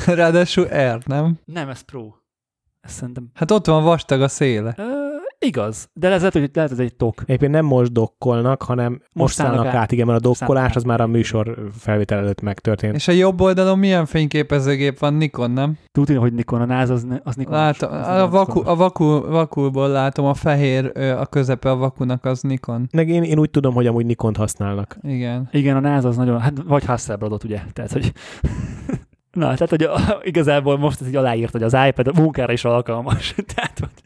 Ráadásul 0.06 0.64
Air, 0.64 0.98
nem? 1.06 1.38
Nem, 1.44 1.68
ez 1.68 1.80
Pro. 1.80 2.08
Ezt 2.80 2.94
szerintem... 2.94 3.30
Hát 3.34 3.50
ott 3.50 3.66
van 3.66 3.84
vastag 3.84 4.22
a 4.22 4.28
széle. 4.28 4.74
Ö, 4.76 5.11
igaz, 5.42 5.88
de 5.92 6.08
ez 6.08 6.18
lehet, 6.18 6.32
hogy 6.32 6.50
lehet, 6.52 6.70
ez 6.70 6.78
egy 6.78 6.94
tok. 6.94 7.22
Egyébként 7.24 7.52
nem 7.52 7.64
most 7.64 7.92
dokkolnak, 7.92 8.62
hanem 8.62 8.90
most, 8.92 9.04
most 9.12 9.34
szállnak 9.34 9.66
át. 9.66 9.74
át, 9.74 9.92
igen, 9.92 10.06
mert 10.06 10.18
a 10.18 10.28
dokkolás 10.28 10.76
az 10.76 10.82
már 10.82 11.00
a 11.00 11.06
műsor 11.06 11.70
felvétel 11.78 12.18
előtt 12.18 12.40
megtörtént. 12.40 12.94
És 12.94 13.08
a 13.08 13.12
jobb 13.12 13.40
oldalon 13.40 13.78
milyen 13.78 14.06
fényképezőgép 14.06 14.98
van? 14.98 15.14
Nikon, 15.14 15.50
nem? 15.50 15.78
Tudni, 15.92 16.14
hogy 16.14 16.32
Nikon, 16.32 16.60
a 16.60 16.64
NAS 16.64 16.88
az, 16.88 17.06
az 17.22 17.34
Nikon. 17.34 17.54
Látom, 17.54 17.92
az 17.92 18.06
a, 18.06 18.28
vaku, 18.28 18.62
a 18.64 18.74
vaku, 18.74 19.20
vakulból 19.20 19.88
látom, 19.88 20.26
a 20.26 20.34
fehér, 20.34 20.92
a 21.18 21.26
közepe 21.26 21.70
a 21.70 21.76
vakunak 21.76 22.24
az 22.24 22.40
Nikon. 22.40 22.88
Meg 22.92 23.08
én, 23.08 23.22
én 23.22 23.38
úgy 23.38 23.50
tudom, 23.50 23.74
hogy 23.74 23.86
amúgy 23.86 24.06
Nikont 24.06 24.36
használnak. 24.36 24.96
Igen. 25.02 25.48
Igen, 25.52 25.76
a 25.76 25.80
NAS 25.80 26.04
az 26.04 26.16
nagyon, 26.16 26.40
hát 26.40 26.52
vagy 26.66 26.84
Hasselbladot, 26.84 27.44
ugye? 27.44 27.60
Tehát, 27.72 27.92
hogy 27.92 28.12
Na, 29.32 29.54
tehát 29.54 29.70
hogy 29.70 29.82
a, 29.82 30.20
igazából 30.22 30.78
most 30.78 31.00
ez 31.00 31.06
így 31.06 31.16
aláírt, 31.16 31.52
hogy 31.52 31.62
az 31.62 31.76
iPad 31.88 32.06
a 32.06 32.20
munkára 32.20 32.52
is 32.52 32.64
alkalmas. 32.64 33.34
tehát, 33.54 33.78
hogy... 33.78 34.01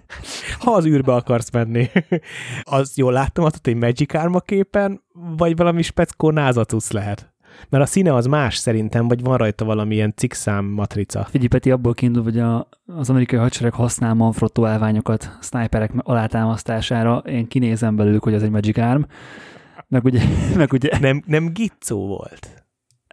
Ha 0.58 0.70
az 0.70 0.86
űrbe 0.86 1.12
akarsz 1.12 1.50
menni, 1.50 1.90
az 2.62 2.96
jól 2.96 3.12
láttam 3.12 3.44
azt, 3.44 3.64
hogy 3.64 3.76
Magic 3.76 4.14
Arma 4.14 4.40
képen, 4.40 5.02
vagy 5.36 5.56
valami 5.56 5.82
speckó 5.82 6.30
názacusz 6.30 6.90
lehet. 6.90 7.34
Mert 7.68 7.84
a 7.84 7.86
színe 7.86 8.14
az 8.14 8.26
más 8.26 8.56
szerintem, 8.56 9.08
vagy 9.08 9.22
van 9.22 9.36
rajta 9.36 9.64
valamilyen 9.64 10.12
cikszám 10.16 10.64
matrica. 10.64 11.24
Figyelj, 11.24 11.48
Peti, 11.48 11.70
abból 11.70 11.94
kiindul, 11.94 12.22
hogy 12.22 12.38
a, 12.38 12.68
az 12.86 13.10
amerikai 13.10 13.38
hadsereg 13.38 13.72
használ 13.72 14.14
Manfrotto 14.14 14.64
állványokat 14.64 15.38
sniperek 15.40 15.92
alátámasztására. 15.96 17.16
Én 17.16 17.48
kinézem 17.48 17.96
belőlük, 17.96 18.22
hogy 18.22 18.34
az 18.34 18.42
egy 18.42 18.50
Magic 18.50 18.78
Arm. 18.78 19.02
Meg 19.88 20.04
ugye... 20.04 20.22
Meg 20.56 20.72
ugye... 20.72 20.98
Nem, 21.00 21.22
nem 21.26 21.52
Gitzó 21.52 22.06
volt. 22.06 22.55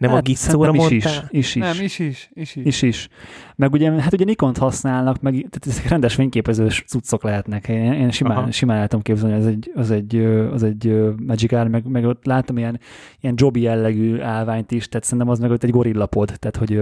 Nem 0.06 0.16
hát, 0.16 0.26
a 0.26 0.30
Gitzóra 0.30 0.74
is 0.74 0.90
is, 0.90 1.20
is, 1.28 1.54
is. 1.54 1.54
Nem, 1.54 1.84
is 1.84 1.98
is, 1.98 2.30
is 2.34 2.56
is. 2.56 2.64
is, 2.64 2.82
is. 2.82 3.08
Meg 3.56 3.72
ugye, 3.72 3.90
hát 3.90 4.12
ugye 4.12 4.24
Nikont 4.24 4.58
használnak, 4.58 5.20
meg 5.20 5.32
tehát 5.32 5.66
ezek 5.66 5.88
rendes 5.88 6.14
fényképezős 6.14 6.84
cuccok 6.86 7.22
lehetnek. 7.22 7.68
Én, 7.68 7.92
én 7.92 8.10
simán, 8.10 8.50
simán 8.50 8.76
el 8.76 8.88
tudom 8.88 9.02
képzelni, 9.02 9.34
hogy 9.34 9.42
az 9.44 9.48
egy, 9.48 9.70
az 9.74 9.90
egy, 9.90 10.16
az 10.52 10.62
egy 10.62 11.14
Magic 11.26 11.52
Arm, 11.52 11.70
meg, 11.70 11.84
meg 11.86 12.04
ott 12.04 12.24
láttam 12.24 12.58
ilyen, 12.58 12.80
ilyen 13.20 13.34
jobby 13.38 13.60
jellegű 13.60 14.20
állványt 14.20 14.70
is, 14.70 14.88
tehát 14.88 15.04
szerintem 15.04 15.28
az 15.28 15.38
meg 15.38 15.50
ott 15.50 15.64
egy 15.64 15.70
gorillapod, 15.70 16.32
tehát 16.38 16.56
hogy 16.56 16.80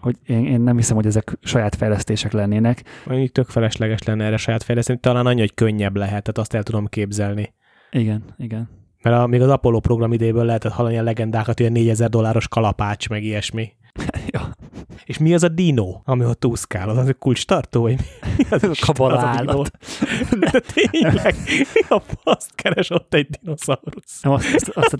hogy 0.00 0.16
én, 0.26 0.46
én 0.46 0.60
nem 0.60 0.76
hiszem, 0.76 0.96
hogy 0.96 1.06
ezek 1.06 1.38
saját 1.42 1.74
fejlesztések 1.74 2.32
lennének. 2.32 2.84
Mondjuk 3.06 3.32
tök 3.32 3.48
felesleges 3.48 4.02
lenne 4.02 4.24
erre 4.24 4.36
saját 4.36 4.62
fejleszteni, 4.62 4.98
talán 4.98 5.26
annyi, 5.26 5.40
hogy 5.40 5.54
könnyebb 5.54 5.96
lehet, 5.96 6.22
tehát 6.22 6.38
azt 6.38 6.54
el 6.54 6.62
tudom 6.62 6.86
képzelni. 6.86 7.54
Igen, 7.90 8.22
igen. 8.36 8.68
Mert 9.02 9.16
a, 9.16 9.26
még 9.26 9.40
az 9.42 9.50
Apollo 9.50 9.80
program 9.80 10.12
idejéből 10.12 10.44
lehetett 10.44 10.72
hallani 10.72 10.98
a 10.98 11.02
legendákat, 11.02 11.58
hogy 11.58 11.66
a 11.66 11.70
4000 11.70 12.08
dolláros 12.08 12.48
kalapács, 12.48 13.08
meg 13.08 13.24
ilyesmi. 13.24 13.72
ja. 14.32 14.50
És 15.04 15.18
mi 15.18 15.34
az 15.34 15.42
a 15.42 15.48
dino, 15.48 16.00
ami 16.04 16.24
ott 16.24 16.44
úszkál? 16.44 16.88
Az, 16.88 16.96
az 16.96 17.08
a 17.08 17.14
kulcs 17.14 17.46
tartó, 17.46 17.80
vagy 17.80 17.96
mi? 17.96 18.44
Az, 18.50 18.64
az 18.64 18.78
a 18.80 18.86
kabalállat. 18.86 19.70
De 20.38 20.60
tényleg, 20.74 21.34
mi 21.74 21.80
a 21.88 22.02
faszt 22.22 22.54
keres 22.54 22.90
ott 22.90 23.14
egy 23.14 23.28
dinoszaurusz? 23.40 24.22
Nem, 24.22 24.32
azt, 24.32 24.68
azt, 24.74 24.96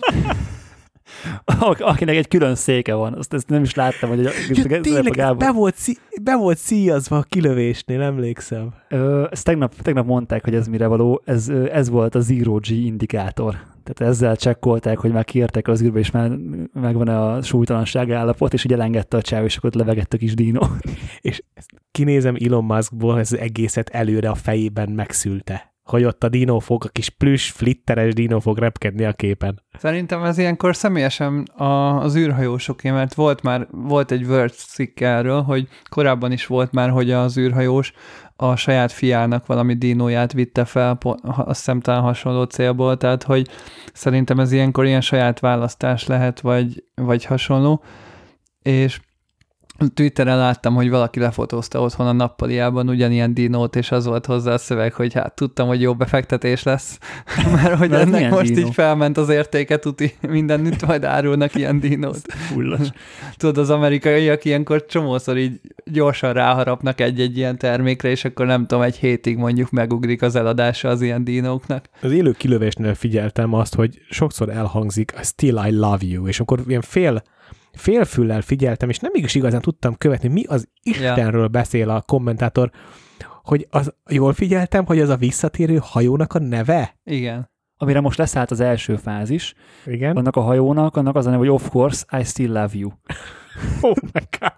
azt, 1.45 1.81
akinek 1.81 2.17
egy 2.17 2.29
külön 2.29 2.55
széke 2.55 2.95
van, 2.95 3.15
azt, 3.15 3.35
ezt 3.35 3.49
nem 3.49 3.63
is 3.63 3.75
láttam, 3.75 4.09
hogy 4.09 4.23
ja, 4.23 4.81
tényleg, 4.81 5.37
be 5.37 5.53
volt, 5.53 5.77
szí, 5.77 5.97
be 6.23 6.37
volt 6.37 6.59
szíjazva 6.59 7.17
a 7.17 7.23
kilövésnél, 7.23 8.03
emlékszem. 8.03 8.75
Ö, 8.89 9.27
ezt 9.31 9.45
tegnap, 9.45 9.75
tegnap 9.83 10.07
mondták, 10.07 10.45
hogy 10.45 10.55
ez 10.55 10.67
mire 10.67 10.87
való, 10.87 11.23
ez, 11.25 11.49
ez 11.49 11.89
volt 11.89 12.15
a 12.15 12.21
Zero 12.21 12.55
G 12.55 12.71
indikátor. 12.71 13.57
Tehát 13.93 14.13
ezzel 14.13 14.37
csekkolták, 14.37 14.99
hogy 14.99 15.13
már 15.13 15.25
kiértek 15.25 15.69
az 15.69 15.83
űrbe, 15.83 15.99
és 15.99 16.11
már 16.11 16.31
megvan 16.73 17.09
a 17.09 17.43
súlytalanság 17.43 18.11
állapot, 18.11 18.53
és 18.53 18.65
ugye 18.65 18.75
elengedte 18.75 19.17
a 19.17 19.23
csáv, 19.23 19.45
és 19.45 19.57
akkor 19.57 19.73
levegett 19.73 20.15
a 20.15 20.17
kis 20.17 20.35
dino. 20.35 20.61
és 21.21 21.43
kinézem 21.91 22.37
Elon 22.45 22.65
Muskból, 22.65 23.19
ez 23.19 23.33
az 23.33 23.39
egészet 23.39 23.89
előre 23.89 24.31
a 24.31 24.35
fejében 24.35 24.91
megszülte 24.91 25.77
hogy 25.89 26.05
ott 26.05 26.25
a 26.25 26.29
dino 26.29 26.59
fog, 26.59 26.85
a 26.85 26.89
kis 26.89 27.09
plüss, 27.11 27.51
flitteres 27.51 28.15
dino 28.15 28.41
fog 28.41 28.59
repkedni 28.59 29.05
a 29.05 29.13
képen. 29.13 29.63
Szerintem 29.79 30.23
ez 30.25 30.39
ilyenkor 30.39 30.77
személyesen 30.77 31.43
a, 31.43 32.01
az 32.01 32.17
űrhajósoké, 32.17 32.91
mert 32.91 33.15
volt 33.15 33.43
már, 33.43 33.67
volt 33.71 34.11
egy 34.11 34.25
Word 34.25 34.53
cikk 34.53 35.01
erről, 35.01 35.43
hogy 35.43 35.69
korábban 35.89 36.33
is 36.33 36.47
volt 36.47 36.73
már, 36.73 36.91
hogy 36.91 37.11
az 37.11 37.39
űrhajós 37.39 37.93
a 38.37 38.57
saját 38.57 38.93
fiának 38.93 39.47
valami 39.47 39.75
dinóját 39.75 40.33
vitte 40.33 40.65
fel, 40.65 40.99
azt 41.23 41.59
hiszem 41.59 41.81
talán 41.81 42.03
hasonló 42.03 42.43
célból, 42.43 42.97
tehát 42.97 43.23
hogy 43.23 43.49
szerintem 43.93 44.41
ez 44.41 44.53
ilyenkor 44.53 44.87
ilyen 44.87 45.01
saját 45.01 45.41
választás 45.41 46.07
lehet, 46.07 46.41
vagy, 46.41 46.85
vagy 46.95 47.25
hasonló, 47.25 47.83
és 48.63 49.01
Twitteren 49.95 50.39
láttam, 50.39 50.75
hogy 50.75 50.91
valaki 50.91 51.21
lefotózta 51.21 51.81
otthon 51.81 52.07
a 52.07 52.13
nappaliában 52.13 52.89
ugyanilyen 52.89 53.35
dinót, 53.35 53.77
és 53.77 53.91
az 53.91 54.07
volt 54.07 54.27
hozzá 54.27 54.53
a 54.53 54.59
szöveg, 54.59 54.93
hogy 54.93 55.15
hát 55.15 55.35
tudtam, 55.35 55.67
hogy 55.67 55.81
jó 55.81 55.95
befektetés 55.95 56.63
lesz, 56.63 56.99
mert 57.55 57.75
hogy 57.75 57.91
Mert 57.91 58.03
ennek 58.03 58.31
most 58.31 58.53
dinó? 58.53 58.67
így 58.67 58.75
felment 58.75 59.17
az 59.17 59.29
értéke, 59.29 59.79
tuti 59.79 60.15
mindenütt 60.29 60.87
majd 60.87 61.05
árulnak 61.05 61.55
ilyen 61.55 61.81
dinót. 61.81 62.33
Fullas. 62.33 62.89
Tudod, 63.37 63.59
az 63.59 63.71
amerikaiak 63.71 64.45
ilyenkor 64.45 64.87
csomószor 64.87 65.37
így 65.37 65.61
gyorsan 65.85 66.33
ráharapnak 66.33 67.01
egy-egy 67.01 67.37
ilyen 67.37 67.59
termékre, 67.59 68.09
és 68.09 68.25
akkor 68.25 68.47
nem 68.47 68.67
tudom, 68.67 68.83
egy 68.83 68.97
hétig 68.97 69.37
mondjuk 69.37 69.71
megugrik 69.71 70.23
az 70.23 70.35
eladása 70.35 70.89
az 70.89 71.03
ilyen 71.03 71.25
dinóknak. 71.25 71.89
Az 72.03 72.13
élő 72.13 72.33
kilövésnél 72.33 72.95
figyeltem 72.95 73.55
azt, 73.55 73.75
hogy 73.75 74.01
sokszor 74.11 74.49
elhangzik 74.49 75.13
a 75.17 75.23
still 75.23 75.67
I 75.67 75.71
love 75.71 76.05
you, 76.07 76.27
és 76.27 76.41
akkor 76.41 76.61
ilyen 76.67 76.81
fél, 76.81 77.23
félfüllel 77.79 78.41
figyeltem, 78.41 78.89
és 78.89 78.99
nem 78.99 79.11
is 79.15 79.35
igazán 79.35 79.61
tudtam 79.61 79.97
követni, 79.97 80.29
mi 80.29 80.45
az 80.45 80.69
Istenről 80.83 81.47
beszél 81.47 81.91
a 81.91 82.01
kommentátor, 82.01 82.71
hogy 83.43 83.67
az, 83.71 83.95
jól 84.11 84.33
figyeltem, 84.33 84.87
hogy 84.87 85.01
az 85.01 85.09
a 85.09 85.17
visszatérő 85.17 85.79
hajónak 85.83 86.35
a 86.35 86.39
neve? 86.39 86.99
Igen. 87.05 87.51
Amire 87.77 88.01
most 88.01 88.19
leszállt 88.19 88.51
az 88.51 88.61
első 88.61 88.97
fázis, 88.97 89.55
Igen. 89.87 90.17
annak 90.17 90.37
a 90.37 90.41
hajónak, 90.41 90.97
annak 90.97 91.17
az 91.17 91.27
a 91.27 91.31
neve, 91.31 91.39
hogy 91.41 91.53
of 91.53 91.69
course, 91.69 92.05
I 92.19 92.25
still 92.25 92.53
love 92.53 92.71
you. 92.73 92.91
Oh 93.81 93.95
my 94.13 94.23
god. 94.41 94.57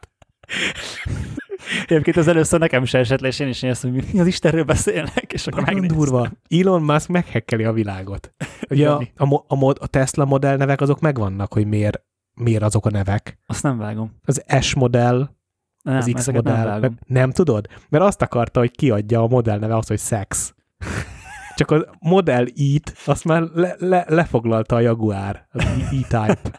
Egyébként 1.86 2.16
az 2.16 2.28
először 2.28 2.60
nekem 2.60 2.82
is 2.82 2.94
esett 2.94 3.20
le, 3.20 3.28
és 3.28 3.38
én 3.38 3.48
is 3.48 3.60
néztem, 3.60 3.92
hogy 3.92 4.04
mi 4.12 4.20
az 4.20 4.26
Istenről 4.26 4.64
beszélnek, 4.64 5.32
és 5.32 5.46
akkor 5.46 5.62
Nagyon 5.62 5.86
durva. 5.86 6.30
Elon 6.48 6.82
Musk 6.82 7.08
meghekkeli 7.08 7.64
a 7.64 7.72
világot. 7.72 8.34
Ugye 8.70 8.90
a, 8.90 9.02
a, 9.16 9.34
a, 9.34 9.74
a 9.78 9.86
Tesla 9.86 10.24
modell 10.24 10.56
nevek 10.56 10.80
azok 10.80 11.00
megvannak, 11.00 11.52
hogy 11.52 11.66
miért, 11.66 12.02
miért 12.40 12.62
azok 12.62 12.86
a 12.86 12.90
nevek. 12.90 13.38
Azt 13.46 13.62
nem 13.62 13.78
vágom. 13.78 14.12
Az 14.24 14.44
S 14.60 14.74
modell, 14.74 15.28
Nem, 15.82 15.96
az 15.96 16.10
X 16.14 16.30
modell. 16.30 16.80
Nem, 16.80 16.98
nem 17.06 17.30
tudod? 17.30 17.66
Mert 17.88 18.04
azt 18.04 18.22
akarta, 18.22 18.60
hogy 18.60 18.70
kiadja 18.70 19.22
a 19.22 19.26
modell 19.26 19.58
neve 19.58 19.76
azt, 19.76 19.88
hogy 19.88 19.98
szex. 19.98 20.54
Csak 21.60 21.70
a 21.70 21.84
modell 22.00 22.44
E-t, 22.44 22.92
azt 23.06 23.24
már 23.24 23.42
le, 23.54 23.74
le, 23.78 24.04
lefoglalta 24.08 24.74
a 24.76 24.80
Jaguar, 24.80 25.46
az 25.52 25.64
E- 25.64 25.96
E-Type. 25.96 26.58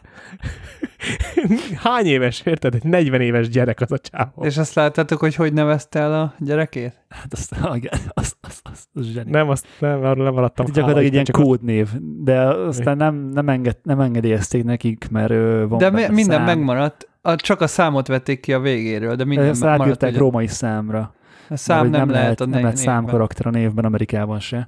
Hány 1.84 2.06
éves, 2.06 2.40
érted? 2.44 2.74
Egy 2.74 2.84
40 2.84 3.20
éves 3.20 3.48
gyerek 3.48 3.80
az 3.80 3.92
a 3.92 3.98
csávó. 3.98 4.44
És 4.44 4.58
azt 4.58 4.74
láttátok, 4.74 5.18
hogy 5.20 5.34
hogy 5.34 5.52
nevezte 5.52 5.98
el 6.00 6.12
a 6.20 6.34
gyerekét? 6.38 7.04
Hát 7.08 7.32
azt, 7.32 7.54
igen, 7.74 7.92
azt, 8.08 8.36
azt, 8.40 8.60
azt, 8.72 8.88
az 8.94 9.06
zseni. 9.06 9.30
Nem, 9.30 9.48
azt 9.48 9.66
nem, 9.78 10.04
arról 10.04 10.24
nem 10.24 10.34
maradtam. 10.34 10.66
Hát 10.66 10.74
gyakorlatilag 10.74 11.14
egy 11.14 11.28
ilyen 11.28 11.44
kódnév, 11.46 11.88
de 12.24 12.40
aztán 12.48 12.96
nem, 12.96 13.14
nem, 13.14 13.48
enged, 13.48 13.76
nem 13.82 14.00
engedélyezték 14.00 14.64
nekik, 14.64 15.08
mert 15.10 15.30
ö, 15.30 15.64
van 15.68 15.78
De 15.78 15.90
mi, 15.90 16.00
minden 16.08 16.36
szám. 16.36 16.44
megmaradt, 16.44 17.08
a, 17.22 17.36
csak 17.36 17.60
a 17.60 17.66
számot 17.66 18.06
vették 18.06 18.40
ki 18.40 18.52
a 18.52 18.60
végéről, 18.60 19.14
de 19.14 19.24
minden 19.24 19.48
Ezt 19.48 19.60
maradt. 19.62 19.80
átírták 19.80 20.10
hogy 20.10 20.18
római 20.18 20.46
számra. 20.46 21.14
A 21.52 21.56
szám 21.56 21.80
Mert 21.80 21.90
nem, 21.90 22.00
hogy 22.06 22.10
lehet 22.14 22.40
a 22.40 22.44
nem 22.44 22.54
ne- 22.54 22.60
lehet 22.60 22.76
névben. 22.76 22.94
számkarakter 22.94 23.46
a 23.46 23.50
névben 23.50 23.84
Amerikában 23.84 24.40
se. 24.40 24.66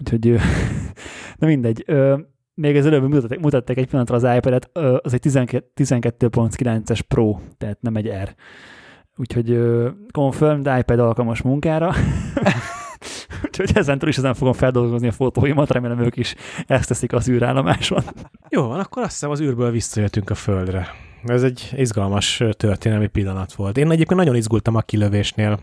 Úgyhogy, 0.00 0.36
na 1.38 1.46
mindegy. 1.46 1.84
Még 2.54 2.76
az 2.76 2.86
előbb 2.86 3.08
mutatták, 3.08 3.40
mutatták 3.40 3.76
egy 3.76 3.86
pillanatra 3.86 4.16
az 4.16 4.36
iPad-et, 4.36 4.70
az 5.02 5.12
egy 5.12 5.20
12 5.20 5.66
12.9-es 5.76 7.00
Pro, 7.08 7.38
tehát 7.58 7.80
nem 7.80 7.96
egy 7.96 8.06
R. 8.08 8.34
Úgyhogy 9.16 9.60
confirmed 10.12 10.78
iPad 10.78 10.98
alkalmas 10.98 11.42
munkára. 11.42 11.92
Úgyhogy 13.44 13.70
ezentúl 13.74 14.08
is 14.08 14.16
ezen 14.18 14.34
fogom 14.34 14.52
feldolgozni 14.52 15.08
a 15.08 15.12
fotóimat, 15.12 15.70
remélem 15.70 15.98
ők 16.00 16.16
is 16.16 16.34
ezt 16.66 16.88
teszik 16.88 17.12
az 17.12 17.28
űrállomáson. 17.28 18.02
Jó 18.48 18.66
van, 18.66 18.80
akkor 18.80 19.02
azt 19.02 19.10
hiszem 19.12 19.30
az 19.30 19.40
űrből 19.40 19.70
visszajöttünk 19.70 20.30
a 20.30 20.34
Földre. 20.34 20.86
Ez 21.24 21.42
egy 21.42 21.70
izgalmas 21.76 22.42
történelmi 22.56 23.06
pillanat 23.06 23.52
volt. 23.52 23.78
Én 23.78 23.90
egyébként 23.90 24.20
nagyon 24.20 24.36
izgultam 24.36 24.74
a 24.74 24.80
kilövésnél. 24.80 25.58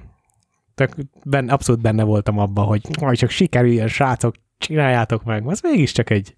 Tehát 0.78 0.96
benne, 1.26 1.54
abszolút 1.54 1.82
benne 1.82 2.04
voltam 2.04 2.40
abban, 2.40 2.66
hogy 2.66 2.82
majd 3.00 3.18
csak 3.18 3.30
sikerüljen, 3.30 3.88
srácok, 3.88 4.36
csináljátok 4.58 5.24
meg. 5.24 5.48
Az 5.48 5.62
mégiscsak 5.62 6.10
egy 6.10 6.36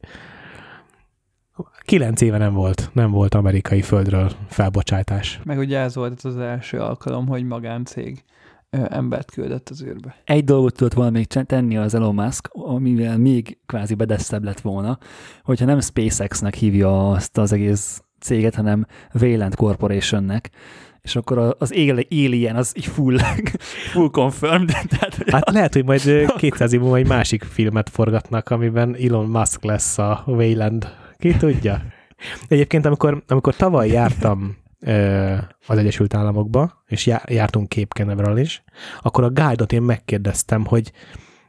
kilenc 1.79 2.21
éve 2.21 2.37
nem 2.37 2.53
volt, 2.53 2.89
nem 2.93 3.11
volt 3.11 3.33
amerikai 3.33 3.81
földről 3.81 4.31
felbocsátás. 4.47 5.39
Meg 5.43 5.57
ugye 5.57 5.79
ez 5.79 5.95
volt 5.95 6.21
az 6.21 6.37
első 6.37 6.79
alkalom, 6.79 7.27
hogy 7.27 7.43
magáncég 7.43 8.23
embert 8.69 9.31
küldött 9.31 9.69
az 9.69 9.83
űrbe. 9.83 10.15
Egy 10.23 10.43
dolgot 10.43 10.75
tudott 10.75 10.93
volna 10.93 11.11
még 11.11 11.27
tenni 11.27 11.77
az 11.77 11.93
Elon 11.93 12.15
Musk, 12.15 12.47
amivel 12.51 13.17
még 13.17 13.59
kvázi 13.65 13.93
bedesztebb 13.93 14.43
lett 14.43 14.59
volna, 14.59 14.97
hogyha 15.43 15.65
nem 15.65 15.79
SpaceX-nek 15.79 16.53
hívja 16.53 17.09
azt 17.09 17.37
az 17.37 17.51
egész 17.51 18.01
céget, 18.19 18.55
hanem 18.55 18.85
Wayland 19.13 19.55
Corporationnek, 19.55 20.49
és 21.01 21.15
akkor 21.15 21.55
az 21.59 21.71
Al- 21.71 22.07
Alien 22.09 22.55
az 22.55 22.73
így 22.77 22.85
full, 22.85 23.17
full 23.93 24.09
confirmed, 24.09 24.87
tehát 24.89 25.29
Hát 25.31 25.49
lehet, 25.49 25.73
hogy 25.73 25.85
majd 25.85 26.05
ö, 26.05 26.25
200 26.37 26.73
év 26.73 26.79
múlva 26.79 26.95
egy 26.95 27.07
másik 27.07 27.43
filmet 27.43 27.89
forgatnak, 27.89 28.49
amiben 28.49 28.95
Elon 28.95 29.25
Musk 29.25 29.63
lesz 29.63 29.97
a 29.97 30.23
Wayland. 30.25 30.87
Ki 31.17 31.35
tudja? 31.37 31.81
Egyébként, 32.47 32.85
amikor, 32.85 33.23
amikor 33.27 33.55
tavaly 33.55 33.89
jártam 33.89 34.57
az 35.67 35.77
Egyesült 35.77 36.13
Államokba, 36.13 36.83
és 36.87 37.05
já- 37.05 37.29
jártunk 37.29 37.73
Canaveral 37.89 38.37
is, 38.37 38.63
akkor 39.01 39.23
a 39.23 39.29
guide-ot 39.29 39.73
én 39.73 39.81
megkérdeztem, 39.81 40.65
hogy 40.65 40.91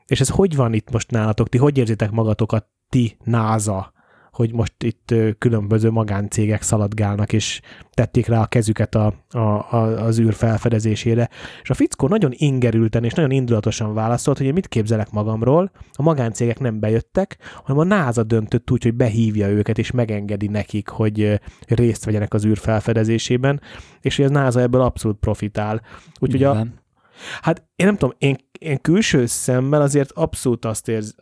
és 0.06 0.20
ez 0.20 0.28
hogy 0.28 0.56
van 0.56 0.72
itt 0.72 0.90
most 0.92 1.10
nálatok? 1.10 1.48
Ti 1.48 1.58
hogy 1.58 1.78
érzitek 1.78 2.10
magatokat, 2.10 2.66
ti 2.88 3.16
NASA, 3.24 3.92
hogy 4.40 4.52
most 4.52 4.82
itt 4.82 5.14
különböző 5.38 5.90
magáncégek 5.90 6.62
szaladgálnak, 6.62 7.32
és 7.32 7.60
tették 7.90 8.26
rá 8.26 8.40
a 8.40 8.46
kezüket 8.46 8.94
a, 8.94 9.14
a, 9.30 9.38
a, 9.38 10.04
az 10.04 10.18
űr 10.18 10.34
felfedezésére. 10.34 11.28
És 11.62 11.70
a 11.70 11.74
fickó 11.74 12.08
nagyon 12.08 12.30
ingerülten 12.34 13.04
és 13.04 13.12
nagyon 13.12 13.30
indulatosan 13.30 13.94
válaszolt, 13.94 14.36
hogy 14.36 14.46
én 14.46 14.52
mit 14.52 14.68
képzelek 14.68 15.10
magamról, 15.10 15.70
a 15.92 16.02
magáncégek 16.02 16.58
nem 16.58 16.80
bejöttek, 16.80 17.38
hanem 17.64 17.80
a 17.80 17.84
NASA 17.84 18.22
döntött 18.22 18.70
úgy, 18.70 18.82
hogy 18.82 18.94
behívja 18.94 19.48
őket, 19.48 19.78
és 19.78 19.90
megengedi 19.90 20.46
nekik, 20.46 20.88
hogy 20.88 21.40
részt 21.66 22.04
vegyenek 22.04 22.34
az 22.34 22.44
űr 22.44 22.58
felfedezésében, 22.58 23.60
és 24.00 24.16
hogy 24.16 24.24
a 24.24 24.28
NASA 24.28 24.60
ebből 24.60 24.80
abszolút 24.80 25.18
profitál. 25.18 25.82
Úgyhogy 26.20 26.42
a. 26.42 26.66
Hát 27.42 27.64
én 27.76 27.86
nem 27.86 27.96
tudom, 27.96 28.14
én, 28.18 28.36
én 28.58 28.80
külső 28.80 29.26
szemmel 29.26 29.82
azért 29.82 30.12
abszolút 30.12 30.64
azt 30.64 30.88
érz, 30.88 31.14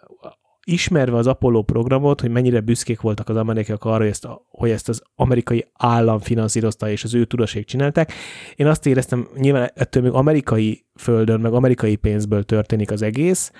ismerve 0.72 1.16
az 1.16 1.26
Apollo 1.26 1.62
programot, 1.62 2.20
hogy 2.20 2.30
mennyire 2.30 2.60
büszkék 2.60 3.00
voltak 3.00 3.28
az 3.28 3.36
amerikaiak 3.36 3.84
arra, 3.84 3.98
hogy 3.98 4.08
ezt, 4.08 4.24
a, 4.24 4.46
hogy 4.48 4.70
ezt 4.70 4.88
az 4.88 5.02
amerikai 5.14 5.66
állam 5.72 6.18
finanszírozta, 6.18 6.90
és 6.90 7.04
az 7.04 7.14
ő 7.14 7.24
tudóség 7.24 7.64
csinálták. 7.64 8.12
Én 8.56 8.66
azt 8.66 8.86
éreztem, 8.86 9.28
nyilván 9.36 9.70
ettől 9.74 10.02
még 10.02 10.12
amerikai 10.12 10.86
földön, 10.94 11.40
meg 11.40 11.52
amerikai 11.52 11.96
pénzből 11.96 12.42
történik 12.42 12.90
az 12.90 13.02
egész, 13.02 13.52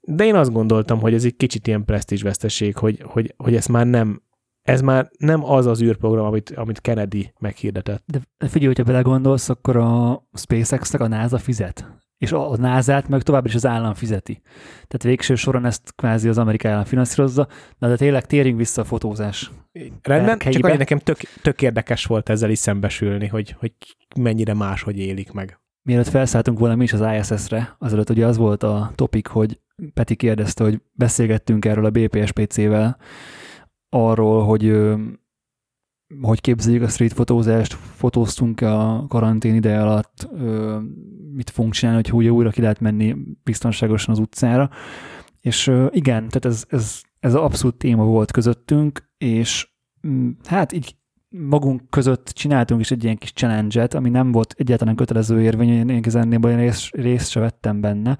de 0.00 0.24
én 0.24 0.34
azt 0.34 0.52
gondoltam, 0.52 1.00
hogy 1.00 1.14
ez 1.14 1.24
egy 1.24 1.36
kicsit 1.36 1.66
ilyen 1.66 1.84
presztízsveszteség, 1.84 2.76
hogy, 2.76 3.02
hogy, 3.02 3.34
hogy 3.36 3.54
ez 3.54 3.66
már 3.66 3.86
nem 3.86 4.22
ez 4.62 4.80
már 4.80 5.10
nem 5.18 5.44
az 5.44 5.66
az 5.66 5.82
űrprogram, 5.82 6.26
amit, 6.26 6.50
amit 6.50 6.80
Kennedy 6.80 7.32
meghirdetett. 7.38 8.02
De 8.06 8.20
figyelj, 8.48 8.66
hogyha 8.66 8.82
belegondolsz, 8.82 9.48
akkor 9.48 9.76
a 9.76 10.22
SpaceX-nek 10.32 11.00
a 11.00 11.08
NASA 11.08 11.38
fizet. 11.38 12.03
És 12.18 12.32
a 12.32 12.50
a 12.50 12.56
NASA-t 12.56 13.08
meg 13.08 13.22
továbbra 13.22 13.48
is 13.48 13.54
az 13.54 13.66
állam 13.66 13.94
fizeti. 13.94 14.40
Tehát 14.72 15.02
végső 15.02 15.34
soron 15.34 15.64
ezt 15.64 15.92
kvázi 15.96 16.28
az 16.28 16.38
amerikai 16.38 16.70
állam 16.70 16.84
finanszírozza, 16.84 17.48
de, 17.78 17.88
de 17.88 17.96
tényleg 17.96 18.26
térjünk 18.26 18.58
vissza 18.58 18.82
a 18.82 18.84
fotózás. 18.84 19.50
Rendben, 20.02 20.38
csak 20.38 20.46
Erkeibe. 20.46 20.68
hogy 20.68 20.78
nekem 20.78 20.98
tök, 20.98 21.18
tök 21.42 21.62
érdekes 21.62 22.04
volt 22.04 22.28
ezzel 22.28 22.50
is 22.50 22.58
szembesülni, 22.58 23.26
hogy, 23.26 23.56
hogy 23.58 23.72
mennyire 24.16 24.54
máshogy 24.54 24.98
élik 24.98 25.32
meg. 25.32 25.58
Mielőtt 25.82 26.08
felszálltunk 26.08 26.58
volna 26.58 26.74
mi 26.74 26.84
is 26.84 26.92
az 26.92 27.32
ISS-re, 27.32 27.76
azelőtt 27.78 28.10
ugye 28.10 28.26
az 28.26 28.36
volt 28.36 28.62
a 28.62 28.92
topik, 28.94 29.26
hogy 29.26 29.60
Peti 29.94 30.16
kérdezte, 30.16 30.64
hogy 30.64 30.80
beszélgettünk 30.92 31.64
erről 31.64 31.84
a 31.84 31.90
BPSPC-vel, 31.90 32.96
arról, 33.88 34.44
hogy 34.44 34.64
hogy 36.22 36.40
képzeljük 36.40 36.82
a 36.82 36.88
street 36.88 37.12
fotózást, 37.12 37.72
fotóztunk 37.72 38.60
a 38.60 39.06
karantén 39.08 39.54
ide 39.54 39.80
alatt, 39.80 40.28
mit 41.32 41.50
fogunk 41.50 41.74
csinálni, 41.74 42.00
hogy 42.02 42.18
ugye 42.20 42.30
újra 42.30 42.50
ki 42.50 42.60
lehet 42.60 42.80
menni 42.80 43.16
biztonságosan 43.42 44.14
az 44.14 44.18
utcára. 44.20 44.70
És 45.40 45.72
igen, 45.90 46.28
tehát 46.28 46.44
ez, 46.44 46.64
ez, 46.68 47.00
ez 47.20 47.34
abszolút 47.34 47.76
téma 47.76 48.04
volt 48.04 48.30
közöttünk, 48.30 49.10
és 49.18 49.68
mm, 50.06 50.30
hát 50.44 50.72
így 50.72 50.96
magunk 51.28 51.90
között 51.90 52.28
csináltunk 52.28 52.80
is 52.80 52.90
egy 52.90 53.04
ilyen 53.04 53.16
kis 53.16 53.32
challenge-et, 53.32 53.94
ami 53.94 54.08
nem 54.08 54.32
volt 54.32 54.54
egyáltalán 54.58 54.96
kötelező 54.96 55.42
érvényű, 55.42 55.72
én 55.72 55.88
igazából 55.88 56.50
én 56.50 56.56
részt, 56.56 56.90
részt 56.90 57.30
se 57.30 57.40
vettem 57.40 57.80
benne, 57.80 58.18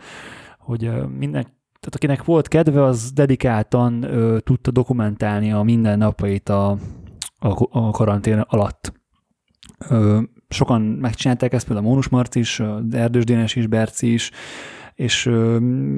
hogy 0.59 0.83
minden, 1.19 1.43
tehát 1.81 1.95
akinek 1.95 2.25
volt 2.25 2.49
kedve, 2.49 2.83
az 2.83 3.13
dedikáltan 3.13 4.03
ö, 4.03 4.39
tudta 4.41 4.71
dokumentálni 4.71 5.53
a 5.53 5.63
mindennapjait 5.63 6.49
a, 6.49 6.79
a, 7.71 7.91
karantén 7.91 8.39
alatt. 8.39 8.93
Sokan 10.49 10.81
megcsinálták 10.81 11.53
ezt, 11.53 11.67
például 11.67 11.87
Mónus 11.87 12.09
Marci 12.09 12.39
is, 12.39 12.63
Erdős 12.91 13.25
Dénes 13.25 13.57
is, 13.57 13.67
Berci 13.67 14.13
is, 14.13 14.31
és 14.95 15.25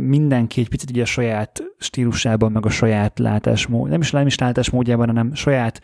mindenki 0.07 0.61
egy 0.61 0.69
picit 0.69 0.91
ugye 0.91 1.03
a 1.03 1.07
saját 1.07 1.63
stílusában, 1.79 2.53
meg 2.53 2.67
a 2.67 2.71
saját 2.71 3.19
látásmód, 3.19 3.89
nem 3.89 4.01
is, 4.01 4.11
nem 4.11 4.27
is 4.27 4.39
látásmódjában, 4.39 5.07
hanem 5.07 5.35
saját 5.35 5.81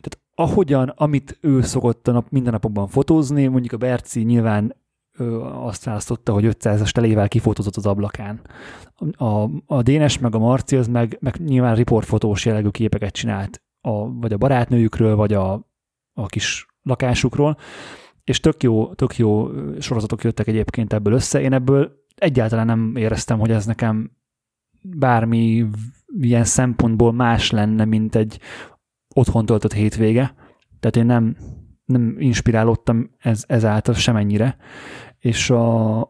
tehát 0.00 0.18
ahogyan, 0.34 0.88
amit 0.88 1.38
ő 1.40 1.62
szokott 1.62 2.08
a 2.08 2.12
nap, 2.12 2.30
minden 2.30 2.52
napokban 2.52 2.88
fotózni, 2.88 3.46
mondjuk 3.46 3.72
a 3.72 3.76
Berci 3.76 4.22
nyilván 4.22 4.76
ö, 5.18 5.42
azt 5.44 5.84
választotta, 5.84 6.32
hogy 6.32 6.44
500-as 6.58 6.90
telével 6.90 7.28
kifotózott 7.28 7.76
az 7.76 7.86
ablakán. 7.86 8.40
A, 9.12 9.48
a 9.66 9.82
Dénes 9.82 10.18
meg 10.18 10.34
a 10.34 10.38
Marci 10.38 10.76
az 10.76 10.88
meg, 10.88 11.16
meg 11.20 11.36
nyilván 11.44 11.74
riportfotós 11.74 12.44
jellegű 12.44 12.68
képeket 12.68 13.12
csinált, 13.12 13.62
a, 13.86 14.18
vagy 14.20 14.32
a 14.32 14.36
barátnőjükről, 14.36 15.16
vagy 15.16 15.32
a, 15.32 15.52
a 16.12 16.26
kis 16.26 16.66
lakásukról, 16.82 17.56
és 18.24 18.40
tök 18.40 18.62
jó, 18.62 18.94
tök 18.94 19.16
jó 19.16 19.48
sorozatok 19.78 20.24
jöttek 20.24 20.46
egyébként 20.46 20.92
ebből 20.92 21.12
össze. 21.12 21.40
Én 21.40 21.52
ebből 21.52 22.04
egyáltalán 22.16 22.66
nem 22.66 22.96
éreztem, 22.96 23.38
hogy 23.38 23.50
ez 23.50 23.66
nekem 23.66 24.10
bármi 24.82 25.68
ilyen 26.20 26.44
szempontból 26.44 27.12
más 27.12 27.50
lenne, 27.50 27.84
mint 27.84 28.14
egy 28.14 28.40
otthon 29.14 29.46
töltött 29.46 29.72
hétvége. 29.72 30.34
Tehát 30.80 30.96
én 30.96 31.06
nem, 31.06 31.36
nem 31.84 32.16
inspirálódtam 32.18 33.10
ez, 33.18 33.44
ezáltal 33.46 33.94
semennyire. 33.94 34.56
És 35.18 35.50
a, 35.50 36.00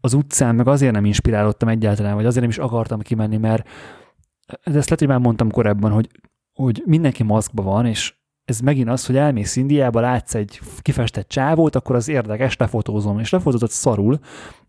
az 0.00 0.14
utcán 0.14 0.54
meg 0.54 0.68
azért 0.68 0.92
nem 0.92 1.04
inspirálódtam 1.04 1.68
egyáltalán, 1.68 2.14
vagy 2.14 2.26
azért 2.26 2.40
nem 2.40 2.50
is 2.50 2.58
akartam 2.58 3.00
kimenni, 3.00 3.36
mert 3.36 3.68
ezt 4.46 4.64
lehet, 4.64 4.98
hogy 4.98 5.08
már 5.08 5.18
mondtam 5.18 5.50
korábban, 5.50 5.92
hogy, 5.92 6.08
hogy 6.60 6.82
mindenki 6.86 7.22
maszkban 7.22 7.64
van, 7.64 7.86
és 7.86 8.14
ez 8.44 8.60
megint 8.60 8.88
az, 8.88 9.06
hogy 9.06 9.16
elmész 9.16 9.56
Indiába, 9.56 10.00
látsz 10.00 10.34
egy 10.34 10.60
kifestett 10.80 11.28
csávót, 11.28 11.76
akkor 11.76 11.96
az 11.96 12.08
érdekes, 12.08 12.56
lefotózom, 12.56 13.18
és 13.18 13.30
lefotózott 13.30 13.70
szarul, 13.70 14.18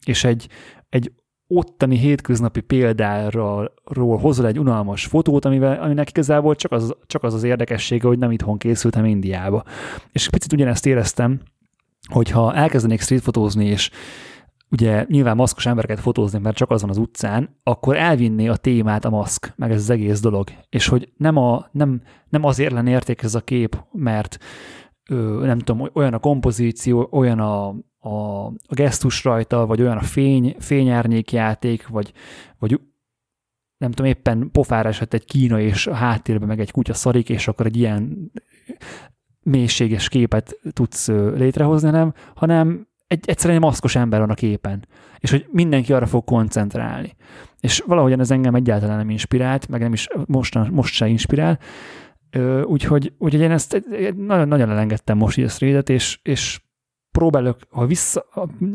és 0.06 0.24
egy, 0.24 0.48
egy 0.90 1.12
ottani 1.48 1.98
hétköznapi 1.98 2.60
példáról 2.62 3.72
hozol 4.22 4.48
egy 4.48 4.60
unalmas 4.60 5.06
fotót, 5.06 5.46
amivel, 5.46 5.82
aminek 5.82 6.10
igazából 6.10 6.56
csak 6.56 6.72
az, 6.72 6.96
csak 7.06 7.24
az 7.24 7.34
az 7.34 7.44
érdekessége, 7.44 8.08
hogy 8.08 8.20
nem 8.20 8.32
itthon 8.32 8.58
készültem 8.58 9.06
Indiába. 9.06 9.64
És 10.12 10.30
picit 10.30 10.54
ugyanezt 10.54 10.86
éreztem, 10.86 11.42
hogyha 12.12 12.56
elkezdenék 12.56 13.02
streetfotózni, 13.02 13.66
és 13.66 13.90
ugye 14.72 15.06
nyilván 15.08 15.36
maszkos 15.36 15.66
embereket 15.66 16.00
fotózni, 16.00 16.40
mert 16.40 16.56
csak 16.56 16.70
azon 16.70 16.90
az 16.90 16.98
utcán, 16.98 17.60
akkor 17.64 17.98
elvinné 17.98 18.48
a 18.48 18.56
témát 18.56 19.06
a 19.06 19.10
maszk, 19.10 19.54
meg 19.56 19.72
ez 19.72 19.82
az 19.82 19.90
egész 19.90 20.20
dolog. 20.20 20.50
És 20.70 20.88
hogy 20.88 21.12
nem, 21.18 21.38
a, 21.38 21.68
nem, 21.72 22.02
nem 22.30 22.44
azért 22.44 22.72
lenne 22.72 22.90
érték 22.90 23.22
ez 23.22 23.36
a 23.36 23.42
kép, 23.42 23.84
mert 23.92 24.38
ö, 25.10 25.46
nem 25.46 25.60
tudom, 25.60 25.90
olyan 25.94 26.14
a 26.14 26.20
kompozíció, 26.20 27.08
olyan 27.12 27.40
a, 27.40 27.68
a, 27.98 28.46
a 28.46 28.74
gesztus 28.74 29.24
rajta, 29.24 29.66
vagy 29.66 29.82
olyan 29.82 29.98
a 29.98 30.02
fény, 30.02 30.56
fényárnyékjáték, 30.60 31.88
vagy, 31.88 32.14
vagy 32.60 32.80
nem 33.78 33.92
tudom, 33.92 34.12
éppen 34.12 34.50
pofára 34.52 34.90
esett 34.90 35.14
egy 35.14 35.26
kína, 35.26 35.60
és 35.60 35.88
a 35.88 35.94
háttérben 35.94 36.48
meg 36.48 36.60
egy 36.60 36.72
kutya 36.72 36.94
szarik, 36.94 37.30
és 37.30 37.48
akkor 37.48 37.66
egy 37.66 37.78
ilyen 37.78 38.32
mélységes 39.44 40.10
képet 40.10 40.60
tudsz 40.74 41.08
létrehozni, 41.08 41.90
nem, 41.90 42.14
hanem 42.36 42.90
egy, 43.12 43.24
egyszerűen 43.26 43.58
egy 43.58 43.66
maszkos 43.66 43.96
ember 43.96 44.20
van 44.20 44.30
a 44.30 44.34
képen, 44.34 44.86
és 45.20 45.32
hogy 45.32 45.46
mindenki 45.52 45.94
arra 45.94 46.06
fog 46.06 46.24
koncentrálni. 46.24 47.16
És 47.60 47.84
valahogyan 47.86 48.20
ez 48.20 48.32
engem 48.32 48.56
egyáltalán 48.56 48.98
nem 48.98 49.10
inspirált, 49.10 49.68
meg 49.68 49.82
nem 49.82 49.94
is 49.94 50.08
most, 50.26 50.70
most 50.70 50.94
se 50.94 51.08
inspirál, 51.08 51.60
úgyhogy, 52.64 53.14
úgyhogy 53.18 53.42
én 53.42 53.52
ezt 53.52 53.84
nagyon, 54.16 54.48
nagyon 54.48 54.70
elengedtem 54.70 55.18
most 55.18 55.38
így 55.38 55.46
a 55.46 55.48
threadet, 55.48 55.90
és, 55.90 56.20
és 56.24 56.62
próbálok, 57.12 57.58
ha 57.70 57.86
vissza, 57.86 58.26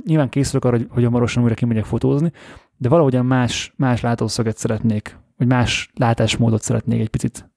nyilván 0.04 0.28
készülök 0.28 0.64
arra, 0.64 0.76
hogy, 0.76 0.86
hogy 0.90 1.04
hamarosan 1.04 1.42
újra 1.42 1.54
kimegyek 1.54 1.84
fotózni, 1.84 2.32
de 2.76 2.88
valahogyan 2.88 3.26
más, 3.26 3.72
más 3.76 4.00
látószöget 4.00 4.56
szeretnék, 4.56 5.18
vagy 5.36 5.46
más 5.46 5.90
látásmódot 5.94 6.62
szeretnék 6.62 7.00
egy 7.00 7.08
picit 7.08 7.50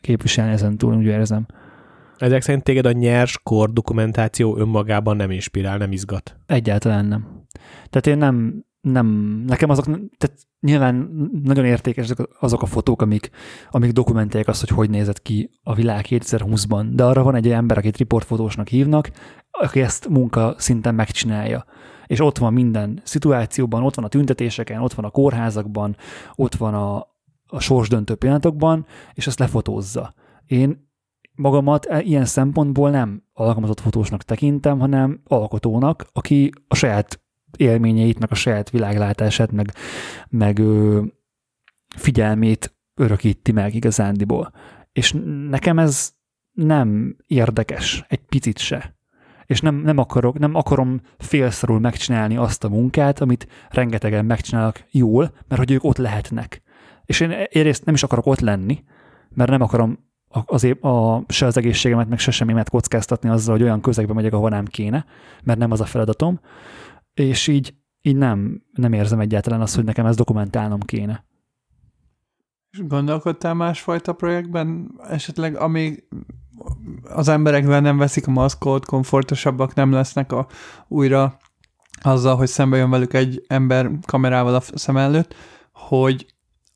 képviselni 0.00 0.52
ezen 0.52 0.76
túl, 0.76 0.96
úgy 0.96 1.04
érzem. 1.04 1.46
Ezek 2.20 2.42
szerint 2.42 2.64
téged 2.64 2.86
a 2.86 2.92
nyers 2.92 3.38
kor 3.42 3.72
dokumentáció 3.72 4.56
önmagában 4.56 5.16
nem 5.16 5.30
inspirál, 5.30 5.78
nem 5.78 5.92
izgat? 5.92 6.36
Egyáltalán 6.46 7.04
nem. 7.04 7.46
Tehát 7.90 8.06
én 8.06 8.18
nem, 8.18 8.64
nem, 8.80 9.06
nekem 9.46 9.70
azok, 9.70 9.84
tehát 9.84 10.36
nyilván 10.60 11.10
nagyon 11.44 11.64
értékesek 11.64 12.18
azok 12.40 12.62
a 12.62 12.66
fotók, 12.66 13.02
amik, 13.02 13.30
amik 13.70 13.92
dokumentálják 13.92 14.48
azt, 14.48 14.60
hogy 14.60 14.68
hogy 14.68 14.90
nézett 14.90 15.22
ki 15.22 15.50
a 15.62 15.74
világ 15.74 16.04
2020-ban, 16.08 16.86
de 16.92 17.04
arra 17.04 17.22
van 17.22 17.34
egy 17.34 17.50
ember, 17.50 17.78
akit 17.78 17.96
riportfotósnak 17.96 18.68
hívnak, 18.68 19.10
aki 19.50 19.80
ezt 19.80 20.08
munka 20.08 20.54
szinten 20.58 20.94
megcsinálja. 20.94 21.64
És 22.06 22.20
ott 22.20 22.38
van 22.38 22.52
minden 22.52 23.00
szituációban, 23.04 23.82
ott 23.82 23.94
van 23.94 24.04
a 24.04 24.08
tüntetéseken, 24.08 24.82
ott 24.82 24.92
van 24.92 25.04
a 25.04 25.10
kórházakban, 25.10 25.96
ott 26.34 26.54
van 26.54 26.74
a, 26.74 26.96
a 27.46 27.60
sorsdöntő 27.60 28.14
pillanatokban, 28.14 28.86
és 29.14 29.26
ezt 29.26 29.38
lefotózza. 29.38 30.14
Én 30.46 30.89
magamat 31.40 31.86
e, 31.86 32.00
ilyen 32.00 32.24
szempontból 32.24 32.90
nem 32.90 33.22
alkalmazott 33.32 33.80
fotósnak 33.80 34.22
tekintem, 34.22 34.78
hanem 34.78 35.20
alkotónak, 35.26 36.06
aki 36.12 36.50
a 36.68 36.74
saját 36.74 37.20
élményeit, 37.56 38.18
meg 38.18 38.30
a 38.30 38.34
saját 38.34 38.70
világlátását, 38.70 39.52
meg, 39.52 39.72
meg 40.28 40.58
ö, 40.58 41.02
figyelmét 41.96 42.74
örökíti 42.94 43.52
meg 43.52 43.74
igazándiból. 43.74 44.52
És 44.92 45.14
nekem 45.48 45.78
ez 45.78 46.12
nem 46.52 47.16
érdekes, 47.26 48.04
egy 48.08 48.20
picit 48.20 48.58
se. 48.58 48.94
És 49.46 49.60
nem, 49.60 49.74
nem, 49.74 49.98
akarok, 49.98 50.38
nem 50.38 50.54
akarom 50.54 51.00
félszarul 51.18 51.80
megcsinálni 51.80 52.36
azt 52.36 52.64
a 52.64 52.68
munkát, 52.68 53.20
amit 53.20 53.46
rengetegen 53.70 54.24
megcsinálnak 54.24 54.84
jól, 54.90 55.32
mert 55.48 55.60
hogy 55.60 55.70
ők 55.70 55.84
ott 55.84 55.96
lehetnek. 55.96 56.62
És 57.04 57.20
én 57.20 57.30
egyrészt 57.30 57.84
nem 57.84 57.94
is 57.94 58.02
akarok 58.02 58.26
ott 58.26 58.40
lenni, 58.40 58.84
mert 59.28 59.50
nem 59.50 59.60
akarom 59.60 60.09
az, 60.30 60.64
a, 60.80 61.24
se 61.28 61.46
az 61.46 61.56
egészségemet, 61.56 62.08
meg 62.08 62.18
se 62.18 62.30
semmimet 62.30 62.70
kockáztatni 62.70 63.28
azzal, 63.28 63.54
hogy 63.54 63.62
olyan 63.62 63.80
közegbe 63.80 64.12
megyek, 64.12 64.32
ahol 64.32 64.48
nem 64.50 64.64
kéne, 64.64 65.04
mert 65.42 65.58
nem 65.58 65.70
az 65.70 65.80
a 65.80 65.84
feladatom, 65.84 66.40
és 67.14 67.46
így, 67.46 67.74
így 68.02 68.16
nem, 68.16 68.62
nem 68.72 68.92
érzem 68.92 69.20
egyáltalán 69.20 69.60
azt, 69.60 69.74
hogy 69.74 69.84
nekem 69.84 70.06
ezt 70.06 70.18
dokumentálnom 70.18 70.80
kéne. 70.80 71.24
És 72.70 72.86
gondolkodtál 72.86 73.54
másfajta 73.54 74.12
projektben, 74.12 74.94
esetleg 75.08 75.56
amíg 75.56 76.08
az 77.02 77.28
emberekben 77.28 77.82
nem 77.82 77.98
veszik 77.98 78.26
a 78.26 78.30
maszkot, 78.30 78.86
komfortosabbak 78.86 79.74
nem 79.74 79.92
lesznek 79.92 80.32
a, 80.32 80.46
újra 80.88 81.36
azzal, 82.02 82.36
hogy 82.36 82.48
szembe 82.48 82.76
jön 82.76 82.90
velük 82.90 83.14
egy 83.14 83.44
ember 83.46 83.90
kamerával 84.06 84.54
a 84.54 84.60
szem 84.60 84.96
előtt, 84.96 85.34
hogy 85.72 86.26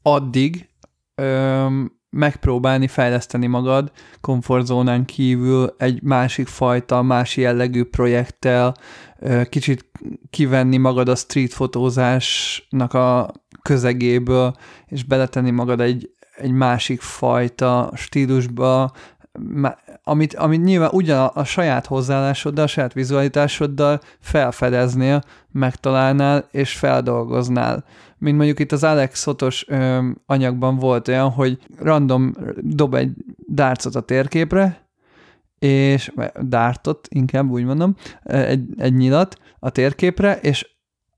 addig 0.02 0.68
öm, 1.14 1.92
megpróbálni 2.14 2.86
fejleszteni 2.86 3.46
magad 3.46 3.92
komfortzónán 4.20 5.04
kívül 5.04 5.74
egy 5.78 6.02
másik 6.02 6.46
fajta, 6.46 7.02
más 7.02 7.36
jellegű 7.36 7.84
projekttel, 7.84 8.74
kicsit 9.48 9.90
kivenni 10.30 10.76
magad 10.76 11.08
a 11.08 11.14
street 11.14 11.52
fotózásnak 11.52 12.94
a 12.94 13.32
közegéből, 13.62 14.54
és 14.86 15.04
beletenni 15.04 15.50
magad 15.50 15.80
egy, 15.80 16.10
egy 16.36 16.50
másik 16.50 17.00
fajta 17.00 17.90
stílusba, 17.94 18.92
amit, 20.04 20.34
amit 20.34 20.62
nyilván 20.64 20.90
ugyan 20.92 21.26
a, 21.26 21.44
saját 21.44 21.86
hozzáállásoddal, 21.86 22.64
a 22.64 22.68
saját 22.68 22.92
vizualitásoddal 22.92 24.00
felfedeznél, 24.20 25.22
megtalálnál 25.52 26.48
és 26.50 26.76
feldolgoznál 26.76 27.84
mint 28.24 28.36
mondjuk 28.36 28.60
itt 28.60 28.72
az 28.72 28.84
Alex 28.84 29.18
Szotos 29.18 29.64
ö, 29.68 30.08
anyagban 30.26 30.76
volt 30.76 31.08
olyan, 31.08 31.30
hogy 31.30 31.58
random 31.78 32.34
dob 32.60 32.94
egy 32.94 33.10
dárcot 33.46 33.94
a 33.94 34.00
térképre, 34.00 34.88
és 35.58 36.12
dártot, 36.40 37.08
inkább 37.10 37.50
úgy 37.50 37.64
mondom, 37.64 37.94
egy, 38.22 38.64
egy 38.76 38.94
nyilat 38.94 39.38
a 39.58 39.70
térképre, 39.70 40.38
és 40.40 40.70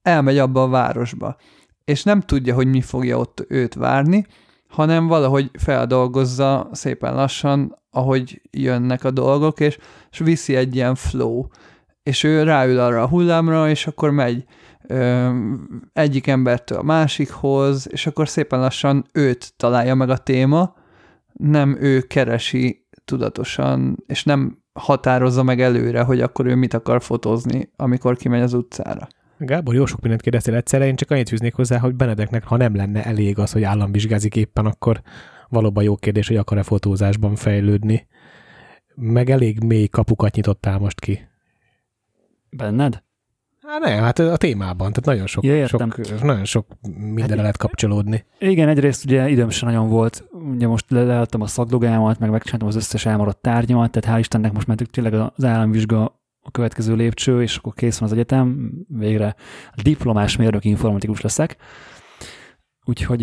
elmegy 0.03 0.39
abba 0.39 0.63
a 0.63 0.69
városba. 0.69 1.37
És 1.85 2.03
nem 2.03 2.21
tudja, 2.21 2.55
hogy 2.55 2.67
mi 2.67 2.81
fogja 2.81 3.19
ott 3.19 3.45
őt 3.49 3.75
várni, 3.75 4.27
hanem 4.69 5.07
valahogy 5.07 5.51
feldolgozza 5.59 6.69
szépen 6.73 7.15
lassan, 7.15 7.75
ahogy 7.91 8.43
jönnek 8.51 9.05
a 9.05 9.11
dolgok, 9.11 9.61
és, 9.61 9.79
és 10.11 10.19
viszi 10.19 10.57
egy 10.57 10.75
ilyen 10.75 10.95
flow. 10.95 11.47
És 12.03 12.23
ő 12.23 12.43
ráül 12.43 12.79
arra 12.81 13.03
a 13.03 13.09
hullámra, 13.09 13.69
és 13.69 13.87
akkor 13.87 14.11
megy 14.11 14.45
egyik 15.93 16.27
embertől 16.27 16.79
a 16.79 16.83
másikhoz, 16.83 17.87
és 17.91 18.07
akkor 18.07 18.29
szépen 18.29 18.61
lassan 18.61 19.05
őt 19.13 19.53
találja 19.57 19.95
meg 19.95 20.11
a 20.11 20.17
téma, 20.17 20.75
nem 21.33 21.77
ő 21.81 22.01
keresi 22.01 22.87
tudatosan, 23.05 24.03
és 24.07 24.25
nem 24.25 24.59
határozza 24.73 25.43
meg 25.43 25.61
előre, 25.61 26.03
hogy 26.03 26.21
akkor 26.21 26.47
ő 26.47 26.55
mit 26.55 26.75
akar 26.75 27.03
fotózni, 27.03 27.71
amikor 27.77 28.17
kimegy 28.17 28.41
az 28.41 28.55
utcára. 28.55 29.09
Gábor, 29.39 29.75
jó 29.75 29.87
sok 29.87 30.01
mindent 30.01 30.23
kérdeztél 30.23 30.55
egyszerre, 30.55 30.87
én 30.87 30.97
csak 30.97 31.11
annyit 31.11 31.29
fűznék 31.29 31.55
hozzá, 31.55 31.79
hogy 31.79 31.95
Benedeknek, 31.95 32.45
ha 32.45 32.57
nem 32.57 32.75
lenne 32.75 33.05
elég 33.05 33.39
az, 33.39 33.53
hogy 33.53 33.63
államvizsgázik 33.63 34.37
éppen, 34.37 34.67
akkor 34.67 35.03
valóban 35.49 35.85
jó 35.85 35.97
kérdés, 35.97 36.29
hogy 36.29 36.37
akar-e 36.37 36.63
fotózásban 36.63 37.35
fejlődni. 37.35 38.07
Meg 38.95 39.31
elég 39.31 39.63
mély 39.65 39.87
kapukat 39.87 40.35
nyitottál 40.35 40.79
most 40.79 41.01
ki. 41.01 41.29
Benned? 42.51 43.05
Hát 43.67 43.81
nem, 43.81 44.03
hát 44.03 44.19
a 44.19 44.37
témában, 44.37 44.93
tehát 44.93 45.05
nagyon 45.05 45.27
sok, 45.27 45.45
Ja, 45.45 45.67
sok, 45.67 46.23
nagyon 46.23 46.45
sok 46.45 46.67
mindenre 46.97 47.41
lehet 47.41 47.57
kapcsolódni. 47.57 48.25
Igen, 48.39 48.69
egyrészt 48.69 49.05
ugye 49.05 49.29
időm 49.29 49.49
sem 49.51 49.69
nagyon 49.69 49.89
volt, 49.89 50.25
ugye 50.55 50.67
most 50.67 50.91
le- 50.91 51.05
leadtam 51.05 51.41
a 51.41 51.47
szakdogámat, 51.47 52.19
meg 52.19 52.31
megcsináltam 52.31 52.69
az 52.69 52.77
összes 52.77 53.07
elmaradt 53.07 53.39
tárgyamat, 53.41 53.91
tehát 53.91 54.17
hál' 54.17 54.21
Istennek 54.21 54.53
most 54.53 54.67
már 54.67 54.77
tényleg 54.77 55.15
az 55.15 55.45
államvizsga 55.45 56.05
a 56.41 56.51
következő 56.51 56.95
lépcső, 56.95 57.43
és 57.43 57.57
akkor 57.57 57.75
kész 57.75 57.99
van 57.99 58.09
az 58.09 58.15
egyetem, 58.15 58.73
végre 58.89 59.35
diplomás 59.83 60.37
mérnök 60.37 60.65
informatikus 60.65 61.21
leszek. 61.21 61.57
Úgyhogy 62.89 63.23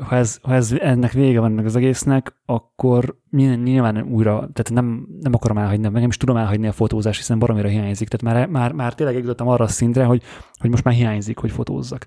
ha 0.00 0.16
ez, 0.16 0.38
ha 0.42 0.54
ez 0.54 0.72
ennek 0.72 1.12
vége 1.12 1.40
van 1.40 1.50
ennek 1.50 1.64
az 1.64 1.76
egésznek, 1.76 2.34
akkor 2.46 3.16
ny- 3.30 3.62
nyilván 3.62 4.02
újra, 4.02 4.34
tehát 4.34 4.70
nem, 4.70 5.06
nem 5.20 5.34
akarom 5.34 5.58
elhagyni, 5.58 5.88
meg 5.88 6.00
nem 6.00 6.10
is 6.10 6.16
tudom 6.16 6.36
elhagyni 6.36 6.66
a 6.66 6.72
fotózás, 6.72 7.16
hiszen 7.16 7.38
baromira 7.38 7.68
hiányzik. 7.68 8.08
Tehát 8.08 8.36
már, 8.36 8.48
már, 8.48 8.72
már 8.72 8.94
tényleg 8.94 9.14
eljutottam 9.14 9.48
arra 9.48 9.64
a 9.64 9.68
szintre, 9.68 10.04
hogy, 10.04 10.22
hogy 10.58 10.70
most 10.70 10.84
már 10.84 10.94
hiányzik, 10.94 11.38
hogy 11.38 11.50
fotózzak. 11.50 12.06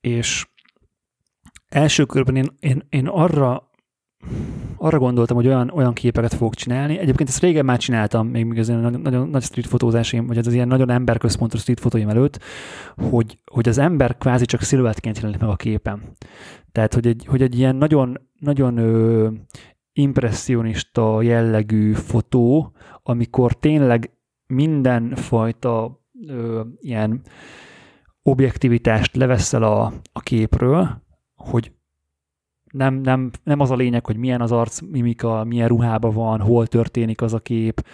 És 0.00 0.48
első 1.68 2.04
körben 2.04 2.36
én, 2.36 2.56
én, 2.60 2.82
én 2.88 3.06
arra 3.06 3.67
arra 4.76 4.98
gondoltam, 4.98 5.36
hogy 5.36 5.46
olyan, 5.46 5.70
olyan 5.70 5.92
képeket 5.92 6.34
fogok 6.34 6.54
csinálni. 6.54 6.98
Egyébként 6.98 7.28
ezt 7.28 7.40
régen 7.40 7.64
már 7.64 7.78
csináltam, 7.78 8.26
még, 8.28 8.44
még 8.44 8.58
az 8.58 8.68
ilyen 8.68 8.80
nagyon, 8.80 9.00
nagyon 9.00 9.28
nagy 9.28 9.42
street 9.42 9.66
fotózásim, 9.66 10.26
vagy 10.26 10.38
az 10.38 10.52
ilyen 10.52 10.68
nagyon 10.68 10.90
emberközpontú 10.90 11.58
street 11.58 11.80
fotóim 11.80 12.08
előtt, 12.08 12.40
hogy, 13.10 13.38
hogy 13.44 13.68
az 13.68 13.78
ember 13.78 14.16
kvázi 14.16 14.44
csak 14.44 14.60
sziluettként 14.60 15.16
jelenik 15.16 15.40
meg 15.40 15.50
a 15.50 15.56
képen. 15.56 16.02
Tehát, 16.72 16.94
hogy 16.94 17.06
egy, 17.06 17.26
hogy 17.26 17.42
egy 17.42 17.58
ilyen 17.58 17.76
nagyon, 17.76 18.20
nagyon 18.38 18.76
ö, 18.76 19.28
impressionista 19.92 21.22
jellegű 21.22 21.92
fotó, 21.92 22.72
amikor 23.02 23.52
tényleg 23.52 24.10
mindenfajta 24.46 26.02
ö, 26.28 26.60
ilyen 26.80 27.20
objektivitást 28.22 29.16
leveszel 29.16 29.62
a, 29.62 29.92
a 30.12 30.20
képről, 30.20 31.02
hogy 31.34 31.72
nem, 32.72 32.94
nem, 32.94 33.30
nem 33.44 33.60
az 33.60 33.70
a 33.70 33.76
lényeg, 33.76 34.06
hogy 34.06 34.16
milyen 34.16 34.40
az 34.40 34.52
arc 34.52 34.80
mimika, 34.80 35.44
milyen 35.44 35.68
ruhában 35.68 36.12
van, 36.12 36.40
hol 36.40 36.66
történik 36.66 37.22
az 37.22 37.34
a 37.34 37.38
kép, 37.38 37.86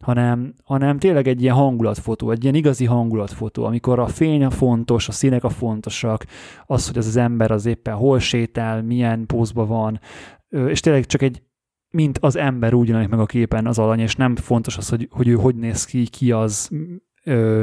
hanem, 0.00 0.54
hanem 0.64 0.98
tényleg 0.98 1.28
egy 1.28 1.42
ilyen 1.42 1.54
hangulatfotó, 1.54 2.30
egy 2.30 2.42
ilyen 2.42 2.54
igazi 2.54 2.84
hangulatfotó, 2.84 3.64
amikor 3.64 3.98
a 3.98 4.06
fény 4.06 4.44
a 4.44 4.50
fontos, 4.50 5.08
a 5.08 5.12
színek 5.12 5.44
a 5.44 5.48
fontosak, 5.48 6.24
az, 6.66 6.86
hogy 6.86 6.98
az 6.98 7.06
az 7.06 7.16
ember 7.16 7.50
az 7.50 7.66
éppen 7.66 7.94
hol 7.94 8.18
sétál, 8.18 8.82
milyen 8.82 9.26
pózban 9.26 9.66
van, 9.68 10.00
és 10.48 10.80
tényleg 10.80 11.06
csak 11.06 11.22
egy 11.22 11.42
mint 11.90 12.18
az 12.18 12.36
ember 12.36 12.74
úgy 12.74 12.88
jelenik 12.88 13.08
meg 13.08 13.20
a 13.20 13.26
képen 13.26 13.66
az 13.66 13.78
alany, 13.78 14.00
és 14.00 14.16
nem 14.16 14.36
fontos 14.36 14.76
az, 14.76 14.88
hogy, 14.88 15.08
hogy 15.10 15.28
ő 15.28 15.34
hogy 15.34 15.54
néz 15.54 15.84
ki, 15.84 16.06
ki 16.06 16.32
az, 16.32 16.70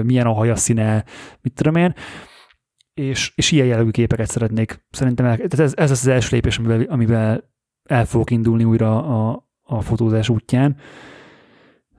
milyen 0.03 0.25
a 0.25 0.33
haja 0.33 0.55
színe, 0.55 1.05
mit 1.41 1.53
tudom 1.53 1.75
én, 1.75 1.93
és, 2.93 3.31
és 3.35 3.51
ilyen 3.51 3.67
jellegű 3.67 3.89
képeket 3.89 4.29
szeretnék. 4.29 4.85
Szerintem 4.89 5.25
el, 5.25 5.35
tehát 5.35 5.59
ez, 5.59 5.73
ez 5.75 5.91
az 5.91 6.07
első 6.07 6.29
lépés, 6.31 6.57
amivel, 6.57 6.81
amivel 6.81 7.51
el 7.83 8.05
fogok 8.05 8.31
indulni 8.31 8.63
újra 8.63 9.05
a, 9.05 9.47
a 9.61 9.81
fotózás 9.81 10.29
útján, 10.29 10.75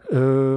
ö, 0.07 0.57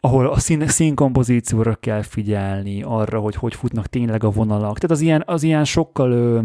ahol 0.00 0.26
a 0.26 0.38
szín, 0.38 0.66
színkompozícióra 0.66 1.74
kell 1.74 2.02
figyelni, 2.02 2.82
arra, 2.82 3.18
hogy 3.18 3.34
hogy 3.34 3.54
futnak 3.54 3.86
tényleg 3.86 4.24
a 4.24 4.30
vonalak. 4.30 4.78
Tehát 4.78 4.90
az 4.90 5.00
ilyen, 5.00 5.22
az 5.26 5.42
ilyen 5.42 5.64
sokkal 5.64 6.10
ö, 6.12 6.40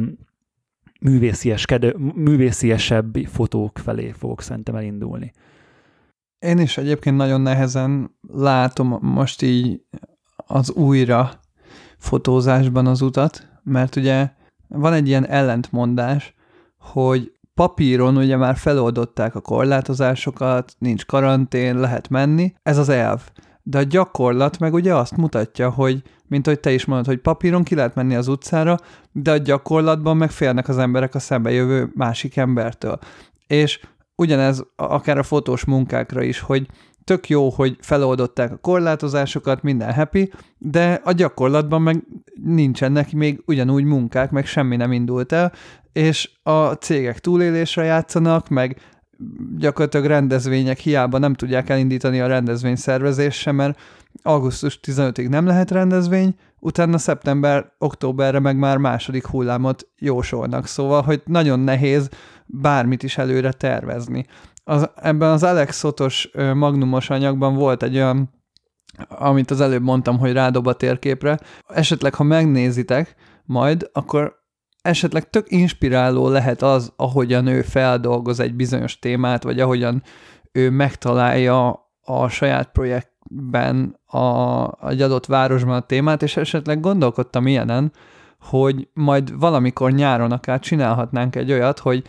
művészieskedő, 1.02 1.96
művésziesebb 2.16 3.16
fotók 3.16 3.78
felé 3.78 4.12
fogok 4.12 4.42
szerintem 4.42 4.76
elindulni. 4.76 5.32
Én 6.40 6.58
is 6.58 6.78
egyébként 6.78 7.18
nagyon 7.18 7.42
nehezen 7.42 8.16
látom 8.28 8.98
most 9.02 9.42
így 9.42 9.82
az 10.36 10.72
újra 10.72 11.40
fotózásban 12.00 12.88
az 12.88 13.02
utat, 13.02 13.48
mert 13.64 13.96
ugye 13.96 14.30
van 14.68 14.94
egy 14.94 15.08
ilyen 15.08 15.28
ellentmondás, 15.28 16.34
hogy 16.78 17.32
papíron 17.54 18.18
ugye 18.18 18.38
már 18.38 18.56
feloldották 18.56 19.36
a 19.36 19.42
korlátozásokat, 19.42 20.76
nincs 20.78 21.06
karantén, 21.06 21.80
lehet 21.80 22.10
menni, 22.10 22.54
ez 22.64 22.78
az 22.78 22.90
elv. 22.90 23.22
De 23.64 23.78
a 23.78 23.84
gyakorlat 23.84 24.60
meg 24.60 24.74
ugye 24.74 24.96
azt 24.96 25.18
mutatja, 25.18 25.70
hogy, 25.70 26.02
mint 26.28 26.46
hogy 26.46 26.60
te 26.60 26.72
is 26.72 26.86
mondod, 26.86 27.06
hogy 27.06 27.20
papíron 27.20 27.64
ki 27.64 27.76
lehet 27.76 27.96
menni 27.96 28.16
az 28.16 28.28
utcára, 28.28 28.78
de 29.12 29.32
a 29.32 29.38
gyakorlatban 29.38 30.18
meg 30.18 30.32
félnek 30.32 30.68
az 30.68 30.78
emberek 30.78 31.16
a 31.16 31.20
szembe 31.20 31.52
jövő 31.52 31.92
másik 31.96 32.38
embertől. 32.38 33.00
És 33.48 33.80
ugyanez 34.16 34.64
akár 34.76 35.18
a 35.18 35.24
fotós 35.24 35.66
munkákra 35.66 36.22
is, 36.22 36.40
hogy 36.40 36.68
tök 37.10 37.30
jó, 37.30 37.50
hogy 37.50 37.78
feloldották 37.82 38.52
a 38.52 38.58
korlátozásokat, 38.58 39.62
minden 39.62 39.94
happy, 39.94 40.32
de 40.58 41.02
a 41.04 41.12
gyakorlatban 41.12 41.82
meg 41.82 42.04
nincsenek 42.44 43.12
még 43.12 43.42
ugyanúgy 43.46 43.84
munkák, 43.84 44.32
meg 44.32 44.46
semmi 44.46 44.76
nem 44.76 44.92
indult 44.92 45.32
el, 45.32 45.52
és 45.94 46.30
a 46.44 46.72
cégek 46.72 47.20
túlélésre 47.20 47.84
játszanak, 47.84 48.50
meg 48.50 48.78
gyakorlatilag 49.58 50.06
rendezvények 50.06 50.80
hiába 50.80 51.18
nem 51.18 51.34
tudják 51.34 51.70
elindítani 51.70 52.20
a 52.20 52.28
rendezvény 52.28 52.76
szervezés 52.76 53.44
mert 53.44 53.80
augusztus 54.24 54.80
15-ig 54.88 55.30
nem 55.30 55.46
lehet 55.46 55.72
rendezvény, 55.72 56.36
utána 56.60 56.98
szeptember, 56.98 57.72
októberre 57.78 58.40
meg 58.40 58.58
már 58.58 58.78
második 58.78 59.28
hullámot 59.28 59.88
jósolnak, 59.98 60.68
szóval, 60.68 61.02
hogy 61.02 61.22
nagyon 61.26 61.60
nehéz 61.60 62.10
bármit 62.46 63.04
is 63.04 63.18
előre 63.18 63.52
tervezni. 63.52 64.26
Az, 64.70 64.90
ebben 64.96 65.32
az 65.32 65.44
Alex 65.44 65.78
Szotos 65.78 66.30
magnumos 66.54 67.10
anyagban 67.10 67.56
volt 67.56 67.84
egy 67.84 67.96
olyan, 67.96 68.30
amit 69.08 69.52
az 69.52 69.62
előbb 69.62 69.84
mondtam, 69.84 70.18
hogy 70.18 70.34
rádob 70.34 70.68
a 70.68 70.74
térképre. 70.74 71.40
Esetleg, 71.68 72.14
ha 72.14 72.24
megnézitek 72.24 73.16
majd, 73.46 73.90
akkor 73.94 74.36
esetleg 74.82 75.30
tök 75.30 75.46
inspiráló 75.52 76.28
lehet 76.28 76.62
az, 76.62 76.94
ahogyan 76.96 77.48
ő 77.48 77.62
feldolgoz 77.62 78.40
egy 78.40 78.56
bizonyos 78.56 79.00
témát, 79.00 79.44
vagy 79.44 79.60
ahogyan 79.60 80.04
ő 80.52 80.70
megtalálja 80.70 81.90
a 82.02 82.28
saját 82.28 82.72
projektben 82.72 84.00
a, 84.06 84.90
egy 84.90 85.02
adott 85.02 85.26
városban 85.26 85.76
a 85.76 85.86
témát, 85.86 86.22
és 86.24 86.38
esetleg 86.38 86.80
gondolkodtam 86.80 87.48
ilyenen, 87.48 87.92
hogy 88.40 88.88
majd 88.94 89.40
valamikor 89.40 89.92
nyáron 89.92 90.32
akár 90.32 90.60
csinálhatnánk 90.60 91.36
egy 91.36 91.52
olyat, 91.52 91.80
hogy 91.80 92.04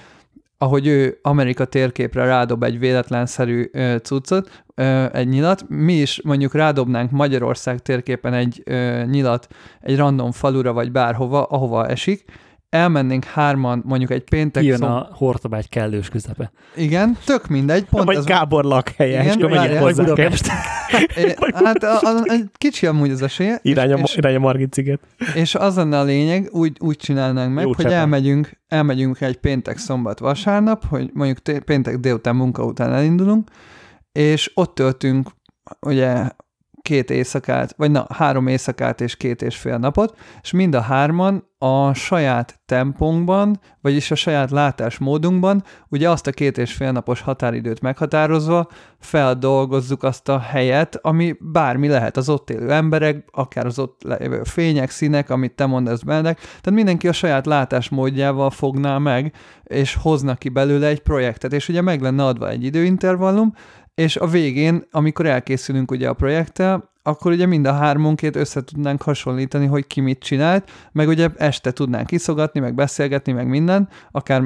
ahogy 0.62 0.86
ő 0.86 1.18
Amerika 1.22 1.64
térképre 1.64 2.24
rádob 2.24 2.62
egy 2.62 2.78
véletlenszerű 2.78 3.68
ö, 3.72 3.96
cuccot, 4.02 4.62
ö, 4.74 5.06
egy 5.12 5.28
nyilat, 5.28 5.64
mi 5.68 5.92
is 5.92 6.22
mondjuk 6.22 6.54
rádobnánk 6.54 7.10
Magyarország 7.10 7.78
térképen 7.78 8.34
egy 8.34 8.62
ö, 8.64 9.02
nyilat 9.04 9.48
egy 9.80 9.96
random 9.96 10.32
falura 10.32 10.72
vagy 10.72 10.92
bárhova, 10.92 11.42
ahova 11.42 11.86
esik, 11.86 12.24
elmennénk 12.70 13.24
hárman 13.24 13.82
mondjuk 13.86 14.10
egy 14.10 14.24
péntek 14.24 14.62
Kijön 14.62 14.78
szom... 14.78 14.90
a 14.90 15.08
hortobágy 15.12 15.68
kellős 15.68 16.08
közepe. 16.08 16.52
Igen, 16.76 17.16
tök 17.24 17.46
mindegy, 17.46 17.84
pont 17.84 18.04
Vagy 18.04 18.16
ez... 18.16 18.24
Gábor 18.24 18.64
lakhelye, 18.64 19.22
Igen, 19.22 19.26
és 19.26 19.44
akkor 19.44 19.50
vagy 19.56 19.76
hozzá. 19.78 20.02
Budapest. 20.02 20.46
É, 21.14 21.34
hát 21.52 21.82
a, 21.82 22.00
a, 22.00 22.16
a, 22.16 22.34
kicsi 22.52 22.86
amúgy 22.86 23.10
az 23.10 23.22
esélye. 23.22 23.58
Irány 23.62 23.92
a, 23.92 23.98
és, 23.98 24.16
irány 24.16 24.34
a 24.34 24.38
Margit 24.38 24.74
sziget. 24.74 25.00
és 25.34 25.54
az 25.54 25.76
lenne 25.76 25.98
a 25.98 26.02
lényeg, 26.02 26.48
úgy, 26.52 26.76
úgy 26.80 26.96
csinálnánk 26.96 27.54
meg, 27.54 27.64
Jó 27.64 27.72
hogy 27.74 27.84
csepe. 27.84 27.96
elmegyünk, 27.96 28.50
elmegyünk 28.68 29.20
egy 29.20 29.36
péntek, 29.36 29.78
szombat, 29.78 30.18
vasárnap, 30.18 30.84
hogy 30.86 31.10
mondjuk 31.12 31.38
té- 31.38 31.62
péntek 31.62 31.96
délután 31.96 32.36
munka 32.36 32.64
után 32.64 32.92
elindulunk, 32.92 33.48
és 34.12 34.50
ott 34.54 34.74
töltünk 34.74 35.28
ugye 35.80 36.28
két 36.90 37.10
éjszakát, 37.10 37.74
vagy 37.76 37.90
na, 37.90 38.06
három 38.08 38.46
éjszakát 38.46 39.00
és 39.00 39.16
két 39.16 39.42
és 39.42 39.56
fél 39.56 39.78
napot, 39.78 40.16
és 40.42 40.50
mind 40.50 40.74
a 40.74 40.80
hárman 40.80 41.48
a 41.58 41.94
saját 41.94 42.60
tempónkban, 42.66 43.60
vagyis 43.80 44.10
a 44.10 44.14
saját 44.14 44.50
látásmódunkban, 44.50 45.64
ugye 45.88 46.10
azt 46.10 46.26
a 46.26 46.30
két 46.30 46.58
és 46.58 46.72
fél 46.72 46.92
napos 46.92 47.20
határidőt 47.20 47.80
meghatározva 47.80 48.68
feldolgozzuk 48.98 50.02
azt 50.02 50.28
a 50.28 50.38
helyet, 50.38 50.98
ami 51.02 51.36
bármi 51.40 51.88
lehet 51.88 52.16
az 52.16 52.28
ott 52.28 52.50
élő 52.50 52.72
emberek, 52.72 53.24
akár 53.30 53.66
az 53.66 53.78
ott 53.78 54.02
lévő 54.02 54.42
fények, 54.42 54.90
színek, 54.90 55.30
amit 55.30 55.54
te 55.54 55.66
mondasz 55.66 56.02
bennek, 56.02 56.38
tehát 56.38 56.70
mindenki 56.70 57.08
a 57.08 57.12
saját 57.12 57.46
látásmódjával 57.46 58.50
fogná 58.50 58.98
meg, 58.98 59.32
és 59.64 59.94
hozna 59.94 60.34
ki 60.34 60.48
belőle 60.48 60.86
egy 60.86 61.00
projektet, 61.00 61.52
és 61.52 61.68
ugye 61.68 61.80
meg 61.80 62.00
lenne 62.00 62.24
adva 62.24 62.48
egy 62.48 62.64
időintervallum, 62.64 63.52
és 64.00 64.16
a 64.16 64.26
végén, 64.26 64.82
amikor 64.90 65.26
elkészülünk 65.26 65.90
ugye 65.90 66.08
a 66.08 66.12
projekttel, 66.12 66.90
akkor 67.02 67.32
ugye 67.32 67.46
mind 67.46 67.66
a 67.66 67.72
hármunkét 67.72 68.36
össze 68.36 68.64
tudnánk 68.64 69.02
hasonlítani, 69.02 69.66
hogy 69.66 69.86
ki 69.86 70.00
mit 70.00 70.18
csinált, 70.18 70.70
meg 70.92 71.08
ugye 71.08 71.28
este 71.36 71.70
tudnánk 71.70 72.10
iszogatni, 72.10 72.60
meg 72.60 72.74
beszélgetni, 72.74 73.32
meg 73.32 73.48
minden, 73.48 73.88
akár 74.10 74.42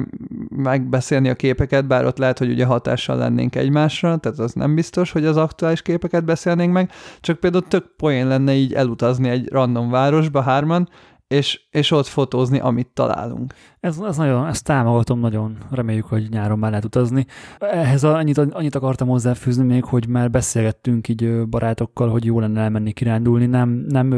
megbeszélni 0.49 1.29
a 1.29 1.35
képeket, 1.35 1.87
bár 1.87 2.05
ott 2.05 2.17
lehet, 2.17 2.37
hogy 2.37 2.49
ugye 2.49 2.65
hatással 2.65 3.17
lennénk 3.17 3.55
egymásra, 3.55 4.17
tehát 4.17 4.39
az 4.39 4.53
nem 4.53 4.75
biztos, 4.75 5.11
hogy 5.11 5.25
az 5.25 5.37
aktuális 5.37 5.81
képeket 5.81 6.25
beszélnénk 6.25 6.73
meg, 6.73 6.91
csak 7.19 7.39
például 7.39 7.67
tök 7.67 7.85
poén 7.97 8.27
lenne 8.27 8.53
így 8.53 8.73
elutazni 8.73 9.29
egy 9.29 9.49
random 9.51 9.89
városba 9.89 10.41
hárman, 10.41 10.89
és, 11.27 11.61
és 11.69 11.91
ott 11.91 12.05
fotózni, 12.05 12.59
amit 12.59 12.87
találunk. 12.87 13.53
Ez, 13.79 13.99
ez 13.99 14.17
nagyon, 14.17 14.47
ezt 14.47 14.63
támogatom 14.63 15.19
nagyon, 15.19 15.57
reméljük, 15.71 16.05
hogy 16.05 16.29
nyáron 16.29 16.59
már 16.59 16.69
lehet 16.69 16.85
utazni. 16.85 17.25
Ehhez 17.59 18.03
annyit, 18.03 18.37
annyit 18.37 18.75
akartam 18.75 19.07
hozzáfűzni 19.07 19.63
még, 19.63 19.83
hogy 19.83 20.07
már 20.07 20.31
beszélgettünk 20.31 21.07
így 21.07 21.47
barátokkal, 21.47 22.09
hogy 22.09 22.25
jó 22.25 22.39
lenne 22.39 22.61
elmenni 22.61 22.91
kirándulni, 22.91 23.45
nem, 23.45 23.69
nem, 23.69 24.09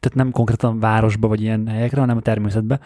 tehát 0.00 0.14
nem 0.14 0.30
konkrétan 0.30 0.78
városba 0.78 1.28
vagy 1.28 1.42
ilyen 1.42 1.66
helyekre, 1.66 2.00
hanem 2.00 2.16
a 2.16 2.20
természetbe. 2.20 2.80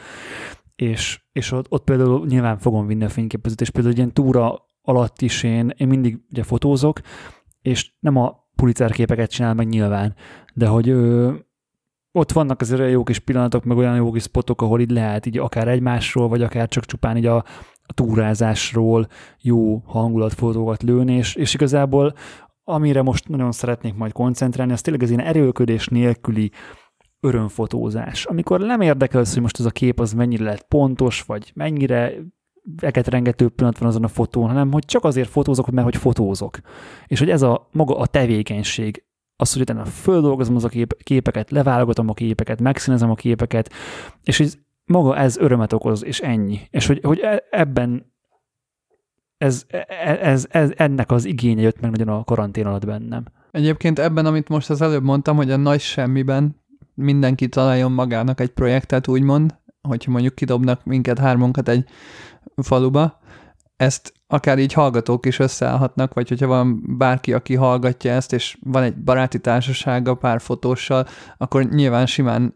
És, 0.76 1.20
és 1.32 1.52
ott, 1.52 1.66
ott 1.68 1.84
például 1.84 2.26
nyilván 2.26 2.58
fogom 2.58 2.86
vinni 2.86 3.04
a 3.04 3.08
fényképezőt, 3.08 3.60
és 3.60 3.70
például 3.70 3.92
egy 3.92 3.98
ilyen 3.98 4.12
túra 4.12 4.66
alatt 4.82 5.20
is 5.22 5.42
én, 5.42 5.72
én 5.76 5.88
mindig 5.88 6.18
ugye 6.30 6.42
fotózok, 6.42 7.00
és 7.62 7.92
nem 8.00 8.16
a 8.16 8.46
Pulitzer 8.54 8.92
képeket 8.92 9.30
csinál 9.30 9.54
meg 9.54 9.68
nyilván, 9.68 10.14
de 10.54 10.66
hogy 10.66 10.96
ott 12.18 12.32
vannak 12.32 12.60
azért 12.60 12.80
olyan 12.80 12.92
jó 12.92 13.02
kis 13.02 13.18
pillanatok, 13.18 13.64
meg 13.64 13.76
olyan 13.76 13.96
jó 13.96 14.10
kis 14.10 14.22
spotok, 14.22 14.62
ahol 14.62 14.80
így 14.80 14.90
lehet 14.90 15.26
így 15.26 15.38
akár 15.38 15.68
egymásról, 15.68 16.28
vagy 16.28 16.42
akár 16.42 16.68
csak 16.68 16.84
csupán 16.84 17.16
így 17.16 17.26
a, 17.26 17.36
a 17.82 17.92
túrázásról 17.94 19.06
jó 19.40 19.82
hangulatfotókat 19.86 20.82
lőni, 20.82 21.12
és, 21.12 21.34
és 21.34 21.54
igazából 21.54 22.14
amire 22.64 23.02
most 23.02 23.28
nagyon 23.28 23.52
szeretnék 23.52 23.94
majd 23.94 24.12
koncentrálni, 24.12 24.72
az 24.72 24.80
tényleg 24.80 25.02
az 25.02 25.10
ilyen 25.10 25.26
erőködés 25.26 25.86
nélküli 25.86 26.50
örömfotózás. 27.20 28.24
Amikor 28.24 28.60
nem 28.60 28.80
érdekel 28.80 29.20
az, 29.20 29.32
hogy 29.32 29.42
most 29.42 29.58
ez 29.58 29.64
a 29.64 29.70
kép 29.70 30.00
az 30.00 30.12
mennyire 30.12 30.44
lett 30.44 30.62
pontos, 30.68 31.22
vagy 31.22 31.52
mennyire 31.54 32.12
rengető 32.92 33.48
pillanat 33.48 33.78
van 33.78 33.88
azon 33.88 34.04
a 34.04 34.08
fotón, 34.08 34.48
hanem 34.48 34.72
hogy 34.72 34.84
csak 34.84 35.04
azért 35.04 35.28
fotózok, 35.28 35.70
mert 35.70 35.86
hogy 35.86 35.96
fotózok. 35.96 36.58
És 37.06 37.18
hogy 37.18 37.30
ez 37.30 37.42
a 37.42 37.68
maga 37.72 37.96
a 37.96 38.06
tevékenység, 38.06 39.04
az, 39.40 39.52
hogy 39.52 39.62
utána 39.62 39.84
földolgozom 39.84 40.56
az 40.56 40.64
a 40.64 40.68
kép, 40.68 41.02
képeket, 41.02 41.50
leválogatom 41.50 42.08
a 42.08 42.14
képeket, 42.14 42.60
megszínezem 42.60 43.10
a 43.10 43.14
képeket, 43.14 43.72
és 44.22 44.40
ez, 44.40 44.58
maga 44.84 45.16
ez 45.16 45.36
örömet 45.36 45.72
okoz, 45.72 46.04
és 46.04 46.20
ennyi. 46.20 46.60
És 46.70 46.86
hogy, 46.86 47.00
hogy 47.02 47.18
e, 47.18 47.42
ebben 47.50 48.12
ez, 49.36 49.64
ez, 49.68 50.18
ez, 50.20 50.46
ez, 50.50 50.70
ennek 50.76 51.10
az 51.10 51.24
igénye 51.24 51.62
jött 51.62 51.80
meg 51.80 51.90
nagyon 51.90 52.08
a 52.08 52.24
karantén 52.24 52.66
alatt 52.66 52.86
bennem. 52.86 53.24
Egyébként 53.50 53.98
ebben, 53.98 54.26
amit 54.26 54.48
most 54.48 54.70
az 54.70 54.82
előbb 54.82 55.02
mondtam, 55.02 55.36
hogy 55.36 55.50
a 55.50 55.56
nagy 55.56 55.80
semmiben 55.80 56.56
mindenki 56.94 57.48
találjon 57.48 57.92
magának 57.92 58.40
egy 58.40 58.50
projektet, 58.50 59.08
úgymond, 59.08 59.58
hogyha 59.82 60.10
mondjuk 60.10 60.34
kidobnak 60.34 60.84
minket 60.84 61.18
hármunkat 61.18 61.68
egy 61.68 61.88
faluba, 62.56 63.18
ezt 63.76 64.12
akár 64.30 64.58
így 64.58 64.72
hallgatók 64.72 65.26
is 65.26 65.38
összeállhatnak, 65.38 66.14
vagy 66.14 66.28
hogyha 66.28 66.46
van 66.46 66.96
bárki, 66.98 67.32
aki 67.32 67.54
hallgatja 67.54 68.12
ezt, 68.12 68.32
és 68.32 68.58
van 68.64 68.82
egy 68.82 68.96
baráti 68.96 69.38
társasága 69.38 70.14
pár 70.14 70.40
fotóssal, 70.40 71.06
akkor 71.36 71.64
nyilván 71.64 72.06
simán 72.06 72.54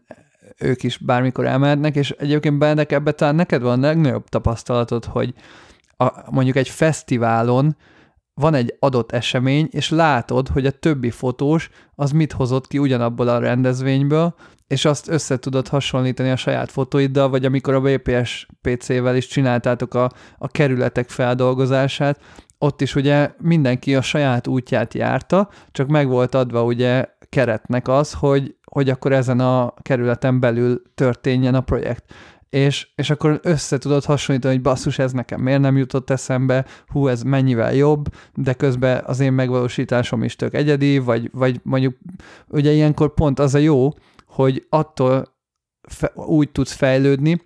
ők 0.57 0.83
is 0.83 0.97
bármikor 0.97 1.45
elmehetnek, 1.45 1.95
és 1.95 2.11
egyébként 2.11 2.57
Benedek 2.57 2.91
ebbe 2.91 3.11
talán 3.11 3.35
neked 3.35 3.61
van 3.61 3.79
legnagyobb 3.79 4.29
tapasztalatod, 4.29 5.05
hogy 5.05 5.33
a, 5.97 6.31
mondjuk 6.31 6.55
egy 6.55 6.69
fesztiválon 6.69 7.75
van 8.33 8.53
egy 8.53 8.75
adott 8.79 9.11
esemény, 9.11 9.67
és 9.71 9.89
látod, 9.89 10.47
hogy 10.47 10.65
a 10.65 10.71
többi 10.71 11.09
fotós 11.09 11.69
az 11.95 12.11
mit 12.11 12.31
hozott 12.31 12.67
ki 12.67 12.77
ugyanabból 12.77 13.27
a 13.27 13.39
rendezvényből, 13.39 14.35
és 14.73 14.85
azt 14.85 15.09
össze 15.09 15.37
tudod 15.37 15.67
hasonlítani 15.67 16.29
a 16.29 16.35
saját 16.35 16.71
fotóiddal, 16.71 17.29
vagy 17.29 17.45
amikor 17.45 17.73
a 17.73 17.81
BPS 17.81 18.47
PC-vel 18.61 19.15
is 19.15 19.27
csináltátok 19.27 19.93
a, 19.93 20.09
a 20.37 20.47
kerületek 20.47 21.09
feldolgozását, 21.09 22.19
ott 22.57 22.81
is 22.81 22.95
ugye 22.95 23.31
mindenki 23.37 23.95
a 23.95 24.01
saját 24.01 24.47
útját 24.47 24.93
járta, 24.93 25.49
csak 25.71 25.87
meg 25.87 26.07
volt 26.07 26.35
adva 26.35 26.63
ugye 26.63 27.05
keretnek 27.29 27.87
az, 27.87 28.13
hogy, 28.13 28.55
hogy 28.65 28.89
akkor 28.89 29.11
ezen 29.11 29.39
a 29.39 29.73
kerületen 29.81 30.39
belül 30.39 30.81
történjen 30.95 31.55
a 31.55 31.61
projekt. 31.61 32.13
És, 32.49 32.87
és 32.95 33.09
akkor 33.09 33.39
össze 33.43 33.77
tudod 33.77 34.03
hasonlítani, 34.03 34.53
hogy 34.53 34.63
basszus, 34.63 34.99
ez 34.99 35.11
nekem 35.11 35.41
miért 35.41 35.61
nem 35.61 35.77
jutott 35.77 36.09
eszembe, 36.09 36.65
hú, 36.87 37.07
ez 37.07 37.23
mennyivel 37.23 37.73
jobb, 37.73 38.05
de 38.35 38.53
közben 38.53 39.03
az 39.05 39.19
én 39.19 39.33
megvalósításom 39.33 40.23
is 40.23 40.35
tök 40.35 40.53
egyedi, 40.53 40.97
vagy, 40.97 41.29
vagy 41.33 41.59
mondjuk 41.63 41.97
ugye 42.47 42.71
ilyenkor 42.71 43.13
pont 43.13 43.39
az 43.39 43.55
a 43.55 43.57
jó, 43.57 43.89
hogy 44.33 44.65
attól 44.69 45.35
fe, 45.89 46.11
úgy 46.15 46.51
tudsz 46.51 46.73
fejlődni, 46.73 47.41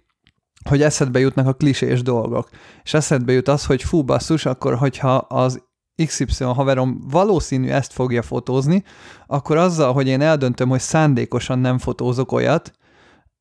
hogy 0.69 0.81
eszedbe 0.81 1.19
jutnak 1.19 1.47
a 1.47 1.53
klisés 1.53 2.01
dolgok. 2.01 2.49
És 2.84 2.93
eszedbe 2.93 3.31
jut 3.31 3.47
az, 3.47 3.65
hogy 3.65 3.84
fú, 3.84 4.03
basszus, 4.03 4.45
akkor 4.45 4.76
hogyha 4.76 5.15
az 5.15 5.65
XY 6.05 6.43
haverom 6.43 6.99
valószínű 7.09 7.69
ezt 7.69 7.93
fogja 7.93 8.22
fotózni, 8.22 8.84
akkor 9.27 9.57
azzal, 9.57 9.93
hogy 9.93 10.07
én 10.07 10.22
eldöntöm, 10.22 10.69
hogy 10.69 10.80
szándékosan 10.80 11.59
nem 11.59 11.77
fotózok 11.77 12.31
olyat, 12.31 12.72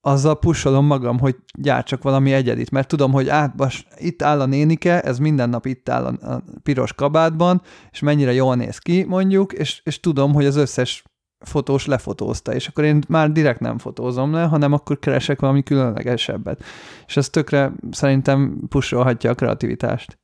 azzal 0.00 0.38
pusolom 0.38 0.86
magam, 0.86 1.18
hogy 1.18 1.36
gyártsak 1.58 2.02
valami 2.02 2.32
egyedit, 2.32 2.70
mert 2.70 2.88
tudom, 2.88 3.12
hogy 3.12 3.28
át, 3.28 3.56
bas, 3.56 3.86
itt 3.96 4.22
áll 4.22 4.40
a 4.40 4.46
nénike, 4.46 5.00
ez 5.00 5.18
minden 5.18 5.48
nap 5.48 5.66
itt 5.66 5.88
áll 5.88 6.04
a, 6.04 6.32
a 6.32 6.42
piros 6.62 6.92
kabátban, 6.92 7.62
és 7.90 8.00
mennyire 8.00 8.32
jól 8.32 8.54
néz 8.54 8.78
ki, 8.78 9.04
mondjuk, 9.04 9.52
és, 9.52 9.80
és 9.84 10.00
tudom, 10.00 10.32
hogy 10.32 10.46
az 10.46 10.56
összes 10.56 11.04
fotós 11.46 11.86
lefotózta, 11.86 12.54
és 12.54 12.68
akkor 12.68 12.84
én 12.84 13.02
már 13.08 13.32
direkt 13.32 13.60
nem 13.60 13.78
fotózom 13.78 14.32
le, 14.32 14.42
hanem 14.42 14.72
akkor 14.72 14.98
keresek 14.98 15.40
valami 15.40 15.62
különlegesebbet. 15.62 16.64
És 17.06 17.16
ez 17.16 17.28
tökre 17.28 17.72
szerintem 17.90 18.58
pusolhatja 18.68 19.30
a 19.30 19.34
kreativitást. 19.34 20.18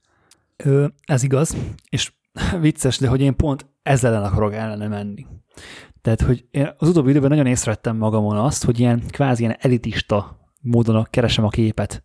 Ö, 0.56 0.86
ez 1.04 1.22
igaz, 1.22 1.56
és 1.88 2.12
vicces, 2.60 2.98
de 2.98 3.08
hogy 3.08 3.20
én 3.20 3.36
pont 3.36 3.66
ezzel 3.82 4.14
ellen 4.14 4.30
akarok 4.30 4.54
ellene 4.54 4.88
menni. 4.88 5.26
Tehát, 6.02 6.20
hogy 6.20 6.44
én 6.50 6.72
az 6.76 6.88
utóbbi 6.88 7.10
időben 7.10 7.30
nagyon 7.30 7.46
észrevettem 7.46 7.96
magamon 7.96 8.36
azt, 8.36 8.64
hogy 8.64 8.80
ilyen 8.80 9.02
kvázi 9.10 9.42
ilyen 9.42 9.56
elitista 9.60 10.41
módon 10.62 11.06
keresem 11.10 11.44
a 11.44 11.48
képet. 11.48 12.02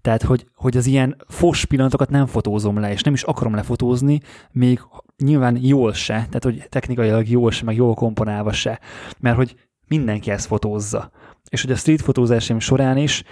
Tehát, 0.00 0.22
hogy, 0.22 0.46
hogy 0.54 0.76
az 0.76 0.86
ilyen 0.86 1.16
fos 1.28 1.64
pillanatokat 1.64 2.10
nem 2.10 2.26
fotózom 2.26 2.78
le, 2.78 2.92
és 2.92 3.02
nem 3.02 3.14
is 3.14 3.22
akarom 3.22 3.54
lefotózni, 3.54 4.20
még 4.50 4.80
nyilván 5.16 5.58
jól 5.60 5.92
se, 5.92 6.14
tehát 6.14 6.44
hogy 6.44 6.66
technikailag 6.68 7.28
jól 7.28 7.50
se, 7.50 7.64
meg 7.64 7.76
jól 7.76 7.94
komponálva 7.94 8.52
se, 8.52 8.80
mert 9.18 9.36
hogy 9.36 9.54
mindenki 9.88 10.30
ezt 10.30 10.46
fotózza. 10.46 11.10
És 11.48 11.62
hogy 11.62 11.70
a 11.70 11.76
street 11.76 12.02
fotózásaim 12.02 12.58
során 12.58 12.96
is 12.96 13.22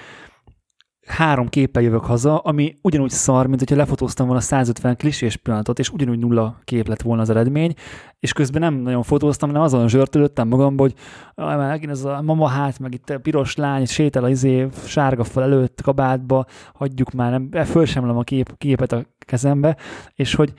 három 1.07 1.49
képpel 1.49 1.83
jövök 1.83 2.05
haza, 2.05 2.39
ami 2.39 2.79
ugyanúgy 2.83 3.11
szar, 3.11 3.47
mint 3.47 3.59
hogyha 3.59 3.77
lefotóztam 3.77 4.27
volna 4.27 4.41
150 4.41 4.97
klisés 4.97 5.37
pillanatot, 5.37 5.79
és 5.79 5.91
ugyanúgy 5.91 6.19
nulla 6.19 6.59
kép 6.65 6.89
lett 6.89 7.03
volna 7.03 7.23
az 7.23 7.31
eredmény, 7.31 7.75
és 8.19 8.33
közben 8.33 8.61
nem 8.61 8.75
nagyon 8.75 9.03
fotóztam, 9.03 9.49
hanem 9.49 9.65
azon 9.65 9.89
zsörtölöttem 9.89 10.49
magamba, 10.49 10.83
hogy 10.83 10.95
megint 11.35 11.91
ez 11.91 12.05
a 12.05 12.23
mama 12.23 12.47
hát, 12.47 12.79
meg 12.79 12.95
itt 12.95 13.11
a 13.11 13.19
piros 13.19 13.57
lány, 13.57 13.87
sétál 13.87 14.25
az 14.25 14.31
izé 14.31 14.69
sárga 14.87 15.25
fel 15.25 15.43
előtt 15.43 15.81
kabátba, 15.83 16.47
hagyjuk 16.75 17.11
már, 17.13 17.31
nem, 17.31 17.65
föl 17.65 17.85
sem 17.85 18.19
a 18.19 18.23
kép, 18.23 18.59
képet 18.59 18.93
a 18.93 19.05
kezembe, 19.19 19.77
és 20.15 20.35
hogy 20.35 20.53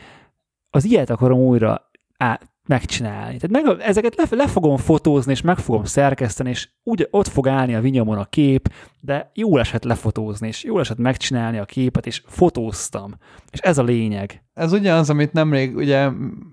az 0.69 0.85
ilyet 0.85 1.09
akarom 1.09 1.39
újra 1.39 1.89
á, 2.17 2.39
megcsinálni. 2.67 3.37
Tehát 3.37 3.65
meg, 3.65 3.81
ezeket 3.81 4.15
le, 4.15 4.37
le 4.37 4.47
fogom 4.47 4.77
fotózni, 4.77 5.31
és 5.31 5.41
meg 5.41 5.57
fogom 5.57 5.83
szerkeszteni, 5.83 6.49
és 6.49 6.69
úgy 6.83 7.07
ott 7.11 7.27
fog 7.27 7.47
állni 7.47 7.75
a 7.75 7.81
vinyomon 7.81 8.17
a 8.17 8.25
kép, 8.25 8.73
de 8.99 9.31
jó 9.33 9.57
esett 9.57 9.83
lefotózni, 9.83 10.47
és 10.47 10.63
jó 10.63 10.79
esett 10.79 10.97
megcsinálni 10.97 11.57
a 11.57 11.65
képet, 11.65 12.05
és 12.05 12.23
fotóztam. 12.25 13.13
És 13.51 13.59
ez 13.59 13.77
a 13.77 13.83
lényeg. 13.83 14.43
Ez 14.53 14.71
ugyanaz, 14.71 15.09
amit 15.09 15.33
nemrég, 15.33 15.75
ugye, 15.75 16.09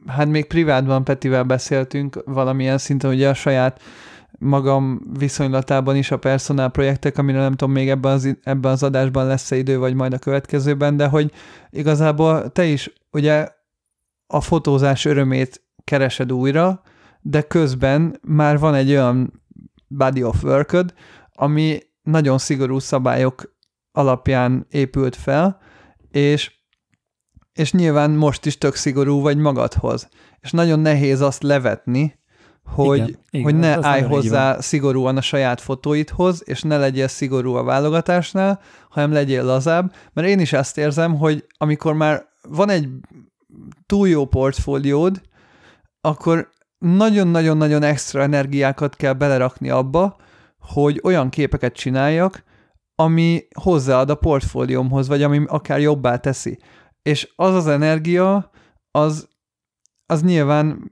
hát 0.07 0.29
még 0.29 0.47
privátban 0.47 1.05
Petivel 1.05 1.45
beszéltünk 1.45 2.23
valamilyen 2.25 2.79
szinten, 2.79 3.11
ugye 3.11 3.29
a 3.29 3.35
saját 3.35 3.81
magam 4.39 5.01
viszonylatában 5.19 5.97
is 5.97 6.11
a 6.11 6.19
personál 6.19 6.69
projektek, 6.69 7.19
amire 7.19 7.39
nem 7.39 7.55
tudom, 7.55 7.73
még 7.75 7.89
ebben 7.89 8.13
az, 8.13 8.37
ebben 8.43 8.73
az 8.73 8.83
adásban 8.83 9.27
lesz-e 9.27 9.57
idő, 9.57 9.79
vagy 9.79 9.95
majd 9.95 10.13
a 10.13 10.19
következőben, 10.19 10.97
de 10.97 11.07
hogy 11.07 11.33
igazából 11.71 12.53
te 12.53 12.65
is 12.65 12.93
ugye 13.11 13.49
a 14.27 14.41
fotózás 14.41 15.05
örömét 15.05 15.63
keresed 15.85 16.33
újra, 16.33 16.83
de 17.21 17.43
közben 17.43 18.19
már 18.23 18.59
van 18.59 18.75
egy 18.75 18.91
olyan 18.91 19.43
body 19.87 20.23
of 20.23 20.43
work 20.43 20.85
ami 21.35 21.79
nagyon 22.03 22.39
szigorú 22.39 22.79
szabályok 22.79 23.55
alapján 23.93 24.67
épült 24.71 25.17
fel, 25.17 25.61
és, 26.11 26.53
és 27.53 27.73
nyilván 27.73 28.11
most 28.11 28.47
is 28.47 28.59
tök 28.59 28.75
szigorú 28.75 29.21
vagy 29.21 29.37
magadhoz. 29.37 30.09
És 30.41 30.51
nagyon 30.51 30.81
nehéz 30.81 31.21
azt 31.21 31.43
levetni, 31.43 32.19
hogy, 32.65 32.99
igen, 32.99 33.21
igen, 33.31 33.45
hogy 33.45 33.55
ne 33.55 33.87
állj 33.87 34.03
hozzá 34.03 34.61
szigorúan 34.61 35.17
a 35.17 35.21
saját 35.21 35.61
fotóidhoz, 35.61 36.43
és 36.45 36.63
ne 36.63 36.79
legyél 36.79 37.09
szigorú 37.09 37.55
a 37.55 37.63
válogatásnál, 37.63 38.61
hanem 38.89 39.13
legyél 39.13 39.45
lazább, 39.45 39.95
mert 40.13 40.29
én 40.29 40.41
is 40.41 40.53
ezt 40.53 40.79
érzem, 40.79 41.17
hogy 41.17 41.45
amikor 41.59 41.95
már 41.95 42.27
van 42.49 42.69
egy 42.69 42.89
túl 43.87 44.09
jó 44.09 44.27
portfóliód, 44.27 45.21
akkor 46.01 46.51
nagyon-nagyon-nagyon 46.79 47.83
extra 47.83 48.23
energiákat 48.23 48.97
kell 48.97 49.13
belerakni 49.13 49.71
abba, 49.71 50.17
hogy 50.59 51.01
olyan 51.05 51.29
képeket 51.29 51.75
csináljak, 51.75 52.45
ami 52.95 53.47
hozzáad 53.61 54.11
a 54.11 54.15
portfóliómhoz, 54.15 55.09
vagy 55.09 55.23
ami 55.23 55.43
akár 55.47 55.81
jobbá 55.81 56.17
teszi. 56.17 56.59
És 57.03 57.33
az 57.37 57.55
az 57.55 57.67
energia, 57.67 58.51
az, 58.91 59.29
az 60.07 60.23
nyilván 60.23 60.91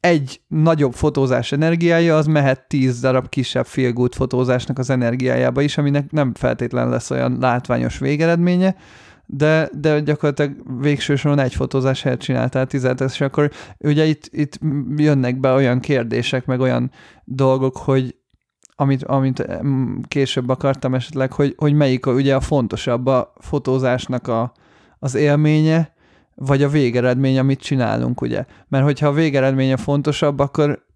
egy 0.00 0.40
nagyobb 0.48 0.92
fotózás 0.92 1.52
energiája, 1.52 2.16
az 2.16 2.26
mehet 2.26 2.68
tíz 2.68 3.00
darab 3.00 3.28
kisebb 3.28 3.66
good 3.92 4.14
fotózásnak 4.14 4.78
az 4.78 4.90
energiájába 4.90 5.60
is, 5.60 5.78
aminek 5.78 6.10
nem 6.10 6.34
feltétlen 6.34 6.88
lesz 6.88 7.10
olyan 7.10 7.36
látványos 7.40 7.98
végeredménye, 7.98 8.76
de, 9.32 9.68
de 9.72 10.00
gyakorlatilag 10.00 10.80
végső 10.80 11.16
soron 11.16 11.38
egy 11.38 11.54
fotózás 11.54 12.02
helyet 12.02 12.20
csináltál 12.20 12.66
tizet, 12.66 13.00
és 13.00 13.20
akkor 13.20 13.50
ugye 13.78 14.04
itt, 14.04 14.28
itt 14.32 14.58
jönnek 14.96 15.40
be 15.40 15.52
olyan 15.52 15.80
kérdések, 15.80 16.46
meg 16.46 16.60
olyan 16.60 16.90
dolgok, 17.24 17.76
hogy 17.76 18.14
amit, 18.74 19.04
amit 19.04 19.46
később 20.08 20.48
akartam 20.48 20.94
esetleg, 20.94 21.32
hogy, 21.32 21.54
hogy 21.56 21.72
melyik 21.72 22.06
a, 22.06 22.12
ugye 22.12 22.34
a 22.34 22.40
fontosabb 22.40 23.06
a 23.06 23.32
fotózásnak 23.38 24.28
a, 24.28 24.52
az 24.98 25.14
élménye, 25.14 25.92
vagy 26.34 26.62
a 26.62 26.68
végeredmény, 26.68 27.38
amit 27.38 27.60
csinálunk, 27.60 28.20
ugye. 28.20 28.44
Mert 28.68 28.84
hogyha 28.84 29.06
a 29.06 29.12
végeredménye 29.12 29.76
fontosabb, 29.76 30.38
akkor, 30.38 30.86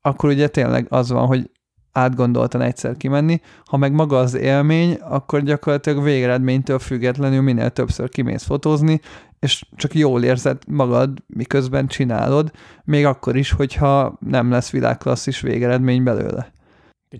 akkor 0.00 0.30
ugye 0.30 0.48
tényleg 0.48 0.86
az 0.88 1.10
van, 1.10 1.26
hogy 1.26 1.50
átgondoltan 1.92 2.60
egyszer 2.60 2.96
kimenni, 2.96 3.40
ha 3.64 3.76
meg 3.76 3.92
maga 3.92 4.18
az 4.18 4.34
élmény, 4.34 4.94
akkor 4.94 5.42
gyakorlatilag 5.42 6.04
végeredménytől 6.04 6.78
függetlenül 6.78 7.40
minél 7.40 7.70
többször 7.70 8.08
kimész 8.08 8.44
fotózni, 8.44 9.00
és 9.38 9.64
csak 9.76 9.94
jól 9.94 10.22
érzed 10.22 10.58
magad, 10.66 11.10
miközben 11.26 11.86
csinálod, 11.86 12.50
még 12.84 13.04
akkor 13.04 13.36
is, 13.36 13.50
hogyha 13.50 14.18
nem 14.18 14.50
lesz 14.50 14.70
világklasszis 14.70 15.40
végeredmény 15.40 16.02
belőle. 16.02 16.52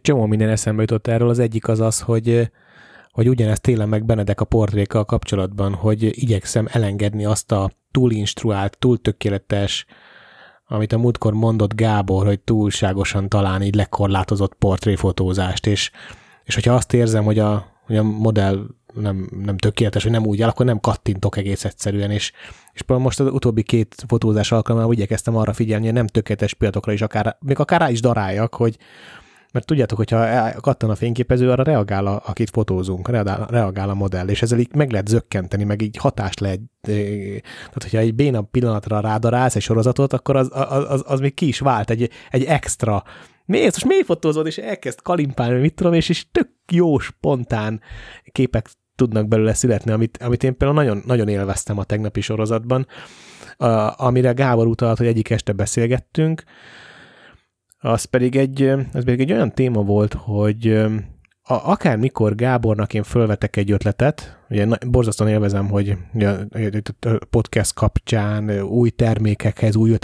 Csomó 0.01 0.27
minden 0.27 0.49
eszembe 0.49 0.81
jutott 0.81 1.07
erről, 1.07 1.29
az 1.29 1.39
egyik 1.39 1.69
az 1.69 1.81
az, 1.81 2.01
hogy 2.01 2.51
hogy 3.13 3.29
ugyanezt 3.29 3.63
télen 3.63 3.89
meg 3.89 4.05
Benedek 4.05 4.41
a 4.41 4.45
portrékkal 4.45 5.05
kapcsolatban, 5.05 5.75
hogy 5.75 6.23
igyekszem 6.23 6.69
elengedni 6.71 7.25
azt 7.25 7.53
a 7.53 7.71
túlinstruált, 7.91 8.79
túl 8.79 9.01
tökéletes, 9.01 9.87
amit 10.73 10.93
a 10.93 10.99
múltkor 10.99 11.33
mondott 11.33 11.75
Gábor, 11.75 12.27
hogy 12.27 12.41
túlságosan 12.41 13.29
talán 13.29 13.63
így 13.63 13.75
lekorlátozott 13.75 14.55
portréfotózást, 14.55 15.67
és, 15.67 15.91
és 16.45 16.55
hogyha 16.55 16.75
azt 16.75 16.93
érzem, 16.93 17.25
hogy 17.25 17.39
a, 17.39 17.67
hogy 17.87 17.97
a 17.97 18.03
modell 18.03 18.67
nem, 18.95 19.29
nem 19.45 19.57
tökéletes, 19.57 20.03
hogy 20.03 20.13
nem 20.13 20.27
úgy 20.27 20.43
áll, 20.43 20.49
akkor 20.49 20.67
nem 20.67 20.81
kattintok 20.81 21.37
egész 21.37 21.65
egyszerűen, 21.65 22.11
és, 22.11 22.33
és 22.73 22.83
most 22.87 23.21
az 23.21 23.27
utóbbi 23.27 23.63
két 23.63 24.05
fotózás 24.07 24.53
alkalmával 24.53 24.93
igyekeztem 24.93 25.37
arra 25.37 25.53
figyelni, 25.53 25.85
hogy 25.85 25.95
nem 25.95 26.07
tökéletes 26.07 26.55
pillanatokra 26.55 26.93
is 26.93 27.03
akár, 27.03 27.37
még 27.41 27.59
akár 27.59 27.81
rá 27.81 27.91
is 27.91 28.01
daráljak, 28.01 28.55
hogy, 28.55 28.77
mert 29.53 29.67
tudjátok, 29.67 29.97
hogyha 29.97 30.51
kattan 30.61 30.91
a 30.91 30.95
fényképező, 30.95 31.51
arra 31.51 31.63
reagál, 31.63 32.07
a, 32.07 32.23
akit 32.27 32.51
fotózunk, 32.51 33.09
reagál, 33.49 33.91
a 33.91 33.95
modell, 33.95 34.29
és 34.29 34.43
ezzel 34.43 34.59
így 34.59 34.75
meg 34.75 34.91
lehet 34.91 35.09
zökkenteni, 35.09 35.65
meg 35.65 35.83
így 35.83 35.97
hatást 35.97 36.41
lehet, 36.41 36.61
tehát 36.81 37.83
hogyha 37.83 37.99
egy 37.99 38.15
béna 38.15 38.43
pillanatra 38.43 39.01
rádarálsz 39.01 39.57
egy 39.57 39.63
sorozatot, 39.63 40.13
akkor 40.13 40.37
az, 40.37 40.49
az, 40.53 40.91
az, 40.91 41.03
az 41.07 41.21
még 41.21 41.35
ki 41.35 41.47
is 41.47 41.59
vált 41.59 41.91
egy, 41.91 42.11
egy 42.31 42.45
extra. 42.45 43.03
Miért, 43.45 43.73
most 43.73 43.87
miért 43.87 44.05
fotózod, 44.05 44.47
és 44.47 44.59
elkezd 44.59 45.03
kalimpálni, 45.03 45.61
mit 45.61 45.75
tudom, 45.75 45.93
és, 45.93 46.09
és 46.09 46.27
tök 46.33 46.49
jó, 46.73 46.99
spontán 46.99 47.81
képek 48.33 48.69
tudnak 48.97 49.29
belőle 49.29 49.55
születni, 49.55 49.93
amit, 49.93 50.17
amit 50.17 50.45
én 50.45 50.57
például 50.57 50.83
nagyon, 50.83 51.03
nagyon 51.07 51.29
élveztem 51.29 51.79
a 51.79 51.85
tegnapi 51.85 52.21
sorozatban, 52.21 52.87
a, 53.57 54.05
amire 54.05 54.33
Gábor 54.33 54.67
utalt, 54.67 54.99
hogy 54.99 55.07
egyik 55.07 55.31
este 55.31 55.53
beszélgettünk, 55.53 56.43
az 57.83 58.05
pedig 58.05 58.37
egy, 58.37 58.63
az 58.93 59.05
pedig 59.05 59.21
egy 59.21 59.33
olyan 59.33 59.53
téma 59.53 59.83
volt, 59.83 60.13
hogy 60.13 60.67
a, 61.45 61.71
akármikor 61.71 62.35
Gábornak 62.35 62.95
én 62.95 63.03
fölvetek 63.03 63.57
egy 63.57 63.71
ötletet, 63.71 64.39
ugye 64.51 64.67
borzasztóan 64.87 65.31
élvezem, 65.31 65.69
hogy 65.69 65.97
a 67.01 67.25
podcast 67.31 67.75
kapcsán 67.75 68.61
új 68.61 68.91
termékekhez, 68.91 69.77
új 69.77 69.97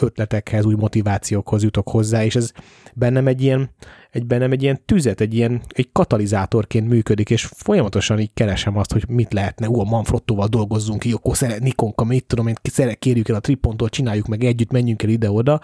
ötletekhez, 0.00 0.64
új 0.64 0.74
motivációkhoz 0.74 1.62
jutok 1.62 1.88
hozzá, 1.88 2.24
és 2.24 2.36
ez 2.36 2.52
bennem 2.94 3.26
egy 3.26 3.42
ilyen, 3.42 3.70
egy 4.10 4.26
bennem 4.26 4.52
egy 4.52 4.62
ilyen 4.62 4.80
tüzet, 4.84 5.20
egy 5.20 5.34
ilyen 5.34 5.60
egy 5.68 5.88
katalizátorként 5.92 6.88
működik, 6.88 7.30
és 7.30 7.44
folyamatosan 7.44 8.18
így 8.18 8.30
keresem 8.34 8.76
azt, 8.76 8.92
hogy 8.92 9.04
mit 9.08 9.32
lehetne, 9.32 9.68
ú, 9.68 9.80
a 9.80 9.84
Manfrottóval 9.84 10.46
dolgozzunk 10.46 10.98
ki, 10.98 11.12
akkor 11.12 11.36
szeret 11.36 11.60
Nikonka, 11.60 12.04
mit 12.04 12.26
tudom 12.26 12.46
én, 12.46 12.56
kérjük 12.98 13.28
el 13.28 13.34
a 13.36 13.40
Triponttól, 13.40 13.88
csináljuk 13.88 14.26
meg 14.26 14.44
együtt, 14.44 14.70
menjünk 14.70 15.02
el 15.02 15.08
ide-oda, 15.08 15.60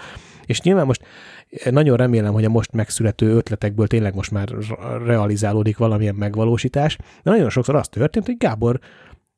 és 0.47 0.61
nyilván 0.61 0.87
most 0.87 1.03
nagyon 1.71 1.97
remélem, 1.97 2.33
hogy 2.33 2.45
a 2.45 2.49
most 2.49 2.73
megszülető 2.73 3.35
ötletekből 3.35 3.87
tényleg 3.87 4.15
most 4.15 4.31
már 4.31 4.49
realizálódik 5.05 5.77
valamilyen 5.77 6.15
megvalósítás, 6.15 6.97
de 6.97 7.31
nagyon 7.31 7.51
sokszor 7.51 7.75
az 7.75 7.89
történt, 7.89 8.27
hogy 8.27 8.37
Gábor 8.37 8.81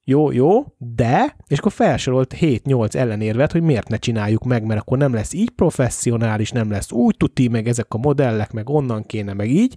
jó, 0.07 0.31
jó, 0.31 0.65
de, 0.79 1.37
és 1.47 1.59
akkor 1.59 1.73
felsorolt 1.73 2.35
7-8 2.41 2.95
ellenérvet, 2.95 3.53
hogy 3.53 3.63
miért 3.63 3.89
ne 3.89 3.97
csináljuk 3.97 4.45
meg, 4.45 4.65
mert 4.65 4.81
akkor 4.81 4.99
nem 4.99 5.13
lesz 5.13 5.33
így 5.33 5.51
professzionális, 5.51 6.51
nem 6.51 6.71
lesz 6.71 6.93
úgy 6.93 7.17
tuti, 7.17 7.49
meg 7.49 7.69
ezek 7.69 7.95
a 7.95 7.99
modellek, 7.99 8.53
meg 8.53 8.69
onnan 8.69 9.03
kéne, 9.03 9.33
meg 9.33 9.51
így. 9.51 9.77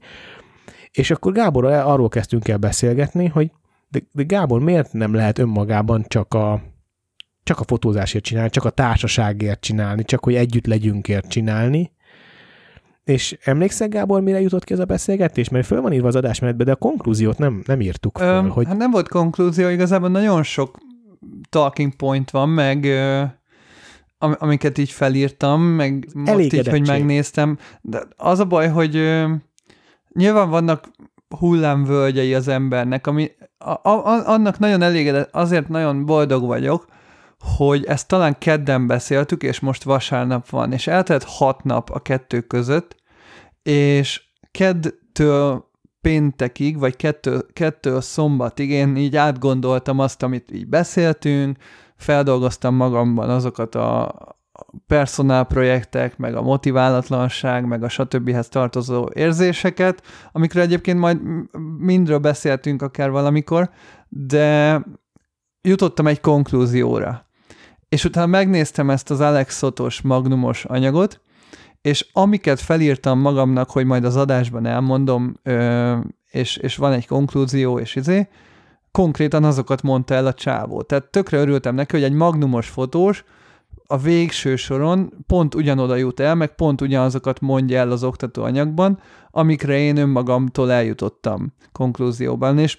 És 0.91 1.11
akkor 1.11 1.31
Gábor 1.31 1.65
arról 1.65 2.09
kezdtünk 2.09 2.47
el 2.47 2.57
beszélgetni, 2.57 3.27
hogy 3.27 3.51
de, 3.89 3.99
de 4.11 4.23
Gábor 4.23 4.61
miért 4.61 4.93
nem 4.93 5.13
lehet 5.13 5.39
önmagában 5.39 6.05
csak 6.07 6.33
a, 6.33 6.61
csak 7.43 7.59
a 7.59 7.63
fotózásért 7.63 8.23
csinálni, 8.23 8.49
csak 8.49 8.65
a 8.65 8.69
társaságért 8.69 9.61
csinálni, 9.61 10.03
csak 10.03 10.23
hogy 10.23 10.35
együtt 10.35 10.65
legyünkért 10.65 11.27
csinálni, 11.27 11.91
és 13.07 13.37
emlékszel, 13.43 13.87
Gábor, 13.87 14.21
mire 14.21 14.41
jutott 14.41 14.63
ki 14.63 14.73
ez 14.73 14.79
a 14.79 14.85
beszélgetés? 14.85 15.49
Mert 15.49 15.65
föl 15.65 15.81
van 15.81 15.93
írva 15.93 16.07
az 16.07 16.15
adásmenetbe, 16.15 16.63
de 16.63 16.71
a 16.71 16.75
konklúziót 16.75 17.37
nem, 17.37 17.61
nem 17.65 17.81
írtuk 17.81 18.17
föl. 18.17 18.27
Öm, 18.27 18.49
hogy... 18.49 18.65
Hát 18.65 18.77
nem 18.77 18.91
volt 18.91 19.07
konklúzió, 19.07 19.67
igazából 19.67 20.09
nagyon 20.09 20.43
sok 20.43 20.77
talking 21.49 21.95
point 21.95 22.31
van, 22.31 22.49
meg 22.49 22.83
ö, 22.83 23.23
am, 24.17 24.35
amiket 24.39 24.77
így 24.77 24.91
felírtam, 24.91 25.61
meg 25.61 26.07
most 26.13 26.53
így, 26.53 26.67
hogy 26.67 26.87
megnéztem. 26.87 27.57
De 27.81 28.01
az 28.15 28.39
a 28.39 28.45
baj, 28.45 28.67
hogy 28.67 28.95
ö, 28.95 29.31
nyilván 30.13 30.49
vannak 30.49 30.89
hullámvölgyei 31.39 32.33
az 32.33 32.47
embernek, 32.47 33.07
ami 33.07 33.31
a, 33.57 33.89
a, 33.89 34.23
annak 34.25 34.59
nagyon 34.59 34.81
elégedett, 34.81 35.35
azért 35.35 35.67
nagyon 35.67 36.05
boldog 36.05 36.45
vagyok, 36.45 36.85
hogy 37.39 37.85
ezt 37.85 38.07
talán 38.07 38.37
kedden 38.37 38.87
beszéltük, 38.87 39.43
és 39.43 39.59
most 39.59 39.83
vasárnap 39.83 40.49
van, 40.49 40.71
és 40.71 40.87
eltelt 40.87 41.23
hat 41.23 41.63
nap 41.63 41.89
a 41.89 41.99
kettő 41.99 42.41
között, 42.41 42.95
és 43.67 44.21
kettől 44.51 45.71
péntekig, 46.01 46.77
vagy 46.77 46.95
kettő, 46.95 47.45
kettő 47.53 47.99
szombatig 47.99 48.69
én 48.69 48.95
így 48.95 49.15
átgondoltam 49.15 49.99
azt, 49.99 50.23
amit 50.23 50.51
így 50.51 50.67
beszéltünk, 50.67 51.57
feldolgoztam 51.95 52.75
magamban 52.75 53.29
azokat 53.29 53.75
a 53.75 54.15
personál 54.87 55.43
projektek, 55.43 56.17
meg 56.17 56.35
a 56.35 56.41
motiválatlanság, 56.41 57.65
meg 57.65 57.83
a 57.83 57.89
stb. 57.89 58.39
tartozó 58.49 59.05
érzéseket, 59.13 60.03
amikről 60.31 60.63
egyébként 60.63 60.99
majd 60.99 61.19
mindről 61.77 62.19
beszéltünk 62.19 62.81
akár 62.81 63.11
valamikor, 63.11 63.69
de 64.09 64.81
jutottam 65.61 66.07
egy 66.07 66.21
konklúzióra. 66.21 67.27
És 67.89 68.05
utána 68.05 68.27
megnéztem 68.27 68.89
ezt 68.89 69.09
az 69.09 69.19
Alex 69.19 69.57
Szotos 69.57 70.01
magnumos 70.01 70.65
anyagot, 70.65 71.21
és 71.87 72.07
amiket 72.13 72.59
felírtam 72.59 73.19
magamnak, 73.19 73.69
hogy 73.69 73.85
majd 73.85 74.03
az 74.03 74.15
adásban 74.15 74.65
elmondom, 74.65 75.33
és, 76.31 76.57
és 76.57 76.75
van 76.75 76.93
egy 76.93 77.07
konklúzió, 77.07 77.79
és 77.79 77.95
izé, 77.95 78.27
konkrétan 78.91 79.43
azokat 79.43 79.81
mondta 79.81 80.13
el 80.13 80.25
a 80.25 80.33
csávó. 80.33 80.81
Tehát 80.81 81.11
tökre 81.11 81.37
örültem 81.37 81.75
neki, 81.75 81.95
hogy 81.95 82.05
egy 82.05 82.13
magnumos 82.13 82.67
fotós 82.67 83.23
a 83.85 83.97
végső 83.97 84.55
soron 84.55 85.13
pont 85.27 85.55
ugyanoda 85.55 85.95
jut 85.95 86.19
el, 86.19 86.35
meg 86.35 86.55
pont 86.55 86.81
ugyanazokat 86.81 87.39
mondja 87.39 87.77
el 87.77 87.91
az 87.91 88.03
oktatóanyagban, 88.03 88.99
amikre 89.31 89.77
én 89.77 89.97
önmagamtól 89.97 90.71
eljutottam 90.71 91.53
konklúzióban, 91.71 92.59
és 92.59 92.77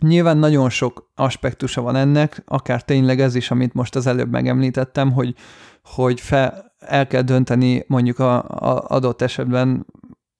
Nyilván 0.00 0.36
nagyon 0.36 0.70
sok 0.70 1.10
aspektusa 1.14 1.82
van 1.82 1.96
ennek, 1.96 2.42
akár 2.46 2.82
tényleg 2.82 3.20
ez 3.20 3.34
is, 3.34 3.50
amit 3.50 3.74
most 3.74 3.94
az 3.94 4.06
előbb 4.06 4.30
megemlítettem, 4.30 5.12
hogy, 5.12 5.34
hogy 5.82 6.20
fel, 6.20 6.73
el 6.86 7.06
kell 7.06 7.22
dönteni 7.22 7.84
mondjuk 7.86 8.18
a, 8.18 8.42
a 8.42 8.84
adott 8.88 9.22
esetben 9.22 9.86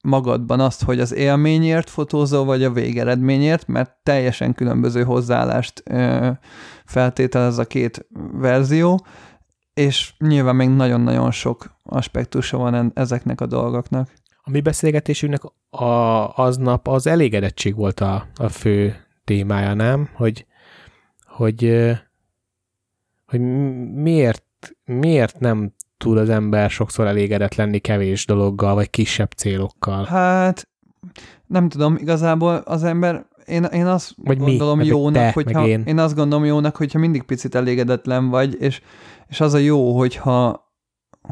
magadban 0.04 0.60
azt, 0.60 0.82
hogy 0.82 1.00
az 1.00 1.14
élményért 1.14 1.90
fotózol, 1.90 2.44
vagy 2.44 2.62
a 2.62 2.72
végeredményért, 2.72 3.66
mert 3.66 3.96
teljesen 4.02 4.54
különböző 4.54 5.02
hozzáállást 5.04 5.82
ö, 5.84 6.30
feltételez 6.84 7.58
a 7.58 7.64
két 7.64 8.06
verzió, 8.32 9.06
és 9.74 10.14
nyilván 10.18 10.56
még 10.56 10.68
nagyon-nagyon 10.68 11.30
sok 11.30 11.76
aspektusa 11.82 12.56
van 12.56 12.90
ezeknek 12.94 13.40
a 13.40 13.46
dolgoknak. 13.46 14.10
A 14.42 14.50
mi 14.50 14.60
beszélgetésünknek 14.60 15.42
a, 15.70 16.34
aznap 16.36 16.88
az 16.88 17.06
elégedettség 17.06 17.74
volt 17.74 18.00
a, 18.00 18.26
a 18.34 18.48
fő 18.48 18.96
témája, 19.24 19.74
nem? 19.74 20.08
Hogy, 20.14 20.46
hogy, 21.26 21.90
hogy 23.26 23.40
miért, 23.94 24.44
miért 24.84 25.38
nem 25.38 25.72
tud 26.04 26.18
az 26.18 26.28
ember 26.28 26.70
sokszor 26.70 27.06
elégedett 27.06 27.54
lenni 27.54 27.78
kevés 27.78 28.26
dologgal, 28.26 28.74
vagy 28.74 28.90
kisebb 28.90 29.30
célokkal? 29.30 30.04
Hát, 30.04 30.68
nem 31.46 31.68
tudom, 31.68 31.96
igazából 31.96 32.54
az 32.54 32.84
ember, 32.84 33.26
én, 33.46 33.64
én 33.64 33.86
azt 33.86 34.14
vagy 34.24 34.38
gondolom 34.38 34.78
mi? 34.78 34.86
jónak, 34.86 35.12
te, 35.22 35.30
hogyha, 35.34 35.66
én. 35.66 35.82
én 35.86 35.98
azt 35.98 36.14
gondolom 36.14 36.44
jónak, 36.44 36.76
hogyha 36.76 36.98
mindig 36.98 37.22
picit 37.22 37.54
elégedetlen 37.54 38.28
vagy, 38.28 38.56
és, 38.60 38.80
és 39.28 39.40
az 39.40 39.54
a 39.54 39.58
jó, 39.58 39.98
hogyha 39.98 40.62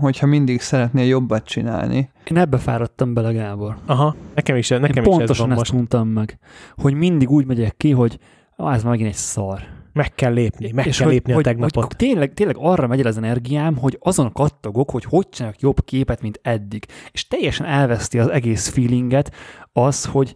hogyha 0.00 0.26
mindig 0.26 0.60
szeretnél 0.60 1.04
jobbat 1.04 1.44
csinálni. 1.44 2.10
Én 2.30 2.36
ebbe 2.36 2.58
fáradtam 2.58 3.14
bele, 3.14 3.32
Gábor. 3.32 3.76
Aha, 3.86 4.14
nekem 4.34 4.56
is, 4.56 4.68
nekem 4.68 4.84
Én 4.84 4.90
is 4.90 4.98
ez 4.98 5.04
pontosan 5.04 5.48
van 5.48 5.50
ezt 5.50 5.58
most. 5.58 5.72
mondtam 5.72 6.08
meg, 6.08 6.38
hogy 6.76 6.94
mindig 6.94 7.30
úgy 7.30 7.46
megyek 7.46 7.76
ki, 7.76 7.90
hogy 7.90 8.18
ah, 8.56 8.74
ez 8.74 8.82
megint 8.82 9.08
egy 9.08 9.14
szar. 9.14 9.62
Meg 9.92 10.14
kell 10.14 10.32
lépni, 10.32 10.72
meg 10.72 10.86
És 10.86 10.96
kell 10.96 11.06
hogy, 11.06 11.14
lépni 11.14 11.32
hogy, 11.32 11.42
a 11.42 11.50
tegnapot. 11.50 11.84
Hogy 11.84 11.96
tényleg, 11.96 12.34
tényleg 12.34 12.56
arra 12.58 12.86
megy 12.86 13.00
el 13.00 13.06
az 13.06 13.16
energiám, 13.16 13.76
hogy 13.76 13.98
azon 14.00 14.32
kattogok, 14.32 14.90
hogy 14.90 15.04
hogy 15.04 15.28
csinálok 15.28 15.60
jobb 15.60 15.84
képet, 15.84 16.22
mint 16.22 16.40
eddig. 16.42 16.84
És 17.10 17.28
teljesen 17.28 17.66
elveszti 17.66 18.18
az 18.18 18.28
egész 18.28 18.68
feelinget 18.68 19.34
az, 19.72 20.04
hogy, 20.04 20.34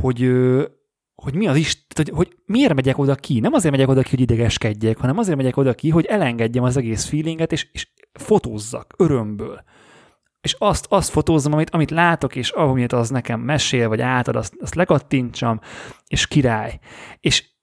hogy, 0.00 0.30
hogy 1.14 1.34
mi 1.34 1.46
az 1.46 1.56
is, 1.56 1.86
hogy, 1.94 2.10
hogy 2.14 2.36
miért 2.46 2.74
megyek 2.74 2.98
oda 2.98 3.14
ki? 3.14 3.40
Nem 3.40 3.52
azért 3.52 3.74
megyek 3.74 3.88
oda 3.88 4.02
ki, 4.02 4.10
hogy 4.10 4.20
idegeskedjek, 4.20 4.98
hanem 4.98 5.18
azért 5.18 5.36
megyek 5.36 5.56
oda 5.56 5.74
ki, 5.74 5.88
hogy 5.90 6.04
elengedjem 6.04 6.64
az 6.64 6.76
egész 6.76 7.04
feelinget, 7.04 7.52
és, 7.52 7.68
és 7.72 7.88
fotózzak 8.12 8.94
örömből. 8.96 9.64
És 10.40 10.56
azt, 10.58 10.86
azt 10.88 11.10
fotózzam, 11.10 11.52
amit, 11.52 11.70
amit 11.70 11.90
látok, 11.90 12.36
és 12.36 12.50
amit 12.50 12.92
az 12.92 13.10
nekem 13.10 13.40
mesél, 13.40 13.88
vagy 13.88 14.00
átad, 14.00 14.36
azt, 14.36 14.54
azt 14.60 14.74
lekattintsam, 14.74 15.60
és 16.06 16.26
király. 16.26 16.78
És 17.20 17.53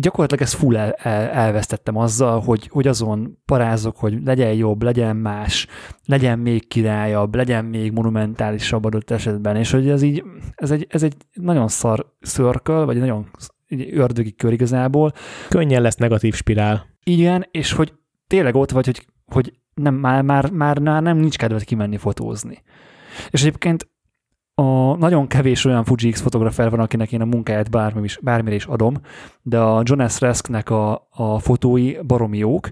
gyakorlatilag 0.00 0.42
ezt 0.42 0.54
full 0.54 0.76
el, 0.76 0.92
el, 0.92 1.28
elvesztettem 1.28 1.96
azzal, 1.96 2.40
hogy, 2.40 2.68
hogy 2.72 2.86
azon 2.86 3.38
parázok, 3.44 3.96
hogy 3.96 4.18
legyen 4.24 4.52
jobb, 4.52 4.82
legyen 4.82 5.16
más, 5.16 5.66
legyen 6.04 6.38
még 6.38 6.68
királyabb, 6.68 7.34
legyen 7.34 7.64
még 7.64 7.92
monumentálisabb 7.92 8.84
adott 8.84 9.10
esetben, 9.10 9.56
és 9.56 9.70
hogy 9.70 9.88
ez 9.88 10.02
így, 10.02 10.24
ez 10.54 10.70
egy, 10.70 10.86
ez 10.88 11.02
egy 11.02 11.16
nagyon 11.32 11.68
szar 11.68 12.06
szörköl, 12.20 12.84
vagy 12.84 12.94
egy 12.94 13.02
nagyon 13.02 13.30
egy 13.66 13.88
ördögi 13.92 14.34
kör 14.34 14.52
igazából, 14.52 15.12
Könnyen 15.48 15.82
lesz 15.82 15.96
negatív 15.96 16.34
spirál. 16.34 16.86
igen, 17.04 17.46
és 17.50 17.72
hogy 17.72 17.92
tényleg 18.26 18.54
ott 18.54 18.70
vagy, 18.70 18.86
hogy, 18.86 19.06
hogy 19.26 19.52
nem, 19.74 19.94
már, 19.94 20.22
már, 20.22 20.50
már, 20.50 20.78
már 20.78 21.02
nem 21.02 21.16
nincs 21.16 21.36
kedved 21.36 21.64
kimenni 21.64 21.96
fotózni. 21.96 22.62
És 23.30 23.40
egyébként 23.40 23.88
a 24.54 24.96
nagyon 24.96 25.26
kevés 25.26 25.64
olyan 25.64 25.84
Fuji 25.84 26.10
X 26.10 26.20
fotografer 26.20 26.70
van, 26.70 26.80
akinek 26.80 27.12
én 27.12 27.20
a 27.20 27.24
munkáját 27.24 27.70
bármi 27.70 28.02
is, 28.02 28.18
bármire 28.22 28.54
is 28.54 28.64
adom, 28.64 28.94
de 29.42 29.58
a 29.58 29.82
Jonas 29.84 30.20
Resknek 30.20 30.70
a, 30.70 31.08
a 31.10 31.38
fotói 31.38 31.96
baromi 32.06 32.38
jók, 32.38 32.70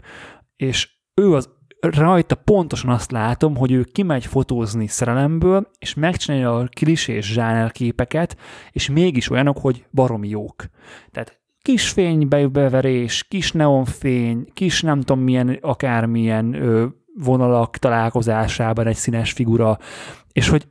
és 0.56 0.90
ő 1.14 1.34
az 1.34 1.48
rajta 1.80 2.34
pontosan 2.34 2.90
azt 2.90 3.10
látom, 3.10 3.56
hogy 3.56 3.72
ő 3.72 3.82
kimegy 3.82 4.26
fotózni 4.26 4.86
szerelemből, 4.86 5.70
és 5.78 5.94
megcsinálja 5.94 6.56
a 6.58 6.68
klisés 6.76 7.32
zsánerképeket, 7.32 8.36
és 8.70 8.88
mégis 8.88 9.30
olyanok, 9.30 9.58
hogy 9.58 9.84
baromi 9.90 10.28
jók. 10.28 10.64
Tehát 11.10 11.40
kis 11.62 11.88
fénybeverés, 11.88 13.24
kis 13.24 13.52
neonfény, 13.52 14.46
kis 14.52 14.82
nem 14.82 15.00
tudom 15.00 15.22
milyen, 15.22 15.58
akármilyen 15.60 16.54
ö, 16.54 16.86
vonalak 17.14 17.76
találkozásában 17.76 18.86
egy 18.86 18.96
színes 18.96 19.32
figura, 19.32 19.78
és 20.32 20.48
hogy 20.48 20.68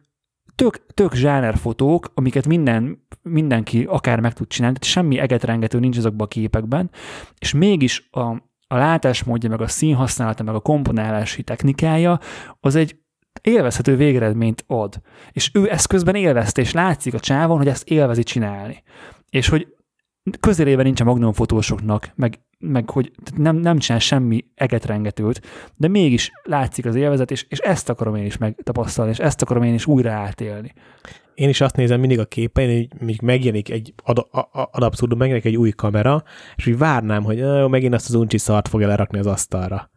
tök, 0.62 0.86
tök 0.94 1.14
zsánerfotók, 1.14 2.12
amiket 2.14 2.48
minden, 2.48 3.08
mindenki 3.22 3.84
akár 3.84 4.20
meg 4.20 4.34
tud 4.34 4.48
csinálni, 4.48 4.78
tehát 4.78 4.94
semmi 4.94 5.20
egetrengető 5.20 5.80
nincs 5.80 5.98
azokban 5.98 6.26
a 6.26 6.30
képekben, 6.30 6.90
és 7.40 7.54
mégis 7.54 8.08
a, 8.12 8.22
a 8.68 8.76
látásmódja, 8.76 9.50
meg 9.50 9.62
a 9.62 9.68
színhasználata, 9.68 10.44
meg 10.44 10.56
a 10.56 10.60
komponálási 10.60 11.44
technikája, 11.44 12.20
az 12.60 12.76
egy 12.76 12.96
élvezhető 13.42 13.96
végeredményt 13.96 14.64
ad. 14.68 15.02
És 15.32 15.52
ő 15.54 15.72
ezt 15.72 15.88
közben 15.88 16.16
élvezte, 16.16 16.62
és 16.62 16.72
látszik 16.72 17.14
a 17.14 17.20
csávon, 17.20 17.58
hogy 17.58 17.68
ezt 17.68 17.90
élvezi 17.90 18.24
csinálni. 18.24 18.84
És 19.30 19.50
hogy 19.50 19.76
közelébe 20.40 20.84
nincs 20.84 21.02
a 21.02 21.04
Magnum 21.04 21.34
fotósoknak, 21.34 22.12
meg, 22.16 22.40
meg 22.60 22.90
hogy 22.90 23.12
nem, 23.36 23.56
nem 23.56 23.78
csinál 23.78 24.00
semmi 24.00 24.46
egetrengetőt, 24.56 25.42
de 25.76 25.88
mégis 25.88 26.32
látszik 26.44 26.86
az 26.86 26.96
élvezet, 26.96 27.32
és, 27.32 27.46
és 27.50 27.60
ezt 27.60 27.90
akarom 27.90 28.16
én 28.16 28.26
is 28.26 28.38
megtapasztalni, 28.38 29.12
és 29.12 29.20
ezt 29.20 29.42
akarom 29.42 29.64
én 29.64 29.74
is 29.74 29.86
újra 29.86 30.12
átélni. 30.12 30.74
Én 31.34 31.50
is 31.50 31.62
azt 31.62 31.76
nézem 31.76 32.00
mindig 32.00 32.20
a 32.20 32.26
képein, 32.26 32.78
hogy 32.78 33.02
még 33.02 33.22
megjelenik 33.22 33.70
egy 33.70 33.94
ad, 34.04 34.28
ad 34.72 34.84
abszurdum, 34.84 35.18
megjelenik 35.18 35.48
egy 35.48 35.58
új 35.58 35.70
kamera, 35.70 36.24
és 36.56 36.68
úgy 36.68 36.78
várnám, 36.78 37.24
hogy 37.24 37.38
jó, 37.38 37.68
megint 37.68 37.94
azt 37.94 38.10
az 38.10 38.16
uncsi 38.16 38.38
szart 38.38 38.68
fogja 38.68 38.88
lerakni 38.88 39.20
az 39.20 39.28
asztalra. 39.28 39.92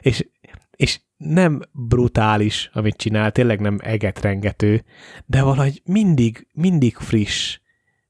És, 0.00 0.28
és 0.76 1.00
nem 1.16 1.60
brutális, 1.72 2.70
amit 2.72 2.96
csinál, 2.96 3.32
tényleg 3.32 3.60
nem 3.60 3.78
egetrengető, 3.82 4.84
de 5.26 5.42
valahogy 5.42 5.82
mindig, 5.84 6.46
mindig 6.52 6.96
friss, 6.96 7.58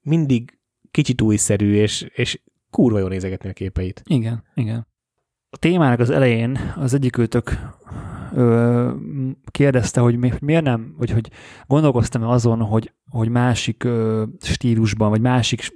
mindig 0.00 0.57
kicsit 0.90 1.20
újszerű, 1.20 1.74
és, 1.74 2.06
és 2.14 2.40
kurva 2.70 2.98
jól 2.98 3.08
nézegetni 3.08 3.48
a 3.48 3.52
képeit. 3.52 4.02
Igen, 4.04 4.44
igen. 4.54 4.86
A 5.50 5.56
témának 5.56 5.98
az 5.98 6.10
elején 6.10 6.58
az 6.76 6.94
egyikőtök 6.94 7.58
ö, 8.34 8.92
kérdezte, 9.50 10.00
hogy 10.00 10.16
mi, 10.16 10.32
miért 10.40 10.64
nem, 10.64 10.94
vagy 10.98 11.10
hogy 11.10 11.30
gondolkoztam 11.66 12.22
azon, 12.22 12.60
hogy, 12.60 12.92
hogy 13.10 13.28
másik 13.28 13.84
ö, 13.84 14.24
stílusban, 14.40 15.10
vagy 15.10 15.20
másik 15.20 15.72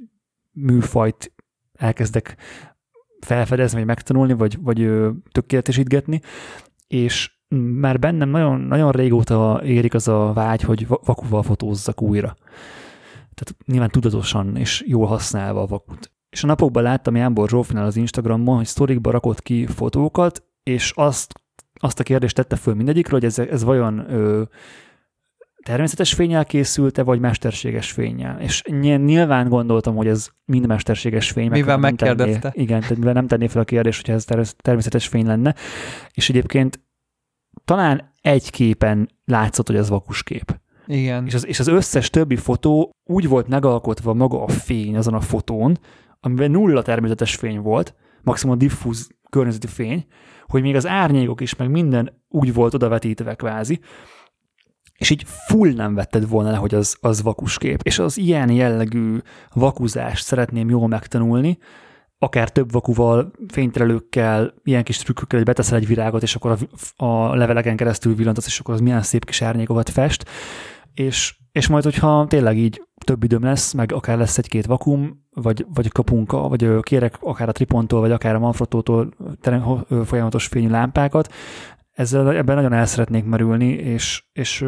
műfajt 0.52 1.32
elkezdek 1.72 2.36
felfedezni, 3.20 3.78
vagy 3.78 3.86
megtanulni, 3.86 4.32
vagy, 4.32 4.58
vagy 4.60 4.80
ö, 4.80 5.10
tökéletesítgetni, 5.30 6.20
és 6.86 7.30
már 7.58 7.98
bennem 7.98 8.28
nagyon, 8.28 8.60
nagyon 8.60 8.92
régóta 8.92 9.60
érik 9.64 9.94
az 9.94 10.08
a 10.08 10.32
vágy, 10.32 10.62
hogy 10.62 10.86
va- 10.86 11.06
vakuval 11.06 11.42
fotózzak 11.42 12.02
újra. 12.02 12.36
Tehát 13.34 13.56
nyilván 13.66 13.90
tudatosan 13.90 14.56
és 14.56 14.84
jól 14.86 15.06
használva 15.06 15.62
a 15.62 15.66
vakut. 15.66 16.12
És 16.30 16.44
a 16.44 16.46
napokban 16.46 16.82
láttam 16.82 17.16
Jánbor 17.16 17.48
Zsófinál 17.48 17.84
az 17.84 17.96
Instagramon, 17.96 18.56
hogy 18.56 18.66
sztorikba 18.66 19.10
rakott 19.10 19.42
ki 19.42 19.66
fotókat, 19.66 20.44
és 20.62 20.92
azt, 20.94 21.34
azt 21.74 22.00
a 22.00 22.02
kérdést 22.02 22.34
tette 22.34 22.56
föl 22.56 22.74
mindegyikről, 22.74 23.20
hogy 23.20 23.28
ez, 23.28 23.38
ez 23.38 23.62
vajon 23.64 24.12
ö, 24.12 24.42
természetes 25.62 26.14
fényel 26.14 26.44
készült-e, 26.44 27.02
vagy 27.02 27.20
mesterséges 27.20 27.90
fényel. 27.90 28.40
És 28.40 28.62
ny- 28.62 29.04
nyilván 29.04 29.48
gondoltam, 29.48 29.96
hogy 29.96 30.06
ez 30.06 30.28
mind 30.44 30.66
mesterséges 30.66 31.30
fény. 31.30 31.50
Mivel 31.50 31.80
tenné- 31.80 31.80
megkérdezte. 31.80 32.52
Igen, 32.54 32.80
tehát 32.80 32.96
mivel 32.96 33.12
nem 33.12 33.26
tenné 33.26 33.46
fel 33.46 33.60
a 33.62 33.64
kérdést, 33.64 34.00
hogyha 34.00 34.12
ez 34.12 34.24
ter- 34.24 34.56
természetes 34.56 35.06
fény 35.06 35.26
lenne. 35.26 35.54
És 36.14 36.28
egyébként 36.28 36.80
talán 37.64 38.12
egy 38.20 38.50
képen 38.50 39.08
látszott, 39.24 39.66
hogy 39.66 39.76
ez 39.76 39.88
vakuskép. 39.88 40.60
Igen. 40.92 41.26
És 41.26 41.34
az, 41.34 41.46
és 41.46 41.60
az 41.60 41.66
összes 41.66 42.10
többi 42.10 42.36
fotó 42.36 42.90
úgy 43.04 43.28
volt 43.28 43.48
megalkotva 43.48 44.14
maga 44.14 44.42
a 44.42 44.48
fény 44.48 44.96
azon 44.96 45.14
a 45.14 45.20
fotón, 45.20 45.78
amiben 46.20 46.50
nulla 46.50 46.82
természetes 46.82 47.34
fény 47.34 47.60
volt, 47.60 47.94
maximum 48.22 48.58
diffúz 48.58 49.08
környezeti 49.30 49.66
fény, 49.66 50.06
hogy 50.46 50.62
még 50.62 50.76
az 50.76 50.86
árnyékok 50.86 51.40
is, 51.40 51.56
meg 51.56 51.70
minden 51.70 52.22
úgy 52.28 52.54
volt 52.54 52.74
odavetítve 52.74 53.34
kvázi, 53.34 53.80
és 54.98 55.10
így 55.10 55.24
full 55.26 55.72
nem 55.72 55.94
vetted 55.94 56.28
volna 56.28 56.50
le, 56.50 56.56
hogy 56.56 56.74
az, 56.74 56.96
az 57.00 57.22
vakuskép. 57.22 57.80
És 57.82 57.98
az 57.98 58.18
ilyen 58.18 58.50
jellegű 58.50 59.18
vakuzást 59.52 60.24
szeretném 60.24 60.70
jól 60.70 60.88
megtanulni, 60.88 61.58
akár 62.18 62.50
több 62.50 62.72
vakuval, 62.72 63.32
fényterelőkkel, 63.48 64.54
ilyen 64.64 64.84
kis 64.84 64.96
trükkökkel, 64.96 65.38
hogy 65.38 65.46
beteszel 65.46 65.78
egy 65.78 65.86
virágot, 65.86 66.22
és 66.22 66.34
akkor 66.34 66.58
a, 66.96 67.04
a 67.04 67.34
leveleken 67.34 67.76
keresztül 67.76 68.14
villantasz, 68.14 68.46
és 68.46 68.60
akkor 68.60 68.74
az 68.74 68.80
milyen 68.80 69.02
szép 69.02 69.24
kis 69.24 69.42
árnyékokat 69.42 69.90
fest, 69.90 70.24
és, 70.94 71.36
és 71.52 71.68
majd, 71.68 71.84
hogyha 71.84 72.26
tényleg 72.28 72.58
így 72.58 72.82
több 73.04 73.24
időm 73.24 73.42
lesz, 73.42 73.72
meg 73.72 73.92
akár 73.92 74.18
lesz 74.18 74.38
egy-két 74.38 74.66
vakum, 74.66 75.26
vagy, 75.30 75.66
vagy 75.74 75.88
kapunk, 75.88 76.32
vagy 76.32 76.80
kérek 76.80 77.16
akár 77.20 77.48
a 77.48 77.52
Tripontól, 77.52 78.00
vagy 78.00 78.12
akár 78.12 78.34
a 78.34 78.38
Manfrottótól 78.38 79.14
folyamatos 80.04 80.46
fényű 80.46 80.68
lámpákat, 80.68 81.32
ezzel 81.92 82.36
ebben 82.36 82.56
nagyon 82.56 82.72
el 82.72 82.86
szeretnék 82.86 83.24
merülni, 83.24 83.68
és, 83.68 84.24
és 84.32 84.60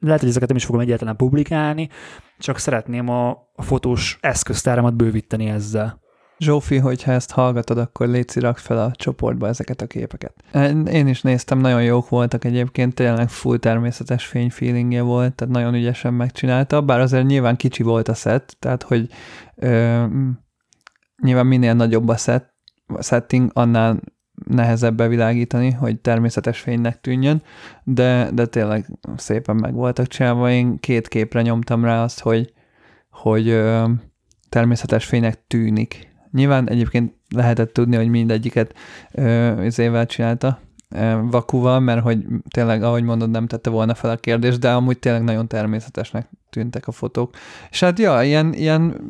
lehet, 0.00 0.20
hogy 0.20 0.28
ezeket 0.28 0.48
nem 0.48 0.56
is 0.56 0.64
fogom 0.64 0.80
egyáltalán 0.80 1.16
publikálni, 1.16 1.88
csak 2.38 2.58
szeretném 2.58 3.08
a, 3.08 3.30
a 3.54 3.62
fotós 3.62 4.18
eszköztáramat 4.20 4.96
bővíteni 4.96 5.46
ezzel. 5.46 6.00
Zsófi, 6.40 6.76
hogyha 6.76 7.12
ezt 7.12 7.30
hallgatod, 7.30 7.78
akkor 7.78 8.08
légy 8.08 8.36
rakd 8.36 8.58
fel 8.58 8.78
a 8.78 8.90
csoportba 8.94 9.48
ezeket 9.48 9.80
a 9.80 9.86
képeket. 9.86 10.34
Én 10.92 11.06
is 11.06 11.22
néztem, 11.22 11.58
nagyon 11.58 11.82
jók 11.82 12.08
voltak 12.08 12.44
egyébként, 12.44 12.94
tényleg 12.94 13.28
full 13.28 13.58
természetes 13.58 14.26
fény 14.26 14.50
feelingje 14.50 15.02
volt, 15.02 15.34
tehát 15.34 15.54
nagyon 15.54 15.74
ügyesen 15.74 16.14
megcsinálta, 16.14 16.82
bár 16.82 17.00
azért 17.00 17.26
nyilván 17.26 17.56
kicsi 17.56 17.82
volt 17.82 18.08
a 18.08 18.14
set, 18.14 18.56
tehát 18.58 18.82
hogy 18.82 19.08
ö, 19.54 20.04
nyilván 21.22 21.46
minél 21.46 21.74
nagyobb 21.74 22.08
a 22.08 22.16
set, 22.16 22.54
a 22.86 23.02
setting, 23.02 23.50
annál 23.54 24.00
nehezebb 24.46 24.96
bevilágítani, 24.96 25.70
hogy 25.70 26.00
természetes 26.00 26.60
fénynek 26.60 27.00
tűnjön, 27.00 27.42
de, 27.84 28.30
de 28.32 28.46
tényleg 28.46 28.86
szépen 29.16 29.56
meg 29.56 29.74
voltak 29.74 30.06
csinálva. 30.06 30.50
Én 30.50 30.78
két 30.78 31.08
képre 31.08 31.42
nyomtam 31.42 31.84
rá 31.84 32.02
azt, 32.02 32.20
hogy, 32.20 32.52
hogy 33.10 33.48
ö, 33.48 33.88
természetes 34.48 35.04
fénynek 35.04 35.46
tűnik. 35.46 36.09
Nyilván 36.32 36.68
egyébként 36.68 37.14
lehetett 37.28 37.72
tudni, 37.72 37.96
hogy 37.96 38.08
mindegyiket 38.08 38.74
izével 39.62 40.06
csinálta, 40.06 40.58
vakuval, 41.22 41.80
mert 41.80 42.02
hogy 42.02 42.24
tényleg, 42.50 42.82
ahogy 42.82 43.02
mondod, 43.02 43.30
nem 43.30 43.46
tette 43.46 43.70
volna 43.70 43.94
fel 43.94 44.10
a 44.10 44.16
kérdést, 44.16 44.58
de 44.58 44.72
amúgy 44.72 44.98
tényleg 44.98 45.22
nagyon 45.22 45.48
természetesnek 45.48 46.30
tűntek 46.50 46.86
a 46.86 46.92
fotók. 46.92 47.34
És 47.70 47.80
hát 47.80 47.98
ja, 47.98 48.22
ilyen, 48.22 48.52
ilyen 48.54 49.00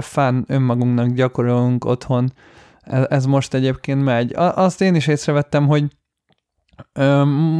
fun 0.00 0.44
önmagunknak 0.48 1.08
gyakorolunk 1.08 1.84
otthon, 1.84 2.32
ez, 2.80 3.06
ez 3.08 3.26
most 3.26 3.54
egyébként 3.54 4.04
megy. 4.04 4.32
Azt 4.36 4.80
én 4.80 4.94
is 4.94 5.06
észrevettem, 5.06 5.66
hogy 5.66 5.84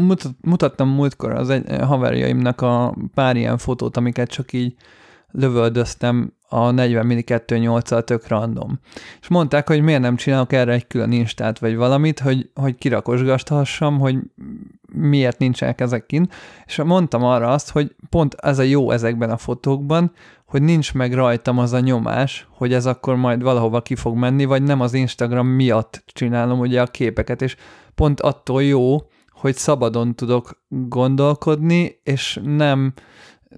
mutat, 0.01 0.33
mutattam 0.41 0.89
múltkor 0.89 1.33
az 1.33 1.51
egy 1.51 1.83
haverjaimnak 1.83 2.61
a 2.61 2.97
pár 3.15 3.37
ilyen 3.37 3.59
fotót, 3.59 3.97
amiket 3.97 4.29
csak 4.29 4.53
így 4.53 4.75
lövöldöztem 5.31 6.33
a 6.49 6.71
40 6.71 7.07
mm 7.07 7.11
2.8-al 7.11 8.05
tök 8.05 8.29
random. 8.29 8.79
És 9.21 9.29
mondták, 9.29 9.69
hogy 9.69 9.83
miért 9.83 10.01
nem 10.01 10.17
csinálok 10.17 10.53
erre 10.53 10.73
egy 10.73 10.87
külön 10.87 11.13
instát, 11.13 11.59
vagy 11.59 11.77
valamit, 11.77 12.21
hogy, 12.21 12.51
hogy 12.55 12.75
kirakosgathassam, 12.75 13.99
hogy 13.99 14.17
miért 14.93 15.39
nincsenek 15.39 15.81
ezek 15.81 16.07
kint. 16.07 16.35
És 16.67 16.83
mondtam 16.85 17.25
arra 17.25 17.49
azt, 17.49 17.71
hogy 17.71 17.95
pont 18.11 18.35
ez 18.35 18.59
a 18.59 18.63
jó 18.63 18.91
ezekben 18.91 19.31
a 19.31 19.37
fotókban, 19.37 20.13
hogy 20.47 20.63
nincs 20.63 20.95
meg 20.95 21.15
rajtam 21.15 21.59
az 21.59 21.73
a 21.73 21.81
nyomás, 21.81 22.49
hogy 22.51 22.73
ez 22.73 22.87
akkor 22.87 23.17
majd 23.17 23.43
valahova 23.43 23.83
ki 23.83 23.95
fog 23.95 24.17
menni, 24.17 24.45
vagy 24.45 24.63
nem 24.63 24.81
az 24.81 24.95
Instagram 24.95 25.47
miatt 25.47 26.03
csinálom 26.07 26.59
ugye 26.59 26.81
a 26.81 26.87
képeket, 26.87 27.43
és 27.43 27.57
pont 27.95 28.21
attól 28.21 28.63
jó, 28.63 28.97
hogy 29.31 29.55
szabadon 29.55 30.15
tudok 30.15 30.63
gondolkodni, 30.69 32.01
és 32.03 32.41
nem, 32.43 32.93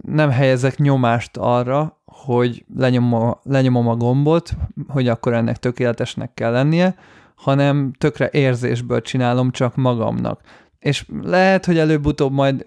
nem 0.01 0.31
helyezek 0.31 0.79
nyomást 0.79 1.37
arra, 1.37 2.00
hogy 2.25 2.65
lenyomom, 2.77 3.35
lenyomom 3.43 3.89
a 3.89 3.97
gombot, 3.97 4.51
hogy 4.89 5.09
akkor 5.09 5.33
ennek 5.33 5.57
tökéletesnek 5.57 6.35
kell 6.35 6.53
lennie, 6.53 6.95
hanem 7.35 7.93
tökre 7.99 8.29
érzésből 8.33 9.01
csinálom 9.01 9.51
csak 9.51 9.77
magamnak 9.77 10.41
és 10.81 11.07
lehet, 11.23 11.65
hogy 11.65 11.79
előbb-utóbb 11.79 12.33
majd 12.33 12.65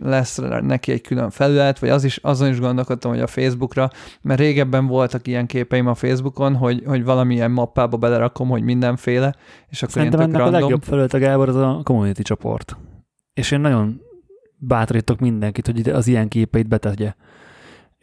lesz 0.00 0.40
neki 0.60 0.92
egy 0.92 1.00
külön 1.00 1.30
felület, 1.30 1.78
vagy 1.78 1.88
az 1.88 2.04
is, 2.04 2.16
azon 2.16 2.48
is 2.48 2.60
gondolkodtam, 2.60 3.10
hogy 3.10 3.20
a 3.20 3.26
Facebookra, 3.26 3.90
mert 4.22 4.40
régebben 4.40 4.86
voltak 4.86 5.26
ilyen 5.26 5.46
képeim 5.46 5.86
a 5.86 5.94
Facebookon, 5.94 6.54
hogy, 6.54 6.82
hogy 6.86 7.04
valamilyen 7.04 7.50
mappába 7.50 7.96
belerakom, 7.96 8.48
hogy 8.48 8.62
mindenféle, 8.62 9.34
és 9.68 9.82
akkor 9.82 9.94
Szerintem 9.94 10.20
ennek 10.20 10.36
random. 10.36 10.54
a 10.54 10.58
legjobb 10.60 10.82
felület 10.82 11.14
a 11.14 11.18
Gábor 11.18 11.48
az 11.48 11.56
a 11.56 11.80
community 11.84 12.22
csoport. 12.22 12.76
És 13.32 13.50
én 13.50 13.60
nagyon 13.60 14.00
bátorítok 14.56 15.20
mindenkit, 15.20 15.66
hogy 15.66 15.88
az 15.88 16.06
ilyen 16.06 16.28
képeit 16.28 16.68
betegye. 16.68 17.14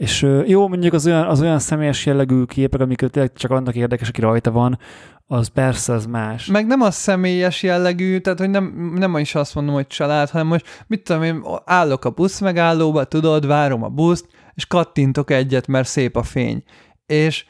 És 0.01 0.27
jó, 0.45 0.67
mondjuk 0.67 0.93
az 0.93 1.05
olyan, 1.05 1.27
az 1.27 1.41
olyan 1.41 1.59
személyes 1.59 2.05
jellegű 2.05 2.43
képek, 2.43 2.79
amik 2.79 2.99
tényleg 2.99 3.33
csak 3.33 3.51
annak 3.51 3.75
érdekes, 3.75 4.09
aki 4.09 4.21
rajta 4.21 4.51
van, 4.51 4.79
az 5.27 5.47
persze, 5.47 5.93
az 5.93 6.05
más. 6.05 6.45
Meg 6.45 6.67
nem 6.67 6.81
az 6.81 6.95
személyes 6.95 7.63
jellegű, 7.63 8.19
tehát 8.19 8.39
hogy 8.39 8.49
nem, 8.49 8.93
nem 8.95 9.17
is 9.17 9.35
azt 9.35 9.55
mondom, 9.55 9.73
hogy 9.73 9.87
család, 9.87 10.29
hanem 10.29 10.47
most 10.47 10.83
mit 10.87 11.03
tudom 11.03 11.23
én, 11.23 11.43
állok 11.65 12.05
a 12.05 12.09
busz 12.09 12.39
megállóba, 12.39 13.03
tudod, 13.03 13.47
várom 13.47 13.83
a 13.83 13.87
buszt, 13.87 14.25
és 14.53 14.65
kattintok 14.65 15.31
egyet, 15.31 15.67
mert 15.67 15.87
szép 15.87 16.15
a 16.15 16.23
fény. 16.23 16.63
És 17.05 17.45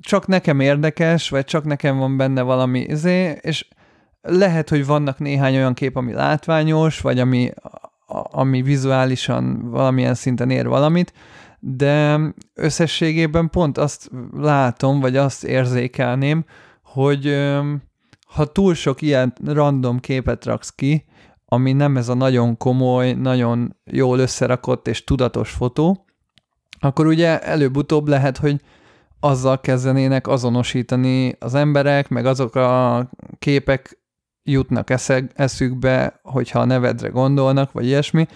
csak 0.00 0.26
nekem 0.26 0.60
érdekes, 0.60 1.28
vagy 1.28 1.44
csak 1.44 1.64
nekem 1.64 1.98
van 1.98 2.16
benne 2.16 2.42
valami 2.42 2.80
izé, 2.80 3.38
és 3.40 3.68
lehet, 4.20 4.68
hogy 4.68 4.86
vannak 4.86 5.18
néhány 5.18 5.56
olyan 5.56 5.74
kép, 5.74 5.96
ami 5.96 6.12
látványos, 6.12 7.00
vagy 7.00 7.18
ami, 7.18 7.50
ami 8.30 8.62
vizuálisan 8.62 9.70
valamilyen 9.70 10.14
szinten 10.14 10.50
ér 10.50 10.68
valamit, 10.68 11.12
de 11.66 12.20
összességében 12.54 13.50
pont 13.50 13.78
azt 13.78 14.10
látom, 14.32 15.00
vagy 15.00 15.16
azt 15.16 15.44
érzékelném, 15.44 16.44
hogy 16.82 17.50
ha 18.26 18.44
túl 18.44 18.74
sok 18.74 19.02
ilyen 19.02 19.32
random 19.44 20.00
képet 20.00 20.44
raksz 20.44 20.70
ki, 20.70 21.04
ami 21.44 21.72
nem 21.72 21.96
ez 21.96 22.08
a 22.08 22.14
nagyon 22.14 22.56
komoly, 22.56 23.12
nagyon 23.12 23.76
jól 23.84 24.18
összerakott 24.18 24.88
és 24.88 25.04
tudatos 25.04 25.50
fotó, 25.50 26.04
akkor 26.78 27.06
ugye 27.06 27.40
előbb-utóbb 27.40 28.08
lehet, 28.08 28.36
hogy 28.36 28.60
azzal 29.20 29.60
kezdenének 29.60 30.26
azonosítani 30.26 31.36
az 31.38 31.54
emberek, 31.54 32.08
meg 32.08 32.26
azok 32.26 32.54
a 32.54 33.10
képek 33.38 33.98
jutnak 34.42 34.90
eszeg, 34.90 35.32
eszükbe, 35.34 36.20
hogyha 36.22 36.60
a 36.60 36.64
nevedre 36.64 37.08
gondolnak, 37.08 37.72
vagy 37.72 37.86
ilyesmi, 37.86 38.26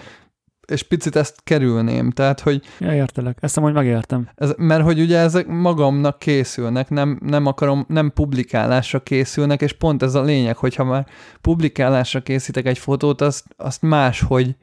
és 0.71 0.83
picit 0.83 1.17
ezt 1.17 1.41
kerülném, 1.45 2.11
tehát, 2.11 2.41
hogy... 2.41 2.63
Ja, 2.79 2.95
értelek. 2.95 3.39
Ezt 3.41 3.59
hogy 3.59 3.73
megértem. 3.73 4.29
Ez, 4.35 4.53
mert 4.57 4.83
hogy 4.83 5.01
ugye 5.01 5.19
ezek 5.19 5.47
magamnak 5.47 6.19
készülnek, 6.19 6.89
nem, 6.89 7.19
nem 7.23 7.47
akarom, 7.47 7.85
nem 7.89 8.13
publikálásra 8.13 9.01
készülnek, 9.01 9.61
és 9.63 9.73
pont 9.73 10.03
ez 10.03 10.15
a 10.15 10.23
lényeg, 10.23 10.57
hogyha 10.57 10.85
már 10.85 11.07
publikálásra 11.41 12.21
készítek 12.21 12.67
egy 12.67 12.79
fotót, 12.79 13.21
azt, 13.21 13.45
azt 13.57 13.83
máshogy 13.83 14.57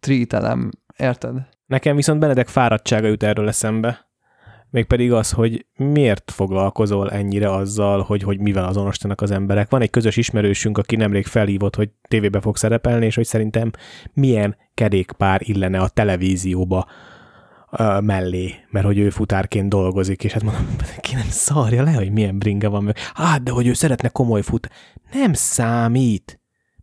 trítelem, 0.00 0.70
érted? 0.96 1.36
Nekem 1.66 1.96
viszont 1.96 2.20
Benedek 2.20 2.48
fáradtsága 2.48 3.06
jut 3.06 3.22
erről 3.22 3.48
eszembe, 3.48 4.07
mégpedig 4.70 5.12
az, 5.12 5.30
hogy 5.30 5.66
miért 5.76 6.30
foglalkozol 6.30 7.10
ennyire 7.10 7.52
azzal, 7.52 8.02
hogy, 8.02 8.22
hogy 8.22 8.38
mivel 8.38 8.64
azonosítanak 8.64 9.20
az 9.20 9.30
emberek. 9.30 9.70
Van 9.70 9.82
egy 9.82 9.90
közös 9.90 10.16
ismerősünk, 10.16 10.78
aki 10.78 10.96
nemrég 10.96 11.26
felhívott, 11.26 11.76
hogy 11.76 11.90
tévébe 12.08 12.40
fog 12.40 12.56
szerepelni, 12.56 13.06
és 13.06 13.14
hogy 13.14 13.26
szerintem 13.26 13.70
milyen 14.12 14.56
kerékpár 14.74 15.40
illene 15.44 15.78
a 15.78 15.88
televízióba 15.88 16.86
uh, 17.70 18.00
mellé, 18.02 18.54
mert 18.70 18.86
hogy 18.86 18.98
ő 18.98 19.10
futárként 19.10 19.68
dolgozik, 19.68 20.24
és 20.24 20.32
hát 20.32 20.42
mondom, 20.42 20.66
ki 21.00 21.14
nem 21.14 21.28
szarja 21.28 21.82
le, 21.82 21.92
hogy 21.92 22.12
milyen 22.12 22.38
bringa 22.38 22.70
van. 22.70 22.92
Hát, 23.14 23.42
de 23.42 23.50
hogy 23.50 23.66
ő 23.66 23.72
szeretne 23.72 24.08
komoly 24.08 24.42
fut. 24.42 24.68
Nem 25.12 25.32
számít. 25.32 26.37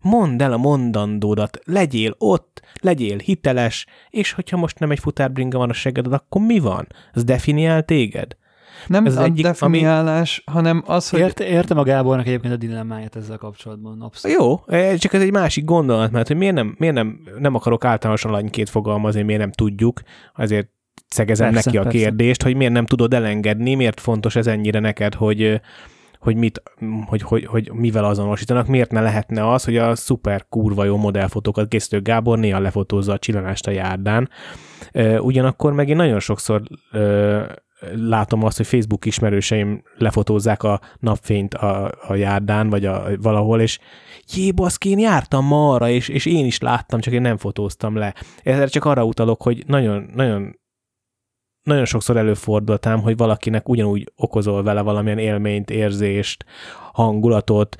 Mondd 0.05 0.41
el 0.41 0.53
a 0.53 0.57
mondandódat, 0.57 1.59
legyél 1.63 2.15
ott, 2.17 2.61
legyél 2.81 3.17
hiteles, 3.17 3.85
és 4.09 4.31
hogyha 4.31 4.57
most 4.57 4.79
nem 4.79 4.91
egy 4.91 4.99
futárbringa 4.99 5.57
van 5.57 5.69
a 5.69 5.73
segeded, 5.73 6.13
akkor 6.13 6.41
mi 6.41 6.59
van? 6.59 6.87
Ez 7.13 7.23
definiál 7.23 7.83
téged? 7.83 8.37
Nem 8.87 9.05
Ez 9.05 9.17
a 9.17 9.23
egyik, 9.23 9.43
definiálás, 9.43 10.41
ami... 10.45 10.57
hanem 10.57 10.83
az, 10.85 11.09
hogy... 11.09 11.19
Ért, 11.19 11.39
értem 11.39 11.77
a 11.77 11.83
Gábornak 11.83 12.27
egyébként 12.27 12.53
a 12.53 12.57
dilemmáját 12.57 13.15
ezzel 13.15 13.37
kapcsolatban. 13.37 14.01
Abszolút. 14.01 14.37
Jó, 14.37 14.61
e, 14.67 14.95
csak 14.95 15.13
ez 15.13 15.21
egy 15.21 15.31
másik 15.31 15.65
gondolat, 15.65 16.11
mert 16.11 16.27
hogy 16.27 16.37
miért 16.37 16.55
nem, 16.55 16.75
miért 16.77 16.95
nem, 16.95 17.19
nem 17.39 17.55
akarok 17.55 17.85
általánosan 17.85 18.31
lanykét 18.31 18.69
fogalmazni, 18.69 19.21
miért 19.21 19.41
nem 19.41 19.51
tudjuk, 19.51 20.01
azért 20.35 20.69
szegezem 21.07 21.51
persze, 21.51 21.65
neki 21.65 21.77
a 21.77 21.83
persze. 21.83 21.97
kérdést, 21.97 22.43
hogy 22.43 22.55
miért 22.55 22.73
nem 22.73 22.85
tudod 22.85 23.13
elengedni, 23.13 23.75
miért 23.75 23.99
fontos 23.99 24.35
ez 24.35 24.47
ennyire 24.47 24.79
neked, 24.79 25.13
hogy 25.13 25.61
hogy, 26.25 26.35
mit, 26.35 26.61
hogy, 27.05 27.21
hogy, 27.21 27.45
hogy 27.45 27.71
mivel 27.73 28.05
azonosítanak, 28.05 28.67
miért 28.67 28.91
ne 28.91 29.01
lehetne 29.01 29.51
az, 29.51 29.63
hogy 29.63 29.77
a 29.77 29.95
szuper 29.95 30.45
kurva 30.49 30.83
jó 30.83 30.97
modellfotókat 30.97 31.67
készítő 31.67 32.01
Gábor 32.01 32.39
néha 32.39 32.59
lefotózza 32.59 33.13
a 33.13 33.19
csillanást 33.19 33.67
a 33.67 33.71
járdán. 33.71 34.29
Ugyanakkor 35.19 35.73
meg 35.73 35.89
én 35.89 35.95
nagyon 35.95 36.19
sokszor 36.19 36.61
látom 37.95 38.43
azt, 38.43 38.57
hogy 38.57 38.67
Facebook 38.67 39.05
ismerőseim 39.05 39.83
lefotózzák 39.97 40.63
a 40.63 40.79
napfényt 40.99 41.53
a, 41.53 41.91
a 42.07 42.15
járdán, 42.15 42.69
vagy 42.69 42.85
a, 42.85 43.03
valahol, 43.21 43.61
és 43.61 43.79
jé, 44.33 44.51
baszki, 44.51 44.89
én 44.89 44.99
jártam 44.99 45.45
ma 45.45 45.73
arra, 45.73 45.89
és, 45.89 46.07
és 46.07 46.25
én 46.25 46.45
is 46.45 46.59
láttam, 46.59 46.99
csak 46.99 47.13
én 47.13 47.21
nem 47.21 47.37
fotóztam 47.37 47.95
le. 47.95 48.13
Ezzel 48.43 48.69
csak 48.69 48.85
arra 48.85 49.05
utalok, 49.05 49.41
hogy 49.41 49.63
nagyon, 49.67 50.09
nagyon 50.15 50.59
nagyon 51.65 51.85
sokszor 51.85 52.17
előfordultám, 52.17 53.01
hogy 53.01 53.17
valakinek 53.17 53.69
ugyanúgy 53.69 54.11
okozol 54.15 54.63
vele 54.63 54.81
valamilyen 54.81 55.17
élményt, 55.17 55.69
érzést, 55.69 56.45
hangulatot, 56.93 57.75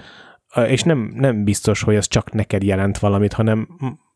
és 0.68 0.84
nem, 0.84 1.12
nem 1.16 1.44
biztos, 1.44 1.82
hogy 1.82 1.95
ez 1.95 2.07
csak 2.07 2.32
neked 2.32 2.64
jelent 2.64 2.98
valamit, 2.98 3.34
hanem 3.34 3.68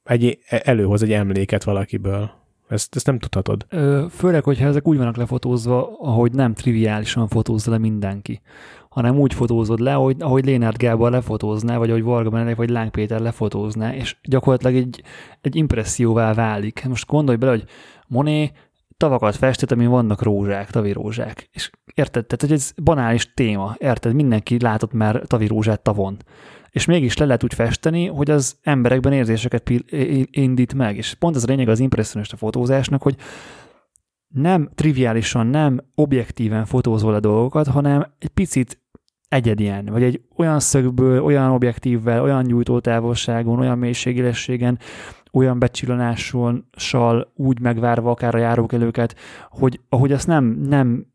egy, 0.04 0.40
előhoz 0.48 1.04
egy 1.04 1.12
emléket 1.14 1.64
valakiből. 1.64 2.32
Ezt, 2.70 2.96
ezt 2.96 3.06
nem 3.06 3.20
tudhatod. 3.20 3.66
Ö, 3.70 4.06
főleg, 4.10 4.44
hogyha 4.44 4.68
ezek 4.68 4.88
úgy 4.88 4.98
vannak 4.98 5.18
lefotózva, 5.18 5.98
ahogy 6.00 6.32
nem 6.32 6.54
triviálisan 6.54 7.28
fotózza 7.28 7.72
le 7.72 7.78
mindenki, 7.78 8.42
hanem 8.90 9.20
úgy 9.20 9.34
fotózod 9.34 9.80
le, 9.80 9.96
ahogy, 9.96 10.16
ahogy 10.20 10.46
Lénárd 10.46 10.78
Gábor 10.78 11.12
lefotózná, 11.12 11.78
vagy 11.78 11.90
ahogy 11.90 12.04
Varga 12.04 12.30
Benedek, 12.30 12.56
vagy 12.56 12.70
Láng 12.70 12.92
Péter 12.92 13.20
lefotózná, 13.20 13.96
és 13.96 14.18
gyakorlatilag 14.24 14.76
egy, 14.76 15.04
egy 15.42 15.56
impresszióvá 15.56 16.34
válik. 16.34 16.86
Most 16.88 17.08
gondolj 17.08 17.38
bele, 17.38 17.52
hogy 17.52 17.66
Moné 18.08 18.52
tavakat 19.00 19.36
festett, 19.36 19.72
amin 19.72 19.90
vannak 19.90 20.22
rózsák, 20.22 20.70
tavi 20.70 20.92
rózsák. 20.92 21.50
És 21.52 21.70
érted? 21.94 22.26
Tehát, 22.26 22.42
hogy 22.42 22.52
ez 22.52 22.72
banális 22.84 23.34
téma. 23.34 23.76
Érted? 23.78 24.14
Mindenki 24.14 24.60
látott 24.60 24.94
már 24.94 25.22
tavi 25.28 25.48
rózsát 25.48 25.82
tavon. 25.82 26.18
És 26.70 26.86
mégis 26.86 27.18
le 27.18 27.26
lehet 27.26 27.44
úgy 27.44 27.54
festeni, 27.54 28.08
hogy 28.08 28.30
az 28.30 28.58
emberekben 28.62 29.14
érzéseket 29.14 29.72
indít 30.32 30.74
meg. 30.74 30.98
És 30.98 31.14
pont 31.14 31.36
ez 31.36 31.44
a 31.44 31.48
lényeg 31.48 31.70
az 31.70 31.80
impressionista 31.80 32.38
fotózásnak, 32.38 33.02
hogy 33.02 33.16
nem 34.28 34.70
triviálisan, 34.76 35.48
nem 35.48 35.80
objektíven 35.96 36.66
fotózol 36.66 37.14
a 37.14 37.20
dolgokat, 37.20 37.68
hanem 37.68 38.06
egy 38.20 38.30
picit 38.30 38.82
egyedien, 39.30 39.86
vagy 39.86 40.04
egy 40.04 40.22
olyan 40.36 40.60
szögből, 40.60 41.24
olyan 41.24 41.52
objektívvel, 41.52 42.22
olyan 42.22 42.44
nyújtótávolságon, 42.46 43.60
olyan 43.60 43.78
mélységélességen 43.78 44.80
olyan 45.32 45.60
becsillanással 45.60 47.32
úgy 47.36 47.60
megvárva 47.60 48.12
akár 48.12 48.36
a 48.36 48.40
járókelőket, 48.40 49.16
hogy 49.50 49.80
ahogy 49.90 50.12
azt 50.12 50.28
nem, 50.28 50.46
nem, 50.46 51.06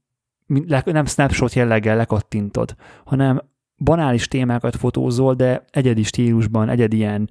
nem 0.85 1.07
snapshot 1.07 1.55
jelleggel 1.55 1.97
lekattintod, 1.97 2.75
hanem 3.05 3.41
banális 3.77 4.29
témákat 4.29 4.77
fotózol, 4.77 5.35
de 5.35 5.65
egyedi 5.71 6.03
stílusban, 6.03 6.69
egyedien, 6.69 7.29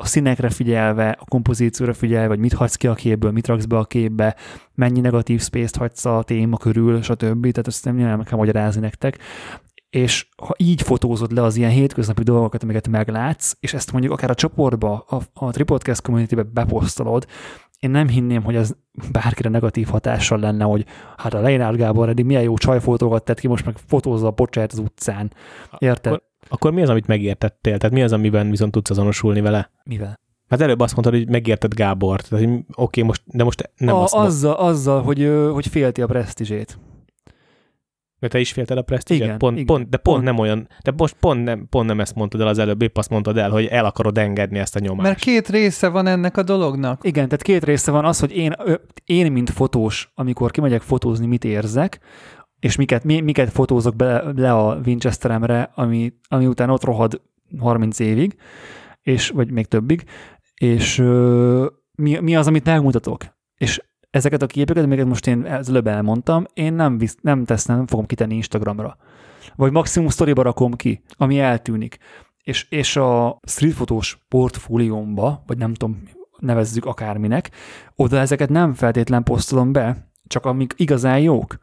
a 0.00 0.06
színekre 0.06 0.50
figyelve, 0.50 1.10
a 1.20 1.24
kompozícióra 1.24 1.92
figyelve, 1.92 2.28
vagy 2.28 2.38
mit 2.38 2.52
hagysz 2.52 2.76
ki 2.76 2.86
a 2.86 2.94
képből, 2.94 3.30
mit 3.30 3.46
raksz 3.46 3.64
be 3.64 3.76
a 3.76 3.84
képbe, 3.84 4.36
mennyi 4.74 5.00
negatív 5.00 5.42
space-t 5.42 5.76
hagysz 5.76 6.04
a 6.04 6.22
téma 6.22 6.56
körül, 6.56 7.02
stb. 7.02 7.40
Tehát 7.40 7.66
ezt 7.66 7.84
nem 7.84 7.94
nyilván 7.94 8.24
kell 8.24 8.38
magyarázni 8.38 8.80
nektek. 8.80 9.18
És 9.90 10.28
ha 10.36 10.54
így 10.56 10.82
fotózod 10.82 11.32
le 11.32 11.42
az 11.42 11.56
ilyen 11.56 11.70
hétköznapi 11.70 12.22
dolgokat, 12.22 12.62
amiket 12.62 12.88
meglátsz, 12.88 13.56
és 13.60 13.74
ezt 13.74 13.92
mondjuk 13.92 14.12
akár 14.12 14.30
a 14.30 14.34
csoportba, 14.34 15.04
a, 15.08 15.20
a 15.32 15.50
Tripodcast 15.50 16.02
community-be 16.02 16.42
beposztolod, 16.42 17.26
én 17.80 17.90
nem 17.90 18.08
hinném, 18.08 18.42
hogy 18.42 18.54
ez 18.54 18.74
bárkire 19.12 19.48
negatív 19.48 19.88
hatással 19.88 20.38
lenne, 20.38 20.64
hogy 20.64 20.84
hát 21.16 21.34
a 21.34 21.40
Leinár 21.40 21.76
Gábor 21.76 22.08
eddig 22.08 22.24
milyen 22.24 22.42
jó 22.42 22.58
csajfotókat 22.58 23.24
tett 23.24 23.40
ki, 23.40 23.48
most 23.48 23.64
meg 23.64 23.76
fotózza 23.86 24.26
a 24.26 24.30
bocsát 24.30 24.72
az 24.72 24.78
utcán. 24.78 25.32
Érted? 25.78 26.12
Akkor, 26.12 26.26
akkor 26.48 26.72
mi 26.72 26.82
az, 26.82 26.88
amit 26.88 27.06
megértettél? 27.06 27.78
Tehát 27.78 27.94
mi 27.94 28.02
az, 28.02 28.12
amiben 28.12 28.50
viszont 28.50 28.72
tudsz 28.72 28.90
azonosulni 28.90 29.40
vele? 29.40 29.70
Mivel? 29.84 30.20
Hát 30.48 30.60
előbb 30.60 30.80
azt 30.80 30.92
mondtad, 30.96 31.14
hogy 31.14 31.28
megérted 31.28 31.74
Gábort, 31.74 32.28
tehát, 32.28 32.44
hogy 32.44 32.54
oké, 32.54 32.64
okay, 32.74 33.02
most, 33.02 33.22
de 33.24 33.44
most 33.44 33.70
nem 33.76 33.94
a, 33.94 34.02
azt 34.02 34.14
azzal, 34.14 34.54
azzal, 34.54 35.02
hogy, 35.02 35.30
hogy 35.52 35.66
félti 35.66 36.02
a 36.02 36.06
presztízsét. 36.06 36.78
Mert 38.20 38.32
te 38.32 38.40
is 38.40 38.52
félted 38.52 38.78
a 38.78 38.82
presztízset? 38.82 39.24
Igen, 39.24 39.38
pont, 39.38 39.54
igen. 39.54 39.66
pont, 39.66 39.88
de 39.88 39.96
pont, 39.96 40.16
Pont. 40.16 40.28
nem 40.28 40.38
olyan, 40.38 40.68
de 40.82 40.92
most 40.96 41.16
pont 41.20 41.44
nem, 41.44 41.66
pont 41.68 41.86
nem 41.86 42.00
ezt 42.00 42.14
mondtad 42.14 42.40
el 42.40 42.46
az 42.46 42.58
előbb, 42.58 42.82
épp 42.82 42.96
azt 42.96 43.10
mondtad 43.10 43.36
el, 43.36 43.50
hogy 43.50 43.64
el 43.64 43.84
akarod 43.84 44.18
engedni 44.18 44.58
ezt 44.58 44.76
a 44.76 44.78
nyomást. 44.78 45.08
Mert 45.08 45.18
két 45.18 45.48
része 45.48 45.88
van 45.88 46.06
ennek 46.06 46.36
a 46.36 46.42
dolognak. 46.42 47.04
Igen, 47.04 47.24
tehát 47.24 47.42
két 47.42 47.64
része 47.64 47.90
van 47.90 48.04
az, 48.04 48.20
hogy 48.20 48.36
én, 48.36 48.56
én 49.04 49.32
mint 49.32 49.50
fotós, 49.50 50.12
amikor 50.14 50.50
kimegyek 50.50 50.82
fotózni, 50.82 51.26
mit 51.26 51.44
érzek, 51.44 52.00
és 52.58 52.76
miket, 52.76 53.04
mi, 53.04 53.20
miket 53.20 53.50
fotózok 53.50 53.96
be, 53.96 54.22
le 54.36 54.52
a 54.52 54.80
Winchesteremre, 54.86 55.70
ami, 55.74 56.12
ami 56.28 56.46
után 56.46 56.70
ott 56.70 56.84
rohad 56.84 57.22
30 57.58 57.98
évig, 57.98 58.36
és, 59.02 59.28
vagy 59.28 59.50
még 59.50 59.66
többig, 59.66 60.04
és 60.54 60.98
ö, 60.98 61.66
mi, 61.94 62.18
mi 62.18 62.36
az, 62.36 62.46
amit 62.46 62.64
megmutatok. 62.64 63.24
És 63.56 63.82
ezeket 64.10 64.42
a 64.42 64.46
képeket, 64.46 64.84
amiket 64.84 65.06
most 65.06 65.26
én 65.26 65.46
előbb 65.46 65.86
elmondtam, 65.86 66.44
én 66.54 66.72
nem, 66.72 66.98
visz, 66.98 67.16
nem 67.20 67.44
teszem, 67.44 67.76
nem 67.76 67.86
fogom 67.86 68.06
kitenni 68.06 68.34
Instagramra. 68.34 68.96
Vagy 69.56 69.72
maximum 69.72 70.08
sztoriba 70.08 70.42
rakom 70.42 70.72
ki, 70.72 71.02
ami 71.16 71.40
eltűnik. 71.40 71.98
És, 72.42 72.66
és 72.70 72.96
a 72.96 73.38
streetfotós 73.46 74.18
portfóliómba, 74.28 75.42
vagy 75.46 75.58
nem 75.58 75.74
tudom, 75.74 76.02
nevezzük 76.38 76.84
akárminek, 76.84 77.50
oda 77.96 78.18
ezeket 78.18 78.48
nem 78.48 78.74
feltétlen 78.74 79.22
posztolom 79.22 79.72
be, 79.72 80.10
csak 80.26 80.46
amik 80.46 80.74
igazán 80.76 81.20
jók. 81.20 81.58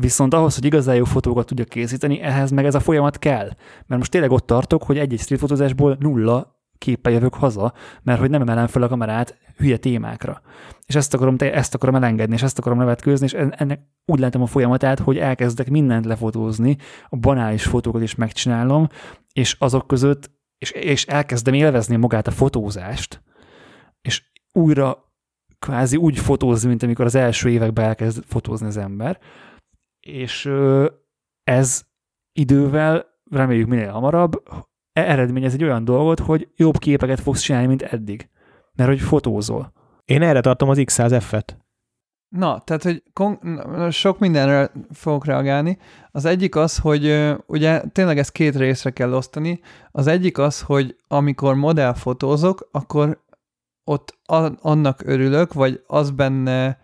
Viszont 0.00 0.34
ahhoz, 0.34 0.54
hogy 0.54 0.64
igazán 0.64 0.94
jó 0.94 1.04
fotókat 1.04 1.46
tudjak 1.46 1.68
készíteni, 1.68 2.20
ehhez 2.20 2.50
meg 2.50 2.64
ez 2.64 2.74
a 2.74 2.80
folyamat 2.80 3.18
kell. 3.18 3.46
Mert 3.86 4.00
most 4.00 4.10
tényleg 4.10 4.30
ott 4.30 4.46
tartok, 4.46 4.82
hogy 4.82 4.98
egy-egy 4.98 5.20
streetfotózásból 5.20 5.96
nulla 6.00 6.60
képpel 6.78 7.12
jövök 7.12 7.34
haza, 7.34 7.72
mert 8.02 8.20
hogy 8.20 8.30
nem 8.30 8.40
emelem 8.40 8.66
fel 8.66 8.82
a 8.82 8.88
kamerát 8.88 9.38
hülye 9.58 9.76
témákra. 9.76 10.42
És 10.86 10.94
ezt 10.94 11.14
akarom, 11.14 11.36
ezt 11.38 11.74
akarom 11.74 11.94
elengedni, 11.94 12.34
és 12.34 12.42
ezt 12.42 12.58
akarom 12.58 12.78
levetkőzni, 12.78 13.26
és 13.26 13.32
en- 13.32 13.54
ennek 13.56 13.80
úgy 14.06 14.18
látom 14.18 14.42
a 14.42 14.46
folyamatát, 14.46 14.98
hogy 14.98 15.18
elkezdek 15.18 15.70
mindent 15.70 16.04
lefotózni, 16.04 16.76
a 17.08 17.16
banális 17.16 17.64
fotókat 17.64 18.02
is 18.02 18.14
megcsinálom, 18.14 18.86
és 19.32 19.56
azok 19.58 19.86
között, 19.86 20.30
és, 20.58 20.70
és 20.70 21.06
elkezdem 21.06 21.54
élvezni 21.54 21.96
magát 21.96 22.26
a 22.26 22.30
fotózást, 22.30 23.22
és 24.00 24.22
újra 24.52 25.12
kvázi 25.58 25.96
úgy 25.96 26.18
fotózni, 26.18 26.68
mint 26.68 26.82
amikor 26.82 27.04
az 27.04 27.14
első 27.14 27.48
években 27.48 27.84
elkezd 27.84 28.24
fotózni 28.26 28.66
az 28.66 28.76
ember, 28.76 29.18
és 30.00 30.50
ez 31.44 31.82
idővel, 32.32 33.06
reméljük 33.30 33.68
minél 33.68 33.90
hamarabb, 33.90 34.42
e- 34.92 35.10
eredményez 35.10 35.52
egy 35.54 35.64
olyan 35.64 35.84
dolgot, 35.84 36.18
hogy 36.18 36.48
jobb 36.56 36.78
képeket 36.78 37.20
fogsz 37.20 37.40
csinálni, 37.40 37.66
mint 37.66 37.82
eddig. 37.82 38.30
Mert 38.78 38.90
hogy 38.90 39.00
fotózol. 39.00 39.72
Én 40.04 40.22
erre 40.22 40.40
tartom 40.40 40.68
az 40.68 40.78
X100F-et. 40.80 41.56
Na, 42.28 42.58
tehát, 42.58 42.82
hogy 42.82 43.02
kon- 43.12 43.40
sok 43.90 44.18
mindenre 44.18 44.70
fogok 44.92 45.24
reagálni. 45.24 45.78
Az 46.10 46.24
egyik 46.24 46.56
az, 46.56 46.78
hogy 46.78 47.34
ugye 47.46 47.80
tényleg 47.92 48.18
ezt 48.18 48.32
két 48.32 48.56
részre 48.56 48.90
kell 48.90 49.12
osztani. 49.12 49.60
Az 49.90 50.06
egyik 50.06 50.38
az, 50.38 50.60
hogy 50.60 50.96
amikor 51.08 51.54
modellfotózok, 51.54 52.68
akkor 52.72 53.22
ott 53.84 54.18
a- 54.24 54.68
annak 54.68 55.02
örülök, 55.04 55.52
vagy 55.52 55.82
az 55.86 56.10
benne 56.10 56.78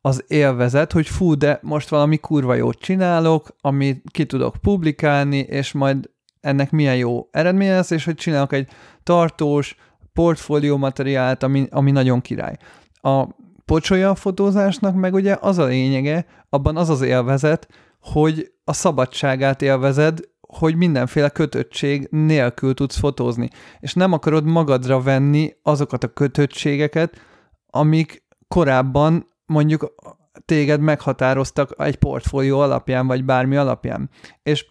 az 0.00 0.24
élvezet, 0.28 0.92
hogy 0.92 1.06
fú, 1.06 1.34
de 1.34 1.58
most 1.62 1.88
valami 1.88 2.16
kurva 2.16 2.54
jót 2.54 2.78
csinálok, 2.78 3.56
amit 3.60 4.02
ki 4.10 4.26
tudok 4.26 4.56
publikálni, 4.60 5.38
és 5.38 5.72
majd 5.72 6.10
ennek 6.40 6.70
milyen 6.70 6.96
jó 6.96 7.28
eredménye 7.30 7.74
lesz, 7.74 7.90
és 7.90 8.04
hogy 8.04 8.14
csinálok 8.14 8.52
egy 8.52 8.68
tartós 9.02 9.76
portfólió 10.12 10.76
materiált, 10.76 11.42
ami, 11.42 11.66
ami 11.70 11.90
nagyon 11.90 12.20
király. 12.20 12.56
A 12.92 13.26
pocsolya 13.64 14.14
fotózásnak 14.14 14.94
meg 14.94 15.14
ugye 15.14 15.36
az 15.40 15.58
a 15.58 15.64
lényege, 15.64 16.26
abban 16.48 16.76
az 16.76 16.88
az 16.88 17.00
élvezet, 17.00 17.68
hogy 18.00 18.52
a 18.64 18.72
szabadságát 18.72 19.62
élvezed, 19.62 20.20
hogy 20.40 20.76
mindenféle 20.76 21.28
kötöttség 21.28 22.08
nélkül 22.10 22.74
tudsz 22.74 22.98
fotózni. 22.98 23.48
És 23.80 23.94
nem 23.94 24.12
akarod 24.12 24.44
magadra 24.44 25.00
venni 25.00 25.52
azokat 25.62 26.04
a 26.04 26.12
kötöttségeket, 26.12 27.20
amik 27.66 28.22
korábban 28.48 29.26
mondjuk 29.46 29.94
téged 30.44 30.80
meghatároztak 30.80 31.74
egy 31.78 31.96
portfólió 31.96 32.58
alapján, 32.58 33.06
vagy 33.06 33.24
bármi 33.24 33.56
alapján. 33.56 34.10
És 34.42 34.66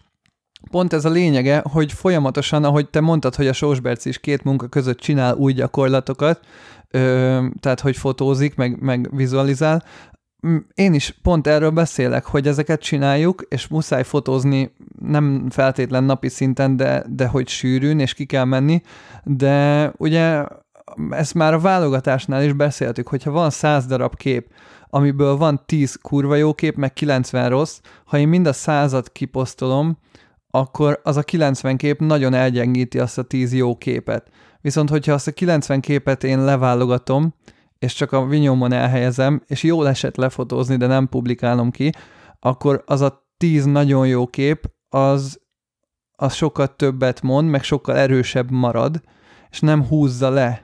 pont 0.70 0.92
ez 0.92 1.04
a 1.04 1.10
lényege, 1.10 1.62
hogy 1.70 1.92
folyamatosan, 1.92 2.64
ahogy 2.64 2.90
te 2.90 3.00
mondtad, 3.00 3.34
hogy 3.34 3.46
a 3.46 3.52
Sósberc 3.52 4.04
is 4.04 4.18
két 4.18 4.44
munka 4.44 4.66
között 4.66 4.98
csinál 4.98 5.36
új 5.36 5.52
gyakorlatokat, 5.52 6.40
ö, 6.90 7.46
tehát 7.60 7.80
hogy 7.80 7.96
fotózik, 7.96 8.54
meg, 8.54 8.80
meg 8.80 9.16
vizualizál, 9.16 9.84
én 10.74 10.94
is 10.94 11.18
pont 11.22 11.46
erről 11.46 11.70
beszélek, 11.70 12.24
hogy 12.24 12.46
ezeket 12.46 12.80
csináljuk, 12.80 13.46
és 13.48 13.68
muszáj 13.68 14.04
fotózni 14.04 14.74
nem 15.00 15.46
feltétlen 15.50 16.04
napi 16.04 16.28
szinten, 16.28 16.76
de, 16.76 17.04
de 17.08 17.26
hogy 17.26 17.48
sűrűn, 17.48 17.98
és 17.98 18.14
ki 18.14 18.24
kell 18.24 18.44
menni, 18.44 18.82
de 19.24 19.92
ugye 19.96 20.44
ezt 21.10 21.34
már 21.34 21.54
a 21.54 21.58
válogatásnál 21.58 22.44
is 22.44 22.52
beszéltük, 22.52 23.08
hogyha 23.08 23.30
van 23.30 23.50
száz 23.50 23.86
darab 23.86 24.16
kép, 24.16 24.46
amiből 24.90 25.36
van 25.36 25.62
10 25.66 25.98
kurva 26.02 26.34
jó 26.34 26.54
kép, 26.54 26.76
meg 26.76 26.92
90 26.92 27.48
rossz, 27.48 27.80
ha 28.04 28.18
én 28.18 28.28
mind 28.28 28.46
a 28.46 28.52
százat 28.52 29.12
kiposztolom, 29.12 29.98
akkor 30.50 31.00
az 31.02 31.16
a 31.16 31.22
90 31.22 31.76
kép 31.76 32.00
nagyon 32.00 32.34
elgyengíti 32.34 32.98
azt 32.98 33.18
a 33.18 33.22
10 33.22 33.52
jó 33.54 33.76
képet. 33.76 34.30
Viszont, 34.60 34.90
hogyha 34.90 35.12
azt 35.12 35.26
a 35.26 35.32
90 35.32 35.80
képet 35.80 36.24
én 36.24 36.44
leválogatom, 36.44 37.34
és 37.78 37.94
csak 37.94 38.12
a 38.12 38.26
vinyomon 38.26 38.72
elhelyezem, 38.72 39.42
és 39.46 39.62
jól 39.62 39.88
esett 39.88 40.16
lefotózni, 40.16 40.76
de 40.76 40.86
nem 40.86 41.08
publikálom 41.08 41.70
ki, 41.70 41.92
akkor 42.40 42.82
az 42.86 43.00
a 43.00 43.28
10 43.36 43.64
nagyon 43.64 44.06
jó 44.06 44.26
kép, 44.26 44.70
az, 44.88 45.40
az 46.12 46.34
sokkal 46.34 46.76
többet 46.76 47.22
mond, 47.22 47.48
meg 47.48 47.62
sokkal 47.62 47.96
erősebb 47.96 48.50
marad, 48.50 49.00
és 49.50 49.60
nem 49.60 49.86
húzza 49.86 50.30
le 50.30 50.60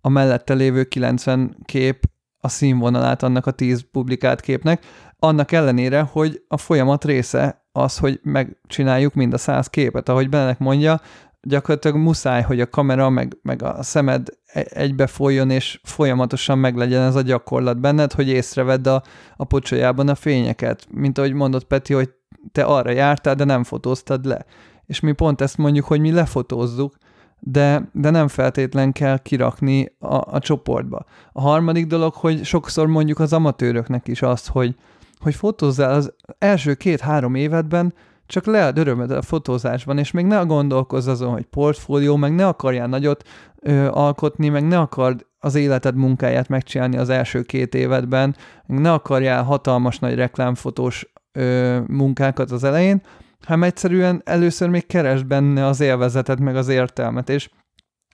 a 0.00 0.08
mellette 0.08 0.54
lévő 0.54 0.84
90 0.84 1.56
kép 1.64 2.10
a 2.38 2.48
színvonalát 2.48 3.22
annak 3.22 3.46
a 3.46 3.50
10 3.50 3.84
publikált 3.90 4.40
képnek, 4.40 4.86
annak 5.18 5.52
ellenére, 5.52 6.00
hogy 6.00 6.44
a 6.48 6.56
folyamat 6.56 7.04
része 7.04 7.67
az, 7.78 7.98
hogy 7.98 8.20
megcsináljuk 8.22 9.14
mind 9.14 9.32
a 9.32 9.38
100 9.38 9.66
képet. 9.66 10.08
Ahogy 10.08 10.28
Benek 10.28 10.58
mondja, 10.58 11.00
gyakorlatilag 11.42 11.96
muszáj, 11.96 12.42
hogy 12.42 12.60
a 12.60 12.70
kamera 12.70 13.10
meg, 13.10 13.36
meg 13.42 13.62
a 13.62 13.82
szemed 13.82 14.28
e- 14.46 14.66
egybe 14.70 15.06
folyjon, 15.06 15.50
és 15.50 15.80
folyamatosan 15.82 16.58
meglegyen 16.58 17.02
ez 17.02 17.14
a 17.14 17.22
gyakorlat 17.22 17.80
benned, 17.80 18.12
hogy 18.12 18.28
észrevedd 18.28 18.88
a, 18.88 19.02
a 19.36 19.44
pocsolyában 19.44 20.08
a 20.08 20.14
fényeket. 20.14 20.86
Mint 20.90 21.18
ahogy 21.18 21.32
mondott 21.32 21.64
Peti, 21.64 21.94
hogy 21.94 22.10
te 22.52 22.62
arra 22.62 22.90
jártál, 22.90 23.34
de 23.34 23.44
nem 23.44 23.64
fotóztad 23.64 24.24
le. 24.24 24.44
És 24.86 25.00
mi 25.00 25.12
pont 25.12 25.40
ezt 25.40 25.56
mondjuk, 25.56 25.84
hogy 25.84 26.00
mi 26.00 26.12
lefotózzuk, 26.12 26.96
de, 27.40 27.88
de 27.92 28.10
nem 28.10 28.28
feltétlen 28.28 28.92
kell 28.92 29.18
kirakni 29.18 29.96
a, 29.98 30.34
a 30.34 30.38
csoportba. 30.38 31.04
A 31.32 31.40
harmadik 31.40 31.86
dolog, 31.86 32.14
hogy 32.14 32.44
sokszor 32.44 32.86
mondjuk 32.86 33.18
az 33.18 33.32
amatőröknek 33.32 34.08
is 34.08 34.22
azt, 34.22 34.48
hogy, 34.48 34.74
hogy 35.20 35.34
fotózzál 35.34 35.94
az 35.94 36.12
első 36.38 36.74
két-három 36.74 37.34
évedben, 37.34 37.94
csak 38.26 38.46
lead 38.46 38.78
örömet 38.78 39.10
a 39.10 39.22
fotózásban, 39.22 39.98
és 39.98 40.10
még 40.10 40.26
ne 40.26 40.42
gondolkozz 40.42 41.06
azon, 41.06 41.32
hogy 41.32 41.44
portfólió, 41.44 42.16
meg 42.16 42.34
ne 42.34 42.46
akarjál 42.46 42.86
nagyot 42.86 43.28
ö, 43.60 43.86
alkotni, 43.86 44.48
meg 44.48 44.66
ne 44.66 44.78
akard 44.78 45.26
az 45.38 45.54
életed 45.54 45.94
munkáját 45.94 46.48
megcsinálni 46.48 46.96
az 46.96 47.08
első 47.08 47.42
két 47.42 47.74
évedben, 47.74 48.36
ne 48.66 48.92
akarjál 48.92 49.42
hatalmas 49.42 49.98
nagy 49.98 50.14
reklámfotós 50.14 51.12
ö, 51.32 51.78
munkákat 51.86 52.50
az 52.50 52.64
elején, 52.64 53.02
hanem 53.46 53.62
egyszerűen 53.62 54.22
először 54.24 54.68
még 54.68 54.86
keresd 54.86 55.26
benne 55.26 55.66
az 55.66 55.80
élvezetet, 55.80 56.40
meg 56.40 56.56
az 56.56 56.68
értelmet, 56.68 57.28
és, 57.28 57.50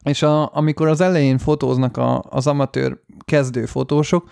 és 0.03 0.23
a, 0.23 0.57
amikor 0.57 0.89
az 0.89 1.01
elején 1.01 1.39
fotóznak 1.39 1.97
a, 1.97 2.25
az 2.29 2.47
amatőr 2.47 2.99
kezdő 3.25 3.65
fotósok, 3.67 4.29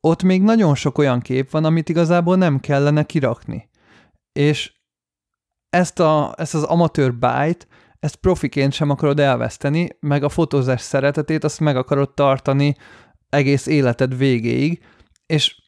ott 0.00 0.22
még 0.22 0.42
nagyon 0.42 0.74
sok 0.74 0.98
olyan 0.98 1.20
kép 1.20 1.50
van, 1.50 1.64
amit 1.64 1.88
igazából 1.88 2.36
nem 2.36 2.60
kellene 2.60 3.02
kirakni. 3.02 3.68
És 4.32 4.72
ezt, 5.70 6.00
a, 6.00 6.34
ezt 6.36 6.54
az 6.54 6.62
amatőr 6.62 7.14
bájt, 7.14 7.68
ezt 8.00 8.16
profiként 8.16 8.72
sem 8.72 8.90
akarod 8.90 9.20
elveszteni, 9.20 9.88
meg 10.00 10.22
a 10.22 10.28
fotózás 10.28 10.80
szeretetét 10.80 11.44
azt 11.44 11.60
meg 11.60 11.76
akarod 11.76 12.14
tartani 12.14 12.74
egész 13.28 13.66
életed 13.66 14.16
végéig, 14.16 14.82
és 15.26 15.62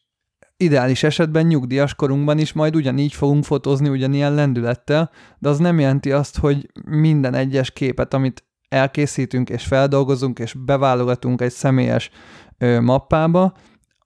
ideális 0.57 1.03
esetben 1.03 1.45
nyugdíjas 1.45 1.95
korunkban 1.95 2.37
is 2.37 2.53
majd 2.53 2.75
ugyanígy 2.75 3.13
fogunk 3.13 3.43
fotózni, 3.43 3.89
ugyanilyen 3.89 4.33
lendülettel, 4.33 5.11
de 5.39 5.49
az 5.49 5.57
nem 5.57 5.79
jelenti 5.79 6.11
azt, 6.11 6.37
hogy 6.37 6.69
minden 6.85 7.33
egyes 7.33 7.71
képet, 7.71 8.13
amit 8.13 8.45
elkészítünk 8.69 9.49
és 9.49 9.63
feldolgozunk 9.63 10.39
és 10.39 10.53
beválogatunk 10.53 11.41
egy 11.41 11.51
személyes 11.51 12.09
ö, 12.57 12.79
mappába, 12.79 13.53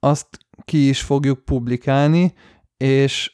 azt 0.06 0.38
ki 0.64 0.88
is 0.88 1.00
fogjuk 1.02 1.44
publikálni, 1.44 2.34
és 2.76 3.32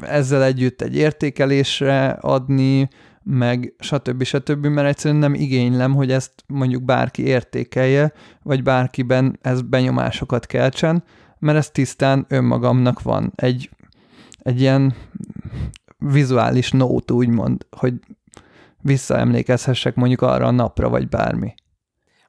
ezzel 0.00 0.42
együtt 0.42 0.82
egy 0.82 0.96
értékelésre 0.96 2.08
adni, 2.10 2.88
meg 3.22 3.74
stb. 3.78 4.22
stb., 4.22 4.66
mert 4.66 4.88
egyszerűen 4.88 5.20
nem 5.20 5.34
igénylem, 5.34 5.94
hogy 5.94 6.10
ezt 6.10 6.32
mondjuk 6.46 6.82
bárki 6.82 7.22
értékelje, 7.22 8.12
vagy 8.42 8.62
bárkiben 8.62 9.38
ez 9.42 9.62
benyomásokat 9.62 10.46
keltsen, 10.46 11.04
mert 11.38 11.58
ez 11.58 11.70
tisztán 11.70 12.26
önmagamnak 12.28 13.02
van. 13.02 13.32
Egy, 13.34 13.70
egy 14.38 14.60
ilyen 14.60 14.94
vizuális 15.98 16.70
nót, 16.70 17.10
úgymond, 17.10 17.66
hogy 17.76 17.94
visszaemlékezhessek 18.82 19.94
mondjuk 19.94 20.22
arra 20.22 20.46
a 20.46 20.50
napra, 20.50 20.88
vagy 20.88 21.08
bármi. 21.08 21.54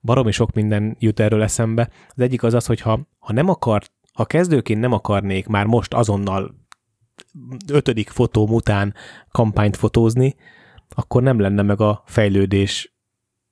Baromi 0.02 0.32
sok 0.32 0.54
minden 0.54 0.96
jut 1.00 1.20
erről 1.20 1.44
eszembe. 1.44 1.90
Az 2.10 2.22
egyik 2.22 2.44
az 2.44 2.54
az, 2.54 2.66
hogy 2.66 2.82
ha, 2.82 3.00
ha 3.20 3.34
nem 3.34 3.50
akar, 3.50 3.82
ha 4.14 4.26
kezdőként 4.26 4.80
nem 4.80 4.92
akarnék 4.92 5.48
már 5.48 5.66
most 5.66 5.94
azonnal 5.94 6.56
ötödik 7.72 8.10
fotóm 8.10 8.52
után 8.54 8.94
kampányt 9.32 9.78
fotózni, 9.78 10.36
akkor 10.90 11.22
nem 11.22 11.40
lenne 11.40 11.62
meg 11.62 11.82
a 11.82 12.04
fejlődés, 12.06 12.96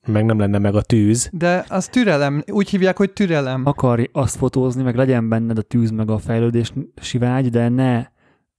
meg 0.08 0.26
nem 0.26 0.40
lenne 0.40 0.58
meg 0.58 0.76
a 0.76 0.82
tűz. 0.82 1.30
De 1.34 1.66
az 1.70 1.88
türelem, 1.88 2.44
úgy 2.52 2.70
hívják, 2.70 2.98
hogy 2.98 3.12
türelem. 3.12 3.66
Akarj 3.66 4.10
azt 4.12 4.36
fotózni, 4.36 4.84
meg 4.84 4.96
legyen 4.96 5.30
benned 5.30 5.58
a 5.58 5.62
tűz, 5.62 5.92
meg 5.92 6.10
a 6.10 6.18
fejlődési 6.18 7.18
vágy, 7.18 7.50
de 7.50 7.70
ne, 7.70 8.06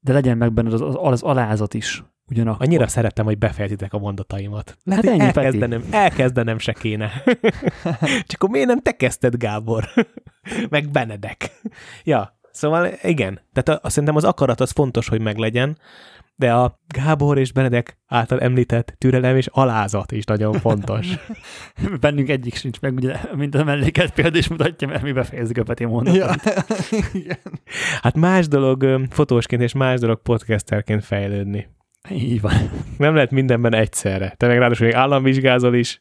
de 0.01 0.13
legyen 0.13 0.37
meg 0.37 0.53
benned 0.53 0.73
az, 0.73 0.81
az, 0.81 0.95
az 0.99 1.23
alázat 1.23 1.75
is. 1.75 2.05
Ugyanakkor. 2.31 2.67
Annyira 2.67 2.89
szerettem, 2.89 3.25
hogy 3.25 3.39
befejezitek 3.39 3.93
a 3.93 3.99
mondataimat. 3.99 4.77
Lehet, 4.85 5.05
Hát 5.05 5.13
ennyi, 5.15 5.33
Peti. 5.33 5.39
elkezdenem, 5.39 5.85
elkezdenem 5.91 6.59
se 6.59 6.73
kéne. 6.73 7.11
Csak 8.29 8.35
akkor 8.35 8.49
miért 8.49 8.67
nem 8.67 8.81
te 8.81 8.93
kezdted, 8.93 9.37
Gábor? 9.37 9.85
meg 10.71 10.91
Benedek. 10.91 11.51
ja, 12.05 12.39
szóval 12.53 12.89
igen. 13.03 13.41
Tehát 13.53 13.85
a, 13.85 13.89
szerintem 13.89 14.17
az 14.17 14.25
akarat 14.25 14.61
az 14.61 14.71
fontos, 14.71 15.09
hogy 15.09 15.21
meglegyen, 15.21 15.79
de 16.37 16.53
a 16.53 16.81
Gábor 16.87 17.39
és 17.39 17.53
Benedek 17.53 17.99
által 18.07 18.41
említett 18.41 18.95
türelem 18.99 19.37
és 19.37 19.47
alázat 19.47 20.13
is 20.13 20.25
nagyon 20.25 20.53
fontos. 20.53 21.09
Bennünk 22.01 22.29
egyik 22.29 22.55
sincs 22.55 22.81
meg, 22.81 22.95
ugye, 22.95 23.17
mint 23.35 23.55
a 23.55 23.65
melléket 23.65 24.13
példa 24.13 24.39
is 24.39 24.49
mutatja, 24.49 24.89
mert 24.89 25.03
mi 25.03 25.13
befejezzük 25.13 25.57
a 25.57 25.63
Peti 25.63 25.85
mondatot. 25.85 26.43
Ja, 26.45 26.65
igen. 27.13 27.39
Hát 28.03 28.15
más 28.17 28.49
dolog 28.49 29.01
fotósként 29.11 29.63
és 29.63 29.73
más 29.73 30.01
dolog 30.01 30.23
podcasterként 30.23 31.05
fejlődni. 31.05 31.69
Így 32.09 32.41
van. 32.41 32.71
Nem 32.99 33.15
lehet 33.15 33.31
mindenben 33.31 33.75
egyszerre. 33.75 34.35
Te 34.37 34.47
meg 34.47 34.59
ráadásul 34.59 34.87
még 34.87 34.95
államvizsgázol 34.95 35.75
is, 35.75 35.99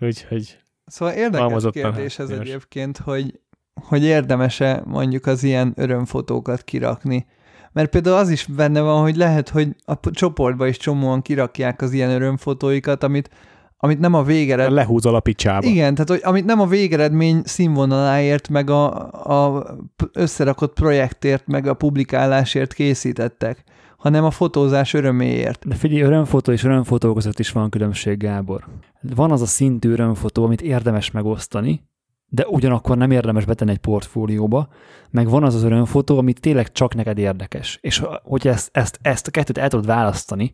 úgyhogy 0.00 0.58
Szóval 0.88 1.14
érdekes 1.14 1.64
kérdés 1.70 2.18
ez 2.18 2.30
egyébként, 2.30 2.98
hogy, 2.98 3.40
hogy 3.88 4.04
érdemese 4.04 4.82
mondjuk 4.84 5.26
az 5.26 5.42
ilyen 5.42 5.72
örömfotókat 5.76 6.62
kirakni. 6.62 7.26
Mert 7.72 7.90
például 7.90 8.16
az 8.16 8.30
is 8.30 8.46
benne 8.46 8.80
van, 8.80 9.02
hogy 9.02 9.16
lehet, 9.16 9.48
hogy 9.48 9.68
a 9.84 10.10
csoportba 10.10 10.66
is 10.66 10.76
csomóan 10.76 11.22
kirakják 11.22 11.82
az 11.82 11.92
ilyen 11.92 12.10
örömfotóikat, 12.10 13.02
amit, 13.02 13.30
amit 13.76 13.98
nem 13.98 14.14
a 14.14 14.22
végered... 14.22 14.70
lehúzol 14.70 15.14
a 15.14 15.20
picsába. 15.20 15.66
Igen, 15.66 15.94
tehát 15.94 16.08
hogy 16.08 16.20
amit 16.22 16.44
nem 16.44 16.60
a 16.60 16.66
végeredmény 16.66 17.40
színvonaláért, 17.44 18.48
meg 18.48 18.70
a, 18.70 19.10
a 19.56 19.66
összerakott 20.12 20.72
projektért, 20.72 21.46
meg 21.46 21.66
a 21.66 21.74
publikálásért 21.74 22.72
készítettek, 22.72 23.64
hanem 23.98 24.24
a 24.24 24.30
fotózás 24.30 24.94
öröméért. 24.94 25.68
De 25.68 25.74
figyelj, 25.74 26.00
örömfotó 26.00 26.52
és 26.52 26.64
örömfotó 26.64 27.12
között 27.12 27.38
is 27.38 27.52
van 27.52 27.70
különbség, 27.70 28.18
Gábor. 28.18 28.64
Van 29.02 29.30
az 29.30 29.42
a 29.42 29.46
szintű 29.46 29.90
örömfotó, 29.90 30.44
amit 30.44 30.62
érdemes 30.62 31.10
megosztani, 31.10 31.86
de 32.28 32.46
ugyanakkor 32.46 32.96
nem 32.96 33.10
érdemes 33.10 33.44
betenni 33.44 33.70
egy 33.70 33.78
portfólióba, 33.78 34.68
meg 35.10 35.28
van 35.28 35.44
az 35.44 35.54
az 35.54 35.62
örömfotó, 35.62 36.18
amit 36.18 36.40
tényleg 36.40 36.72
csak 36.72 36.94
neked 36.94 37.18
érdekes. 37.18 37.78
És 37.80 38.02
hogyha 38.22 38.50
ezt, 38.50 38.70
ezt, 38.72 38.98
ezt 39.02 39.26
a 39.26 39.30
kettőt 39.30 39.58
el 39.58 39.68
tudod 39.68 39.86
választani, 39.86 40.52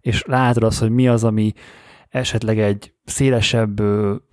és 0.00 0.24
látod 0.26 0.62
azt, 0.62 0.80
hogy 0.80 0.90
mi 0.90 1.08
az, 1.08 1.24
ami 1.24 1.52
esetleg 2.08 2.58
egy 2.58 2.92
szélesebb 3.04 3.80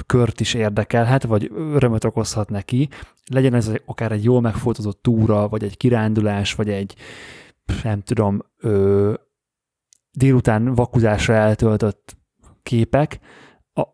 kört 0.06 0.40
is 0.40 0.54
érdekelhet, 0.54 1.24
vagy 1.24 1.52
örömöt 1.56 2.04
okozhat 2.04 2.50
neki, 2.50 2.90
legyen 3.32 3.54
ez 3.54 3.72
akár 3.86 4.12
egy 4.12 4.24
jól 4.24 4.42
megfotózott 4.42 5.02
túra, 5.02 5.48
vagy 5.48 5.64
egy 5.64 5.78
kirándulás, 5.78 6.54
vagy 6.54 6.70
egy 6.70 6.96
nem 7.84 8.02
tudom, 8.02 8.42
ö, 8.58 9.14
délután 10.12 10.74
vakuzásra 10.74 11.34
eltöltött 11.34 12.18
képek, 12.64 13.20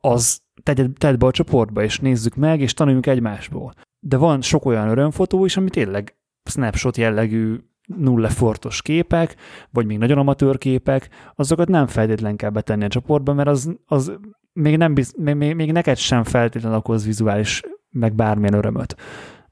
az 0.02 0.42
tegyed, 0.64 0.92
tedd 0.98 1.18
be 1.18 1.26
a 1.26 1.32
csoportba, 1.32 1.84
és 1.84 2.00
nézzük 2.00 2.36
meg, 2.36 2.62
és 2.62 2.74
tanuljunk 2.74 3.06
egymásból. 3.06 3.74
De 4.00 4.18
van 4.18 4.42
sok 4.42 4.66
olyan 4.66 4.88
örömfotó 4.88 5.46
is, 5.46 5.58
ami 5.58 5.70
tényleg 5.70 6.16
snapshot 6.44 6.98
jellegű 6.98 7.58
null 7.98 8.26
effortos 8.26 8.82
képek, 8.82 9.36
vagy 9.70 9.86
még 9.86 9.98
nagyon 9.98 10.18
amatőr 10.18 10.58
képek, 10.58 11.10
azokat 11.36 11.68
nem 11.68 11.88
feltétlen 11.88 12.36
kell 12.36 12.50
betenni 12.50 12.84
a 12.84 12.88
csoportba, 12.88 13.34
mert 13.34 13.50
az, 13.50 13.76
az 13.86 14.18
még, 14.54 14.78
nem 14.78 14.94
biz, 14.94 15.14
még, 15.18 15.36
még, 15.36 15.56
még 15.56 15.72
neked 15.72 15.98
sem 15.98 16.24
feltétlenül 16.24 16.78
okoz 16.78 17.06
vizuális, 17.06 17.62
meg 17.90 18.16
bármilyen 18.16 18.54
örömöt. 18.54 18.96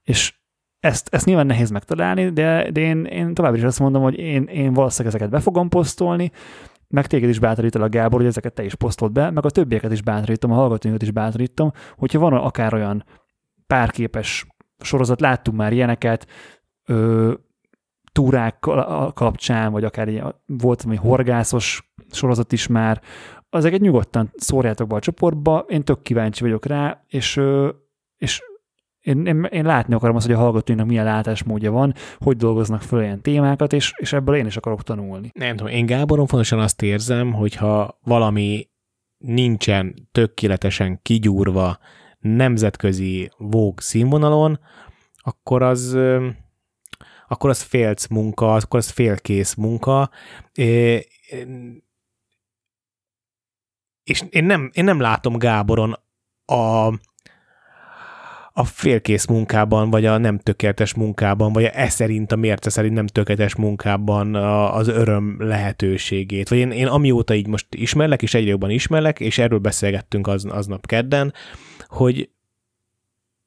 És 0.04 0.39
ezt, 0.80 1.08
ezt 1.12 1.26
nyilván 1.26 1.46
nehéz 1.46 1.70
megtalálni, 1.70 2.30
de, 2.30 2.72
de 2.72 2.80
én, 2.80 3.06
én 3.06 3.34
továbbra 3.34 3.58
is 3.58 3.64
azt 3.64 3.80
mondom, 3.80 4.02
hogy 4.02 4.18
én, 4.18 4.44
én 4.44 4.74
valószínűleg 4.74 5.16
ezeket 5.16 5.34
be 5.34 5.40
fogom 5.40 5.70
posztolni, 5.70 6.32
meg 6.88 7.08
téged 7.08 7.30
is 7.30 7.40
bátorítalak, 7.40 7.90
Gábor, 7.90 8.20
hogy 8.20 8.30
ezeket 8.30 8.54
te 8.54 8.64
is 8.64 8.76
posztold 8.76 9.12
be, 9.12 9.30
meg 9.30 9.46
a 9.46 9.50
többieket 9.50 9.92
is 9.92 10.02
bátorítom, 10.02 10.52
a 10.52 10.56
hallgatóinkat 10.56 11.04
is 11.04 11.12
bátorítom, 11.12 11.72
hogyha 11.98 12.20
van 12.20 12.34
akár 12.34 12.74
olyan 12.74 13.06
párképes 13.68 14.48
sorozat, 14.80 15.22
láttunk 15.22 15.58
már 15.58 15.74
ilyeneket, 15.74 16.28
ö, 16.86 17.34
túrák 18.12 18.60
ka- 18.60 19.14
kapcsán, 19.14 19.72
vagy 19.72 19.84
akár 19.84 20.08
ilyen, 20.08 20.36
volt 20.46 20.82
valami 20.82 21.02
horgászos 21.02 21.92
sorozat 22.12 22.52
is 22.52 22.68
már, 22.68 23.02
ezeket 23.50 23.80
nyugodtan 23.80 24.32
szórjátok 24.36 24.88
be 24.88 24.96
a 24.96 25.00
csoportba, 25.00 25.66
én 25.68 25.84
tök 25.84 26.02
kíváncsi 26.02 26.44
vagyok 26.44 26.66
rá, 26.66 27.04
és, 27.08 27.42
és 28.18 28.42
én, 29.02 29.26
én, 29.26 29.44
én 29.44 29.66
látni 29.66 29.94
akarom 29.94 30.16
azt, 30.16 30.26
hogy 30.26 30.36
a 30.36 30.40
hallgatóinak 30.40 30.88
milyen 30.88 31.06
látásmódja 31.06 31.72
van, 31.72 31.94
hogy 32.18 32.38
dolgoznak 32.38 32.82
fel 32.82 33.02
ilyen 33.02 33.22
témákat, 33.22 33.74
és, 33.74 33.94
és 33.96 34.14
ebből 34.14 34.36
én 34.36 34.46
is 34.46 34.58
akarok 34.58 34.84
tanulni. 34.84 35.32
Nem 35.34 35.56
tudom, 35.56 35.74
én 35.74 35.86
Gáboron 35.86 36.28
fontosan 36.28 36.60
azt 36.60 36.82
érzem, 36.82 37.34
hogyha 37.34 38.00
valami 38.04 38.70
nincsen 39.18 40.08
tökéletesen 40.12 41.00
kigyúrva 41.02 41.80
nemzetközi 42.20 43.32
vóg 43.38 43.80
színvonalon, 43.80 44.60
akkor 45.18 45.62
az 45.62 45.98
akkor 47.28 47.50
az 47.50 47.62
félc 47.62 48.08
munka, 48.08 48.54
akkor 48.54 48.80
az 48.80 48.90
félkész 48.90 49.54
munka, 49.54 50.10
és 54.04 54.24
én 54.30 54.44
nem, 54.44 54.70
én 54.74 54.84
nem 54.84 55.00
látom 55.00 55.38
Gáboron 55.38 55.96
a, 56.46 56.94
a 58.60 58.64
félkész 58.64 59.26
munkában, 59.26 59.90
vagy 59.90 60.06
a 60.06 60.18
nem 60.18 60.38
tökéletes 60.38 60.94
munkában, 60.94 61.54
vagy 61.54 61.64
a 61.64 61.70
e 61.74 61.90
szerint, 61.90 62.32
a 62.32 62.36
mérce 62.36 62.70
szerint 62.70 62.94
nem 62.94 63.08
tökéletes 63.08 63.56
munkában 63.56 64.36
az 64.36 64.88
öröm 64.88 65.36
lehetőségét. 65.40 66.50
Vagy 66.50 66.58
én, 66.58 66.72
én 66.72 66.88
amióta 66.88 67.34
így 67.34 67.48
most 67.48 67.68
ismerlek, 67.70 68.22
és 68.22 68.34
egyre 68.34 68.50
jobban 68.50 68.70
ismerlek, 68.70 69.20
és 69.20 69.38
erről 69.38 69.60
beszélgettünk 69.60 70.28
az, 70.28 70.46
aznap 70.46 70.86
kedden, 70.86 71.34
hogy 71.88 72.30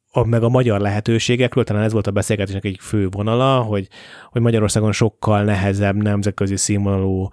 a, 0.08 0.24
meg 0.26 0.42
a 0.42 0.48
magyar 0.48 0.80
lehetőségekről, 0.80 1.64
talán 1.64 1.82
ez 1.82 1.92
volt 1.92 2.06
a 2.06 2.10
beszélgetésnek 2.10 2.64
egy 2.64 2.78
fő 2.80 3.08
vonala, 3.08 3.60
hogy, 3.60 3.88
hogy 4.30 4.42
Magyarországon 4.42 4.92
sokkal 4.92 5.42
nehezebb 5.42 6.02
nemzetközi 6.02 6.56
színvonalú, 6.56 7.28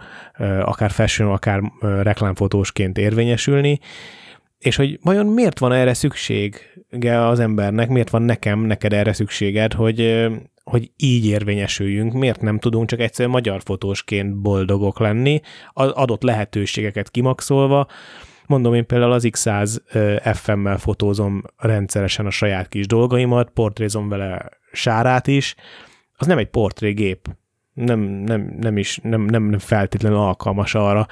akár 0.62 0.92
fashion, 0.92 1.32
akár 1.32 1.62
reklámfotósként 1.80 2.98
érvényesülni, 2.98 3.80
és 4.60 4.76
hogy 4.76 5.00
vajon 5.04 5.26
miért 5.26 5.60
van 5.60 5.72
erre 5.72 5.94
szüksége 5.94 7.28
az 7.28 7.40
embernek, 7.40 7.90
miért 7.90 8.10
van 8.10 8.22
nekem, 8.22 8.60
neked 8.60 8.94
erre 8.94 9.14
szükséged, 9.14 9.74
hogy, 9.74 10.28
hogy 10.64 10.92
így 10.98 11.26
érvényesüljünk, 11.26 12.14
miért 12.14 12.42
nem 12.42 12.60
tudunk 12.60 12.88
csak 12.90 13.00
egyszerűen 13.00 13.34
magyar 13.34 13.62
fotósként 13.64 14.36
boldogok 14.36 15.00
lenni, 15.00 15.42
az 15.74 15.90
adott 15.90 16.22
lehetőségeket 16.22 17.10
kimaxolva, 17.10 17.88
Mondom, 18.50 18.74
én 18.74 18.86
például 18.86 19.12
az 19.12 19.28
X100 19.32 19.78
FM-mel 20.34 20.78
fotózom 20.78 21.42
rendszeresen 21.58 22.26
a 22.26 22.30
saját 22.30 22.68
kis 22.68 22.88
dolgaimat, 22.88 23.50
portrézom 23.50 24.10
vele 24.10 24.50
sárát 24.72 25.28
is. 25.28 25.56
Az 26.16 26.28
nem 26.28 26.38
egy 26.38 26.50
portrégép. 26.50 27.28
Nem, 27.74 28.00
nem, 28.00 28.56
nem 28.60 28.78
is, 28.78 29.00
nem, 29.04 29.22
nem, 29.22 29.44
nem 29.44 29.60
feltétlenül 29.60 30.18
alkalmas 30.18 30.76
arra. 30.76 31.08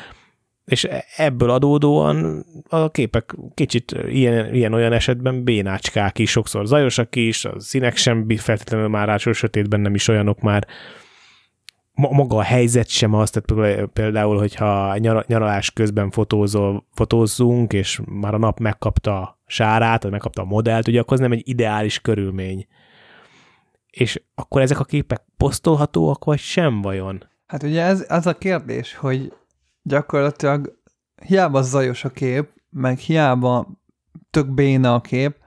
És 0.67 0.83
e- 0.83 1.05
ebből 1.15 1.49
adódóan 1.49 2.45
a 2.69 2.89
képek 2.89 3.35
kicsit 3.53 3.91
ilyen, 4.07 4.53
ilyen 4.53 4.73
olyan 4.73 4.93
esetben 4.93 5.43
bénácskák 5.43 6.19
is, 6.19 6.31
sokszor 6.31 6.65
zajosak 6.65 7.15
is, 7.15 7.45
a 7.45 7.59
színek 7.59 7.95
sem 7.95 8.29
feltétlenül 8.37 8.87
már 8.87 9.07
rácsol 9.07 9.33
sötétben 9.33 9.79
nem 9.79 9.95
is 9.95 10.07
olyanok 10.07 10.39
már, 10.39 10.67
maga 11.93 12.35
a 12.35 12.41
helyzet 12.41 12.87
sem 12.87 13.13
az, 13.13 13.29
tehát 13.29 13.85
például, 13.85 14.37
hogyha 14.37 14.97
nyaralás 14.97 15.71
közben 15.71 16.09
fotózol, 16.09 16.85
fotózzunk, 16.93 17.73
és 17.73 18.01
már 18.05 18.33
a 18.33 18.37
nap 18.37 18.59
megkapta 18.59 19.21
a 19.21 19.39
sárát, 19.45 20.03
vagy 20.03 20.11
megkapta 20.11 20.41
a 20.41 20.45
modellt, 20.45 20.87
ugye 20.87 20.99
akkor 20.99 21.13
az 21.13 21.19
nem 21.19 21.31
egy 21.31 21.47
ideális 21.47 21.99
körülmény. 21.99 22.67
És 23.91 24.21
akkor 24.35 24.61
ezek 24.61 24.79
a 24.79 24.83
képek 24.83 25.21
posztolhatóak, 25.37 26.23
vagy 26.23 26.39
sem 26.39 26.81
vajon? 26.81 27.23
Hát 27.47 27.63
ugye 27.63 27.81
ez 27.81 28.05
az 28.09 28.27
a 28.27 28.37
kérdés, 28.37 28.95
hogy 28.95 29.31
gyakorlatilag 29.87 30.79
hiába 31.25 31.61
zajos 31.61 32.03
a 32.03 32.09
kép, 32.09 32.49
meg 32.69 32.97
hiába 32.97 33.67
tök 34.29 34.53
béna 34.53 34.93
a 34.93 35.01
kép, 35.01 35.37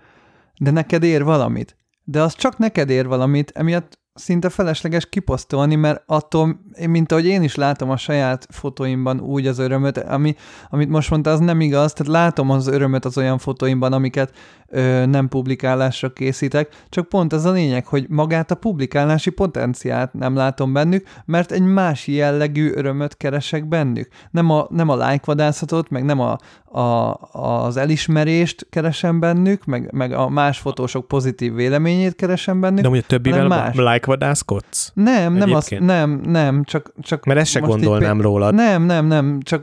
de 0.58 0.70
neked 0.70 1.02
ér 1.02 1.24
valamit. 1.24 1.76
De 2.04 2.22
az 2.22 2.34
csak 2.34 2.58
neked 2.58 2.90
ér 2.90 3.06
valamit, 3.06 3.50
emiatt 3.54 3.98
szinte 4.14 4.48
felesleges 4.48 5.08
kiposztolni, 5.08 5.74
mert 5.74 6.02
attól, 6.06 6.60
mint 6.86 7.12
ahogy 7.12 7.26
én 7.26 7.42
is 7.42 7.54
látom 7.54 7.90
a 7.90 7.96
saját 7.96 8.46
fotóimban 8.50 9.20
úgy 9.20 9.46
az 9.46 9.58
örömöt, 9.58 9.98
ami, 9.98 10.34
amit 10.68 10.88
most 10.88 11.10
mondta, 11.10 11.30
az 11.30 11.40
nem 11.40 11.60
igaz, 11.60 11.92
tehát 11.92 12.12
látom 12.12 12.50
az 12.50 12.66
örömöt 12.66 13.04
az 13.04 13.18
olyan 13.18 13.38
fotóimban, 13.38 13.92
amiket 13.92 14.34
ö, 14.70 15.06
nem 15.06 15.28
publikálásra 15.28 16.12
készítek, 16.12 16.68
csak 16.88 17.08
pont 17.08 17.32
ez 17.32 17.44
a 17.44 17.50
lényeg, 17.50 17.86
hogy 17.86 18.06
magát 18.08 18.50
a 18.50 18.54
publikálási 18.54 19.30
potenciált 19.30 20.12
nem 20.12 20.34
látom 20.34 20.72
bennük, 20.72 21.06
mert 21.24 21.52
egy 21.52 21.62
más 21.62 22.06
jellegű 22.06 22.72
örömöt 22.74 23.16
keresek 23.16 23.68
bennük. 23.68 24.08
Nem 24.30 24.50
a, 24.50 24.66
nem 24.70 24.88
a 24.88 24.94
like 24.94 25.22
vadászatot, 25.24 25.90
meg 25.90 26.04
nem 26.04 26.20
a, 26.20 26.38
a, 26.78 27.14
az 27.32 27.76
elismerést 27.76 28.66
keresem 28.70 29.20
bennük, 29.20 29.64
meg, 29.64 29.92
meg 29.92 30.12
a 30.12 30.28
más 30.28 30.58
fotósok 30.58 31.08
pozitív 31.08 31.54
véleményét 31.54 32.14
keresem 32.14 32.60
bennük. 32.60 32.80
De 32.80 32.88
ugye 32.88 33.00
többivel 33.00 33.48
más. 33.48 33.74
like 33.76 34.06
vadászkodsz? 34.06 34.90
Nem, 34.94 35.32
nem, 35.32 35.52
az, 35.52 35.68
nem, 35.78 36.20
nem, 36.24 36.64
csak, 36.64 36.92
csak... 37.00 37.24
Mert 37.24 37.40
ezt 37.40 37.50
se 37.50 37.60
gondolnám 37.60 38.16
így, 38.16 38.22
rólad. 38.22 38.54
Nem, 38.54 38.82
nem, 38.82 39.06
nem, 39.06 39.40
csak 39.42 39.62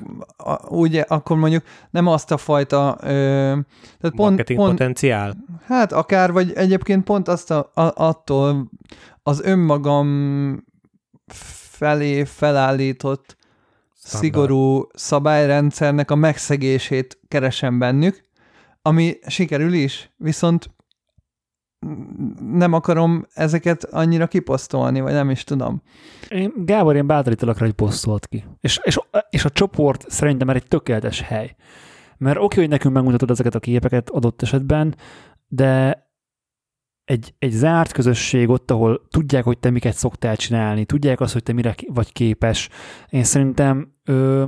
ugye 0.70 1.02
akkor 1.08 1.38
mondjuk 1.38 1.64
nem 1.90 2.08
azt 2.08 2.32
a 2.32 2.38
fajta... 2.38 2.98
Ö, 3.02 3.08
tehát 4.02 4.16
pont, 4.16 4.44
pont, 4.54 4.80
potenciál? 4.98 5.36
Hát 5.65 5.91
akár, 5.91 6.32
vagy 6.32 6.53
egyébként 6.53 7.03
pont 7.03 7.28
azt 7.28 7.52
a, 7.52 7.72
a, 7.74 7.91
attól 7.95 8.69
az 9.24 9.41
önmagam 9.41 10.65
felé 11.78 12.24
felállított 12.24 13.38
Standard. 13.95 14.24
szigorú 14.24 14.88
szabályrendszernek 14.94 16.11
a 16.11 16.15
megszegését 16.15 17.19
keresem 17.28 17.80
bennük, 17.80 18.24
ami 18.82 19.18
sikerül 19.28 19.74
is, 19.74 20.11
viszont 20.18 20.76
nem 22.52 22.74
akarom 22.74 23.26
ezeket 23.34 23.84
annyira 23.84 24.28
kiposztolni, 24.28 25.02
vagy 25.02 25.14
nem 25.14 25.30
is 25.30 25.44
tudom. 25.44 25.82
Én, 26.30 26.53
Gábor, 26.56 26.95
én 26.95 27.07
bátorítalak 27.07 27.57
rá, 27.57 27.65
hogy 27.65 27.76
posztolt 27.76 28.28
ki. 28.28 28.44
És, 28.61 28.80
és, 28.84 28.99
és 29.30 29.45
a 29.45 29.49
csoport 29.49 30.10
szerintem 30.10 30.48
már 30.48 30.56
egy 30.56 30.68
tökéletes 30.68 31.22
hely. 31.22 31.56
Mert 32.18 32.38
oké, 32.39 32.60
hogy 32.60 32.69
nekünk 32.69 32.94
megmutatod 32.94 33.30
ezeket 33.30 33.56
a 33.56 33.60
képeket 33.60 34.10
adott 34.10 34.41
esetben, 34.41 34.95
de 35.48 36.06
egy, 37.03 37.34
egy 37.39 37.52
zárt 37.52 37.91
közösség 37.91 38.49
ott, 38.49 38.72
ahol 38.72 39.07
tudják, 39.10 39.44
hogy 39.44 39.57
te 39.57 39.69
miket 39.69 39.94
szoktál 39.94 40.35
csinálni, 40.35 40.85
tudják 40.85 41.19
azt, 41.19 41.34
hogy 41.34 41.44
te 41.44 41.53
mire 41.53 41.76
vagy 41.88 42.14
képes. 42.14 42.69
Én 43.10 43.23
szerintem 43.23 43.94
ö, 44.03 44.44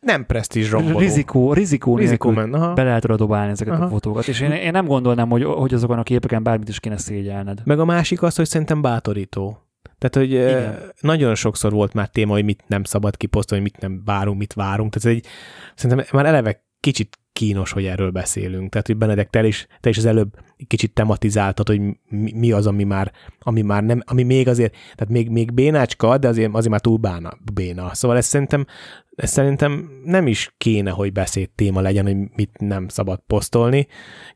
nem 0.00 0.26
presztízs 0.26 0.70
romboló. 0.70 0.98
Rizikó, 0.98 1.52
rizikó, 1.52 1.96
rizikó 1.96 2.30
men, 2.30 2.54
aha. 2.54 2.72
be 2.72 2.82
lehet 2.82 3.16
dobálni 3.16 3.50
ezeket 3.50 3.74
aha. 3.74 3.84
a 3.84 3.88
fotókat, 3.88 4.28
és 4.28 4.40
én, 4.40 4.50
én 4.50 4.70
nem 4.70 4.86
gondolnám, 4.86 5.30
hogy, 5.30 5.44
hogy 5.44 5.74
azokon 5.74 5.98
a 5.98 6.02
képeken 6.02 6.42
bármit 6.42 6.68
is 6.68 6.80
kéne 6.80 6.96
szégyelned. 6.96 7.60
Meg 7.64 7.78
a 7.78 7.84
másik 7.84 8.22
az, 8.22 8.36
hogy 8.36 8.46
szerintem 8.46 8.82
bátorító. 8.82 9.67
Tehát, 9.98 10.14
hogy 10.16 10.30
Igen. 10.30 10.92
nagyon 11.00 11.34
sokszor 11.34 11.72
volt 11.72 11.92
már 11.92 12.08
téma, 12.08 12.32
hogy 12.32 12.44
mit 12.44 12.64
nem 12.66 12.84
szabad 12.84 13.16
kiposztolni, 13.16 13.64
mit 13.64 13.80
nem 13.80 14.02
várunk, 14.04 14.38
mit 14.38 14.52
várunk. 14.52 14.94
Tehát 14.94 15.18
egy, 15.18 15.26
szerintem 15.74 16.06
már 16.12 16.26
eleve 16.26 16.64
kicsit 16.80 17.18
kínos, 17.38 17.72
hogy 17.72 17.84
erről 17.84 18.10
beszélünk. 18.10 18.70
Tehát, 18.70 18.86
hogy 18.86 18.96
Benedek, 18.96 19.30
te 19.30 19.46
is, 19.46 19.66
te 19.80 19.88
is 19.88 19.98
az 19.98 20.04
előbb 20.04 20.28
kicsit 20.66 20.92
tematizáltad, 20.92 21.68
hogy 21.68 21.80
mi, 22.08 22.32
mi 22.34 22.52
az, 22.52 22.66
ami 22.66 22.84
már, 22.84 23.12
ami 23.38 23.62
már 23.62 23.82
nem, 23.82 24.02
ami 24.06 24.22
még 24.22 24.48
azért, 24.48 24.72
tehát 24.72 25.12
még, 25.12 25.28
még 25.28 25.52
bénácska, 25.52 26.18
de 26.18 26.28
azért, 26.28 26.54
azért 26.54 26.70
már 26.70 26.80
túl 26.80 26.96
bána, 26.96 27.32
béna. 27.54 27.94
Szóval 27.94 28.16
ez 28.16 28.26
szerintem, 28.26 28.66
ez 29.16 29.30
szerintem 29.30 29.90
nem 30.04 30.26
is 30.26 30.54
kéne, 30.56 30.90
hogy 30.90 31.12
beszéd 31.12 31.50
téma 31.50 31.80
legyen, 31.80 32.04
hogy 32.04 32.16
mit 32.36 32.50
nem 32.58 32.88
szabad 32.88 33.20
posztolni, 33.26 33.86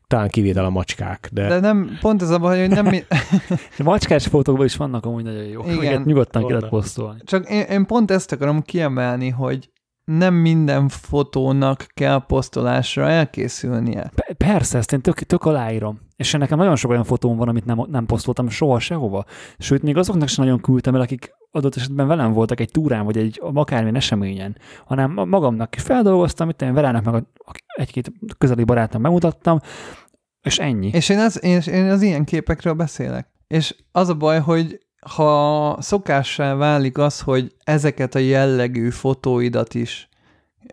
talán 0.07 0.29
kivétel 0.29 0.65
a 0.65 0.69
macskák. 0.69 1.29
De, 1.31 1.47
de 1.47 1.59
nem, 1.59 1.97
pont 2.01 2.21
ez 2.21 2.29
a 2.29 2.39
baj, 2.39 2.59
hogy 2.59 2.69
nem... 2.69 2.85
Mi... 2.85 3.03
macskás 3.83 4.27
fotókból 4.27 4.65
is 4.65 4.75
vannak 4.75 5.05
amúgy 5.05 5.23
nagyon 5.23 5.43
jó. 5.43 5.61
Igen. 5.69 6.01
nyugodtan 6.05 6.47
kellett 6.47 6.69
posztolni. 6.69 7.19
Csak 7.23 7.49
én, 7.49 7.61
én 7.61 7.85
pont 7.85 8.11
ezt 8.11 8.31
akarom 8.31 8.61
kiemelni, 8.61 9.29
hogy 9.29 9.69
nem 10.05 10.33
minden 10.33 10.87
fotónak 10.87 11.85
kell 11.93 12.25
posztolásra 12.25 13.09
elkészülnie. 13.09 14.11
Persze, 14.37 14.77
ezt 14.77 14.93
én 14.93 15.01
tök, 15.01 15.19
tök 15.19 15.45
aláírom. 15.45 15.99
És 16.15 16.31
nekem 16.31 16.57
nagyon 16.57 16.75
sok 16.75 16.91
olyan 16.91 17.03
fotóm 17.03 17.37
van, 17.37 17.47
amit 17.47 17.65
nem, 17.65 17.85
nem 17.89 18.05
posztoltam 18.05 18.49
soha 18.49 18.79
sehova. 18.79 19.25
Sőt, 19.57 19.81
még 19.81 19.97
azoknak 19.97 20.27
sem 20.27 20.43
nagyon 20.45 20.61
küldtem 20.61 20.95
el, 20.95 21.01
akik 21.01 21.33
adott 21.51 21.75
esetben 21.75 22.07
velem 22.07 22.33
voltak 22.33 22.59
egy 22.59 22.71
túrán, 22.71 23.05
vagy 23.05 23.17
egy 23.17 23.41
akármilyen 23.53 23.95
eseményen, 23.95 24.57
hanem 24.85 25.11
magamnak 25.11 25.75
feldolgoztam, 25.75 26.49
itt 26.49 26.61
én 26.61 26.73
Verának 26.73 27.03
meg 27.03 27.23
egy-két 27.65 28.11
közeli 28.37 28.63
barátom 28.63 29.01
bemutattam, 29.01 29.59
és 30.41 30.59
ennyi. 30.59 30.89
És 30.93 31.09
én 31.09 31.19
az, 31.19 31.43
én, 31.43 31.61
én 31.65 31.89
az 31.89 32.01
ilyen 32.01 32.23
képekről 32.23 32.73
beszélek. 32.73 33.27
És 33.47 33.75
az 33.91 34.09
a 34.09 34.15
baj, 34.15 34.39
hogy 34.39 34.79
ha 35.09 35.77
szokássá 35.81 36.55
válik 36.55 36.97
az, 36.97 37.19
hogy 37.19 37.55
ezeket 37.63 38.15
a 38.15 38.19
jellegű 38.19 38.89
fotóidat 38.89 39.73
is 39.73 40.09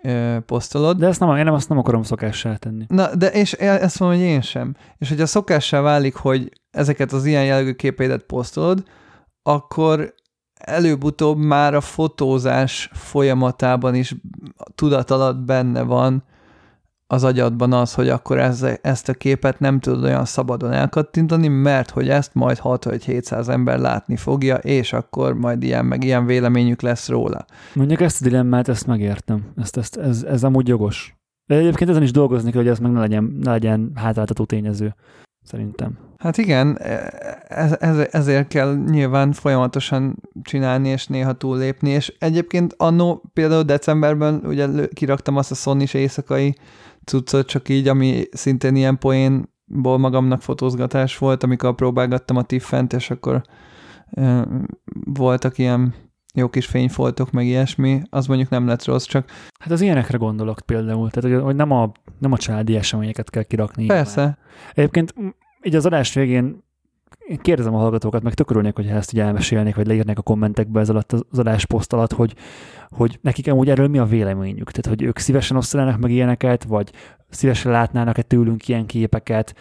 ö, 0.02 0.36
posztolod. 0.47 0.98
De 0.98 1.07
ezt 1.07 1.20
nem, 1.20 1.36
én 1.36 1.44
nem, 1.44 1.55
azt 1.55 1.69
nem 1.69 1.78
akarom 1.78 2.02
szokássá 2.02 2.57
tenni. 2.57 2.85
Na, 2.89 3.15
de 3.15 3.27
és 3.27 3.52
ezt 3.52 4.01
mondom, 4.01 4.19
hogy 4.19 4.27
én 4.27 4.40
sem. 4.40 4.74
És 4.98 5.09
hogyha 5.09 5.27
szokássá 5.27 5.81
válik, 5.81 6.15
hogy 6.15 6.61
ezeket 6.70 7.12
az 7.12 7.24
ilyen 7.24 7.44
jellegű 7.44 7.73
képeidet 7.73 8.23
posztolod, 8.23 8.82
akkor 9.43 10.15
előbb-utóbb 10.55 11.39
már 11.39 11.74
a 11.74 11.81
fotózás 11.81 12.90
folyamatában 12.93 13.94
is 13.94 14.15
tudat 14.74 15.11
alatt 15.11 15.39
benne 15.39 15.82
van, 15.82 16.24
az 17.12 17.24
agyadban 17.24 17.73
az, 17.73 17.95
hogy 17.95 18.09
akkor 18.09 18.39
ez, 18.39 18.66
ezt 18.82 19.09
a 19.09 19.15
képet 19.15 19.59
nem 19.61 19.81
tudod 19.81 20.05
olyan 20.05 20.24
szabadon 20.24 20.73
elkattintani, 20.73 21.49
mert 21.49 21.91
hogy 21.91 22.09
ezt 22.09 22.35
majd 22.35 22.59
6 22.59 22.85
vagy 22.85 23.05
700 23.05 23.49
ember 23.49 23.78
látni 23.78 24.16
fogja, 24.16 24.57
és 24.57 24.93
akkor 24.93 25.35
majd 25.35 25.62
ilyen 25.62 25.85
meg 25.85 26.05
ilyen 26.05 26.27
véleményük 26.27 26.81
lesz 26.81 27.09
róla. 27.09 27.45
Mondjuk 27.74 28.01
ezt 28.01 28.20
a 28.20 28.24
dilemmát, 28.24 28.69
ezt 28.69 28.87
megértem. 28.87 29.53
Ezt, 29.57 29.77
ezt, 29.77 29.97
ez, 29.97 30.23
ez 30.23 30.45
amúgy 30.45 30.69
jogos. 30.69 31.15
De 31.47 31.57
egyébként 31.57 31.91
ezen 31.91 32.03
is 32.03 32.11
dolgozni 32.11 32.51
kell, 32.51 32.61
hogy 32.61 32.70
ez 32.70 32.78
meg 32.78 32.93
ne 32.93 33.01
legyen, 33.01 33.39
ne 33.43 33.51
legyen 33.51 33.91
hátráltató 33.95 34.45
tényező, 34.45 34.95
szerintem. 35.43 35.99
Hát 36.19 36.39
igen, 36.39 36.78
ez, 37.49 37.77
ez, 37.81 38.09
ezért 38.11 38.49
kell 38.49 38.74
nyilván 38.74 39.32
folyamatosan 39.32 40.23
csinálni, 40.43 40.89
és 40.89 41.07
néha 41.07 41.32
túllépni, 41.32 41.91
és 41.91 42.15
egyébként 42.19 42.74
annó 42.77 43.23
például 43.32 43.62
decemberben 43.62 44.43
ugye 44.45 44.69
kiraktam 44.93 45.37
azt 45.37 45.51
a 45.51 45.55
sony 45.55 45.87
éjszakai 45.93 46.55
cuccot, 47.11 47.47
csak 47.47 47.69
így, 47.69 47.89
ami 47.89 48.24
szintén 48.31 48.77
ilyen 48.77 48.99
poénból 48.99 49.99
magamnak 49.99 50.43
fotózgatás 50.43 51.19
volt, 51.19 51.43
amikor 51.43 51.74
próbálgattam 51.74 52.37
a 52.37 52.43
tiffent, 52.43 52.93
és 52.93 53.11
akkor 53.11 53.43
e, 54.11 54.47
voltak 55.05 55.59
ilyen 55.59 55.95
jó 56.35 56.49
kis 56.49 56.66
fényfoltok, 56.66 57.31
meg 57.31 57.47
ilyesmi, 57.47 58.03
az 58.11 58.27
mondjuk 58.27 58.49
nem 58.49 58.66
lett 58.66 58.85
rossz, 58.85 59.05
csak... 59.05 59.31
Hát 59.61 59.70
az 59.70 59.81
ilyenekre 59.81 60.19
gondolok 60.19 60.59
például, 60.66 61.11
tehát 61.11 61.43
hogy 61.43 61.57
nem 61.57 61.70
a, 61.70 61.93
nem 62.19 62.32
a 62.32 62.37
családi 62.37 62.77
eseményeket 62.77 63.31
kell 63.31 63.43
kirakni. 63.43 63.87
Persze. 63.87 64.39
Egyébként 64.74 65.15
így 65.62 65.74
az 65.74 65.87
adás 65.87 66.15
végén 66.15 66.62
én 67.31 67.39
kérdezem 67.39 67.74
a 67.74 67.78
hallgatókat, 67.78 68.23
meg 68.23 68.35
tökörülnék, 68.35 68.74
hogy 68.74 68.86
ezt 68.86 69.12
így 69.12 69.20
elmesélnék, 69.20 69.74
vagy 69.74 69.86
leírnék 69.86 70.19
a 70.19 70.23
kommentekbe 70.23 70.81
ez 70.81 70.90
alatt 70.90 71.12
az 71.12 71.39
adásposzt 71.39 71.93
alatt, 71.93 72.12
hogy, 72.12 72.35
hogy 72.89 73.19
nekik 73.23 73.48
amúgy 73.48 73.70
erről 73.70 73.89
mi 73.89 73.98
a 73.98 74.05
véleményük. 74.05 74.70
Tehát, 74.70 74.98
hogy 74.98 75.07
ők 75.07 75.19
szívesen 75.19 75.57
osztanának 75.57 76.01
meg 76.01 76.11
ilyeneket, 76.11 76.65
vagy 76.65 76.93
szívesen 77.28 77.73
látnának-e 77.73 78.23
tőlünk 78.23 78.69
ilyen 78.69 78.86
képeket, 78.86 79.55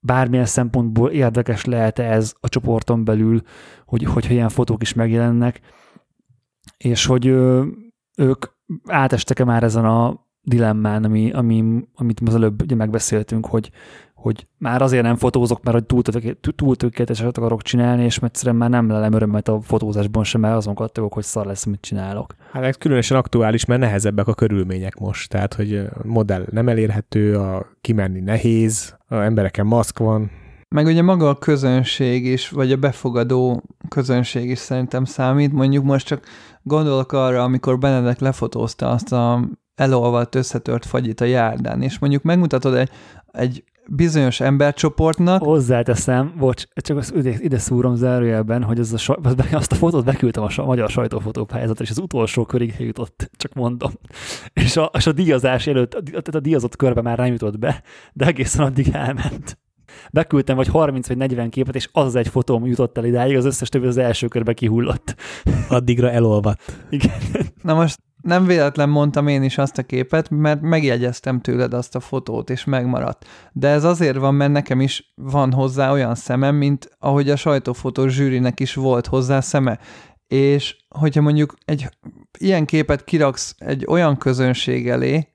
bármilyen 0.00 0.44
szempontból 0.44 1.10
érdekes 1.10 1.64
lehet 1.64 1.98
ez 1.98 2.34
a 2.40 2.48
csoporton 2.48 3.04
belül, 3.04 3.42
hogy, 3.84 4.04
hogyha 4.04 4.32
ilyen 4.32 4.48
fotók 4.48 4.82
is 4.82 4.92
megjelennek, 4.92 5.60
és 6.76 7.06
hogy 7.06 7.26
ők 8.16 8.46
átestek-e 8.84 9.44
már 9.44 9.62
ezen 9.62 9.84
a 9.84 10.25
dilemmán, 10.46 11.04
ami, 11.04 11.30
ami, 11.32 11.64
amit 11.94 12.20
az 12.24 12.34
előbb 12.34 12.62
ugye 12.62 12.74
megbeszéltünk, 12.74 13.46
hogy, 13.46 13.70
hogy 14.14 14.46
már 14.58 14.82
azért 14.82 15.02
nem 15.02 15.16
fotózok, 15.16 15.62
mert 15.62 15.76
hogy 15.76 15.86
túl, 15.86 16.02
túl 16.54 16.76
tökéleteset 16.76 17.38
akarok 17.38 17.62
csinálni, 17.62 18.04
és 18.04 18.18
egyszerűen 18.18 18.56
már 18.56 18.70
nem 18.70 18.88
lelem 18.88 19.12
örömmet 19.12 19.48
a 19.48 19.60
fotózásban 19.60 20.24
sem, 20.24 20.40
mert 20.40 20.56
azon 20.56 20.74
kattogok, 20.74 21.12
hogy 21.12 21.24
szar 21.24 21.46
lesz, 21.46 21.64
mit 21.64 21.80
csinálok. 21.80 22.34
Hát 22.52 22.62
ez 22.62 22.76
különösen 22.76 23.16
aktuális, 23.16 23.64
mert 23.64 23.80
nehezebbek 23.80 24.26
a 24.26 24.34
körülmények 24.34 24.98
most. 24.98 25.30
Tehát, 25.30 25.54
hogy 25.54 25.76
a 25.76 26.06
modell 26.06 26.46
nem 26.50 26.68
elérhető, 26.68 27.38
a 27.38 27.66
kimenni 27.80 28.20
nehéz, 28.20 28.96
a 29.08 29.14
embereken 29.14 29.66
maszk 29.66 29.98
van, 29.98 30.30
meg 30.68 30.86
ugye 30.86 31.02
maga 31.02 31.28
a 31.28 31.38
közönség 31.38 32.26
is, 32.26 32.48
vagy 32.48 32.72
a 32.72 32.76
befogadó 32.76 33.62
közönség 33.88 34.50
is 34.50 34.58
szerintem 34.58 35.04
számít. 35.04 35.52
Mondjuk 35.52 35.84
most 35.84 36.06
csak 36.06 36.24
gondolok 36.62 37.12
arra, 37.12 37.42
amikor 37.42 37.78
Benedek 37.78 38.20
lefotózta 38.20 38.90
azt 38.90 39.12
a 39.12 39.48
elolvadt, 39.76 40.34
összetört 40.34 40.86
fagyit 40.86 41.20
a 41.20 41.24
járdán, 41.24 41.82
és 41.82 41.98
mondjuk 41.98 42.22
megmutatod 42.22 42.74
egy, 42.74 42.90
egy 43.32 43.64
bizonyos 43.88 44.40
embercsoportnak. 44.40 45.42
Hozzáteszem, 45.42 46.34
bocs, 46.38 46.64
csak 46.74 46.96
azt 46.96 47.14
ide, 47.14 47.34
ide 47.38 47.58
szúrom 47.58 47.94
zárójelben, 47.94 48.62
hogy 48.62 48.78
az 48.78 49.08
a, 49.08 49.18
az, 49.22 49.34
azt 49.52 49.72
a 49.72 49.74
fotót 49.74 50.04
beküldtem 50.04 50.46
a 50.56 50.64
magyar 50.64 50.90
sajtófotópályázatra, 50.90 51.84
és 51.84 51.90
az 51.90 51.98
utolsó 51.98 52.44
körig 52.44 52.74
jutott, 52.78 53.30
csak 53.36 53.52
mondom. 53.52 53.92
És 54.64 54.76
a, 54.76 54.90
és 54.96 55.06
a 55.06 55.12
díjazás 55.12 55.66
előtt, 55.66 55.90
tehát 55.90 56.34
a 56.34 56.40
díjazott 56.40 56.76
körbe 56.76 57.02
már 57.02 57.18
nem 57.18 57.32
jutott 57.32 57.58
be, 57.58 57.82
de 58.12 58.26
egészen 58.26 58.64
addig 58.64 58.88
elment 58.92 59.58
beküldtem 60.12 60.56
vagy 60.56 60.66
30 60.66 61.08
vagy 61.08 61.16
40 61.16 61.50
képet, 61.50 61.74
és 61.74 61.88
az 61.92 62.04
az 62.04 62.14
egy 62.14 62.28
fotóm 62.28 62.66
jutott 62.66 62.98
el 62.98 63.04
idáig, 63.04 63.36
az 63.36 63.44
összes 63.44 63.68
többi 63.68 63.86
az 63.86 63.96
első 63.96 64.28
körbe 64.28 64.52
kihullott. 64.52 65.14
Addigra 65.68 66.10
elolvadt. 66.10 66.76
Igen. 66.90 67.18
Na 67.62 67.74
most 67.74 67.98
nem 68.26 68.46
véletlen 68.46 68.88
mondtam 68.88 69.26
én 69.26 69.42
is 69.42 69.58
azt 69.58 69.78
a 69.78 69.82
képet, 69.82 70.30
mert 70.30 70.60
megjegyeztem 70.60 71.40
tőled 71.40 71.74
azt 71.74 71.94
a 71.94 72.00
fotót, 72.00 72.50
és 72.50 72.64
megmaradt. 72.64 73.24
De 73.52 73.68
ez 73.68 73.84
azért 73.84 74.16
van, 74.16 74.34
mert 74.34 74.52
nekem 74.52 74.80
is 74.80 75.12
van 75.14 75.52
hozzá 75.52 75.92
olyan 75.92 76.14
szemem, 76.14 76.54
mint 76.54 76.90
ahogy 76.98 77.30
a 77.30 77.36
sajtófotós 77.36 78.12
zsűrinek 78.12 78.60
is 78.60 78.74
volt 78.74 79.06
hozzá 79.06 79.40
szeme. 79.40 79.78
És 80.26 80.76
hogyha 80.88 81.20
mondjuk 81.20 81.54
egy 81.64 81.88
ilyen 82.38 82.64
képet 82.64 83.04
kiraksz 83.04 83.54
egy 83.58 83.84
olyan 83.88 84.16
közönség 84.16 84.88
elé, 84.88 85.28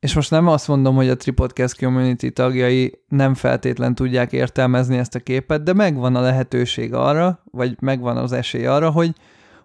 és 0.00 0.14
most 0.14 0.30
nem 0.30 0.46
azt 0.46 0.68
mondom, 0.68 0.94
hogy 0.94 1.08
a 1.08 1.16
Tripodcast 1.16 1.78
community 1.78 2.28
tagjai 2.32 3.02
nem 3.08 3.34
feltétlen 3.34 3.94
tudják 3.94 4.32
értelmezni 4.32 4.98
ezt 4.98 5.14
a 5.14 5.18
képet, 5.20 5.62
de 5.62 5.72
megvan 5.72 6.16
a 6.16 6.20
lehetőség 6.20 6.94
arra, 6.94 7.42
vagy 7.50 7.76
megvan 7.80 8.16
az 8.16 8.32
esély 8.32 8.66
arra, 8.66 8.90
hogy, 8.90 9.14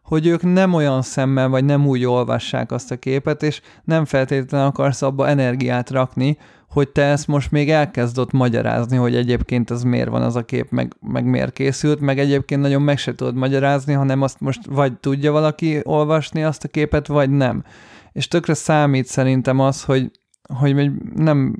hogy 0.05 0.27
ők 0.27 0.53
nem 0.53 0.73
olyan 0.73 1.01
szemmel, 1.01 1.49
vagy 1.49 1.65
nem 1.65 1.87
úgy 1.87 2.05
olvassák 2.05 2.71
azt 2.71 2.91
a 2.91 2.97
képet, 2.97 3.43
és 3.43 3.61
nem 3.83 4.05
feltétlenül 4.05 4.67
akarsz 4.67 5.01
abba 5.01 5.27
energiát 5.27 5.89
rakni, 5.89 6.37
hogy 6.69 6.89
te 6.89 7.03
ezt 7.03 7.27
most 7.27 7.51
még 7.51 7.69
elkezdott 7.69 8.31
magyarázni, 8.31 8.97
hogy 8.97 9.15
egyébként 9.15 9.69
az 9.69 9.83
miért 9.83 10.09
van 10.09 10.21
az 10.21 10.35
a 10.35 10.45
kép, 10.45 10.69
meg, 10.69 10.95
meg 11.01 11.25
miért 11.25 11.53
készült, 11.53 11.99
meg 11.99 12.19
egyébként 12.19 12.61
nagyon 12.61 12.81
meg 12.81 12.97
se 12.97 13.15
tudod 13.15 13.35
magyarázni, 13.35 13.93
hanem 13.93 14.21
azt 14.21 14.39
most 14.39 14.65
vagy 14.65 14.93
tudja 14.93 15.31
valaki 15.31 15.79
olvasni 15.83 16.43
azt 16.43 16.63
a 16.63 16.67
képet, 16.67 17.07
vagy 17.07 17.29
nem. 17.29 17.63
És 18.11 18.27
tökre 18.27 18.53
számít 18.53 19.05
szerintem 19.05 19.59
az, 19.59 19.83
hogy 19.83 20.11
hogy 20.53 20.91
nem 21.15 21.55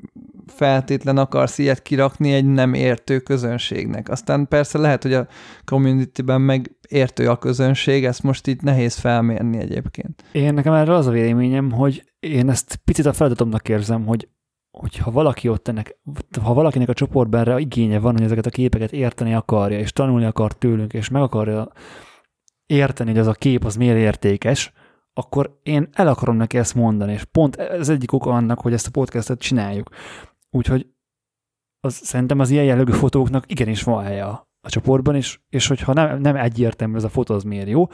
feltétlen 0.47 1.17
akarsz 1.17 1.57
ilyet 1.57 1.81
kirakni 1.81 2.33
egy 2.33 2.45
nem 2.45 2.73
értő 2.73 3.19
közönségnek. 3.19 4.09
Aztán 4.09 4.47
persze 4.47 4.77
lehet, 4.77 5.03
hogy 5.03 5.13
a 5.13 5.27
community-ben 5.65 6.41
meg 6.41 6.75
értő 6.87 7.29
a 7.29 7.37
közönség, 7.37 8.05
ezt 8.05 8.23
most 8.23 8.47
itt 8.47 8.61
nehéz 8.61 8.95
felmérni 8.95 9.57
egyébként. 9.57 10.23
Én 10.31 10.53
nekem 10.53 10.73
erre 10.73 10.93
az 10.93 11.07
a 11.07 11.11
véleményem, 11.11 11.71
hogy 11.71 12.03
én 12.19 12.49
ezt 12.49 12.75
picit 12.75 13.05
a 13.05 13.13
feladatomnak 13.13 13.69
érzem, 13.69 14.05
hogy 14.05 14.27
hogyha 14.71 15.11
valaki 15.11 15.49
ott 15.49 15.67
ennek, 15.67 15.97
ha 16.43 16.53
valakinek 16.53 16.89
a 16.89 16.93
csoportban 16.93 17.39
erre 17.39 17.59
igénye 17.59 17.99
van, 17.99 18.13
hogy 18.13 18.23
ezeket 18.23 18.45
a 18.45 18.49
képeket 18.49 18.91
érteni 18.91 19.33
akarja, 19.33 19.79
és 19.79 19.91
tanulni 19.91 20.25
akar 20.25 20.53
tőlünk, 20.53 20.93
és 20.93 21.09
meg 21.09 21.21
akarja 21.21 21.71
érteni, 22.65 23.09
hogy 23.09 23.19
az 23.19 23.27
a 23.27 23.33
kép 23.33 23.65
az 23.65 23.75
miért 23.75 23.97
értékes, 23.97 24.73
akkor 25.13 25.59
én 25.63 25.89
el 25.93 26.07
akarom 26.07 26.35
neki 26.35 26.57
ezt 26.57 26.75
mondani, 26.75 27.13
és 27.13 27.23
pont 27.23 27.55
ez 27.55 27.89
egyik 27.89 28.11
oka 28.13 28.29
annak, 28.29 28.61
hogy 28.61 28.73
ezt 28.73 28.87
a 28.87 28.91
podcastet 28.91 29.39
csináljuk. 29.39 29.89
Úgyhogy 30.55 30.87
az, 31.79 31.93
szerintem 31.93 32.39
az 32.39 32.49
ilyen 32.49 32.63
jellegű 32.63 32.91
fotóknak 32.91 33.51
igenis 33.51 33.83
van 33.83 34.03
helye 34.03 34.23
a, 34.23 34.49
a 34.61 34.69
csoportban, 34.69 35.15
és, 35.15 35.39
és 35.49 35.67
hogyha 35.67 35.93
nem, 35.93 36.21
nem 36.21 36.35
egyértelmű 36.35 36.95
ez 36.95 37.03
a 37.03 37.09
fotó, 37.09 37.35
az 37.35 37.43
miért 37.43 37.67
jó, 37.67 37.87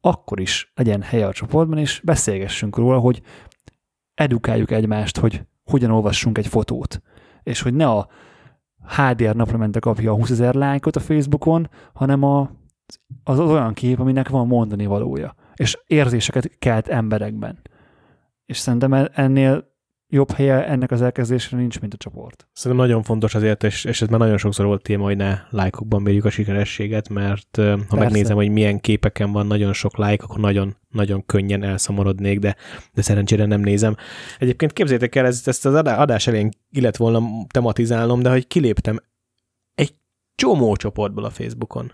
akkor 0.00 0.40
is 0.40 0.72
legyen 0.74 1.02
helye 1.02 1.26
a 1.26 1.32
csoportban, 1.32 1.78
és 1.78 2.00
beszélgessünk 2.04 2.76
róla, 2.76 2.98
hogy 2.98 3.22
edukáljuk 4.14 4.70
egymást, 4.70 5.18
hogy 5.18 5.42
hogyan 5.64 5.90
olvassunk 5.90 6.38
egy 6.38 6.46
fotót, 6.46 7.02
és 7.42 7.62
hogy 7.62 7.74
ne 7.74 7.88
a 7.88 8.08
HDR 8.96 9.36
naplamente 9.36 9.78
kapja 9.78 10.12
a 10.12 10.14
20 10.14 10.30
ezer 10.30 10.54
lájkot 10.54 10.96
a 10.96 11.00
Facebookon, 11.00 11.70
hanem 11.92 12.22
a, 12.22 12.50
az, 13.24 13.38
az 13.38 13.50
olyan 13.50 13.74
kép, 13.74 14.00
aminek 14.00 14.28
van 14.28 14.46
mondani 14.46 14.86
valója 14.86 15.34
és 15.58 15.78
érzéseket 15.86 16.58
kelt 16.58 16.88
emberekben. 16.88 17.58
És 18.46 18.58
szerintem 18.58 19.08
ennél 19.12 19.76
jobb 20.08 20.30
helye 20.30 20.66
ennek 20.66 20.90
az 20.90 21.02
elkezdésre 21.02 21.56
nincs, 21.56 21.80
mint 21.80 21.94
a 21.94 21.96
csoport. 21.96 22.48
Szerintem 22.52 22.86
nagyon 22.86 23.02
fontos 23.02 23.34
azért, 23.34 23.64
és, 23.64 23.84
és 23.84 24.02
ez 24.02 24.08
már 24.08 24.18
nagyon 24.18 24.38
sokszor 24.38 24.66
volt 24.66 24.82
téma, 24.82 25.04
hogy 25.04 25.16
ne 25.16 25.38
lájkokban 25.50 26.02
mérjük 26.02 26.24
a 26.24 26.30
sikerességet, 26.30 27.08
mert 27.08 27.48
ha 27.56 27.62
Persze. 27.62 27.96
megnézem, 27.96 28.36
hogy 28.36 28.50
milyen 28.50 28.80
képeken 28.80 29.32
van 29.32 29.46
nagyon 29.46 29.72
sok 29.72 29.96
lájk, 29.96 30.22
akkor 30.22 30.38
nagyon, 30.38 30.76
nagyon 30.88 31.26
könnyen 31.26 31.62
elszomorodnék, 31.62 32.38
de, 32.38 32.56
de 32.92 33.02
szerencsére 33.02 33.46
nem 33.46 33.60
nézem. 33.60 33.96
Egyébként 34.38 34.72
képzétek 34.72 35.14
el, 35.14 35.26
ezt, 35.26 35.48
ezt 35.48 35.66
az 35.66 35.74
adás 35.74 36.26
elején 36.26 36.50
illet 36.70 36.96
volna 36.96 37.22
tematizálnom, 37.48 38.22
de 38.22 38.30
hogy 38.30 38.46
kiléptem 38.46 38.98
egy 39.74 39.94
csomó 40.34 40.76
csoportból 40.76 41.24
a 41.24 41.30
Facebookon 41.30 41.92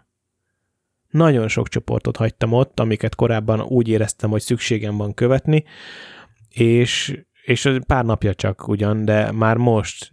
nagyon 1.10 1.48
sok 1.48 1.68
csoportot 1.68 2.16
hagytam 2.16 2.52
ott, 2.52 2.80
amiket 2.80 3.14
korábban 3.14 3.60
úgy 3.60 3.88
éreztem, 3.88 4.30
hogy 4.30 4.40
szükségem 4.40 4.96
van 4.96 5.14
követni, 5.14 5.64
és, 6.48 7.24
és 7.44 7.70
pár 7.86 8.04
napja 8.04 8.34
csak 8.34 8.68
ugyan, 8.68 9.04
de 9.04 9.32
már 9.32 9.56
most 9.56 10.10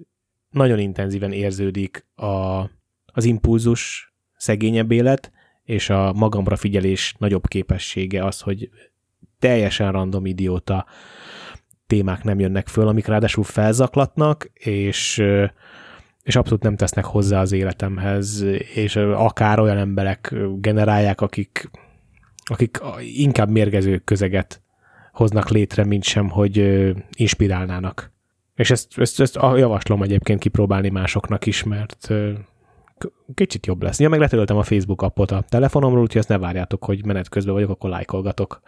nagyon 0.50 0.80
intenzíven 0.80 1.32
érződik 1.32 2.08
a, 2.16 2.26
az 3.06 3.26
impulzus 3.26 4.14
szegényebb 4.38 4.92
élet, 4.92 5.32
és 5.64 5.90
a 5.90 6.14
magamra 6.14 6.56
figyelés 6.56 7.16
nagyobb 7.18 7.48
képessége 7.48 8.26
az, 8.26 8.40
hogy 8.40 8.70
teljesen 9.40 9.92
random 9.92 10.26
idióta 10.26 10.86
témák 11.88 12.24
nem 12.24 12.40
jönnek 12.40 12.68
föl, 12.68 12.88
amik 12.88 13.06
ráadásul 13.06 13.44
felzaklatnak, 13.44 14.52
és 14.54 15.24
és 16.24 16.36
abszolút 16.36 16.64
nem 16.64 16.76
tesznek 16.76 17.06
hozzá 17.06 17.42
az 17.42 17.52
életemhez, 17.52 18.42
és 18.74 18.96
akár 18.96 19.60
olyan 19.60 19.78
emberek 19.78 20.36
generálják, 20.56 21.22
akik, 21.22 21.70
akik 22.44 22.80
inkább 23.16 23.50
mérgező 23.50 23.98
közeget 23.98 24.62
hoznak 25.12 25.50
létre, 25.50 25.84
mint 25.84 26.04
sem, 26.04 26.30
hogy 26.30 26.58
inspirálnának. 27.12 28.12
És 28.56 28.72
ezt, 28.72 29.00
ezt, 29.00 29.20
ezt 29.20 29.36
javaslom 29.36 30.04
egyébként 30.04 30.40
kipróbálni 30.40 30.90
másoknak 30.90 31.46
is, 31.46 31.64
mert 31.64 32.10
kicsit 33.34 33.66
jobb 33.66 33.84
lesz. 33.84 34.00
Ja, 34.00 34.10
meg 34.10 34.20
letöröltem 34.20 34.58
a 34.58 34.64
Facebook 34.64 35.02
appot 35.02 35.32
a 35.32 35.42
telefonomról, 35.50 36.02
úgyhogy 36.02 36.20
ezt 36.20 36.30
ne 36.30 36.38
várjátok, 36.38 36.84
hogy 36.84 37.06
menet 37.06 37.30
közben 37.30 37.54
vagyok, 37.54 37.70
akkor 37.70 37.90
lájkolgatok, 37.90 38.62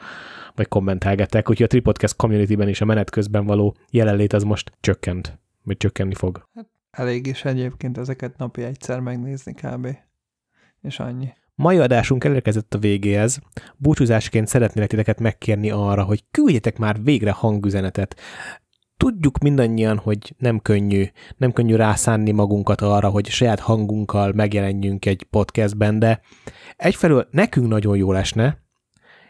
vagy 0.56 0.68
kommentelgetek. 0.68 1.50
Úgyhogy 1.50 1.66
a 1.66 1.70
Tripodcast 1.70 2.16
community-ben 2.16 2.68
is 2.68 2.82
a 2.82 2.86
menet 2.86 3.10
közben 3.10 3.46
való 3.46 3.76
jelenlét 3.90 4.34
az 4.34 4.44
most 4.44 4.72
csökkent, 4.80 5.40
vagy 5.64 5.78
csökkenni 5.78 6.14
fog. 6.14 6.48
Hát 6.54 6.68
Elég 6.94 7.28
is 7.28 7.46
egyébként 7.46 7.98
ezeket 7.98 8.38
napi 8.38 8.64
egyszer 8.64 9.00
megnézni 9.00 9.54
kb. 9.54 9.88
És 10.82 11.00
annyi. 11.00 11.34
Mai 11.56 11.78
adásunk 11.78 12.24
elérkezett 12.24 12.74
a 12.74 12.78
végéhez. 12.78 13.40
Búcsúzásként 13.78 14.48
szeretnélek 14.48 14.90
titeket 14.90 15.20
megkérni 15.20 15.72
arra, 15.72 16.04
hogy 16.04 16.24
küldjetek 16.32 16.78
már 16.78 17.04
végre 17.04 17.32
hangüzenetet. 17.32 18.20
Tudjuk 18.98 19.38
mindannyian, 19.38 19.98
hogy 19.98 20.36
nem 20.38 20.60
könnyű, 20.60 21.06
nem 21.38 21.52
könnyű 21.52 21.76
rászánni 21.76 22.32
magunkat 22.32 22.82
arra, 22.82 23.10
hogy 23.10 23.28
saját 23.28 23.60
hangunkkal 23.60 24.32
megjelenjünk 24.32 25.06
egy 25.06 25.24
podcastben, 25.24 26.00
de 26.00 26.22
egyfelől 26.76 27.28
nekünk 27.32 27.68
nagyon 27.68 27.98
jó 27.98 28.12
lesne, 28.12 28.58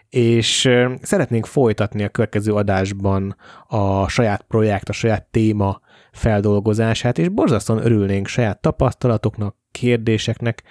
és 0.10 0.70
szeretnénk 1.02 1.46
folytatni 1.46 2.04
a 2.04 2.10
következő 2.10 2.54
adásban 2.54 3.36
a 3.68 4.08
saját 4.08 4.42
projekt, 4.42 4.90
a 4.90 4.94
saját 4.94 5.26
téma 5.32 5.80
feldolgozását, 6.12 7.18
és 7.18 7.30
borzasztóan 7.30 7.86
örülnénk 7.86 8.28
saját 8.28 8.62
tapasztalatoknak, 8.62 9.56
kérdéseknek, 9.72 10.64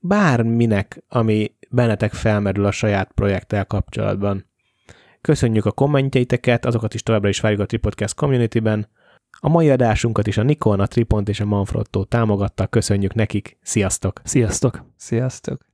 bárminek, 0.00 1.04
ami 1.08 1.54
bennetek 1.70 2.12
felmerül 2.12 2.64
a 2.64 2.70
saját 2.70 3.12
projekttel 3.12 3.64
kapcsolatban. 3.64 4.48
Köszönjük 5.20 5.64
a 5.64 5.72
kommentjeiteket, 5.72 6.64
azokat 6.64 6.94
is 6.94 7.02
továbbra 7.02 7.28
is 7.28 7.40
várjuk 7.40 7.60
a 7.60 7.66
Tripodcast 7.66 8.14
community-ben. 8.14 8.88
A 9.40 9.48
mai 9.48 9.70
adásunkat 9.70 10.26
is 10.26 10.36
a 10.36 10.42
Nikon, 10.42 10.80
a 10.80 10.86
Tripont 10.86 11.28
és 11.28 11.40
a 11.40 11.44
Manfrotto 11.44 12.04
támogatta, 12.04 12.66
köszönjük 12.66 13.14
nekik, 13.14 13.58
sziasztok! 13.62 14.20
Sziasztok! 14.24 14.84
Sziasztok! 14.96 15.69